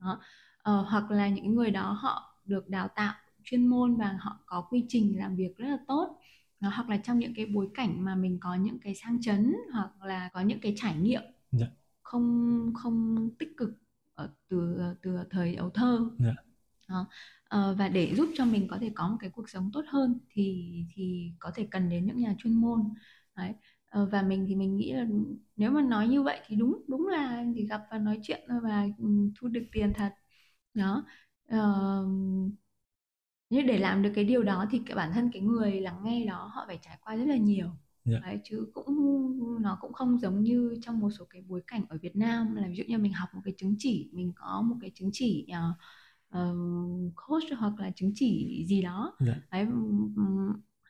đó. 0.00 0.20
Ờ, 0.62 0.82
hoặc 0.82 1.10
là 1.10 1.28
những 1.28 1.54
người 1.54 1.70
đó 1.70 1.92
họ 1.92 2.40
được 2.44 2.68
đào 2.68 2.88
tạo 2.88 3.14
chuyên 3.44 3.66
môn 3.66 3.96
và 3.96 4.18
họ 4.20 4.38
có 4.46 4.66
quy 4.70 4.84
trình 4.88 5.18
làm 5.18 5.36
việc 5.36 5.56
rất 5.56 5.68
là 5.68 5.78
tốt 5.88 6.18
đó, 6.60 6.70
hoặc 6.74 6.88
là 6.88 6.96
trong 6.96 7.18
những 7.18 7.34
cái 7.34 7.46
bối 7.46 7.68
cảnh 7.74 8.04
mà 8.04 8.14
mình 8.14 8.38
có 8.40 8.54
những 8.54 8.78
cái 8.78 8.94
sang 8.94 9.20
chấn 9.22 9.54
hoặc 9.72 9.90
là 10.02 10.30
có 10.32 10.40
những 10.40 10.60
cái 10.60 10.74
trải 10.76 10.96
nghiệm 10.96 11.22
dạ. 11.52 11.66
không 12.02 12.72
không 12.74 13.28
tích 13.38 13.56
cực 13.56 13.70
ở 14.14 14.30
từ 14.48 14.78
từ 15.02 15.18
thời 15.30 15.54
ấu 15.54 15.70
thơ 15.70 16.10
dạ. 16.18 16.32
đó. 16.88 17.06
Ờ, 17.52 17.74
và 17.78 17.88
để 17.88 18.14
giúp 18.14 18.28
cho 18.34 18.44
mình 18.44 18.68
có 18.68 18.78
thể 18.80 18.90
có 18.94 19.08
một 19.08 19.16
cái 19.20 19.30
cuộc 19.30 19.50
sống 19.50 19.70
tốt 19.72 19.84
hơn 19.88 20.18
thì 20.30 20.74
thì 20.94 21.32
có 21.38 21.50
thể 21.54 21.68
cần 21.70 21.88
đến 21.88 22.06
những 22.06 22.18
nhà 22.18 22.34
chuyên 22.38 22.54
môn. 22.54 22.80
Đấy. 23.36 23.52
Ờ, 23.88 24.06
và 24.12 24.22
mình 24.22 24.44
thì 24.48 24.54
mình 24.54 24.76
nghĩ 24.76 24.92
là 24.92 25.06
nếu 25.56 25.70
mà 25.70 25.82
nói 25.82 26.08
như 26.08 26.22
vậy 26.22 26.40
thì 26.46 26.56
đúng 26.56 26.82
đúng 26.88 27.06
là 27.08 27.44
chỉ 27.54 27.66
gặp 27.66 27.82
và 27.90 27.98
nói 27.98 28.18
chuyện 28.22 28.40
thôi 28.48 28.60
và 28.62 28.88
ừ, 28.98 29.06
thu 29.40 29.48
được 29.48 29.64
tiền 29.72 29.92
thật. 29.94 30.12
Đó. 30.74 31.04
Uh, 31.54 32.06
nhưng 33.50 33.66
để 33.66 33.78
làm 33.78 34.02
được 34.02 34.12
cái 34.14 34.24
điều 34.24 34.42
đó 34.42 34.66
thì 34.70 34.80
cái 34.86 34.96
bản 34.96 35.12
thân 35.14 35.30
cái 35.32 35.42
người 35.42 35.80
lắng 35.80 36.00
nghe 36.04 36.26
đó 36.26 36.50
họ 36.54 36.64
phải 36.66 36.78
trải 36.82 36.98
qua 37.04 37.16
rất 37.16 37.24
là 37.24 37.36
nhiều. 37.36 37.66
Yeah. 37.66 37.76
Dạ. 38.04 38.18
Đấy, 38.22 38.40
chứ 38.44 38.70
cũng 38.74 38.86
nó 39.62 39.78
cũng 39.80 39.92
không 39.92 40.18
giống 40.18 40.42
như 40.42 40.74
trong 40.82 41.00
một 41.00 41.10
số 41.10 41.24
cái 41.30 41.42
bối 41.48 41.62
cảnh 41.66 41.84
ở 41.88 41.98
Việt 42.02 42.16
Nam. 42.16 42.54
Là 42.54 42.68
ví 42.68 42.76
dụ 42.76 42.84
như 42.88 42.98
mình 42.98 43.12
học 43.12 43.28
một 43.34 43.40
cái 43.44 43.54
chứng 43.56 43.74
chỉ 43.78 44.10
mình 44.12 44.32
có 44.36 44.62
một 44.62 44.76
cái 44.80 44.90
chứng 44.94 45.10
chỉ 45.12 45.46
uh, 45.50 45.76
uh, 46.38 47.12
coach 47.14 47.58
hoặc 47.58 47.72
là 47.78 47.90
chứng 47.96 48.12
chỉ 48.14 48.64
gì 48.68 48.82
đó. 48.82 49.16
Dạ. 49.20 49.34
Đấy, 49.50 49.66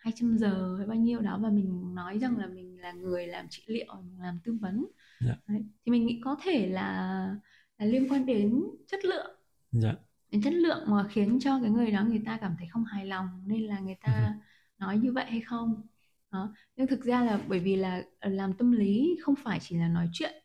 200 0.02 0.38
giờ 0.38 0.74
hay 0.78 0.86
bao 0.86 0.96
nhiêu 0.96 1.20
đó 1.20 1.38
và 1.42 1.50
mình 1.50 1.94
nói 1.94 2.18
rằng 2.18 2.38
là 2.38 2.46
mình 2.46 2.80
là 2.80 2.92
người 2.92 3.26
làm 3.26 3.46
trị 3.50 3.62
liệu 3.66 3.94
làm 4.18 4.38
tư 4.44 4.58
vấn 4.60 4.86
dạ. 5.20 5.36
Đấy. 5.48 5.64
thì 5.84 5.92
mình 5.92 6.06
nghĩ 6.06 6.20
có 6.24 6.36
thể 6.42 6.66
là 6.66 7.36
là 7.78 7.86
liên 7.86 8.08
quan 8.12 8.26
đến 8.26 8.62
chất 8.86 9.04
lượng 9.04 9.36
dạ. 9.72 9.94
đến 10.30 10.42
chất 10.42 10.52
lượng 10.52 10.84
mà 10.86 11.08
khiến 11.10 11.38
cho 11.40 11.60
cái 11.60 11.70
người 11.70 11.90
đó 11.90 12.04
người 12.04 12.22
ta 12.26 12.38
cảm 12.40 12.54
thấy 12.58 12.68
không 12.68 12.84
hài 12.84 13.06
lòng 13.06 13.28
nên 13.46 13.62
là 13.62 13.80
người 13.80 13.96
ta 14.02 14.12
ừ. 14.26 14.44
nói 14.78 14.98
như 14.98 15.12
vậy 15.12 15.24
hay 15.28 15.40
không 15.40 15.86
đó. 16.30 16.54
nhưng 16.76 16.86
thực 16.86 17.04
ra 17.04 17.24
là 17.24 17.40
bởi 17.48 17.58
vì 17.58 17.76
là 17.76 18.02
ờ, 18.20 18.30
làm 18.30 18.52
tâm 18.52 18.72
lý 18.72 19.16
không 19.22 19.34
phải 19.44 19.58
chỉ 19.62 19.76
là 19.76 19.88
nói 19.88 20.08
chuyện 20.12 20.41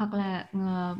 hoặc 0.00 0.14
là 0.14 0.48
uh, 0.56 0.98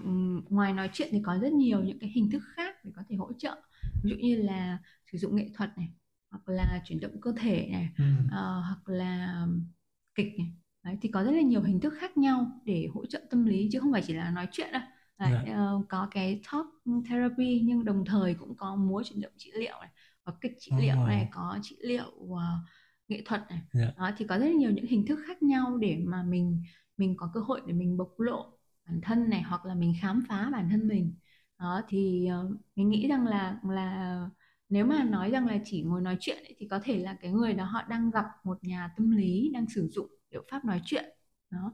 ngoài 0.52 0.72
nói 0.72 0.90
chuyện 0.92 1.08
thì 1.12 1.20
có 1.24 1.38
rất 1.38 1.52
nhiều 1.52 1.82
những 1.82 1.98
cái 1.98 2.10
hình 2.10 2.30
thức 2.30 2.42
khác 2.54 2.84
để 2.84 2.90
có 2.96 3.02
thể 3.08 3.16
hỗ 3.16 3.32
trợ 3.32 3.56
ví 4.02 4.10
dụ 4.10 4.16
như 4.16 4.36
là 4.36 4.78
sử 5.12 5.18
dụng 5.18 5.36
nghệ 5.36 5.50
thuật 5.54 5.78
này 5.78 5.88
hoặc 6.30 6.48
là 6.48 6.82
chuyển 6.84 7.00
động 7.00 7.20
cơ 7.20 7.32
thể 7.36 7.68
này 7.72 7.88
ừ. 7.98 8.04
uh, 8.26 8.30
hoặc 8.32 8.80
là 8.86 9.46
kịch 10.14 10.38
này 10.38 10.52
Đấy, 10.84 10.98
thì 11.02 11.08
có 11.08 11.24
rất 11.24 11.30
là 11.30 11.40
nhiều 11.40 11.62
hình 11.62 11.80
thức 11.80 11.94
khác 12.00 12.16
nhau 12.16 12.60
để 12.64 12.88
hỗ 12.94 13.06
trợ 13.06 13.20
tâm 13.30 13.46
lý 13.46 13.68
chứ 13.72 13.80
không 13.80 13.92
phải 13.92 14.02
chỉ 14.06 14.12
là 14.14 14.30
nói 14.30 14.48
chuyện 14.52 14.72
đâu 14.72 14.82
Đấy, 15.18 15.32
yeah. 15.46 15.58
Uh, 15.76 15.88
có 15.88 16.08
cái 16.10 16.40
talk 16.52 16.66
therapy 17.08 17.60
nhưng 17.64 17.84
đồng 17.84 18.04
thời 18.04 18.34
cũng 18.34 18.56
có 18.56 18.76
múa 18.76 19.02
chuyển 19.02 19.20
động 19.20 19.32
trị 19.36 19.50
liệu 19.54 19.74
này 19.80 19.90
có 20.24 20.32
kịch 20.40 20.56
trị 20.58 20.70
oh. 20.74 20.80
liệu 20.80 20.96
này 21.06 21.28
có 21.32 21.58
trị 21.62 21.76
liệu 21.80 22.12
uh, 22.16 22.38
nghệ 23.08 23.22
thuật 23.24 23.40
này 23.50 23.60
yeah. 23.72 23.88
Dạ. 23.88 23.92
đó 23.98 24.10
thì 24.16 24.24
có 24.26 24.38
rất 24.38 24.46
là 24.46 24.52
nhiều 24.52 24.70
những 24.70 24.86
hình 24.86 25.06
thức 25.06 25.18
khác 25.26 25.42
nhau 25.42 25.76
để 25.76 26.02
mà 26.06 26.22
mình 26.22 26.62
mình 26.96 27.16
có 27.16 27.30
cơ 27.34 27.40
hội 27.40 27.60
để 27.66 27.72
mình 27.72 27.96
bộc 27.96 28.20
lộ 28.20 28.59
bản 28.90 29.00
thân 29.02 29.30
này 29.30 29.42
hoặc 29.42 29.64
là 29.64 29.74
mình 29.74 29.94
khám 30.00 30.24
phá 30.28 30.48
bản 30.52 30.68
thân 30.70 30.88
mình 30.88 31.14
đó 31.58 31.82
thì 31.88 32.28
uh, 32.40 32.56
mình 32.76 32.88
nghĩ 32.90 33.08
rằng 33.08 33.26
là 33.26 33.60
là 33.70 34.28
nếu 34.68 34.86
mà 34.86 35.04
nói 35.04 35.30
rằng 35.30 35.46
là 35.46 35.58
chỉ 35.64 35.82
ngồi 35.82 36.00
nói 36.00 36.16
chuyện 36.20 36.38
ấy, 36.44 36.54
thì 36.58 36.68
có 36.70 36.80
thể 36.84 36.98
là 36.98 37.14
cái 37.20 37.32
người 37.32 37.52
đó 37.52 37.64
họ 37.64 37.82
đang 37.88 38.10
gặp 38.10 38.24
một 38.44 38.58
nhà 38.64 38.90
tâm 38.96 39.10
lý 39.10 39.50
đang 39.54 39.66
sử 39.68 39.88
dụng 39.88 40.06
liệu 40.30 40.44
pháp 40.50 40.64
nói 40.64 40.80
chuyện 40.84 41.04
đó 41.50 41.72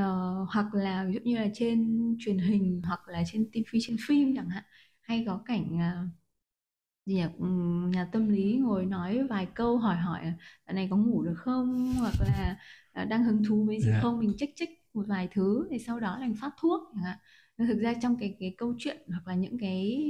uh, 0.00 0.48
hoặc 0.52 0.74
là 0.74 1.04
ví 1.04 1.14
dụ 1.14 1.20
như 1.24 1.36
là 1.36 1.48
trên 1.54 2.16
truyền 2.18 2.38
hình 2.38 2.82
hoặc 2.84 3.08
là 3.08 3.22
trên 3.32 3.50
TV 3.52 3.76
trên 3.80 3.96
phim 4.06 4.36
chẳng 4.36 4.48
hạn 4.48 4.64
hay 5.00 5.24
có 5.26 5.42
cảnh 5.46 5.76
uh, 5.76 6.08
gì 7.06 7.14
nhỉ? 7.14 7.24
nhà 7.90 8.08
tâm 8.12 8.28
lý 8.28 8.56
ngồi 8.56 8.86
nói 8.86 9.26
vài 9.30 9.46
câu 9.54 9.78
hỏi 9.78 9.96
hỏi 9.96 10.32
dạo 10.66 10.74
này 10.74 10.88
có 10.90 10.96
ngủ 10.96 11.22
được 11.22 11.36
không 11.36 11.92
hoặc 11.98 12.14
là 12.20 12.56
uh, 13.02 13.08
đang 13.08 13.24
hứng 13.24 13.44
thú 13.44 13.64
với 13.64 13.80
gì 13.80 13.88
yeah. 13.88 13.96
Dạ. 13.96 14.02
không 14.02 14.18
mình 14.18 14.32
check 14.38 14.56
check 14.56 14.72
một 14.96 15.04
vài 15.08 15.28
thứ 15.32 15.68
thì 15.70 15.78
sau 15.78 16.00
đó 16.00 16.18
là 16.18 16.28
phát 16.40 16.50
thuốc 16.60 16.80
chẳng 16.94 17.04
hạn. 17.04 17.18
Nhưng 17.58 17.68
thực 17.68 17.78
ra 17.80 17.94
trong 18.02 18.16
cái 18.16 18.36
cái 18.40 18.54
câu 18.58 18.74
chuyện 18.78 18.96
hoặc 19.08 19.26
là 19.26 19.34
những 19.34 19.58
cái 19.58 20.02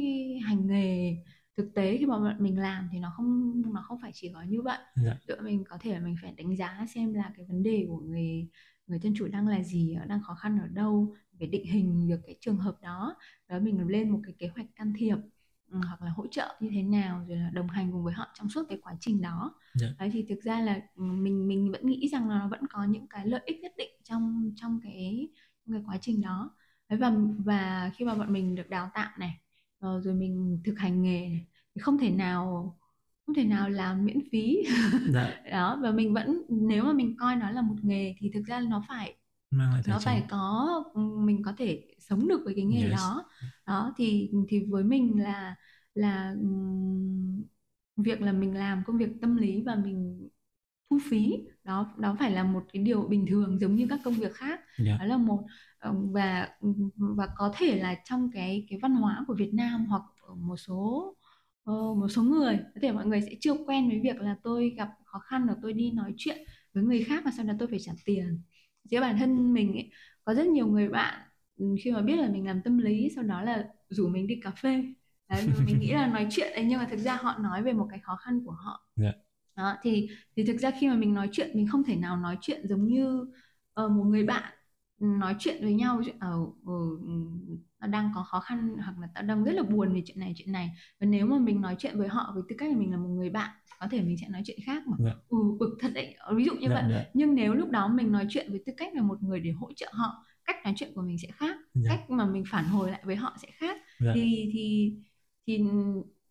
hành 0.44 0.66
nghề 0.66 1.16
thực 1.56 1.74
tế 1.74 1.96
khi 1.96 2.06
mà 2.06 2.36
mình 2.38 2.58
làm 2.58 2.88
thì 2.92 2.98
nó 2.98 3.12
không 3.16 3.62
nó 3.74 3.84
không 3.88 3.98
phải 4.02 4.10
chỉ 4.14 4.30
có 4.34 4.42
như 4.42 4.62
vậy. 4.62 4.78
Dạ. 5.04 5.16
tụi 5.28 5.40
mình 5.40 5.64
có 5.68 5.78
thể 5.80 5.92
là 5.92 6.00
mình 6.00 6.16
phải 6.22 6.32
đánh 6.32 6.56
giá 6.56 6.86
xem 6.94 7.14
là 7.14 7.32
cái 7.36 7.46
vấn 7.46 7.62
đề 7.62 7.84
của 7.88 7.98
người 7.98 8.48
người 8.86 8.98
thân 8.98 9.14
chủ 9.16 9.28
đang 9.28 9.48
là 9.48 9.62
gì 9.62 9.96
đang 10.06 10.22
khó 10.22 10.34
khăn 10.34 10.58
ở 10.58 10.68
đâu 10.68 11.14
để 11.32 11.46
định 11.46 11.66
hình 11.66 12.08
được 12.08 12.20
cái 12.26 12.36
trường 12.40 12.56
hợp 12.56 12.76
đó. 12.82 13.16
Đó 13.48 13.58
mình 13.58 13.88
lên 13.88 14.10
một 14.10 14.20
cái 14.24 14.34
kế 14.38 14.48
hoạch 14.48 14.66
can 14.76 14.92
thiệp 14.98 15.16
hoặc 15.70 16.02
là 16.02 16.10
hỗ 16.10 16.26
trợ 16.26 16.56
như 16.60 16.70
thế 16.72 16.82
nào 16.82 17.24
rồi 17.28 17.38
là 17.38 17.50
đồng 17.50 17.68
hành 17.68 17.92
cùng 17.92 18.04
với 18.04 18.14
họ 18.14 18.28
trong 18.34 18.48
suốt 18.48 18.62
cái 18.68 18.78
quá 18.82 18.94
trình 19.00 19.22
đó 19.22 19.54
yeah. 19.80 19.90
Dạ. 19.90 19.96
đấy 19.98 20.10
thì 20.12 20.26
thực 20.28 20.42
ra 20.42 20.60
là 20.60 20.80
ừ, 20.94 21.02
mình 21.02 21.48
mình 21.48 21.72
vẫn 21.72 21.86
nghĩ 21.86 22.08
rằng 22.08 22.28
là 22.28 22.38
nó 22.38 22.48
vẫn 22.48 22.60
có 22.70 22.84
những 22.84 23.06
cái 23.06 23.26
lợi 23.26 23.40
ích 23.46 23.60
nhất 23.60 23.72
định 23.76 23.90
trong 24.04 24.52
trong 24.56 24.80
cái 24.82 25.28
trong 25.66 25.74
cái 25.74 25.82
quá 25.86 25.98
trình 26.00 26.20
đó 26.20 26.50
đấy 26.88 26.98
và 26.98 27.12
và 27.44 27.90
khi 27.94 28.04
mà 28.04 28.14
bọn 28.14 28.32
mình 28.32 28.54
được 28.54 28.68
đào 28.70 28.90
tạo 28.94 29.10
này 29.18 29.40
ờ, 29.78 30.00
rồi 30.00 30.14
mình 30.14 30.60
thực 30.64 30.78
hành 30.78 31.02
nghề 31.02 31.28
này, 31.28 31.46
thì 31.74 31.80
không 31.80 31.98
thể 31.98 32.10
nào 32.10 32.76
không 33.26 33.34
thể 33.34 33.44
nào 33.44 33.68
làm 33.68 34.04
miễn 34.04 34.18
phí 34.32 34.62
dạ. 35.12 35.40
đó 35.52 35.78
và 35.82 35.90
mình 35.90 36.14
vẫn 36.14 36.42
nếu 36.48 36.84
mà 36.84 36.92
mình 36.92 37.16
coi 37.18 37.36
nó 37.36 37.50
là 37.50 37.62
một 37.62 37.76
nghề 37.82 38.14
thì 38.18 38.30
thực 38.34 38.42
ra 38.46 38.60
nó 38.60 38.84
phải 38.88 39.14
Mang 39.50 39.72
lại 39.72 39.82
nó 39.86 39.98
phải 39.98 40.24
có 40.28 40.84
mình 40.94 41.42
có 41.42 41.52
thể 41.58 41.86
sống 41.98 42.28
được 42.28 42.40
với 42.44 42.54
cái 42.54 42.64
nghề 42.64 42.82
yes. 42.82 42.92
đó 42.92 43.24
đó 43.66 43.94
thì 43.96 44.30
thì 44.48 44.64
với 44.70 44.84
mình 44.84 45.22
là 45.22 45.56
là 45.94 46.34
việc 47.96 48.20
là 48.20 48.32
mình 48.32 48.54
làm 48.54 48.82
công 48.86 48.98
việc 48.98 49.08
tâm 49.20 49.36
lý 49.36 49.62
và 49.62 49.74
mình 49.74 50.28
thu 50.90 50.98
phí 51.10 51.36
đó 51.64 51.94
đó 51.98 52.16
phải 52.18 52.30
là 52.30 52.44
một 52.44 52.64
cái 52.72 52.82
điều 52.82 53.02
bình 53.02 53.26
thường 53.28 53.58
giống 53.60 53.76
như 53.76 53.86
các 53.90 54.00
công 54.04 54.14
việc 54.14 54.34
khác 54.34 54.60
yeah. 54.60 54.78
Dạ. 54.78 54.96
đó 54.98 55.04
là 55.04 55.16
một 55.16 55.44
ờ, 55.78 55.94
và 56.12 56.48
và 56.96 57.28
có 57.36 57.52
thể 57.56 57.76
là 57.76 57.96
trong 58.04 58.30
cái 58.32 58.66
cái 58.70 58.78
văn 58.82 58.94
hóa 58.94 59.24
của 59.28 59.34
Việt 59.34 59.54
Nam 59.54 59.86
hoặc 59.86 60.02
ở 60.28 60.34
một 60.34 60.56
số 60.56 61.14
uh, 61.70 61.96
một 61.96 62.08
số 62.08 62.22
người 62.22 62.58
có 62.74 62.80
thể 62.82 62.92
mọi 62.92 63.06
người 63.06 63.20
sẽ 63.20 63.34
chưa 63.40 63.54
quen 63.66 63.88
với 63.88 64.00
việc 64.00 64.16
là 64.20 64.36
tôi 64.42 64.74
gặp 64.76 64.88
khó 65.04 65.18
khăn 65.18 65.46
rồi 65.46 65.56
tôi 65.62 65.72
đi 65.72 65.90
nói 65.90 66.14
chuyện 66.16 66.38
với 66.74 66.84
người 66.84 67.04
khác 67.04 67.22
và 67.24 67.30
sau 67.36 67.46
đó 67.46 67.54
tôi 67.58 67.68
phải 67.68 67.78
trả 67.78 67.92
tiền 68.04 68.40
giữa 68.90 69.00
bản 69.00 69.18
thân 69.18 69.52
mình 69.52 69.72
ấy, 69.72 69.90
có 70.24 70.34
rất 70.34 70.46
nhiều 70.46 70.66
người 70.66 70.88
bạn 70.88 71.22
khi 71.84 71.92
mà 71.92 72.02
biết 72.02 72.16
là 72.16 72.28
mình 72.28 72.46
làm 72.46 72.62
tâm 72.62 72.78
lý 72.78 73.10
sau 73.14 73.24
đó 73.24 73.42
là 73.42 73.68
rủ 73.88 74.08
mình 74.08 74.26
đi 74.26 74.40
cà 74.42 74.50
phê 74.50 74.84
Đấy, 75.28 75.48
mình 75.66 75.78
nghĩ 75.80 75.92
là 75.92 76.06
nói 76.06 76.26
chuyện 76.30 76.52
đấy 76.54 76.64
nhưng 76.68 76.78
mà 76.78 76.86
thực 76.90 76.96
ra 76.96 77.16
họ 77.16 77.38
nói 77.38 77.62
về 77.62 77.72
một 77.72 77.86
cái 77.90 77.98
khó 78.02 78.16
khăn 78.16 78.44
của 78.44 78.52
họ 78.52 78.88
yeah. 79.02 79.14
Dạ. 79.14 79.22
đó 79.56 79.76
thì 79.82 80.08
thì 80.36 80.44
thực 80.44 80.58
ra 80.58 80.70
khi 80.80 80.88
mà 80.88 80.94
mình 80.94 81.14
nói 81.14 81.28
chuyện 81.32 81.50
mình 81.54 81.68
không 81.72 81.84
thể 81.84 81.96
nào 81.96 82.16
nói 82.16 82.38
chuyện 82.40 82.68
giống 82.68 82.86
như 82.86 83.26
uh, 83.80 83.90
một 83.90 84.04
người 84.04 84.24
bạn 84.24 84.52
nói 84.98 85.36
chuyện 85.38 85.56
với 85.62 85.74
nhau 85.74 86.02
ở 86.20 86.36
uh, 86.40 86.52
uh, 86.62 87.75
tao 87.80 87.90
đang 87.90 88.10
có 88.14 88.22
khó 88.22 88.40
khăn 88.40 88.76
hoặc 88.84 88.94
là 89.00 89.08
tao 89.14 89.22
đang 89.22 89.44
rất 89.44 89.52
là 89.52 89.62
buồn 89.62 89.94
vì 89.94 90.02
chuyện 90.06 90.20
này 90.20 90.32
chuyện 90.36 90.52
này 90.52 90.70
và 91.00 91.06
nếu 91.06 91.26
mà 91.26 91.38
mình 91.38 91.60
nói 91.60 91.76
chuyện 91.78 91.98
với 91.98 92.08
họ 92.08 92.32
với 92.34 92.42
tư 92.48 92.56
cách 92.58 92.72
là 92.72 92.78
mình 92.78 92.90
là 92.90 92.96
một 92.96 93.08
người 93.08 93.30
bạn 93.30 93.50
có 93.80 93.86
thể 93.90 94.02
mình 94.02 94.16
sẽ 94.20 94.28
nói 94.28 94.42
chuyện 94.44 94.58
khác 94.64 94.86
mà. 94.86 94.96
Dạ. 94.98 95.12
ừ 95.28 95.38
bực 95.58 95.76
thật 95.80 95.90
đấy 95.94 96.16
ví 96.34 96.44
dụ 96.44 96.52
như 96.54 96.68
dạ, 96.68 96.74
vậy. 96.74 96.84
Dạ. 96.90 97.04
nhưng 97.14 97.34
nếu 97.34 97.54
lúc 97.54 97.70
đó 97.70 97.88
mình 97.88 98.12
nói 98.12 98.26
chuyện 98.28 98.50
với 98.50 98.62
tư 98.66 98.72
cách 98.76 98.94
là 98.94 99.02
một 99.02 99.22
người 99.22 99.40
để 99.40 99.50
hỗ 99.50 99.72
trợ 99.76 99.86
họ 99.92 100.24
cách 100.44 100.56
nói 100.64 100.74
chuyện 100.76 100.92
của 100.94 101.02
mình 101.02 101.18
sẽ 101.18 101.28
khác 101.28 101.56
yeah. 101.56 101.88
cách 101.88 102.10
mà 102.10 102.26
mình 102.26 102.44
phản 102.50 102.64
hồi 102.64 102.90
lại 102.90 103.02
với 103.04 103.16
họ 103.16 103.36
sẽ 103.42 103.48
khác 103.50 103.76
yeah. 104.04 104.14
thì 104.14 104.50
thì 104.52 104.94
thì 105.46 105.64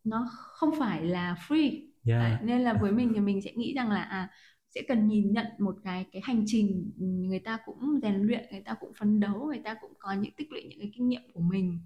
nó 0.04 0.28
không 0.30 0.70
phải 0.78 1.04
là 1.04 1.36
free 1.48 1.80
yeah. 2.06 2.22
Đấy, 2.22 2.38
nên 2.42 2.60
là 2.60 2.72
với 2.72 2.92
mình 2.92 3.12
thì 3.14 3.20
mình 3.20 3.42
sẽ 3.42 3.52
nghĩ 3.52 3.74
rằng 3.74 3.90
là 3.90 4.02
à 4.02 4.30
sẽ 4.76 4.82
cần 4.88 5.08
nhìn 5.08 5.32
nhận 5.32 5.46
một 5.58 5.76
cái 5.84 6.06
cái 6.12 6.22
hành 6.24 6.44
trình 6.46 6.92
người 6.98 7.38
ta 7.38 7.58
cũng 7.64 8.00
rèn 8.02 8.14
luyện 8.14 8.44
người 8.50 8.62
ta 8.64 8.74
cũng 8.80 8.92
phấn 8.98 9.20
đấu 9.20 9.46
người 9.46 9.60
ta 9.64 9.76
cũng 9.80 9.92
có 9.98 10.12
những 10.12 10.34
tích 10.36 10.52
lũy 10.52 10.62
những 10.62 10.78
cái 10.78 10.90
kinh 10.94 11.08
nghiệm 11.08 11.22
của 11.34 11.40
mình. 11.40 11.80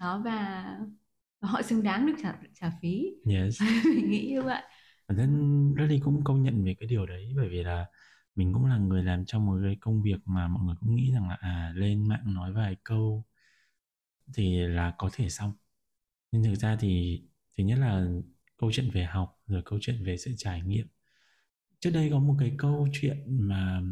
Đó 0.00 0.22
và, 0.24 0.64
và 1.40 1.48
họ 1.48 1.62
xứng 1.62 1.82
đáng 1.82 2.06
được 2.06 2.12
trả 2.22 2.38
trả 2.54 2.70
phí. 2.82 3.06
Yes. 3.30 3.62
mình 3.96 4.10
nghĩ 4.10 4.30
như 4.30 4.42
vậy. 4.42 4.62
Bản 5.08 5.18
thân 5.18 5.74
Reddy 5.78 6.00
cũng 6.00 6.24
công 6.24 6.42
nhận 6.42 6.64
về 6.64 6.74
cái 6.80 6.88
điều 6.88 7.06
đấy 7.06 7.32
bởi 7.36 7.48
vì 7.48 7.62
là 7.62 7.86
mình 8.36 8.52
cũng 8.52 8.66
là 8.66 8.78
người 8.78 9.04
làm 9.04 9.24
trong 9.24 9.46
một 9.46 9.58
cái 9.64 9.76
công 9.80 10.02
việc 10.02 10.18
mà 10.24 10.48
mọi 10.48 10.64
người 10.64 10.74
cũng 10.80 10.96
nghĩ 10.96 11.12
rằng 11.12 11.28
là 11.28 11.36
à 11.40 11.72
lên 11.74 12.08
mạng 12.08 12.34
nói 12.34 12.52
vài 12.52 12.76
câu 12.84 13.24
thì 14.34 14.58
là 14.58 14.94
có 14.98 15.10
thể 15.12 15.28
xong. 15.28 15.52
Nhưng 16.32 16.44
thực 16.44 16.54
ra 16.54 16.76
thì 16.80 17.22
thứ 17.58 17.64
nhất 17.64 17.78
là 17.78 18.06
câu 18.56 18.72
chuyện 18.72 18.90
về 18.92 19.04
học 19.04 19.42
rồi 19.46 19.62
câu 19.64 19.78
chuyện 19.82 20.04
về 20.04 20.16
sự 20.16 20.34
trải 20.36 20.62
nghiệm 20.62 20.86
trước 21.86 21.92
đây 21.92 22.08
có 22.10 22.18
một 22.18 22.36
cái 22.38 22.54
câu 22.58 22.88
chuyện 22.92 23.24
mà 23.28 23.82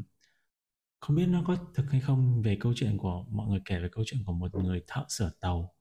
không 1.00 1.16
biết 1.16 1.26
nó 1.26 1.42
có 1.46 1.56
thực 1.74 1.90
hay 1.90 2.00
không 2.00 2.42
về 2.42 2.56
câu 2.60 2.72
chuyện 2.76 2.98
của 2.98 3.24
mọi 3.30 3.48
người 3.48 3.60
kể 3.64 3.80
về 3.80 3.88
câu 3.92 4.04
chuyện 4.06 4.20
của 4.26 4.32
một 4.32 4.54
người 4.54 4.82
thợ 4.86 5.04
sửa 5.08 5.30
tàu. 5.40 5.74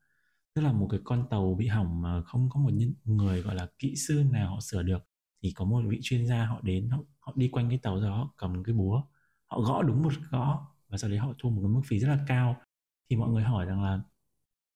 Tức 0.56 0.62
là 0.62 0.72
một 0.72 0.88
cái 0.92 1.00
con 1.04 1.28
tàu 1.30 1.56
bị 1.60 1.68
hỏng 1.68 2.02
mà 2.02 2.24
không 2.24 2.50
có 2.50 2.60
một 2.60 2.70
người 3.06 3.42
gọi 3.42 3.56
là 3.56 3.68
kỹ 3.80 3.96
sư 3.96 4.24
nào 4.32 4.50
họ 4.50 4.60
sửa 4.62 4.84
được. 4.84 5.04
Thì 5.44 5.52
có 5.56 5.66
một 5.66 5.82
vị 5.88 6.00
chuyên 6.04 6.28
gia 6.28 6.46
họ 6.46 6.62
đến 6.64 6.90
họ, 6.90 7.00
họ 7.20 7.34
đi 7.36 7.50
quanh 7.50 7.70
cái 7.70 7.80
tàu 7.84 8.00
rồi 8.00 8.10
họ 8.10 8.34
cầm 8.38 8.64
cái 8.64 8.76
búa 8.76 9.04
họ 9.48 9.62
gõ 9.62 9.84
đúng 9.84 10.04
một 10.04 10.14
gõ 10.32 10.68
và 10.90 10.98
sau 10.98 11.10
đấy 11.10 11.20
họ 11.20 11.34
thu 11.40 11.50
một 11.50 11.62
cái 11.62 11.70
mức 11.70 11.82
phí 11.88 12.00
rất 12.00 12.08
là 12.08 12.20
cao. 12.28 12.62
Thì 13.10 13.16
mọi 13.16 13.30
người 13.30 13.44
hỏi 13.44 13.66
rằng 13.66 13.84
là 13.84 13.92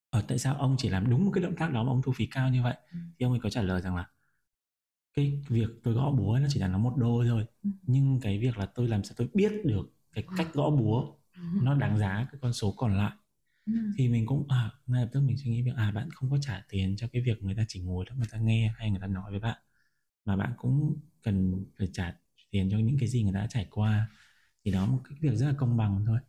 ở 0.10 0.20
ờ, 0.20 0.26
tại 0.28 0.38
sao 0.40 0.56
ông 0.56 0.76
chỉ 0.80 0.90
làm 0.90 1.10
đúng 1.10 1.26
một 1.26 1.32
cái 1.36 1.44
động 1.44 1.56
tác 1.58 1.74
đó 1.74 1.84
mà 1.84 1.92
ông 1.92 2.02
thu 2.02 2.12
phí 2.12 2.26
cao 2.32 2.50
như 2.50 2.64
vậy? 2.64 2.76
Ừ. 2.92 3.00
thì 3.20 3.26
ông 3.26 3.34
ấy 3.34 3.40
có 3.40 3.50
trả 3.50 3.62
lời 3.62 3.82
rằng 3.82 3.96
là 3.96 4.06
cái 5.18 5.42
việc 5.50 5.68
tôi 5.84 5.94
gõ 5.94 6.12
búa 6.12 6.40
nó 6.42 6.48
chỉ 6.50 6.60
là 6.60 6.68
nó 6.68 6.78
một 6.78 6.94
đô 6.98 7.24
thôi 7.28 7.46
ừ. 7.64 7.70
nhưng 7.84 8.20
cái 8.22 8.40
việc 8.40 8.58
là 8.58 8.66
tôi 8.66 8.88
làm 8.88 9.04
sao 9.04 9.14
tôi 9.18 9.28
biết 9.34 9.52
được 9.66 9.94
cái 10.14 10.24
ừ. 10.28 10.34
cách 10.38 10.48
gõ 10.54 10.70
búa 10.70 11.14
ừ. 11.36 11.42
nó 11.64 11.76
đáng 11.76 12.00
giá 12.00 12.28
cái 12.32 12.40
con 12.42 12.54
số 12.54 12.72
còn 12.78 12.98
lại 12.98 13.14
thì 13.98 14.10
mình 14.10 14.26
cũng 14.26 14.46
à 14.50 14.72
ngay 14.88 15.02
lập 15.02 15.10
tức 15.14 15.22
mình 15.22 15.38
suy 15.38 15.52
nghĩ 15.52 15.62
việc 15.62 15.76
à 15.76 15.92
bạn 15.92 16.10
không 16.12 16.32
có 16.32 16.38
trả 16.42 16.66
tiền 16.70 16.96
cho 16.98 17.08
cái 17.14 17.22
việc 17.22 17.44
người 17.44 17.56
ta 17.56 17.66
chỉ 17.68 17.80
ngồi 17.82 18.06
đó 18.10 18.16
người 18.18 18.28
ta 18.32 18.38
nghe 18.40 18.74
hay 18.78 18.92
người 18.92 19.00
ta 19.02 19.08
nói 19.08 19.32
với 19.32 19.40
bạn 19.40 19.58
mà 20.26 20.36
bạn 20.38 20.54
cũng 20.58 21.00
cần 21.24 21.66
phải 21.80 21.90
trả 21.94 22.16
tiền 22.52 22.70
cho 22.72 22.78
những 22.78 22.98
cái 23.00 23.10
gì 23.10 23.24
người 23.24 23.34
ta 23.34 23.40
đã 23.40 23.48
trải 23.48 23.68
qua 23.72 24.10
thì 24.66 24.72
đó 24.72 24.86
một 24.88 25.02
cái 25.10 25.18
việc 25.22 25.36
rất 25.36 25.48
là 25.48 25.54
công 25.58 25.78
bằng 25.78 26.04
thôi 26.08 26.20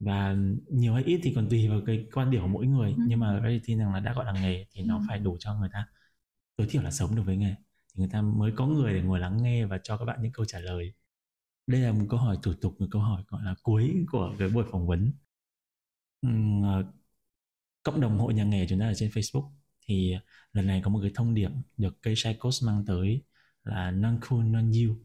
và 0.00 0.36
nhiều 0.70 0.94
hay 0.94 1.04
ít 1.04 1.20
thì 1.22 1.32
còn 1.36 1.48
tùy 1.50 1.68
vào 1.68 1.80
cái 1.86 2.08
quan 2.14 2.30
điểm 2.30 2.42
của 2.42 2.48
mỗi 2.48 2.66
người 2.66 2.90
ừ. 2.90 3.04
nhưng 3.08 3.20
mà 3.20 3.40
đây 3.44 3.60
tin 3.64 3.78
rằng 3.78 3.94
là 3.94 4.00
đã 4.00 4.14
gọi 4.14 4.24
là 4.26 4.32
nghề 4.42 4.66
thì 4.72 4.82
nó 4.84 4.98
ừ. 4.98 5.02
phải 5.08 5.18
đủ 5.18 5.36
cho 5.40 5.54
người 5.54 5.68
ta 5.72 5.86
tối 6.56 6.66
thiểu 6.70 6.82
là 6.82 6.90
sống 6.90 7.16
được 7.16 7.22
với 7.26 7.36
nghề 7.36 7.54
thì 7.94 8.00
người 8.00 8.08
ta 8.12 8.22
mới 8.22 8.52
có 8.56 8.66
người 8.66 8.94
để 8.94 9.02
ngồi 9.02 9.20
lắng 9.20 9.42
nghe 9.42 9.66
và 9.66 9.78
cho 9.82 9.96
các 9.96 10.04
bạn 10.04 10.22
những 10.22 10.32
câu 10.32 10.44
trả 10.44 10.58
lời. 10.58 10.94
Đây 11.66 11.80
là 11.80 11.92
một 11.92 12.06
câu 12.10 12.20
hỏi 12.20 12.38
thủ 12.42 12.52
tục 12.60 12.80
một 12.80 12.86
câu 12.90 13.02
hỏi 13.02 13.22
gọi 13.28 13.44
là 13.44 13.54
cuối 13.62 14.04
của 14.12 14.34
cái 14.38 14.48
buổi 14.48 14.64
phỏng 14.70 14.86
vấn. 14.86 15.12
Uhm, 16.26 16.64
cộng 17.82 18.00
đồng 18.00 18.18
hội 18.18 18.34
nhà 18.34 18.44
nghề 18.44 18.66
chúng 18.66 18.80
ta 18.80 18.86
ở 18.86 18.94
trên 18.94 19.10
Facebook 19.10 19.50
thì 19.86 20.14
lần 20.52 20.66
này 20.66 20.80
có 20.84 20.90
một 20.90 20.98
cái 21.02 21.10
thông 21.14 21.34
điệp 21.34 21.50
được 21.76 22.02
cây 22.02 22.14
Psychos 22.14 22.64
mang 22.64 22.84
tới 22.86 23.22
là 23.64 23.90
non 23.90 24.18
cool 24.28 24.44
non 24.44 24.72
you 24.72 24.96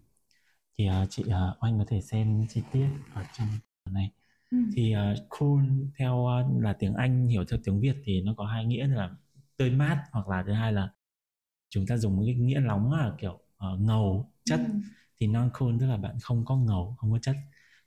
thì 0.77 0.89
uh, 0.89 1.09
chị 1.09 1.23
uh, 1.23 1.63
oanh 1.63 1.79
có 1.79 1.85
thể 1.87 2.01
xem 2.01 2.47
chi 2.49 2.61
tiết 2.71 2.87
ở 3.13 3.23
trong 3.37 3.47
này. 3.91 4.11
Ừ. 4.51 4.57
thì 4.75 4.95
uh, 4.95 5.29
cool 5.29 5.65
theo 5.97 6.15
uh, 6.15 6.63
là 6.63 6.73
tiếng 6.73 6.93
Anh 6.93 7.27
hiểu 7.27 7.45
theo 7.45 7.59
tiếng 7.63 7.81
Việt 7.81 7.95
thì 8.03 8.21
nó 8.21 8.33
có 8.37 8.45
hai 8.45 8.65
nghĩa 8.65 8.87
là 8.87 9.15
tươi 9.57 9.71
mát 9.71 10.03
hoặc 10.11 10.27
là 10.27 10.43
thứ 10.47 10.53
hai 10.53 10.73
là 10.73 10.89
chúng 11.69 11.85
ta 11.87 11.97
dùng 11.97 12.17
một 12.17 12.23
cái 12.25 12.35
nghĩa 12.35 12.59
nóng 12.59 12.93
là 12.93 13.13
kiểu 13.19 13.39
uh, 13.73 13.79
ngầu 13.79 14.31
chất 14.45 14.59
ừ. 14.59 14.73
thì 15.19 15.27
non 15.27 15.49
cool 15.53 15.75
tức 15.79 15.87
là 15.87 15.97
bạn 15.97 16.19
không 16.21 16.45
có 16.45 16.55
ngầu 16.55 16.95
không 16.97 17.11
có 17.11 17.19
chất 17.19 17.35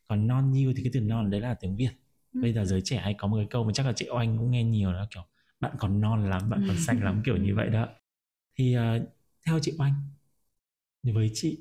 còn 0.08 0.26
non 0.26 0.52
you 0.52 0.72
thì 0.76 0.82
cái 0.82 0.90
từ 0.92 1.00
non 1.00 1.30
đấy 1.30 1.40
là 1.40 1.54
tiếng 1.54 1.76
việt 1.76 1.90
ừ. 2.34 2.40
bây 2.42 2.52
giờ 2.52 2.64
giới 2.64 2.80
trẻ 2.84 3.00
hay 3.00 3.14
có 3.18 3.28
một 3.28 3.36
cái 3.36 3.46
câu 3.50 3.64
mà 3.64 3.72
chắc 3.72 3.86
là 3.86 3.92
chị 3.92 4.08
oanh 4.10 4.38
cũng 4.38 4.50
nghe 4.50 4.64
nhiều 4.64 4.92
đó 4.92 5.06
kiểu 5.10 5.22
bạn 5.60 5.72
còn 5.78 6.00
non 6.00 6.30
lắm 6.30 6.50
bạn 6.50 6.64
còn 6.68 6.76
xanh 6.76 7.02
lắm 7.02 7.22
kiểu 7.24 7.36
như 7.36 7.54
vậy 7.54 7.68
đó 7.68 7.88
thì 8.58 8.76
uh, 8.76 9.02
theo 9.46 9.58
chị 9.62 9.74
oanh 9.78 9.94
với 11.02 11.30
chị 11.34 11.60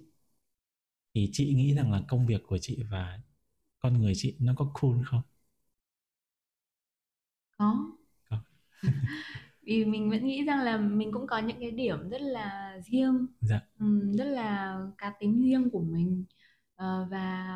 thì 1.14 1.30
chị 1.34 1.54
nghĩ 1.54 1.74
rằng 1.74 1.92
là 1.92 2.02
công 2.08 2.26
việc 2.26 2.44
của 2.48 2.58
chị 2.58 2.84
và 2.90 3.20
con 3.80 4.02
người 4.02 4.14
chị 4.16 4.36
nó 4.40 4.54
có 4.58 4.72
cool 4.74 5.04
không 5.06 5.22
có, 7.58 7.76
có. 8.30 8.38
vì 9.62 9.86
mình 9.86 10.10
vẫn 10.10 10.28
nghĩ 10.28 10.44
rằng 10.44 10.64
là 10.64 10.78
mình 10.78 11.12
cũng 11.12 11.28
có 11.28 11.38
những 11.38 11.58
cái 11.60 11.72
điểm 11.72 12.10
rất 12.10 12.22
là 12.22 12.78
riêng 12.92 13.28
dạ. 13.42 13.62
rất 14.18 14.26
là 14.26 14.80
cá 14.98 15.14
tính 15.20 15.42
riêng 15.42 15.70
của 15.70 15.82
mình 15.82 16.26
ờ, 16.76 17.08
và 17.12 17.48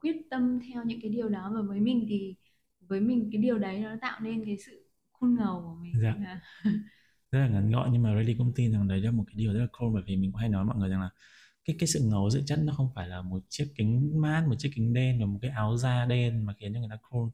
quyết 0.00 0.16
tâm 0.30 0.60
theo 0.68 0.84
những 0.84 1.00
cái 1.02 1.10
điều 1.10 1.28
đó 1.28 1.52
và 1.54 1.60
với 1.62 1.80
mình 1.80 2.06
thì 2.08 2.34
với 2.80 3.00
mình 3.00 3.28
cái 3.32 3.42
điều 3.42 3.58
đấy 3.58 3.78
nó 3.78 3.96
tạo 4.00 4.20
nên 4.20 4.44
cái 4.44 4.56
sự 4.66 4.90
cool 5.12 5.30
ngầu 5.30 5.60
của 5.60 5.74
mình 5.82 5.92
dạ. 6.02 6.40
rất 7.32 7.38
là 7.40 7.48
ngắn 7.48 7.70
gọn 7.70 7.92
nhưng 7.92 8.02
mà 8.02 8.16
Reddy 8.16 8.34
cũng 8.38 8.52
tin 8.56 8.72
rằng 8.72 8.88
đấy 8.88 9.00
là 9.00 9.10
một 9.10 9.24
cái 9.26 9.34
điều 9.36 9.52
rất 9.52 9.60
là 9.60 9.66
cool 9.72 9.90
bởi 9.94 10.02
vì 10.06 10.16
mình 10.16 10.32
cũng 10.32 10.40
hay 10.40 10.48
nói 10.48 10.64
mọi 10.64 10.76
người 10.76 10.88
rằng 10.88 11.00
là 11.00 11.10
cái 11.64 11.76
cái 11.78 11.86
sự 11.86 12.00
ngầu 12.00 12.30
thực 12.30 12.42
chất 12.46 12.58
nó 12.62 12.72
không 12.72 12.90
phải 12.94 13.08
là 13.08 13.22
một 13.22 13.42
chiếc 13.48 13.72
kính 13.76 14.20
mát 14.20 14.44
một 14.48 14.54
chiếc 14.58 14.70
kính 14.74 14.94
đen 14.94 15.20
và 15.20 15.26
một 15.26 15.38
cái 15.42 15.50
áo 15.50 15.76
da 15.76 16.04
đen 16.06 16.46
mà 16.46 16.54
khiến 16.58 16.74
cho 16.74 16.80
người 16.80 16.88
ta 16.90 16.96
cool 17.10 17.28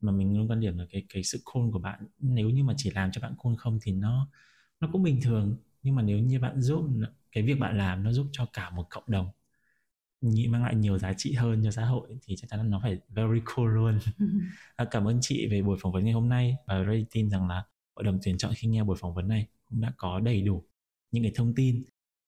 mà 0.00 0.12
mình 0.12 0.36
luôn 0.38 0.50
quan 0.50 0.60
điểm 0.60 0.78
là 0.78 0.86
cái 0.90 1.04
cái 1.08 1.22
sự 1.24 1.40
cool 1.44 1.70
của 1.72 1.78
bạn 1.78 2.06
nếu 2.18 2.50
như 2.50 2.64
mà 2.64 2.74
chỉ 2.76 2.90
làm 2.90 3.10
cho 3.12 3.20
bạn 3.20 3.34
cool 3.38 3.54
không 3.58 3.78
thì 3.82 3.92
nó 3.92 4.28
nó 4.80 4.88
cũng 4.92 5.02
bình 5.02 5.20
thường. 5.22 5.56
Nhưng 5.82 5.94
mà 5.94 6.02
nếu 6.02 6.18
như 6.18 6.40
bạn 6.40 6.60
giúp 6.62 6.88
cái 7.32 7.42
việc 7.44 7.58
bạn 7.60 7.78
làm 7.78 8.02
nó 8.02 8.12
giúp 8.12 8.26
cho 8.32 8.46
cả 8.52 8.70
một 8.70 8.86
cộng 8.90 9.04
đồng 9.06 9.28
nghĩ 10.20 10.48
mang 10.48 10.62
lại 10.62 10.74
nhiều 10.74 10.98
giá 10.98 11.12
trị 11.12 11.32
hơn 11.34 11.62
cho 11.64 11.70
xã 11.70 11.84
hội 11.84 12.08
thì 12.22 12.36
chắc 12.36 12.50
chắn 12.50 12.60
là 12.60 12.66
nó 12.66 12.80
phải 12.82 12.98
very 13.08 13.40
cool 13.44 13.74
luôn. 13.74 13.98
À, 14.76 14.84
cảm 14.90 15.08
ơn 15.08 15.18
chị 15.22 15.48
về 15.50 15.62
buổi 15.62 15.78
phỏng 15.80 15.92
vấn 15.92 16.04
ngày 16.04 16.12
hôm 16.12 16.28
nay. 16.28 16.56
Và 16.66 16.84
Ray 16.84 17.06
tin 17.10 17.30
rằng 17.30 17.48
là 17.48 17.64
hội 17.96 18.04
đồng 18.04 18.18
tuyển 18.22 18.38
chọn 18.38 18.52
khi 18.56 18.68
nghe 18.68 18.84
buổi 18.84 18.96
phỏng 19.00 19.14
vấn 19.14 19.28
này 19.28 19.46
cũng 19.70 19.80
đã 19.80 19.92
có 19.96 20.20
đầy 20.20 20.42
đủ 20.42 20.64
những 21.10 21.22
cái 21.22 21.32
thông 21.34 21.54
tin. 21.54 21.84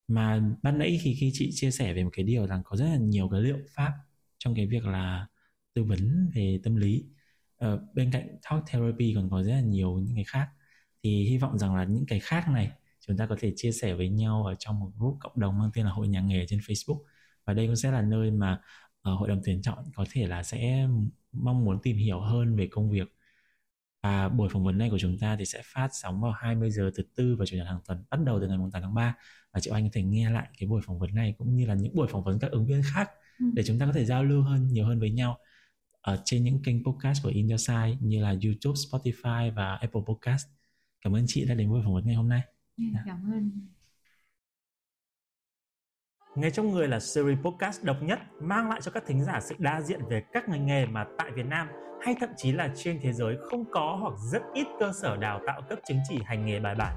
Mà 0.09 0.43
ban 0.63 0.79
nãy 0.79 0.99
khi 1.03 1.17
khi 1.21 1.31
chị 1.35 1.51
chia 1.55 1.71
sẻ 1.71 1.95
về 1.95 2.05
một 2.05 2.11
cái 2.13 2.25
điều 2.25 2.47
rằng 2.47 2.63
có 2.65 2.77
rất 2.77 2.85
là 2.85 2.97
nhiều 2.97 3.29
cái 3.29 3.41
liệu 3.41 3.59
pháp 3.75 3.93
trong 4.39 4.55
cái 4.55 4.67
việc 4.67 4.85
là 4.85 5.27
tư 5.75 5.85
vấn 5.85 6.31
về 6.35 6.61
tâm 6.65 6.77
lý 6.77 7.05
uh, 7.67 7.95
bên 7.95 8.11
cạnh 8.11 8.29
talk 8.51 8.67
therapy 8.67 9.13
còn 9.15 9.31
có 9.31 9.43
rất 9.43 9.53
là 9.53 9.61
nhiều 9.61 9.99
những 9.99 10.15
cái 10.15 10.25
khác. 10.25 10.49
Thì 11.03 11.25
hy 11.25 11.39
vọng 11.39 11.59
rằng 11.59 11.77
là 11.77 11.85
những 11.85 12.07
cái 12.07 12.21
khác 12.21 12.49
này 12.49 12.71
chúng 13.07 13.17
ta 13.17 13.27
có 13.27 13.37
thể 13.41 13.53
chia 13.57 13.73
sẻ 13.73 13.95
với 13.95 14.09
nhau 14.09 14.45
ở 14.47 14.55
trong 14.59 14.81
một 14.81 14.91
group 14.99 15.17
cộng 15.21 15.41
đồng 15.41 15.59
mang 15.59 15.71
tên 15.75 15.85
là 15.85 15.91
hội 15.93 16.09
nhà 16.09 16.21
nghề 16.21 16.47
trên 16.49 16.59
Facebook. 16.59 17.03
Và 17.45 17.55
đây 17.55 17.67
cũng 17.67 17.77
sẽ 17.77 17.91
là 17.91 18.03
nơi 18.03 18.31
mà 18.31 18.61
uh, 19.09 19.19
hội 19.19 19.29
đồng 19.29 19.41
tuyển 19.45 19.63
chọn 19.63 19.79
có 19.95 20.05
thể 20.13 20.27
là 20.27 20.43
sẽ 20.43 20.89
mong 21.33 21.65
muốn 21.65 21.79
tìm 21.83 21.97
hiểu 21.97 22.21
hơn 22.21 22.57
về 22.57 22.69
công 22.73 22.91
việc. 22.91 23.17
Và 24.03 24.29
buổi 24.29 24.49
phỏng 24.49 24.65
vấn 24.65 24.79
này 24.79 24.91
của 24.91 24.99
chúng 24.99 25.19
ta 25.19 25.37
thì 25.37 25.45
sẽ 25.45 25.63
phát 25.65 25.89
sóng 25.93 26.21
vào 26.21 26.33
20 26.33 26.71
giờ 26.71 26.91
thứ 26.97 27.03
tư 27.17 27.37
và 27.39 27.47
chủ 27.47 27.57
nhật 27.57 27.67
hàng 27.67 27.81
tuần 27.87 28.05
bắt 28.11 28.21
đầu 28.25 28.41
từ 28.41 28.49
ngày 28.49 28.59
8 28.73 28.83
tháng 28.83 28.95
3 28.95 29.17
và 29.53 29.61
chị 29.61 29.71
Anh 29.75 29.85
có 29.85 29.91
thể 29.93 30.03
nghe 30.03 30.31
lại 30.31 30.49
cái 30.59 30.69
buổi 30.69 30.83
phỏng 30.87 30.99
vấn 30.99 31.15
này 31.15 31.35
cũng 31.39 31.57
như 31.57 31.67
là 31.67 31.75
những 31.75 31.95
buổi 31.95 32.09
phỏng 32.09 32.25
vấn 32.25 32.39
các 32.39 32.51
ứng 32.51 32.67
viên 32.67 32.83
khác 32.95 33.11
ừ. 33.39 33.47
để 33.55 33.63
chúng 33.67 33.79
ta 33.79 33.87
có 33.87 33.93
thể 33.93 34.05
giao 34.05 34.25
lưu 34.25 34.43
hơn 34.43 34.69
nhiều 34.69 34.87
hơn 34.87 35.01
với 35.01 35.11
nhau 35.11 35.39
ở 36.03 36.23
trên 36.25 36.45
những 36.45 36.63
kênh 36.63 36.85
podcast 36.85 37.23
của 37.23 37.29
In 37.29 37.49
Your 37.49 37.69
Side 37.69 37.97
như 38.01 38.23
là 38.23 38.29
YouTube, 38.29 38.75
Spotify 38.75 39.55
và 39.55 39.75
Apple 39.75 40.03
Podcast. 40.07 40.47
Cảm 41.01 41.15
ơn 41.17 41.25
chị 41.27 41.45
đã 41.45 41.55
đến 41.55 41.71
buổi 41.71 41.83
phỏng 41.85 41.95
vấn 41.95 42.07
ngày 42.07 42.15
hôm 42.15 42.29
nay. 42.29 42.41
Ừ, 42.77 42.85
dạ. 42.95 43.03
Cảm 43.07 43.33
ơn. 43.33 43.51
Nghề 46.37 46.51
trong 46.51 46.71
người 46.71 46.89
là 46.89 47.01
series 47.01 47.39
podcast 47.39 47.85
độc 47.85 47.97
nhất 48.03 48.19
mang 48.41 48.69
lại 48.69 48.81
cho 48.83 48.91
các 48.91 49.03
thính 49.07 49.25
giả 49.25 49.41
sự 49.41 49.55
đa 49.59 49.81
diện 49.81 50.01
về 50.09 50.23
các 50.33 50.49
ngành 50.49 50.67
nghề 50.67 50.87
mà 50.87 51.05
tại 51.19 51.31
Việt 51.37 51.47
Nam 51.47 51.69
hay 52.03 52.15
thậm 52.21 52.31
chí 52.37 52.53
là 52.53 52.73
trên 52.77 52.99
thế 53.03 53.13
giới 53.13 53.37
không 53.51 53.65
có 53.71 53.99
hoặc 54.01 54.15
rất 54.33 54.43
ít 54.55 54.67
cơ 54.81 54.93
sở 55.03 55.17
đào 55.17 55.41
tạo 55.47 55.63
cấp 55.69 55.79
chứng 55.89 55.99
chỉ 56.09 56.19
hành 56.25 56.47
nghề 56.47 56.61
bài 56.61 56.75
bản. 56.75 56.97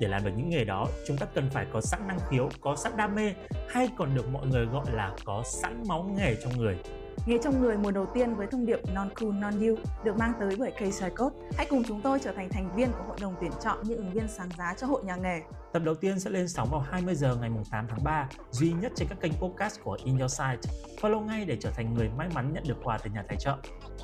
Để 0.00 0.08
làm 0.08 0.24
được 0.24 0.30
những 0.36 0.48
nghề 0.48 0.64
đó, 0.64 0.86
chúng 1.06 1.16
ta 1.16 1.26
cần 1.34 1.50
phải 1.50 1.66
có 1.72 1.80
sẵn 1.80 2.06
năng 2.08 2.18
khiếu, 2.30 2.48
có 2.60 2.76
sẵn 2.76 2.92
đam 2.96 3.14
mê 3.14 3.34
hay 3.68 3.88
còn 3.96 4.14
được 4.14 4.28
mọi 4.32 4.46
người 4.46 4.66
gọi 4.66 4.92
là 4.92 5.16
có 5.24 5.42
sẵn 5.62 5.82
máu 5.88 6.14
nghề 6.18 6.36
trong 6.42 6.58
người 6.58 6.78
nghe 7.26 7.38
trong 7.42 7.60
người 7.60 7.76
mùa 7.76 7.90
đầu 7.90 8.06
tiên 8.14 8.34
với 8.34 8.46
thông 8.46 8.66
điệp 8.66 8.80
Non 8.94 9.08
Cool 9.20 9.32
Non 9.32 9.60
You 9.60 9.76
được 10.04 10.16
mang 10.18 10.32
tới 10.40 10.56
bởi 10.58 10.72
KSI 10.72 11.10
Code. 11.18 11.36
Hãy 11.56 11.66
cùng 11.70 11.82
chúng 11.84 12.00
tôi 12.02 12.18
trở 12.18 12.32
thành 12.32 12.48
thành 12.48 12.76
viên 12.76 12.92
của 12.92 13.04
hội 13.08 13.16
đồng 13.20 13.34
tuyển 13.40 13.50
chọn 13.64 13.78
những 13.82 13.98
ứng 13.98 14.12
viên 14.12 14.28
sáng 14.28 14.48
giá 14.58 14.74
cho 14.76 14.86
hội 14.86 15.02
nhà 15.04 15.16
nghề. 15.16 15.40
Tập 15.72 15.82
đầu 15.84 15.94
tiên 15.94 16.20
sẽ 16.20 16.30
lên 16.30 16.48
sóng 16.48 16.68
vào 16.70 16.80
20 16.80 17.14
giờ 17.14 17.36
ngày 17.40 17.50
8 17.70 17.86
tháng 17.88 18.04
3, 18.04 18.28
duy 18.50 18.72
nhất 18.72 18.92
trên 18.96 19.08
các 19.08 19.20
kênh 19.20 19.32
podcast 19.32 19.80
của 19.84 19.98
In 20.04 20.18
Your 20.18 20.32
Site. 20.32 20.72
Follow 21.00 21.20
ngay 21.20 21.44
để 21.44 21.56
trở 21.60 21.70
thành 21.70 21.94
người 21.94 22.08
may 22.16 22.28
mắn 22.34 22.52
nhận 22.52 22.64
được 22.68 22.76
quà 22.84 22.98
từ 22.98 23.10
nhà 23.10 23.24
tài 23.28 23.36
trợ. 23.40 23.56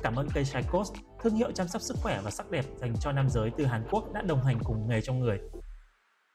Cảm 0.03 0.15
ơn 0.15 0.29
KSI 0.29 0.59
Code, 0.71 0.99
thương 1.23 1.35
hiệu 1.35 1.51
chăm 1.51 1.67
sóc 1.67 1.81
sức 1.81 1.97
khỏe 2.01 2.19
và 2.23 2.31
sắc 2.31 2.51
đẹp 2.51 2.65
dành 2.77 2.93
cho 2.99 3.11
nam 3.11 3.29
giới 3.29 3.51
từ 3.57 3.65
Hàn 3.65 3.83
Quốc 3.91 4.13
đã 4.13 4.21
đồng 4.21 4.43
hành 4.43 4.59
cùng 4.63 4.87
nghề 4.87 5.01
trong 5.01 5.19
người. 5.19 5.39